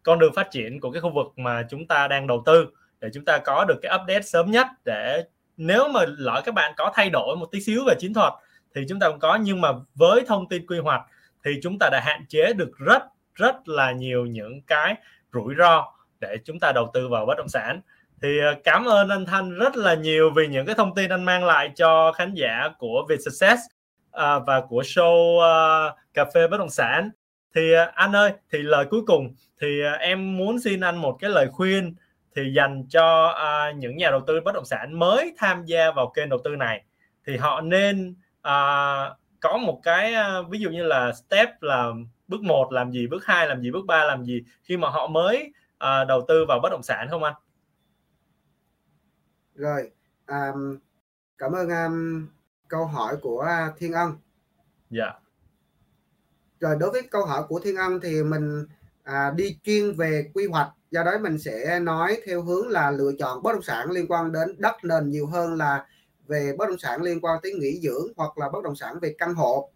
con 0.03 0.19
đường 0.19 0.33
phát 0.35 0.51
triển 0.51 0.81
của 0.81 0.91
cái 0.91 1.01
khu 1.01 1.11
vực 1.15 1.27
mà 1.39 1.63
chúng 1.71 1.87
ta 1.87 2.09
đang 2.09 2.27
đầu 2.27 2.43
tư 2.47 2.67
để 3.01 3.09
chúng 3.15 3.25
ta 3.25 3.39
có 3.39 3.65
được 3.65 3.79
cái 3.83 3.99
update 4.03 4.23
sớm 4.23 4.51
nhất 4.51 4.67
để 4.85 5.25
nếu 5.57 5.89
mà 5.89 6.01
lỡ 6.19 6.43
các 6.45 6.55
bạn 6.55 6.73
có 6.77 6.93
thay 6.95 7.11
đổi 7.11 7.37
một 7.37 7.47
tí 7.53 7.61
xíu 7.61 7.85
về 7.87 7.95
chiến 7.99 8.15
thuật 8.15 8.33
thì 8.75 8.81
chúng 8.89 9.01
ta 9.01 9.09
cũng 9.09 9.19
có 9.19 9.39
nhưng 9.43 9.61
mà 9.61 9.69
với 9.95 10.25
thông 10.27 10.49
tin 10.49 10.67
quy 10.67 10.79
hoạch 10.79 11.03
thì 11.45 11.59
chúng 11.63 11.79
ta 11.81 11.89
đã 11.93 12.01
hạn 12.05 12.25
chế 12.29 12.53
được 12.53 12.71
rất 12.79 13.03
rất 13.35 13.69
là 13.69 13.93
nhiều 13.93 14.27
những 14.27 14.63
cái 14.63 14.95
rủi 15.33 15.55
ro 15.59 15.93
để 16.21 16.37
chúng 16.45 16.61
ta 16.61 16.73
đầu 16.73 16.91
tư 16.95 17.09
vào 17.09 17.27
bất 17.27 17.39
động 17.39 17.49
sản. 17.49 17.81
Thì 18.23 18.39
ờ, 18.39 18.55
cảm 18.65 18.85
ơn 18.85 19.09
anh 19.09 19.27
Thanh 19.27 19.51
rất 19.51 19.77
là 19.77 19.95
nhiều 19.95 20.31
vì 20.37 20.47
những 20.47 20.67
cái 20.67 20.75
thông 20.75 20.95
tin 20.95 21.11
anh 21.11 21.25
mang 21.25 21.45
lại 21.45 21.71
cho 21.77 22.13
khán 22.13 22.35
giả 22.35 22.69
của 22.79 23.07
Việt 23.09 23.19
Success 23.25 23.63
ờ, 24.11 24.41
và 24.41 24.61
của 24.61 24.83
show 24.83 25.39
ờ, 25.41 25.95
cà 26.15 26.25
phê 26.35 26.49
bất 26.49 26.57
động 26.57 26.71
sản. 26.71 27.11
Thì 27.55 27.73
anh 27.95 28.17
ơi, 28.17 28.33
thì 28.53 28.59
lời 28.59 28.85
cuối 28.91 29.01
cùng, 29.07 29.35
thì 29.61 29.83
em 30.01 30.37
muốn 30.37 30.61
xin 30.61 30.81
anh 30.81 30.97
một 30.97 31.17
cái 31.21 31.31
lời 31.31 31.49
khuyên 31.53 31.95
thì 32.37 32.53
dành 32.57 32.85
cho 32.89 33.35
những 33.77 33.97
nhà 33.97 34.11
đầu 34.11 34.21
tư 34.27 34.41
bất 34.41 34.55
động 34.55 34.65
sản 34.65 34.99
mới 34.99 35.35
tham 35.39 35.65
gia 35.65 35.91
vào 35.91 36.13
kênh 36.15 36.29
đầu 36.29 36.39
tư 36.45 36.57
này. 36.57 36.85
Thì 37.27 37.37
họ 37.37 37.61
nên 37.61 38.15
có 39.41 39.57
một 39.57 39.81
cái 39.83 40.15
ví 40.51 40.59
dụ 40.59 40.71
như 40.71 40.83
là 40.83 41.13
step 41.13 41.63
là 41.63 41.93
bước 42.29 42.43
1 42.43 42.73
làm 42.73 42.93
gì 42.93 43.07
bước 43.07 43.25
2 43.25 43.49
làm 43.49 43.63
gì 43.63 43.71
bước 43.71 43.87
3 43.87 44.05
làm 44.05 44.25
gì 44.25 44.45
khi 44.63 44.77
mà 44.77 44.89
họ 44.89 45.07
mới 45.07 45.53
uh, 45.75 46.09
đầu 46.09 46.25
tư 46.29 46.45
vào 46.49 46.61
bất 46.63 46.69
động 46.73 46.83
sản 46.83 47.07
không 47.11 47.25
anh 47.25 47.35
rồi 49.55 49.91
um, 50.27 50.79
cảm 51.39 51.53
ơn 51.53 51.69
um, 51.69 52.27
câu 52.69 52.85
hỏi 52.85 53.17
của 53.23 53.47
Thiên 53.79 53.93
Ân 53.93 54.13
dạ 54.91 55.05
yeah. 55.05 55.23
rồi 56.61 56.77
đối 56.81 56.91
với 56.91 57.03
câu 57.11 57.25
hỏi 57.25 57.43
của 57.49 57.61
Thiên 57.61 57.77
Ân 57.77 58.01
thì 58.01 58.23
mình 58.23 58.67
à, 59.03 59.33
đi 59.37 59.59
chuyên 59.65 59.93
về 59.93 60.31
quy 60.35 60.47
hoạch 60.47 60.69
do 60.91 61.03
đó 61.03 61.13
mình 61.21 61.39
sẽ 61.39 61.81
nói 61.81 62.21
theo 62.27 62.43
hướng 62.43 62.69
là 62.69 62.91
lựa 62.91 63.13
chọn 63.19 63.43
bất 63.43 63.53
động 63.53 63.63
sản 63.63 63.91
liên 63.91 64.07
quan 64.09 64.33
đến 64.33 64.55
đất 64.59 64.85
nền 64.85 65.11
nhiều 65.11 65.27
hơn 65.27 65.55
là 65.55 65.87
về 66.29 66.55
bất 66.59 66.69
động 66.69 66.79
sản 66.79 67.03
liên 67.03 67.21
quan 67.21 67.41
tới 67.43 67.53
nghỉ 67.53 67.81
dưỡng 67.83 68.13
hoặc 68.17 68.39
là 68.39 68.49
bất 68.49 68.65
động 68.65 68.77
sản 68.77 68.99
về 69.01 69.15
căn 69.19 69.35
hộ 69.35 69.71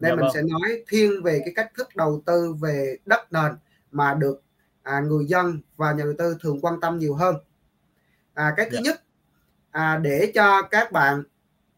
nên 0.00 0.10
dạ 0.10 0.14
mình 0.16 0.20
vâng. 0.20 0.30
sẽ 0.34 0.42
nói 0.42 0.84
thiên 0.88 1.22
về 1.22 1.40
cái 1.44 1.52
cách 1.56 1.72
thức 1.76 1.88
đầu 1.96 2.22
tư 2.26 2.54
về 2.60 2.96
đất 3.06 3.32
nền 3.32 3.52
mà 3.90 4.14
được 4.14 4.42
à, 4.82 5.00
người 5.00 5.24
dân 5.26 5.60
và 5.76 5.92
nhà 5.92 6.04
đầu 6.04 6.14
tư 6.18 6.36
thường 6.40 6.60
quan 6.60 6.80
tâm 6.80 6.98
nhiều 6.98 7.14
hơn 7.14 7.36
à, 8.34 8.54
cái 8.56 8.68
thứ 8.70 8.76
dạ. 8.76 8.80
nhất 8.84 9.02
à, 9.70 10.00
để 10.02 10.32
cho 10.34 10.62
các 10.62 10.92
bạn 10.92 11.22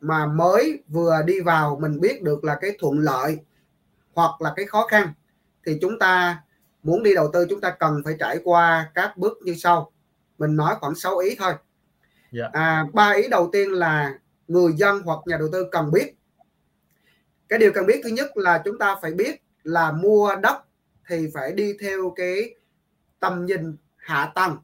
mà 0.00 0.26
mới 0.26 0.82
vừa 0.88 1.22
đi 1.26 1.40
vào 1.40 1.78
mình 1.80 2.00
biết 2.00 2.22
được 2.22 2.44
là 2.44 2.58
cái 2.60 2.76
thuận 2.78 2.98
lợi 2.98 3.38
hoặc 4.14 4.42
là 4.42 4.52
cái 4.56 4.66
khó 4.66 4.86
khăn 4.86 5.12
thì 5.66 5.78
chúng 5.80 5.98
ta 5.98 6.42
muốn 6.82 7.02
đi 7.02 7.14
đầu 7.14 7.30
tư 7.32 7.46
chúng 7.50 7.60
ta 7.60 7.70
cần 7.70 8.02
phải 8.04 8.16
trải 8.18 8.38
qua 8.44 8.90
các 8.94 9.16
bước 9.16 9.38
như 9.42 9.54
sau 9.54 9.92
mình 10.38 10.56
nói 10.56 10.74
khoảng 10.80 10.94
6 10.94 11.18
ý 11.18 11.36
thôi 11.38 11.54
yeah. 12.34 12.52
À, 12.52 12.84
ba 12.92 13.10
ý 13.10 13.28
đầu 13.28 13.48
tiên 13.52 13.72
là 13.72 14.18
người 14.48 14.72
dân 14.72 15.02
hoặc 15.04 15.18
nhà 15.26 15.36
đầu 15.36 15.48
tư 15.52 15.68
cần 15.72 15.90
biết. 15.92 16.14
Cái 17.48 17.58
điều 17.58 17.72
cần 17.72 17.86
biết 17.86 18.00
thứ 18.04 18.10
nhất 18.10 18.36
là 18.36 18.62
chúng 18.64 18.78
ta 18.78 18.96
phải 19.02 19.12
biết 19.12 19.42
là 19.62 19.92
mua 19.92 20.36
đất 20.36 20.56
thì 21.08 21.30
phải 21.34 21.52
đi 21.52 21.76
theo 21.80 22.12
cái 22.16 22.54
tầm 23.20 23.46
nhìn 23.46 23.76
hạ 23.96 24.32
tầng 24.34 24.56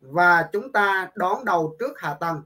và 0.00 0.48
chúng 0.52 0.72
ta 0.72 1.10
đón 1.14 1.44
đầu 1.44 1.76
trước 1.78 2.00
hạ 2.00 2.14
tầng. 2.20 2.42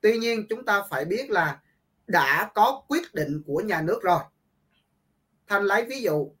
Tuy 0.00 0.18
nhiên 0.18 0.46
chúng 0.48 0.64
ta 0.64 0.82
phải 0.90 1.04
biết 1.04 1.30
là 1.30 1.60
đã 2.06 2.50
có 2.54 2.82
quyết 2.88 3.14
định 3.14 3.42
của 3.46 3.60
nhà 3.60 3.82
nước 3.82 4.02
rồi. 4.02 4.20
Thanh 5.46 5.62
lấy 5.62 5.84
ví 5.84 6.00
dụ 6.00 6.32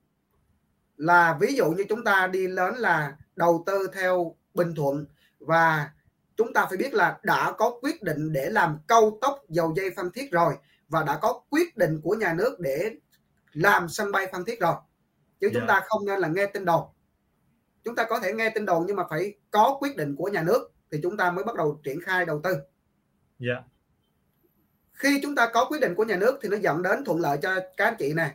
là 0.96 1.36
ví 1.40 1.54
dụ 1.56 1.70
như 1.70 1.84
chúng 1.88 2.04
ta 2.04 2.26
đi 2.26 2.46
lớn 2.46 2.74
là 2.76 3.16
đầu 3.36 3.62
tư 3.66 3.88
theo 3.94 4.36
bình 4.54 4.74
thuận 4.74 5.06
và 5.38 5.90
chúng 6.36 6.52
ta 6.52 6.66
phải 6.66 6.76
biết 6.76 6.94
là 6.94 7.18
đã 7.22 7.52
có 7.58 7.78
quyết 7.82 8.02
định 8.02 8.32
để 8.32 8.50
làm 8.50 8.78
câu 8.86 9.18
tốc 9.20 9.42
dầu 9.48 9.74
dây 9.76 9.90
phan 9.96 10.10
thiết 10.10 10.32
rồi 10.32 10.54
và 10.88 11.02
đã 11.02 11.18
có 11.22 11.40
quyết 11.50 11.76
định 11.76 12.00
của 12.02 12.14
nhà 12.14 12.34
nước 12.34 12.60
để 12.60 12.90
làm 13.52 13.88
sân 13.88 14.12
bay 14.12 14.26
phan 14.32 14.44
thiết 14.44 14.60
rồi 14.60 14.74
chứ 15.40 15.46
yeah. 15.46 15.54
chúng 15.54 15.68
dạ. 15.68 15.74
ta 15.74 15.86
không 15.88 16.06
nên 16.06 16.20
là 16.20 16.28
nghe 16.28 16.46
tin 16.46 16.64
đồn 16.64 16.84
chúng 17.84 17.94
ta 17.94 18.04
có 18.04 18.20
thể 18.20 18.32
nghe 18.32 18.50
tin 18.50 18.66
đồn 18.66 18.84
nhưng 18.86 18.96
mà 18.96 19.04
phải 19.10 19.34
có 19.50 19.76
quyết 19.80 19.96
định 19.96 20.16
của 20.16 20.28
nhà 20.28 20.42
nước 20.42 20.72
thì 20.90 21.00
chúng 21.02 21.16
ta 21.16 21.30
mới 21.30 21.44
bắt 21.44 21.56
đầu 21.56 21.80
triển 21.84 22.00
khai 22.00 22.26
đầu 22.26 22.40
tư 22.44 22.52
yeah. 22.52 22.64
Dạ. 23.38 23.64
khi 24.92 25.20
chúng 25.22 25.34
ta 25.34 25.50
có 25.54 25.64
quyết 25.64 25.80
định 25.80 25.94
của 25.94 26.04
nhà 26.04 26.16
nước 26.16 26.38
thì 26.42 26.48
nó 26.48 26.56
dẫn 26.56 26.82
đến 26.82 27.04
thuận 27.04 27.20
lợi 27.20 27.38
cho 27.42 27.60
các 27.76 27.84
anh 27.84 27.96
chị 27.98 28.12
này 28.12 28.32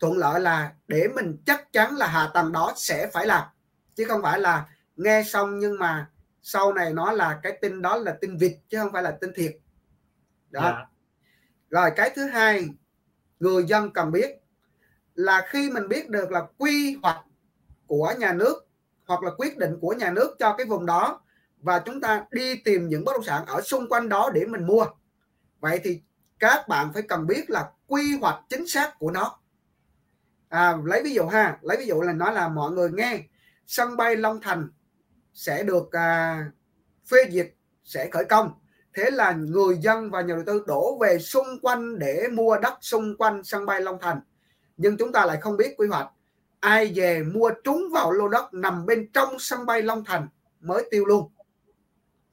thuận 0.00 0.18
lợi 0.18 0.40
là 0.40 0.72
để 0.88 1.08
mình 1.14 1.36
chắc 1.46 1.72
chắn 1.72 1.96
là 1.96 2.06
hạ 2.06 2.30
tầng 2.34 2.52
đó 2.52 2.72
sẽ 2.76 3.10
phải 3.12 3.26
làm 3.26 3.48
chứ 3.94 4.04
không 4.08 4.22
phải 4.22 4.40
là 4.40 4.66
nghe 4.96 5.22
xong 5.26 5.58
nhưng 5.58 5.78
mà 5.78 6.10
sau 6.46 6.72
này 6.72 6.92
nó 6.92 7.12
là 7.12 7.40
cái 7.42 7.58
tin 7.60 7.82
đó 7.82 7.96
là 7.96 8.16
tin 8.20 8.36
vịt 8.36 8.52
chứ 8.68 8.78
không 8.78 8.92
phải 8.92 9.02
là 9.02 9.10
tin 9.10 9.32
thiệt 9.34 9.56
đó 10.50 10.60
yeah. 10.60 10.74
Dạ. 10.74 10.86
rồi 11.70 11.90
cái 11.96 12.10
thứ 12.16 12.26
hai 12.26 12.68
người 13.40 13.64
dân 13.64 13.90
cần 13.90 14.12
biết 14.12 14.40
là 15.14 15.46
khi 15.48 15.70
mình 15.70 15.88
biết 15.88 16.10
được 16.10 16.30
là 16.30 16.46
quy 16.58 16.98
hoạch 17.02 17.24
của 17.86 18.14
nhà 18.18 18.32
nước 18.32 18.66
hoặc 19.06 19.22
là 19.22 19.30
quyết 19.36 19.58
định 19.58 19.78
của 19.80 19.92
nhà 19.92 20.10
nước 20.10 20.36
cho 20.38 20.54
cái 20.56 20.66
vùng 20.66 20.86
đó 20.86 21.20
và 21.58 21.78
chúng 21.78 22.00
ta 22.00 22.24
đi 22.30 22.56
tìm 22.56 22.88
những 22.88 23.04
bất 23.04 23.12
động 23.12 23.24
sản 23.24 23.46
ở 23.46 23.60
xung 23.60 23.88
quanh 23.88 24.08
đó 24.08 24.30
để 24.34 24.46
mình 24.46 24.66
mua 24.66 24.86
vậy 25.60 25.80
thì 25.84 26.02
các 26.38 26.68
bạn 26.68 26.92
phải 26.92 27.02
cần 27.02 27.26
biết 27.26 27.50
là 27.50 27.70
quy 27.86 28.18
hoạch 28.20 28.40
chính 28.48 28.66
xác 28.66 28.98
của 28.98 29.10
nó 29.10 29.38
à, 30.48 30.76
lấy 30.84 31.02
ví 31.02 31.14
dụ 31.14 31.26
ha 31.26 31.58
lấy 31.62 31.76
ví 31.76 31.86
dụ 31.86 32.00
là 32.00 32.12
nói 32.12 32.34
là 32.34 32.48
mọi 32.48 32.72
người 32.72 32.90
nghe 32.92 33.20
sân 33.66 33.96
bay 33.96 34.16
Long 34.16 34.40
Thành 34.40 34.68
sẽ 35.34 35.62
được 35.62 35.92
à, 35.92 36.44
phê 37.10 37.18
duyệt 37.30 37.54
sẽ 37.84 38.08
khởi 38.10 38.24
công 38.24 38.52
thế 38.94 39.10
là 39.10 39.32
người 39.32 39.78
dân 39.80 40.10
và 40.10 40.20
nhà 40.20 40.34
đầu 40.34 40.42
tư 40.46 40.64
đổ 40.66 40.98
về 41.00 41.18
xung 41.18 41.60
quanh 41.62 41.98
để 41.98 42.28
mua 42.32 42.58
đất 42.58 42.74
xung 42.80 43.16
quanh 43.16 43.44
sân 43.44 43.66
bay 43.66 43.80
Long 43.80 43.98
Thành 44.00 44.20
nhưng 44.76 44.96
chúng 44.96 45.12
ta 45.12 45.26
lại 45.26 45.38
không 45.40 45.56
biết 45.56 45.74
quy 45.76 45.86
hoạch 45.86 46.06
ai 46.60 46.92
về 46.94 47.22
mua 47.22 47.50
trúng 47.64 47.88
vào 47.92 48.12
lô 48.12 48.28
đất 48.28 48.54
nằm 48.54 48.86
bên 48.86 49.10
trong 49.12 49.38
sân 49.38 49.66
bay 49.66 49.82
Long 49.82 50.04
Thành 50.04 50.28
mới 50.60 50.88
tiêu 50.90 51.04
luôn 51.04 51.20
yeah. 51.20 51.32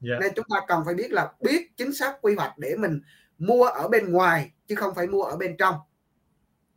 Dạ. 0.00 0.14
nên 0.20 0.32
chúng 0.36 0.46
ta 0.50 0.60
cần 0.68 0.82
phải 0.84 0.94
biết 0.94 1.12
là 1.12 1.32
biết 1.40 1.76
chính 1.76 1.92
xác 1.92 2.18
quy 2.22 2.34
hoạch 2.34 2.58
để 2.58 2.76
mình 2.76 3.00
mua 3.38 3.64
ở 3.64 3.88
bên 3.88 4.12
ngoài 4.12 4.52
chứ 4.66 4.74
không 4.74 4.94
phải 4.94 5.06
mua 5.06 5.22
ở 5.22 5.36
bên 5.36 5.56
trong 5.56 5.74
yeah. 5.74 5.84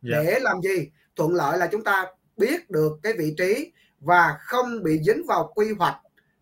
Dạ. 0.02 0.22
để 0.22 0.38
làm 0.40 0.60
gì 0.62 0.90
thuận 1.16 1.34
lợi 1.34 1.58
là 1.58 1.68
chúng 1.72 1.84
ta 1.84 2.06
biết 2.36 2.70
được 2.70 2.92
cái 3.02 3.12
vị 3.18 3.34
trí 3.38 3.72
và 4.00 4.36
không 4.40 4.82
bị 4.82 5.00
dính 5.02 5.26
vào 5.26 5.52
quy 5.54 5.72
hoạch 5.78 5.96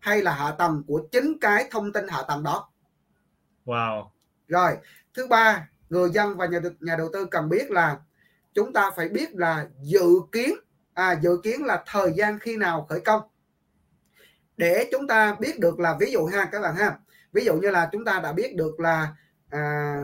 hay 0.05 0.21
là 0.21 0.33
hạ 0.33 0.51
tầng 0.51 0.83
của 0.87 1.01
chính 1.11 1.37
cái 1.41 1.67
thông 1.71 1.93
tin 1.93 2.07
hạ 2.07 2.23
tầng 2.27 2.43
đó? 2.43 2.69
Wow. 3.65 4.09
Rồi 4.47 4.77
thứ 5.13 5.27
ba 5.27 5.69
người 5.89 6.09
dân 6.09 6.37
và 6.37 6.45
nhà 6.45 6.59
nhà 6.79 6.95
đầu 6.95 7.09
tư 7.13 7.25
cần 7.25 7.49
biết 7.49 7.71
là 7.71 7.97
chúng 8.53 8.73
ta 8.73 8.91
phải 8.95 9.09
biết 9.09 9.35
là 9.35 9.67
dự 9.81 10.05
kiến 10.31 10.55
à, 10.93 11.19
dự 11.21 11.37
kiến 11.43 11.65
là 11.65 11.83
thời 11.87 12.13
gian 12.15 12.39
khi 12.39 12.57
nào 12.57 12.85
khởi 12.89 12.99
công. 12.99 13.21
Để 14.57 14.89
chúng 14.91 15.07
ta 15.07 15.35
biết 15.39 15.59
được 15.59 15.79
là 15.79 15.97
ví 15.99 16.11
dụ 16.11 16.25
ha 16.25 16.45
các 16.45 16.61
bạn 16.61 16.75
ha 16.75 16.97
ví 17.33 17.45
dụ 17.45 17.55
như 17.55 17.69
là 17.69 17.89
chúng 17.91 18.05
ta 18.05 18.19
đã 18.23 18.33
biết 18.33 18.55
được 18.55 18.79
là 18.79 19.15
à, 19.49 19.97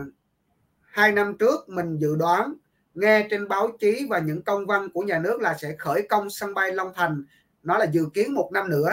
hai 0.82 1.12
năm 1.12 1.36
trước 1.38 1.68
mình 1.68 1.98
dự 1.98 2.16
đoán 2.16 2.54
nghe 2.94 3.26
trên 3.30 3.48
báo 3.48 3.68
chí 3.80 4.06
và 4.10 4.18
những 4.18 4.42
công 4.42 4.66
văn 4.66 4.88
của 4.94 5.00
nhà 5.00 5.18
nước 5.18 5.40
là 5.40 5.54
sẽ 5.54 5.76
khởi 5.78 6.06
công 6.08 6.30
sân 6.30 6.54
bay 6.54 6.72
Long 6.72 6.92
Thành 6.94 7.24
nó 7.62 7.78
là 7.78 7.84
dự 7.84 8.06
kiến 8.14 8.34
một 8.34 8.50
năm 8.52 8.70
nữa 8.70 8.90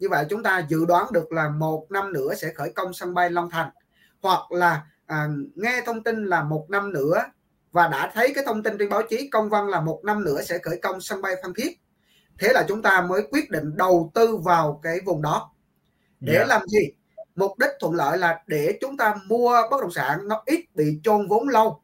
như 0.00 0.08
vậy 0.08 0.26
chúng 0.30 0.42
ta 0.42 0.66
dự 0.68 0.84
đoán 0.84 1.06
được 1.12 1.32
là 1.32 1.48
một 1.48 1.86
năm 1.90 2.12
nữa 2.12 2.34
sẽ 2.34 2.52
khởi 2.54 2.72
công 2.72 2.92
sân 2.92 3.14
bay 3.14 3.30
Long 3.30 3.50
Thành 3.50 3.70
hoặc 4.22 4.52
là 4.52 4.82
à, 5.06 5.28
nghe 5.54 5.82
thông 5.86 6.02
tin 6.02 6.24
là 6.24 6.42
một 6.42 6.66
năm 6.68 6.92
nữa 6.92 7.24
và 7.72 7.88
đã 7.88 8.10
thấy 8.14 8.32
cái 8.34 8.44
thông 8.46 8.62
tin 8.62 8.78
trên 8.78 8.88
báo 8.88 9.02
chí 9.02 9.28
công 9.30 9.48
văn 9.48 9.68
là 9.68 9.80
một 9.80 10.00
năm 10.04 10.24
nữa 10.24 10.42
sẽ 10.42 10.58
khởi 10.58 10.78
công 10.82 11.00
sân 11.00 11.22
bay 11.22 11.34
Phan 11.42 11.54
Thiết 11.54 11.80
thế 12.38 12.48
là 12.52 12.64
chúng 12.68 12.82
ta 12.82 13.00
mới 13.02 13.22
quyết 13.30 13.50
định 13.50 13.76
đầu 13.76 14.10
tư 14.14 14.36
vào 14.36 14.80
cái 14.82 15.00
vùng 15.04 15.22
đó 15.22 15.52
để 16.20 16.34
yeah. 16.34 16.48
Dạ. 16.48 16.54
làm 16.54 16.66
gì 16.66 16.80
mục 17.34 17.58
đích 17.58 17.70
thuận 17.80 17.94
lợi 17.94 18.18
là 18.18 18.42
để 18.46 18.78
chúng 18.80 18.96
ta 18.96 19.14
mua 19.26 19.62
bất 19.70 19.80
động 19.80 19.92
sản 19.92 20.28
nó 20.28 20.42
ít 20.46 20.64
bị 20.74 21.00
chôn 21.02 21.28
vốn 21.28 21.48
lâu 21.48 21.82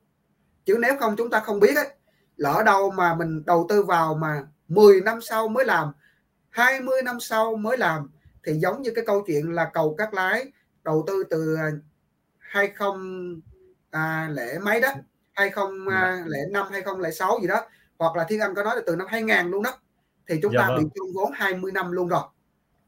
chứ 0.64 0.76
nếu 0.80 0.96
không 1.00 1.14
chúng 1.16 1.30
ta 1.30 1.40
không 1.40 1.60
biết 1.60 1.76
ấy 1.76 1.88
lỡ 2.36 2.62
đâu 2.66 2.90
mà 2.90 3.14
mình 3.14 3.44
đầu 3.46 3.66
tư 3.68 3.82
vào 3.82 4.14
mà 4.14 4.42
10 4.68 5.00
năm 5.00 5.20
sau 5.20 5.48
mới 5.48 5.64
làm 5.64 5.92
20 6.56 7.02
năm 7.02 7.20
sau 7.20 7.56
mới 7.56 7.78
làm 7.78 8.10
thì 8.44 8.52
giống 8.52 8.82
như 8.82 8.90
cái 8.94 9.04
câu 9.06 9.24
chuyện 9.26 9.52
là 9.52 9.70
cầu 9.74 9.94
cắt 9.98 10.14
lái 10.14 10.52
đầu 10.84 11.04
tư 11.06 11.24
từ 11.30 11.56
20 12.38 12.90
à, 13.90 14.28
lẻ 14.32 14.58
mấy 14.58 14.80
đó 14.80 14.88
2005 15.32 16.66
2006 16.70 17.38
gì 17.40 17.48
đó 17.48 17.60
hoặc 17.98 18.16
là 18.16 18.24
Thiên 18.28 18.40
Anh 18.40 18.54
có 18.54 18.62
nói 18.62 18.76
là 18.76 18.82
từ 18.86 18.96
năm 18.96 19.06
2000 19.10 19.50
luôn 19.50 19.62
đó 19.62 19.70
thì 20.28 20.38
chúng 20.42 20.52
dạ 20.52 20.60
ta 20.60 20.68
vâng. 20.68 20.78
bị 20.78 20.90
chung 20.94 21.08
vốn 21.14 21.32
20 21.34 21.72
năm 21.72 21.92
luôn 21.92 22.08
rồi 22.08 22.22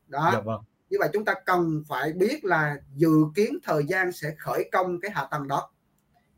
đó 0.09 0.31
dạ 0.33 0.41
vâng. 0.41 0.61
như 0.91 0.97
vậy 1.01 1.09
chúng 1.13 1.25
ta 1.25 1.35
cần 1.47 1.83
phải 1.89 2.13
biết 2.13 2.45
là 2.45 2.77
dự 2.97 3.13
kiến 3.35 3.59
thời 3.65 3.85
gian 3.85 4.13
sẽ 4.13 4.35
khởi 4.39 4.69
công 4.73 5.01
cái 5.01 5.11
hạ 5.11 5.29
tầng 5.31 5.49
đó 5.49 5.71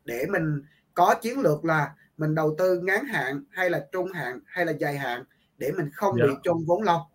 để 0.05 0.25
mình 0.29 0.61
có 0.93 1.15
chiến 1.21 1.39
lược 1.39 1.65
là 1.65 1.93
mình 2.17 2.35
đầu 2.35 2.55
tư 2.57 2.79
ngắn 2.79 3.05
hạn 3.05 3.43
hay 3.51 3.69
là 3.69 3.85
trung 3.91 4.11
hạn 4.11 4.39
hay 4.45 4.65
là 4.65 4.71
dài 4.71 4.97
hạn 4.97 5.23
để 5.57 5.71
mình 5.77 5.89
không 5.93 6.15
dạ. 6.19 6.25
bị 6.27 6.33
chôn 6.43 6.57
vốn 6.67 6.83
lâu 6.83 7.10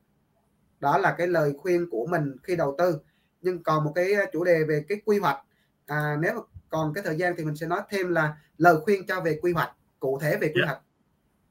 đó 0.80 0.98
là 0.98 1.14
cái 1.18 1.26
lời 1.26 1.52
khuyên 1.58 1.90
của 1.90 2.06
mình 2.06 2.36
khi 2.42 2.56
đầu 2.56 2.74
tư 2.78 2.98
nhưng 3.40 3.62
còn 3.62 3.84
một 3.84 3.92
cái 3.94 4.12
chủ 4.32 4.44
đề 4.44 4.64
về 4.68 4.84
cái 4.88 5.00
quy 5.04 5.18
hoạch 5.18 5.38
à, 5.86 6.16
nếu 6.20 6.34
mà 6.34 6.40
còn 6.68 6.94
cái 6.94 7.04
thời 7.06 7.16
gian 7.16 7.34
thì 7.36 7.44
mình 7.44 7.56
sẽ 7.56 7.66
nói 7.66 7.80
thêm 7.90 8.08
là 8.08 8.36
lời 8.58 8.76
khuyên 8.84 9.06
cho 9.06 9.20
về 9.20 9.38
quy 9.42 9.52
hoạch 9.52 9.70
cụ 10.00 10.18
thể 10.22 10.36
về 10.36 10.48
quy 10.48 10.60
yeah. 10.60 10.66
Dạ. 10.66 10.66
hoạch 10.66 10.82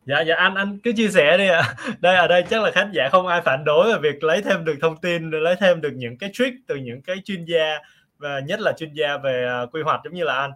dạ 0.05 0.21
dạ 0.21 0.35
anh 0.35 0.55
anh 0.55 0.79
cứ 0.83 0.91
chia 0.95 1.09
sẻ 1.09 1.37
đi 1.37 1.47
ạ 1.47 1.61
à. 1.61 1.93
đây 1.99 2.15
ở 2.15 2.27
đây 2.27 2.43
chắc 2.49 2.63
là 2.63 2.71
khán 2.71 2.91
giả 2.93 3.09
không 3.11 3.27
ai 3.27 3.41
phản 3.45 3.63
đối 3.65 3.93
về 3.93 3.99
việc 4.01 4.23
lấy 4.23 4.41
thêm 4.41 4.65
được 4.65 4.75
thông 4.81 4.97
tin 5.01 5.29
lấy 5.29 5.55
thêm 5.59 5.81
được 5.81 5.93
những 5.95 6.17
cái 6.17 6.29
trick 6.33 6.57
từ 6.67 6.75
những 6.75 7.01
cái 7.01 7.15
chuyên 7.25 7.45
gia 7.45 7.79
và 8.17 8.39
nhất 8.39 8.59
là 8.59 8.73
chuyên 8.77 8.93
gia 8.93 9.17
về 9.17 9.47
uh, 9.63 9.75
quy 9.75 9.81
hoạch 9.81 10.01
giống 10.03 10.13
như 10.13 10.23
là 10.23 10.33
anh 10.35 10.51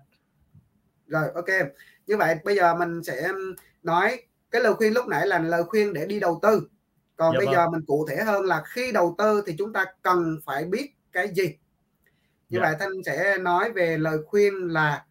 rồi 1.08 1.24
ok 1.36 1.50
như 2.08 2.18
vậy 2.18 2.36
bây 2.44 2.56
giờ 2.56 2.76
mình 2.76 3.04
sẽ 3.04 3.28
nói 3.84 4.22
cái 4.52 4.62
lời 4.62 4.74
khuyên 4.74 4.94
lúc 4.94 5.08
nãy 5.08 5.28
là 5.28 5.40
lời 5.40 5.64
khuyên 5.64 5.94
để 5.94 6.06
đi 6.06 6.20
đầu 6.20 6.40
tư 6.42 6.70
còn 7.20 7.34
dạ 7.34 7.38
bây 7.38 7.46
vâng. 7.46 7.56
giờ 7.56 7.70
mình 7.70 7.86
cụ 7.88 8.06
thể 8.10 8.24
hơn 8.24 8.46
là 8.46 8.64
khi 8.66 8.92
đầu 8.92 9.16
tư 9.18 9.44
thì 9.46 9.56
chúng 9.58 9.74
ta 9.74 9.86
cần 10.02 10.40
phải 10.46 10.66
biết 10.66 10.94
cái 11.12 11.28
gì 11.28 11.46
như 12.50 12.60
dạ. 12.60 12.62
vậy 12.62 12.76
thanh 12.80 13.04
sẽ 13.06 13.38
nói 13.38 13.72
về 13.72 13.98
lời 13.98 14.18
khuyên 14.28 14.54
là 14.68 15.06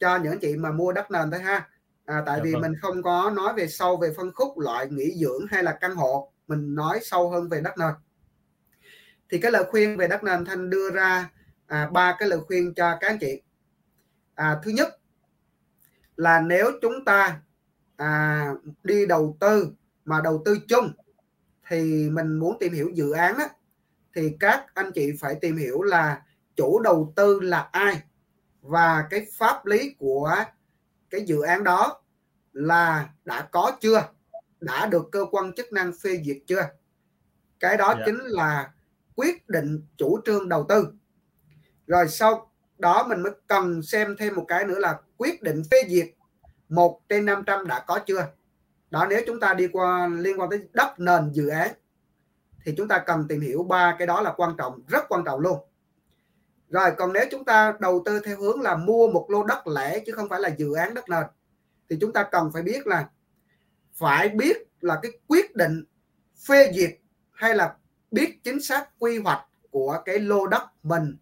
cho 0.00 0.16
những 0.16 0.38
chị 0.38 0.56
mà 0.56 0.70
mua 0.72 0.92
đất 0.92 1.10
nền 1.10 1.30
thôi 1.30 1.40
ha 1.40 1.68
à, 2.04 2.22
tại 2.26 2.38
dạ 2.38 2.44
vì 2.44 2.52
vâng. 2.52 2.62
mình 2.62 2.72
không 2.82 3.02
có 3.02 3.30
nói 3.30 3.52
về 3.54 3.68
sâu 3.68 3.96
về 3.96 4.12
phân 4.16 4.32
khúc 4.34 4.58
loại 4.58 4.86
nghỉ 4.90 5.12
dưỡng 5.14 5.46
hay 5.50 5.62
là 5.62 5.78
căn 5.80 5.94
hộ 5.94 6.32
mình 6.46 6.74
nói 6.74 7.00
sâu 7.02 7.30
hơn 7.30 7.48
về 7.48 7.60
đất 7.60 7.78
nền 7.78 7.94
thì 9.30 9.38
cái 9.38 9.52
lời 9.52 9.64
khuyên 9.70 9.96
về 9.96 10.08
đất 10.08 10.24
nền 10.24 10.44
thanh 10.44 10.70
đưa 10.70 10.90
ra 10.90 11.30
à, 11.66 11.90
ba 11.92 12.16
cái 12.18 12.28
lời 12.28 12.40
khuyên 12.46 12.74
cho 12.74 12.96
các 13.00 13.08
anh 13.08 13.18
chị 13.18 13.42
à, 14.34 14.60
thứ 14.62 14.70
nhất 14.70 14.88
là 16.16 16.40
nếu 16.40 16.70
chúng 16.82 17.04
ta 17.04 17.40
à, 17.96 18.48
đi 18.82 19.06
đầu 19.06 19.36
tư 19.40 19.68
mà 20.04 20.20
đầu 20.20 20.42
tư 20.44 20.58
chung 20.68 20.92
thì 21.68 22.10
mình 22.10 22.38
muốn 22.38 22.56
tìm 22.60 22.72
hiểu 22.72 22.90
dự 22.94 23.10
án 23.10 23.36
á, 23.38 23.48
thì 24.14 24.36
các 24.40 24.66
anh 24.74 24.92
chị 24.92 25.12
phải 25.20 25.34
tìm 25.34 25.56
hiểu 25.56 25.82
là 25.82 26.22
chủ 26.56 26.80
đầu 26.80 27.12
tư 27.16 27.40
là 27.40 27.68
ai 27.72 28.02
và 28.60 29.06
cái 29.10 29.26
pháp 29.38 29.66
lý 29.66 29.94
của 29.98 30.34
cái 31.10 31.20
dự 31.26 31.40
án 31.40 31.64
đó 31.64 32.02
là 32.52 33.08
đã 33.24 33.48
có 33.50 33.76
chưa 33.80 34.08
đã 34.60 34.86
được 34.86 35.08
cơ 35.12 35.24
quan 35.30 35.52
chức 35.52 35.72
năng 35.72 35.92
phê 36.02 36.20
duyệt 36.24 36.36
chưa 36.46 36.68
cái 37.60 37.76
đó 37.76 37.86
yeah. 37.86 37.98
Dạ. 37.98 38.04
chính 38.06 38.18
là 38.18 38.72
quyết 39.14 39.48
định 39.48 39.82
chủ 39.96 40.20
trương 40.24 40.48
đầu 40.48 40.66
tư 40.68 40.88
rồi 41.86 42.08
sau 42.08 42.50
đó 42.78 43.06
mình 43.08 43.22
mới 43.22 43.32
cần 43.46 43.82
xem 43.82 44.16
thêm 44.18 44.34
một 44.34 44.44
cái 44.48 44.64
nữa 44.64 44.78
là 44.78 45.00
quyết 45.16 45.42
định 45.42 45.62
phê 45.70 45.78
duyệt 45.88 46.08
một 46.68 47.00
trên 47.08 47.24
500 47.24 47.66
đã 47.66 47.84
có 47.86 47.98
chưa 48.06 48.26
đó 48.94 49.06
nếu 49.10 49.20
chúng 49.26 49.40
ta 49.40 49.54
đi 49.54 49.68
qua 49.68 50.08
liên 50.08 50.40
quan 50.40 50.50
tới 50.50 50.68
đất 50.72 51.00
nền 51.00 51.32
dự 51.32 51.48
án 51.48 51.72
thì 52.64 52.74
chúng 52.76 52.88
ta 52.88 52.98
cần 52.98 53.28
tìm 53.28 53.40
hiểu 53.40 53.62
ba 53.62 53.96
cái 53.98 54.06
đó 54.06 54.20
là 54.20 54.34
quan 54.36 54.54
trọng 54.58 54.80
rất 54.88 55.04
quan 55.08 55.24
trọng 55.24 55.40
luôn. 55.40 55.58
Rồi 56.68 56.90
còn 56.98 57.12
nếu 57.12 57.24
chúng 57.30 57.44
ta 57.44 57.74
đầu 57.80 58.02
tư 58.04 58.20
theo 58.24 58.36
hướng 58.36 58.60
là 58.60 58.76
mua 58.76 59.08
một 59.08 59.26
lô 59.30 59.44
đất 59.44 59.66
lẻ 59.66 59.98
chứ 60.06 60.12
không 60.12 60.28
phải 60.28 60.40
là 60.40 60.48
dự 60.48 60.74
án 60.74 60.94
đất 60.94 61.08
nền 61.08 61.24
thì 61.90 61.98
chúng 62.00 62.12
ta 62.12 62.22
cần 62.22 62.50
phải 62.52 62.62
biết 62.62 62.86
là 62.86 63.08
phải 63.92 64.28
biết 64.28 64.56
là 64.80 64.98
cái 65.02 65.12
quyết 65.26 65.56
định 65.56 65.84
phê 66.48 66.72
duyệt 66.74 66.98
hay 67.32 67.54
là 67.54 67.74
biết 68.10 68.44
chính 68.44 68.62
xác 68.62 68.88
quy 68.98 69.18
hoạch 69.18 69.46
của 69.70 70.02
cái 70.04 70.18
lô 70.18 70.46
đất 70.46 70.62
mình 70.82 71.16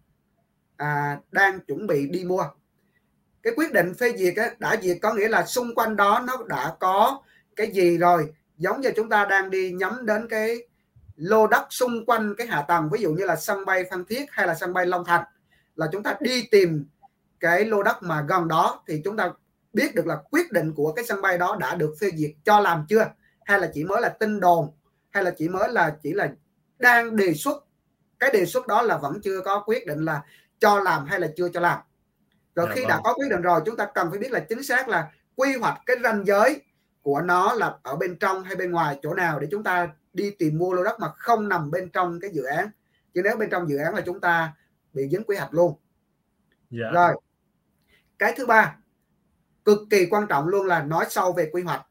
à, 0.77 1.19
đang 1.31 1.59
chuẩn 1.59 1.87
bị 1.87 2.07
đi 2.07 2.23
mua. 2.23 2.43
Cái 3.43 3.53
quyết 3.55 3.73
định 3.73 3.93
phê 3.93 4.17
duyệt 4.17 4.33
á, 4.37 4.51
đã 4.59 4.75
duyệt 4.81 4.97
có 5.01 5.13
nghĩa 5.13 5.27
là 5.27 5.45
xung 5.45 5.75
quanh 5.75 5.95
đó 5.95 6.23
nó 6.27 6.37
đã 6.47 6.75
có 6.79 7.21
cái 7.55 7.71
gì 7.71 7.97
rồi? 7.97 8.33
Giống 8.57 8.81
như 8.81 8.91
chúng 8.95 9.09
ta 9.09 9.25
đang 9.25 9.49
đi 9.49 9.71
nhắm 9.71 10.05
đến 10.05 10.27
cái 10.29 10.57
lô 11.15 11.47
đất 11.47 11.67
xung 11.69 12.05
quanh 12.05 12.35
cái 12.37 12.47
hạ 12.47 12.61
tầng 12.67 12.89
ví 12.91 13.01
dụ 13.01 13.13
như 13.13 13.25
là 13.25 13.35
sân 13.35 13.65
bay 13.65 13.83
Phan 13.91 14.05
Thiết 14.05 14.25
hay 14.31 14.47
là 14.47 14.55
sân 14.55 14.73
bay 14.73 14.85
Long 14.85 15.05
Thành 15.05 15.23
là 15.75 15.87
chúng 15.91 16.03
ta 16.03 16.15
đi 16.19 16.47
tìm 16.51 16.85
cái 17.39 17.65
lô 17.65 17.83
đất 17.83 18.03
mà 18.03 18.25
gần 18.27 18.47
đó 18.47 18.83
thì 18.87 19.01
chúng 19.05 19.17
ta 19.17 19.31
biết 19.73 19.95
được 19.95 20.07
là 20.07 20.17
quyết 20.31 20.51
định 20.51 20.73
của 20.73 20.93
cái 20.93 21.05
sân 21.05 21.21
bay 21.21 21.37
đó 21.37 21.57
đã 21.59 21.75
được 21.75 21.95
phê 22.01 22.11
duyệt 22.15 22.31
cho 22.45 22.59
làm 22.59 22.85
chưa? 22.89 23.05
Hay 23.45 23.59
là 23.59 23.71
chỉ 23.73 23.83
mới 23.83 24.01
là 24.01 24.09
tin 24.09 24.39
đồn? 24.39 24.71
Hay 25.11 25.23
là 25.23 25.31
chỉ 25.37 25.49
mới 25.49 25.69
là 25.69 25.95
chỉ 26.03 26.13
là 26.13 26.31
đang 26.79 27.15
đề 27.15 27.33
xuất? 27.33 27.65
Cái 28.19 28.29
đề 28.33 28.45
xuất 28.45 28.67
đó 28.67 28.81
là 28.81 28.97
vẫn 28.97 29.21
chưa 29.23 29.41
có 29.41 29.63
quyết 29.65 29.87
định 29.87 30.05
là 30.05 30.21
cho 30.59 30.79
làm 30.79 31.05
hay 31.05 31.19
là 31.19 31.27
chưa 31.37 31.49
cho 31.49 31.59
làm. 31.59 31.79
Rồi 32.55 32.65
dạ 32.69 32.75
khi 32.75 32.81
đã 32.81 32.95
vâng. 32.95 33.01
có 33.03 33.13
quyết 33.13 33.29
định 33.29 33.41
rồi 33.41 33.61
chúng 33.65 33.77
ta 33.77 33.87
cần 33.95 34.09
phải 34.09 34.19
biết 34.19 34.31
là 34.31 34.39
chính 34.39 34.63
xác 34.63 34.89
là 34.89 35.11
quy 35.35 35.57
hoạch 35.57 35.79
cái 35.85 35.97
ranh 36.03 36.25
giới 36.25 36.61
của 37.03 37.21
nó 37.21 37.53
là 37.53 37.75
ở 37.83 37.95
bên 37.95 38.15
trong 38.19 38.43
hay 38.43 38.55
bên 38.55 38.71
ngoài 38.71 38.99
chỗ 39.01 39.13
nào 39.13 39.39
để 39.39 39.47
chúng 39.51 39.63
ta 39.63 39.89
đi 40.13 40.31
tìm 40.31 40.57
mua 40.57 40.73
lô 40.73 40.83
đất 40.83 40.99
mà 40.99 41.07
không 41.17 41.49
nằm 41.49 41.71
bên 41.71 41.89
trong 41.89 42.19
cái 42.19 42.31
dự 42.33 42.43
án 42.43 42.69
chứ 43.13 43.21
nếu 43.23 43.37
bên 43.37 43.49
trong 43.49 43.69
dự 43.69 43.77
án 43.77 43.95
là 43.95 44.01
chúng 44.01 44.19
ta 44.19 44.53
bị 44.93 45.09
dính 45.09 45.23
quy 45.23 45.37
hoạch 45.37 45.53
luôn 45.53 45.69
yeah. 46.71 46.83
Dạ. 46.83 46.91
rồi 46.91 47.15
cái 48.19 48.33
thứ 48.37 48.45
ba 48.45 48.75
cực 49.65 49.79
kỳ 49.89 50.05
quan 50.09 50.27
trọng 50.27 50.47
luôn 50.47 50.67
là 50.67 50.83
nói 50.83 51.05
sâu 51.09 51.33
về 51.33 51.49
quy 51.53 51.61
hoạch 51.61 51.85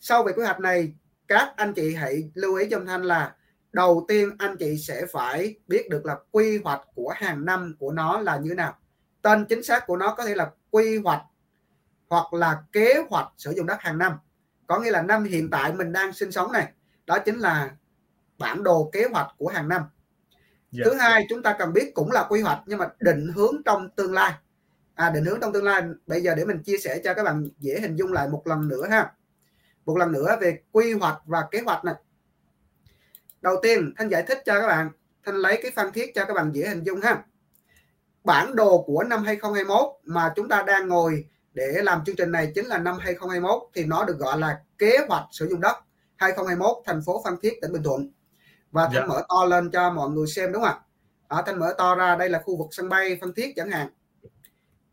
sâu 0.00 0.22
về 0.22 0.32
quy 0.32 0.44
hoạch 0.44 0.60
này 0.60 0.94
các 1.28 1.52
anh 1.56 1.72
chị 1.74 1.94
hãy 1.94 2.30
lưu 2.34 2.54
ý 2.54 2.68
cho 2.70 2.80
thanh 2.86 3.02
là 3.02 3.34
đầu 3.72 4.04
tiên 4.08 4.30
anh 4.38 4.56
chị 4.56 4.78
sẽ 4.78 5.06
phải 5.12 5.54
biết 5.68 5.88
được 5.90 6.06
là 6.06 6.16
quy 6.30 6.58
hoạch 6.64 6.80
của 6.94 7.12
hàng 7.16 7.44
năm 7.44 7.76
của 7.78 7.92
nó 7.92 8.20
là 8.20 8.36
như 8.36 8.48
thế 8.48 8.54
nào 8.54 8.76
tên 9.22 9.44
chính 9.44 9.62
xác 9.62 9.86
của 9.86 9.96
nó 9.96 10.14
có 10.14 10.24
thể 10.24 10.34
là 10.34 10.50
quy 10.70 10.98
hoạch 10.98 11.22
hoặc 12.08 12.34
là 12.34 12.62
kế 12.72 12.94
hoạch 13.10 13.28
sử 13.36 13.52
dụng 13.56 13.66
đất 13.66 13.80
hàng 13.80 13.98
năm 13.98 14.12
có 14.66 14.80
nghĩa 14.80 14.90
là 14.90 15.02
năm 15.02 15.24
hiện 15.24 15.50
tại 15.50 15.72
mình 15.72 15.92
đang 15.92 16.12
sinh 16.12 16.32
sống 16.32 16.52
này 16.52 16.72
đó 17.06 17.18
chính 17.18 17.38
là 17.38 17.70
bản 18.38 18.62
đồ 18.62 18.90
kế 18.92 19.04
hoạch 19.12 19.26
của 19.38 19.48
hàng 19.48 19.68
năm 19.68 19.80
yeah. 19.80 19.90
Dạ. 20.70 20.84
thứ 20.84 20.94
hai 20.94 21.26
chúng 21.28 21.42
ta 21.42 21.56
cần 21.58 21.72
biết 21.72 21.94
cũng 21.94 22.10
là 22.10 22.26
quy 22.28 22.40
hoạch 22.40 22.58
nhưng 22.66 22.78
mà 22.78 22.88
định 23.00 23.28
hướng 23.34 23.62
trong 23.64 23.90
tương 23.90 24.12
lai 24.12 24.32
à, 24.94 25.10
định 25.10 25.24
hướng 25.24 25.40
trong 25.40 25.52
tương 25.52 25.64
lai 25.64 25.82
bây 26.06 26.22
giờ 26.22 26.34
để 26.34 26.44
mình 26.44 26.62
chia 26.62 26.78
sẻ 26.78 27.00
cho 27.04 27.14
các 27.14 27.22
bạn 27.22 27.48
dễ 27.58 27.80
hình 27.80 27.96
dung 27.96 28.12
lại 28.12 28.28
một 28.28 28.46
lần 28.46 28.68
nữa 28.68 28.86
ha 28.90 29.12
một 29.84 29.98
lần 29.98 30.12
nữa 30.12 30.36
về 30.40 30.62
quy 30.72 30.92
hoạch 30.92 31.18
và 31.24 31.44
kế 31.50 31.60
hoạch 31.60 31.84
này 31.84 31.94
đầu 33.40 33.56
tiên 33.62 33.92
thanh 33.96 34.08
giải 34.08 34.22
thích 34.22 34.42
cho 34.44 34.60
các 34.60 34.66
bạn 34.66 34.90
thanh 35.24 35.34
lấy 35.34 35.58
cái 35.62 35.70
phân 35.76 35.92
thiết 35.92 36.14
cho 36.14 36.24
các 36.24 36.34
bạn 36.34 36.50
dễ 36.52 36.68
hình 36.68 36.82
dung 36.82 37.00
ha 37.00 37.22
bản 38.24 38.56
đồ 38.56 38.82
của 38.82 39.04
năm 39.04 39.24
2021 39.24 39.88
mà 40.04 40.32
chúng 40.36 40.48
ta 40.48 40.62
đang 40.66 40.88
ngồi 40.88 41.28
để 41.54 41.82
làm 41.82 42.04
chương 42.04 42.16
trình 42.16 42.32
này 42.32 42.52
chính 42.54 42.66
là 42.66 42.78
năm 42.78 42.98
2021 43.00 43.62
thì 43.74 43.84
nó 43.84 44.04
được 44.04 44.18
gọi 44.18 44.38
là 44.38 44.60
kế 44.78 44.98
hoạch 45.08 45.24
sử 45.30 45.48
dụng 45.48 45.60
đất 45.60 45.76
2021 46.16 46.76
thành 46.86 47.02
phố 47.06 47.22
Phan 47.24 47.34
Thiết 47.42 47.52
tỉnh 47.62 47.72
Bình 47.72 47.82
Thuận 47.82 48.10
và 48.70 48.84
thanh 48.84 48.94
yeah. 48.94 49.08
Dạ. 49.08 49.14
mở 49.14 49.22
to 49.28 49.44
lên 49.44 49.70
cho 49.70 49.90
mọi 49.90 50.10
người 50.10 50.26
xem 50.26 50.52
đúng 50.52 50.62
không 50.62 50.70
ạ 50.70 50.80
ở 51.28 51.42
thanh 51.46 51.58
mở 51.58 51.74
to 51.78 51.94
ra 51.94 52.16
đây 52.16 52.28
là 52.28 52.42
khu 52.44 52.56
vực 52.56 52.68
sân 52.70 52.88
bay 52.88 53.18
Phan 53.20 53.32
Thiết 53.32 53.52
chẳng 53.56 53.70
hạn 53.70 53.88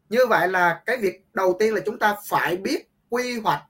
như 0.09 0.19
vậy 0.29 0.47
là 0.47 0.81
cái 0.85 0.97
việc 0.97 1.25
đầu 1.33 1.55
tiên 1.59 1.73
là 1.73 1.81
chúng 1.85 1.99
ta 1.99 2.15
phải 2.27 2.57
biết 2.57 2.89
quy 3.09 3.39
hoạch 3.39 3.61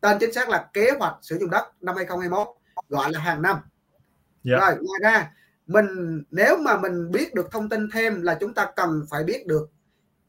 tên 0.00 0.16
chính 0.20 0.32
xác 0.32 0.48
là 0.48 0.68
kế 0.72 0.90
hoạch 0.98 1.14
sử 1.22 1.38
dụng 1.38 1.50
đất 1.50 1.64
năm 1.80 1.96
2021 1.96 2.48
gọi 2.88 3.12
là 3.12 3.20
hàng 3.20 3.42
năm 3.42 3.56
yeah. 3.56 3.64
Dạ. 4.44 4.56
rồi 4.58 4.76
ngoài 4.82 5.00
ra 5.02 5.32
mình 5.66 6.22
nếu 6.30 6.56
mà 6.56 6.76
mình 6.80 7.10
biết 7.10 7.34
được 7.34 7.48
thông 7.52 7.68
tin 7.68 7.88
thêm 7.92 8.22
là 8.22 8.36
chúng 8.40 8.54
ta 8.54 8.72
cần 8.76 9.06
phải 9.10 9.24
biết 9.24 9.46
được 9.46 9.70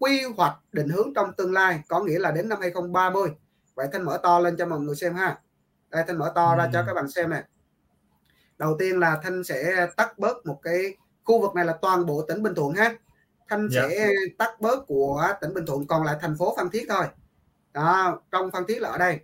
quy 0.04 0.24
hoạch 0.38 0.56
định 0.72 0.90
hướng 0.90 1.14
trong 1.14 1.34
tương 1.34 1.54
lai 1.54 1.82
có 1.88 2.04
nghĩa 2.04 2.20
là 2.20 2.32
đến 2.32 2.50
năm 2.50 2.58
2030 2.62 3.30
vậy 3.76 3.88
thanh 3.94 4.04
mở 4.04 4.20
to 4.24 4.40
lên 4.40 4.58
cho 4.58 4.66
mọi 4.66 4.80
người 4.80 4.96
xem 4.96 5.16
ha 5.16 5.40
đây 5.90 6.04
thanh 6.08 6.18
mở 6.18 6.32
to 6.36 6.52
ừ. 6.52 6.58
ra 6.58 6.70
cho 6.74 6.84
các 6.88 6.94
bạn 6.94 7.10
xem 7.10 7.30
này 7.30 7.44
đầu 8.58 8.76
tiên 8.80 9.00
là 9.00 9.20
thanh 9.24 9.44
sẽ 9.44 9.88
tắt 9.98 10.20
bớt 10.20 10.46
một 10.46 10.60
cái 10.64 10.98
khu 11.24 11.42
vực 11.42 11.56
này 11.56 11.66
là 11.66 11.78
toàn 11.82 12.06
bộ 12.06 12.22
tỉnh 12.22 12.44
Bình 12.44 12.56
Thuận 12.56 12.74
ha 12.74 12.96
thanh 13.50 13.60
yeah. 13.60 13.72
Dạ. 13.72 13.82
sẽ 13.90 14.10
tắt 14.38 14.62
bớt 14.62 14.88
của 14.88 15.28
tỉnh 15.42 15.54
Bình 15.54 15.66
Thuận 15.66 15.88
còn 15.88 16.04
lại 16.04 16.16
thành 16.22 16.36
phố 16.38 16.54
Phan 16.58 16.70
Thiết 16.70 16.86
thôi 16.90 17.06
đó 17.74 18.20
trong 18.32 18.52
Phan 18.52 18.66
Thiết 18.68 18.82
là 18.82 18.90
ở 18.90 18.98
đây 18.98 19.20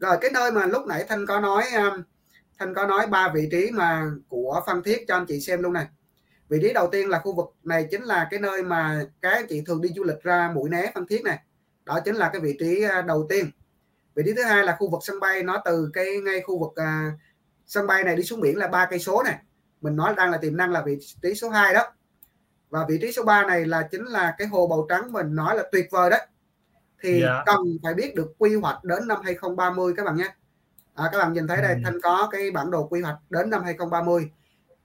rồi 0.00 0.16
cái 0.20 0.30
nơi 0.34 0.52
mà 0.52 0.66
lúc 0.66 0.86
nãy 0.86 1.04
thanh 1.08 1.26
có 1.26 1.40
nói 1.40 1.64
um, 1.76 2.02
thanh 2.58 2.74
có 2.74 2.86
nói 2.86 3.06
ba 3.06 3.30
vị 3.34 3.48
trí 3.50 3.70
mà 3.70 4.10
của 4.28 4.62
Phan 4.66 4.82
Thiết 4.82 5.04
cho 5.08 5.14
anh 5.14 5.26
chị 5.26 5.40
xem 5.40 5.62
luôn 5.62 5.72
này 5.72 5.86
vị 6.48 6.58
trí 6.62 6.72
đầu 6.72 6.88
tiên 6.92 7.08
là 7.08 7.18
khu 7.18 7.34
vực 7.34 7.54
này 7.64 7.88
chính 7.90 8.02
là 8.02 8.28
cái 8.30 8.40
nơi 8.40 8.62
mà 8.62 9.04
các 9.20 9.30
anh 9.30 9.46
chị 9.48 9.62
thường 9.66 9.80
đi 9.80 9.88
du 9.96 10.04
lịch 10.04 10.22
ra 10.22 10.50
mũi 10.54 10.70
né 10.70 10.92
Phan 10.94 11.06
Thiết 11.06 11.24
này 11.24 11.38
đó 11.84 12.00
chính 12.04 12.16
là 12.16 12.30
cái 12.32 12.40
vị 12.40 12.56
trí 12.60 12.84
uh, 12.86 13.06
đầu 13.06 13.26
tiên 13.28 13.50
vị 14.14 14.22
trí 14.26 14.32
thứ 14.34 14.42
hai 14.42 14.64
là 14.64 14.76
khu 14.78 14.90
vực 14.90 15.00
sân 15.04 15.20
bay 15.20 15.42
nó 15.42 15.62
từ 15.64 15.90
cái 15.92 16.06
ngay 16.24 16.40
khu 16.40 16.58
vực 16.58 16.70
uh, 16.70 17.18
sân 17.66 17.86
bay 17.86 18.04
này 18.04 18.16
đi 18.16 18.22
xuống 18.22 18.40
biển 18.40 18.58
là 18.58 18.68
ba 18.68 18.86
cây 18.86 18.98
số 18.98 19.22
này 19.22 19.38
mình 19.80 19.96
nói 19.96 20.14
đang 20.16 20.30
là 20.30 20.38
tiềm 20.38 20.56
năng 20.56 20.72
là 20.72 20.82
vị 20.82 20.98
trí 21.22 21.34
số 21.34 21.48
2 21.48 21.74
đó 21.74 21.92
và 22.70 22.86
vị 22.88 22.98
trí 23.02 23.12
số 23.12 23.22
3 23.22 23.46
này 23.46 23.64
là 23.64 23.88
chính 23.90 24.04
là 24.04 24.34
cái 24.38 24.46
hồ 24.46 24.66
bầu 24.66 24.86
trắng 24.88 25.12
mình 25.12 25.34
nói 25.34 25.56
là 25.56 25.62
tuyệt 25.72 25.88
vời 25.90 26.10
đấy 26.10 26.26
thì 27.02 27.10
yeah. 27.10 27.22
Dạ. 27.22 27.42
cần 27.46 27.58
phải 27.82 27.94
biết 27.94 28.14
được 28.14 28.34
quy 28.38 28.54
hoạch 28.54 28.84
đến 28.84 29.08
năm 29.08 29.18
2030 29.24 29.94
các 29.96 30.04
bạn 30.04 30.16
nhé 30.16 30.34
à, 30.94 31.08
các 31.12 31.18
bạn 31.18 31.32
nhìn 31.32 31.46
thấy 31.46 31.62
đây 31.62 31.72
ừ. 31.72 31.80
thanh 31.84 32.00
có 32.02 32.28
cái 32.32 32.50
bản 32.50 32.70
đồ 32.70 32.86
quy 32.86 33.00
hoạch 33.00 33.18
đến 33.30 33.50
năm 33.50 33.62
2030 33.64 34.30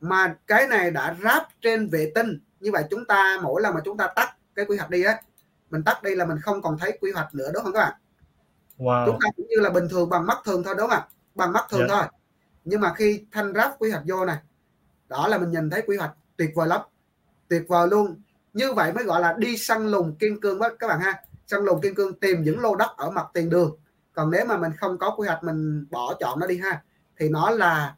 mà 0.01 0.35
cái 0.47 0.67
này 0.67 0.91
đã 0.91 1.15
ráp 1.23 1.47
trên 1.61 1.89
vệ 1.89 2.11
tinh 2.15 2.39
như 2.59 2.71
vậy 2.71 2.83
chúng 2.89 3.05
ta 3.05 3.39
mỗi 3.43 3.61
lần 3.61 3.73
mà 3.73 3.81
chúng 3.85 3.97
ta 3.97 4.07
tắt 4.15 4.35
cái 4.55 4.65
quy 4.65 4.77
hoạch 4.77 4.89
đi 4.89 5.03
á 5.03 5.21
mình 5.69 5.83
tắt 5.83 6.03
đi 6.03 6.15
là 6.15 6.25
mình 6.25 6.37
không 6.41 6.61
còn 6.61 6.77
thấy 6.77 6.97
quy 7.01 7.11
hoạch 7.11 7.35
nữa 7.35 7.51
đúng 7.53 7.63
không 7.63 7.73
các 7.73 7.79
bạn 7.79 7.93
wow. 8.77 9.05
chúng 9.05 9.19
ta 9.23 9.29
cũng 9.37 9.47
như 9.47 9.59
là 9.59 9.69
bình 9.69 9.87
thường 9.89 10.09
bằng 10.09 10.25
mắt 10.25 10.37
thường 10.45 10.63
thôi 10.63 10.75
đúng 10.77 10.89
không 10.89 10.99
ạ 10.99 11.07
bằng 11.35 11.53
mắt 11.53 11.65
thường 11.69 11.79
yeah. 11.79 11.89
Dạ. 11.89 11.95
thôi 11.95 12.07
nhưng 12.63 12.81
mà 12.81 12.93
khi 12.93 13.25
thanh 13.31 13.53
ráp 13.53 13.71
quy 13.79 13.91
hoạch 13.91 14.03
vô 14.07 14.25
này 14.25 14.37
đó 15.07 15.27
là 15.27 15.37
mình 15.37 15.51
nhìn 15.51 15.69
thấy 15.69 15.81
quy 15.87 15.97
hoạch 15.97 16.11
tuyệt 16.37 16.51
vời 16.55 16.67
lắm 16.67 16.81
tuyệt 17.47 17.65
vời 17.67 17.87
luôn 17.87 18.21
như 18.53 18.73
vậy 18.73 18.93
mới 18.93 19.03
gọi 19.03 19.21
là 19.21 19.35
đi 19.37 19.57
săn 19.57 19.87
lùng 19.87 20.15
kiên 20.15 20.41
cương 20.41 20.59
đó 20.59 20.69
các 20.79 20.87
bạn 20.87 20.99
ha 20.99 21.23
săn 21.47 21.63
lùng 21.63 21.81
kiên 21.81 21.95
cương 21.95 22.19
tìm 22.19 22.43
những 22.43 22.59
lô 22.59 22.75
đất 22.75 22.89
ở 22.97 23.09
mặt 23.09 23.25
tiền 23.33 23.49
đường 23.49 23.77
còn 24.13 24.31
nếu 24.31 24.45
mà 24.45 24.57
mình 24.57 24.71
không 24.77 24.97
có 24.97 25.15
quy 25.17 25.27
hoạch 25.27 25.43
mình 25.43 25.85
bỏ 25.89 26.13
chọn 26.19 26.39
nó 26.39 26.47
đi 26.47 26.57
ha 26.57 26.83
thì 27.17 27.29
nó 27.29 27.49
là 27.49 27.95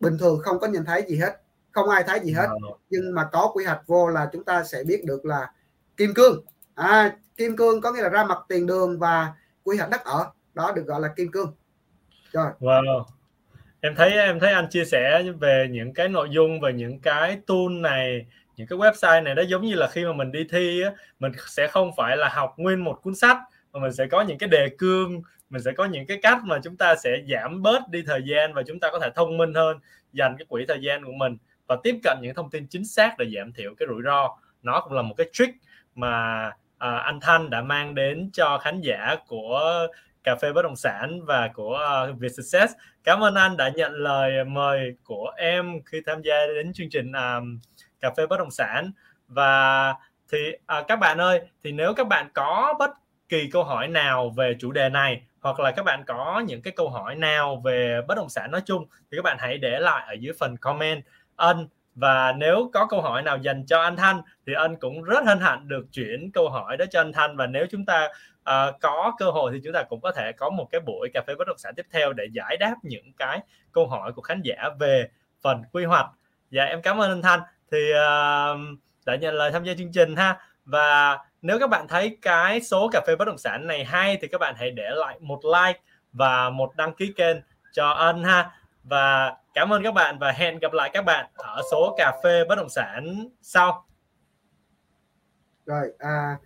bình 0.00 0.18
thường 0.18 0.40
không 0.42 0.58
có 0.60 0.66
nhìn 0.66 0.84
thấy 0.84 1.04
gì 1.08 1.16
hết 1.16 1.40
không 1.72 1.88
ai 1.88 2.04
thấy 2.06 2.20
gì 2.20 2.32
hết. 2.32 2.48
Nhưng 2.90 3.14
mà 3.14 3.24
có 3.32 3.50
quy 3.54 3.64
hoạch 3.64 3.86
vô 3.86 4.08
là 4.08 4.28
chúng 4.32 4.44
ta 4.44 4.64
sẽ 4.64 4.84
biết 4.86 5.04
được 5.04 5.24
là 5.24 5.50
kim 5.96 6.14
cương. 6.14 6.44
À, 6.74 7.16
kim 7.36 7.56
cương 7.56 7.80
có 7.80 7.92
nghĩa 7.92 8.02
là 8.02 8.08
ra 8.08 8.24
mặt 8.24 8.38
tiền 8.48 8.66
đường 8.66 8.98
và 8.98 9.32
quy 9.62 9.76
hoạch 9.76 9.90
đất 9.90 10.04
ở. 10.04 10.26
Đó 10.54 10.72
được 10.76 10.86
gọi 10.86 11.00
là 11.00 11.08
kim 11.16 11.30
cương. 11.30 11.54
Rồi. 12.32 12.50
Wow. 12.60 13.04
Em 13.80 13.94
thấy 13.96 14.10
em 14.10 14.40
thấy 14.40 14.52
anh 14.52 14.68
chia 14.70 14.84
sẻ 14.84 15.22
về 15.40 15.68
những 15.70 15.94
cái 15.94 16.08
nội 16.08 16.28
dung 16.30 16.60
về 16.60 16.72
những 16.72 17.00
cái 17.00 17.40
tool 17.46 17.68
này 17.80 18.26
những 18.56 18.66
cái 18.66 18.78
website 18.78 19.22
này 19.22 19.34
nó 19.34 19.42
giống 19.42 19.62
như 19.62 19.74
là 19.74 19.88
khi 19.88 20.04
mà 20.04 20.12
mình 20.12 20.32
đi 20.32 20.46
thi 20.50 20.82
á, 20.82 20.90
mình 21.18 21.32
sẽ 21.46 21.68
không 21.68 21.90
phải 21.96 22.16
là 22.16 22.28
học 22.28 22.54
nguyên 22.56 22.84
một 22.84 23.00
cuốn 23.02 23.14
sách 23.14 23.36
mà 23.72 23.80
mình 23.80 23.92
sẽ 23.92 24.06
có 24.06 24.22
những 24.22 24.38
cái 24.38 24.48
đề 24.48 24.68
cương 24.78 25.22
mình 25.50 25.62
sẽ 25.62 25.72
có 25.72 25.84
những 25.84 26.06
cái 26.06 26.18
cách 26.22 26.38
mà 26.44 26.58
chúng 26.64 26.76
ta 26.76 26.96
sẽ 26.96 27.16
giảm 27.28 27.62
bớt 27.62 27.88
đi 27.88 28.02
thời 28.06 28.22
gian 28.26 28.52
và 28.54 28.62
chúng 28.66 28.80
ta 28.80 28.88
có 28.92 28.98
thể 28.98 29.10
thông 29.14 29.38
minh 29.38 29.54
hơn 29.54 29.78
dành 30.12 30.36
cái 30.38 30.46
quỹ 30.48 30.64
thời 30.68 30.82
gian 30.82 31.04
của 31.04 31.12
mình 31.12 31.36
và 31.66 31.76
tiếp 31.82 31.96
cận 32.02 32.18
những 32.22 32.34
thông 32.34 32.50
tin 32.50 32.66
chính 32.66 32.84
xác 32.84 33.18
để 33.18 33.26
giảm 33.36 33.52
thiểu 33.52 33.74
cái 33.78 33.88
rủi 33.88 34.02
ro 34.04 34.36
nó 34.62 34.80
cũng 34.80 34.92
là 34.92 35.02
một 35.02 35.14
cái 35.16 35.26
trick 35.32 35.54
mà 35.94 36.44
à, 36.78 36.96
anh 36.96 37.20
Thanh 37.20 37.50
đã 37.50 37.62
mang 37.62 37.94
đến 37.94 38.30
cho 38.32 38.58
khán 38.58 38.80
giả 38.80 39.16
của 39.26 39.86
cà 40.24 40.36
phê 40.42 40.52
bất 40.52 40.62
động 40.62 40.76
sản 40.76 41.20
và 41.24 41.48
của 41.54 42.06
uh, 42.10 42.18
Vietsuccess. 42.18 42.74
Cảm 43.04 43.20
ơn 43.20 43.34
anh 43.34 43.56
đã 43.56 43.68
nhận 43.68 43.92
lời 43.92 44.44
mời 44.44 44.94
của 45.04 45.32
em 45.36 45.80
khi 45.86 46.00
tham 46.06 46.22
gia 46.22 46.46
đến 46.54 46.72
chương 46.72 46.90
trình 46.90 47.12
um, 47.12 47.58
cà 48.00 48.10
phê 48.16 48.26
bất 48.26 48.38
động 48.38 48.50
sản 48.50 48.92
và 49.28 49.94
thì 50.32 50.38
uh, 50.48 50.86
các 50.88 50.96
bạn 50.96 51.18
ơi 51.18 51.40
thì 51.64 51.72
nếu 51.72 51.94
các 51.94 52.06
bạn 52.08 52.28
có 52.34 52.74
bất 52.78 52.90
kỳ 53.28 53.50
câu 53.52 53.64
hỏi 53.64 53.88
nào 53.88 54.30
về 54.36 54.56
chủ 54.58 54.72
đề 54.72 54.88
này 54.88 55.22
hoặc 55.40 55.60
là 55.60 55.70
các 55.70 55.82
bạn 55.82 56.04
có 56.06 56.42
những 56.46 56.62
cái 56.62 56.72
câu 56.76 56.90
hỏi 56.90 57.14
nào 57.14 57.62
về 57.64 58.00
bất 58.08 58.14
động 58.14 58.28
sản 58.28 58.50
nói 58.50 58.60
chung 58.64 58.86
thì 59.10 59.16
các 59.18 59.22
bạn 59.22 59.36
hãy 59.40 59.58
để 59.58 59.78
lại 59.80 60.06
ở 60.08 60.12
dưới 60.20 60.32
phần 60.38 60.56
comment. 60.56 61.04
Ân 61.36 61.68
và 61.94 62.32
nếu 62.32 62.70
có 62.74 62.86
câu 62.86 63.02
hỏi 63.02 63.22
nào 63.22 63.38
dành 63.38 63.66
cho 63.66 63.80
anh 63.82 63.96
Thanh 63.96 64.22
thì 64.46 64.52
anh 64.54 64.76
cũng 64.76 65.02
rất 65.02 65.24
hân 65.26 65.40
hạnh 65.40 65.68
được 65.68 65.86
chuyển 65.92 66.30
câu 66.34 66.48
hỏi 66.48 66.76
đó 66.76 66.84
cho 66.90 67.00
anh 67.00 67.12
Thanh. 67.12 67.36
Và 67.36 67.46
nếu 67.46 67.66
chúng 67.70 67.84
ta 67.84 68.08
uh, 68.40 68.80
có 68.80 69.12
cơ 69.18 69.30
hội 69.30 69.50
thì 69.54 69.60
chúng 69.64 69.72
ta 69.72 69.82
cũng 69.82 70.00
có 70.00 70.12
thể 70.12 70.32
có 70.32 70.50
một 70.50 70.68
cái 70.70 70.80
buổi 70.80 71.10
cà 71.14 71.22
phê 71.26 71.34
bất 71.38 71.48
động 71.48 71.58
sản 71.58 71.74
tiếp 71.76 71.86
theo 71.92 72.12
để 72.12 72.24
giải 72.32 72.56
đáp 72.56 72.74
những 72.82 73.12
cái 73.12 73.40
câu 73.72 73.86
hỏi 73.86 74.12
của 74.12 74.22
khán 74.22 74.42
giả 74.42 74.68
về 74.78 75.08
phần 75.42 75.62
quy 75.72 75.84
hoạch. 75.84 76.06
Dạ 76.50 76.64
em 76.64 76.82
cảm 76.82 77.00
ơn 77.00 77.10
anh 77.10 77.22
Thanh. 77.22 77.40
Thì 77.72 77.90
uh, 77.90 78.78
đã 79.06 79.16
nhận 79.16 79.34
lời 79.34 79.50
tham 79.52 79.64
gia 79.64 79.74
chương 79.74 79.92
trình 79.92 80.16
ha. 80.16 80.38
Và 80.64 81.18
nếu 81.42 81.58
các 81.58 81.66
bạn 81.66 81.88
thấy 81.88 82.18
cái 82.22 82.60
số 82.60 82.88
cà 82.92 83.00
phê 83.06 83.16
bất 83.16 83.24
động 83.24 83.38
sản 83.38 83.66
này 83.66 83.84
hay 83.84 84.18
thì 84.22 84.28
các 84.28 84.38
bạn 84.38 84.54
hãy 84.58 84.70
để 84.70 84.90
lại 84.96 85.18
một 85.20 85.40
like 85.44 85.80
và 86.12 86.50
một 86.50 86.76
đăng 86.76 86.94
ký 86.94 87.12
kênh 87.16 87.36
cho 87.72 87.88
anh 87.88 88.24
ha. 88.24 88.50
Và 88.84 89.36
cảm 89.54 89.72
ơn 89.72 89.82
các 89.82 89.94
bạn 89.94 90.18
và 90.18 90.32
hẹn 90.32 90.58
gặp 90.58 90.72
lại 90.72 90.90
các 90.92 91.04
bạn 91.04 91.30
ở 91.34 91.62
số 91.70 91.94
cà 91.98 92.20
phê 92.24 92.44
bất 92.48 92.54
động 92.54 92.68
sản 92.68 93.28
sau. 93.42 93.86
Rồi 95.66 95.92
à, 95.98 96.36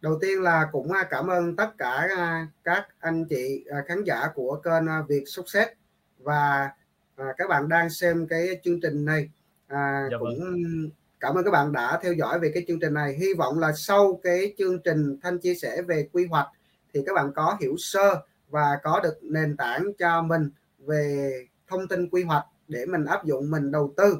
đầu 0.00 0.18
tiên 0.20 0.42
là 0.42 0.68
cũng 0.72 0.92
à, 0.92 1.04
cảm 1.10 1.26
ơn 1.26 1.56
tất 1.56 1.78
cả 1.78 2.08
à, 2.16 2.46
các 2.64 2.88
anh 3.00 3.24
chị 3.24 3.64
à, 3.70 3.78
khán 3.88 4.04
giả 4.04 4.28
của 4.34 4.60
kênh 4.64 5.06
Việt 5.08 5.24
Success 5.26 5.70
và 6.18 6.70
các 7.16 7.48
bạn 7.48 7.68
đang 7.68 7.90
xem 7.90 8.26
cái 8.30 8.60
chương 8.64 8.80
trình 8.80 9.04
này. 9.04 9.30
À, 9.68 10.08
dạ 10.10 10.18
cũng 10.18 10.38
vâng. 10.40 10.90
Cảm 11.22 11.34
ơn 11.34 11.44
các 11.44 11.50
bạn 11.50 11.72
đã 11.72 11.98
theo 12.02 12.12
dõi 12.12 12.38
về 12.38 12.50
cái 12.54 12.64
chương 12.68 12.80
trình 12.80 12.94
này. 12.94 13.16
Hy 13.20 13.34
vọng 13.34 13.58
là 13.58 13.72
sau 13.72 14.20
cái 14.22 14.54
chương 14.58 14.78
trình 14.82 15.18
thanh 15.22 15.38
chia 15.38 15.54
sẻ 15.54 15.82
về 15.82 16.08
quy 16.12 16.26
hoạch 16.26 16.46
thì 16.94 17.00
các 17.06 17.14
bạn 17.14 17.32
có 17.34 17.56
hiểu 17.60 17.74
sơ 17.78 18.22
và 18.50 18.78
có 18.82 19.00
được 19.02 19.18
nền 19.22 19.56
tảng 19.56 19.92
cho 19.98 20.22
mình 20.22 20.50
về 20.78 21.32
thông 21.68 21.88
tin 21.88 22.10
quy 22.10 22.22
hoạch 22.22 22.46
để 22.68 22.86
mình 22.86 23.04
áp 23.04 23.24
dụng 23.24 23.50
mình 23.50 23.70
đầu 23.70 23.94
tư. 23.96 24.18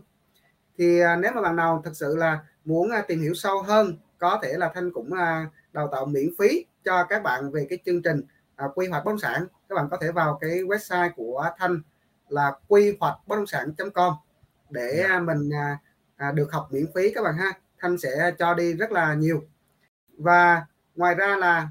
Thì 0.78 1.00
nếu 1.20 1.32
mà 1.34 1.42
bạn 1.42 1.56
nào 1.56 1.82
thật 1.84 1.90
sự 1.94 2.16
là 2.16 2.38
muốn 2.64 2.90
tìm 3.08 3.20
hiểu 3.20 3.34
sâu 3.34 3.62
hơn 3.62 3.98
có 4.18 4.40
thể 4.42 4.52
là 4.52 4.70
thanh 4.74 4.92
cũng 4.92 5.10
đào 5.72 5.88
tạo 5.92 6.06
miễn 6.06 6.28
phí 6.38 6.64
cho 6.84 7.04
các 7.04 7.22
bạn 7.22 7.50
về 7.50 7.66
cái 7.70 7.78
chương 7.84 8.02
trình 8.02 8.22
à, 8.56 8.66
quy 8.74 8.86
hoạch 8.86 9.04
bất 9.04 9.10
động 9.10 9.18
sản. 9.18 9.46
Các 9.68 9.74
bạn 9.74 9.88
có 9.90 9.96
thể 10.00 10.12
vào 10.12 10.38
cái 10.40 10.50
website 10.50 11.10
của 11.16 11.50
thanh 11.58 11.80
là 12.28 12.52
quy 12.68 12.96
hoạch 13.00 13.14
bất 13.26 13.36
động 13.36 13.46
sản.com 13.46 14.14
để 14.70 15.04
dạ. 15.08 15.20
mình 15.20 15.50
à, 16.22 16.32
được 16.32 16.52
học 16.52 16.68
miễn 16.70 16.86
phí 16.94 17.12
các 17.14 17.22
bạn 17.22 17.36
ha. 17.36 17.52
Thanh 17.78 17.98
sẽ 17.98 18.34
cho 18.38 18.54
đi 18.54 18.74
rất 18.74 18.92
là 18.92 19.14
nhiều. 19.14 19.42
Và 20.18 20.66
ngoài 20.94 21.14
ra 21.14 21.36
là 21.36 21.68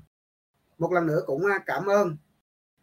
một 0.78 0.91
lần 0.91 1.08
nữa 1.08 1.22
cũng 1.26 1.45
à, 1.45 1.60
cảm 1.66 1.86
ơn 1.86 2.18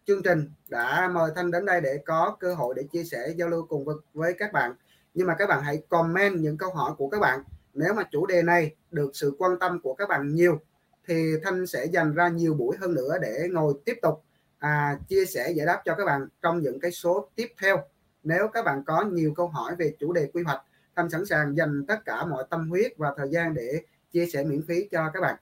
chương 0.05 0.23
trình 0.23 0.51
đã 0.69 1.09
mời 1.13 1.31
thanh 1.37 1.51
đến 1.51 1.65
đây 1.65 1.81
để 1.81 1.99
có 2.07 2.37
cơ 2.41 2.55
hội 2.55 2.75
để 2.77 2.83
chia 2.93 3.05
sẻ 3.05 3.35
giao 3.37 3.49
lưu 3.49 3.67
cùng 3.69 3.85
với, 3.85 3.97
với 4.15 4.35
các 4.39 4.53
bạn. 4.53 4.75
Nhưng 5.15 5.27
mà 5.27 5.35
các 5.39 5.49
bạn 5.49 5.63
hãy 5.63 5.83
comment 5.89 6.41
những 6.41 6.59
câu 6.59 6.71
hỏi 6.71 6.93
của 6.99 7.09
các 7.09 7.21
bạn. 7.21 7.41
Nếu 7.75 7.95
mà 7.95 8.03
chủ 8.11 8.27
đề 8.27 8.43
này 8.43 8.75
được 8.91 9.11
sự 9.15 9.37
quan 9.39 9.59
tâm 9.59 9.81
của 9.83 9.95
các 9.95 10.09
bạn 10.09 10.35
nhiều 10.35 10.61
thì 11.09 11.33
Thanh 11.43 11.67
sẽ 11.67 11.85
dành 11.85 12.15
ra 12.15 12.29
nhiều 12.29 12.55
buổi 12.55 12.77
hơn 12.81 12.95
nữa 12.95 13.19
để 13.23 13.49
ngồi 13.53 13.75
tiếp 13.85 13.99
tục 14.03 14.25
à, 14.59 14.99
chia 15.09 15.25
sẻ 15.25 15.51
giải 15.51 15.67
đáp 15.67 15.83
cho 15.85 15.95
các 15.95 16.05
bạn 16.05 16.29
trong 16.43 16.63
những 16.63 16.81
cái 16.81 16.93
số 16.93 17.31
tiếp 17.35 17.49
theo. 17.63 17.83
Nếu 18.23 18.49
các 18.49 18.65
bạn 18.65 18.85
có 18.87 19.03
nhiều 19.03 19.35
câu 19.37 19.49
hỏi 19.49 19.77
về 19.77 19.95
chủ 19.99 20.13
đề 20.13 20.31
quy 20.33 20.43
hoạch 20.43 20.63
Thanh 20.99 21.11
sẵn 21.11 21.27
sàng 21.27 21.57
dành 21.57 21.85
tất 21.89 22.05
cả 22.05 22.25
mọi 22.25 22.45
tâm 22.51 22.69
huyết 22.69 22.93
và 22.97 23.15
thời 23.17 23.29
gian 23.29 23.55
để 23.55 23.83
chia 24.13 24.27
sẻ 24.27 24.45
miễn 24.45 24.63
phí 24.69 24.89
cho 24.91 25.11
các 25.15 25.21
bạn. 25.21 25.35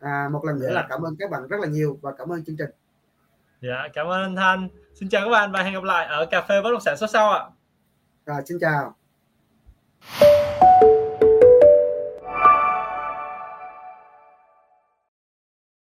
À, 0.00 0.28
một 0.32 0.44
lần 0.44 0.58
nữa 0.58 0.70
là 0.70 0.80
dạ. 0.80 0.86
cảm 0.90 1.02
ơn 1.02 1.16
các 1.18 1.30
bạn 1.30 1.48
rất 1.48 1.60
là 1.60 1.66
nhiều 1.66 1.98
và 2.02 2.12
cảm 2.18 2.32
ơn 2.32 2.44
chương 2.44 2.56
trình. 2.56 2.70
Dạ 3.62 3.88
cảm 3.94 4.06
ơn 4.06 4.22
anh 4.22 4.36
Thanh. 4.36 4.68
Xin 4.94 5.08
chào 5.08 5.24
các 5.24 5.30
bạn 5.30 5.52
và 5.52 5.62
hẹn 5.62 5.74
gặp 5.74 5.82
lại 5.82 6.06
ở 6.06 6.26
cà 6.30 6.40
phê 6.48 6.62
bất 6.62 6.70
động 6.72 6.80
sản 6.80 6.96
số 6.96 7.06
sau 7.06 7.30
ạ. 7.30 7.44
Rồi 8.26 8.42
xin 8.46 8.58
chào 8.60 8.94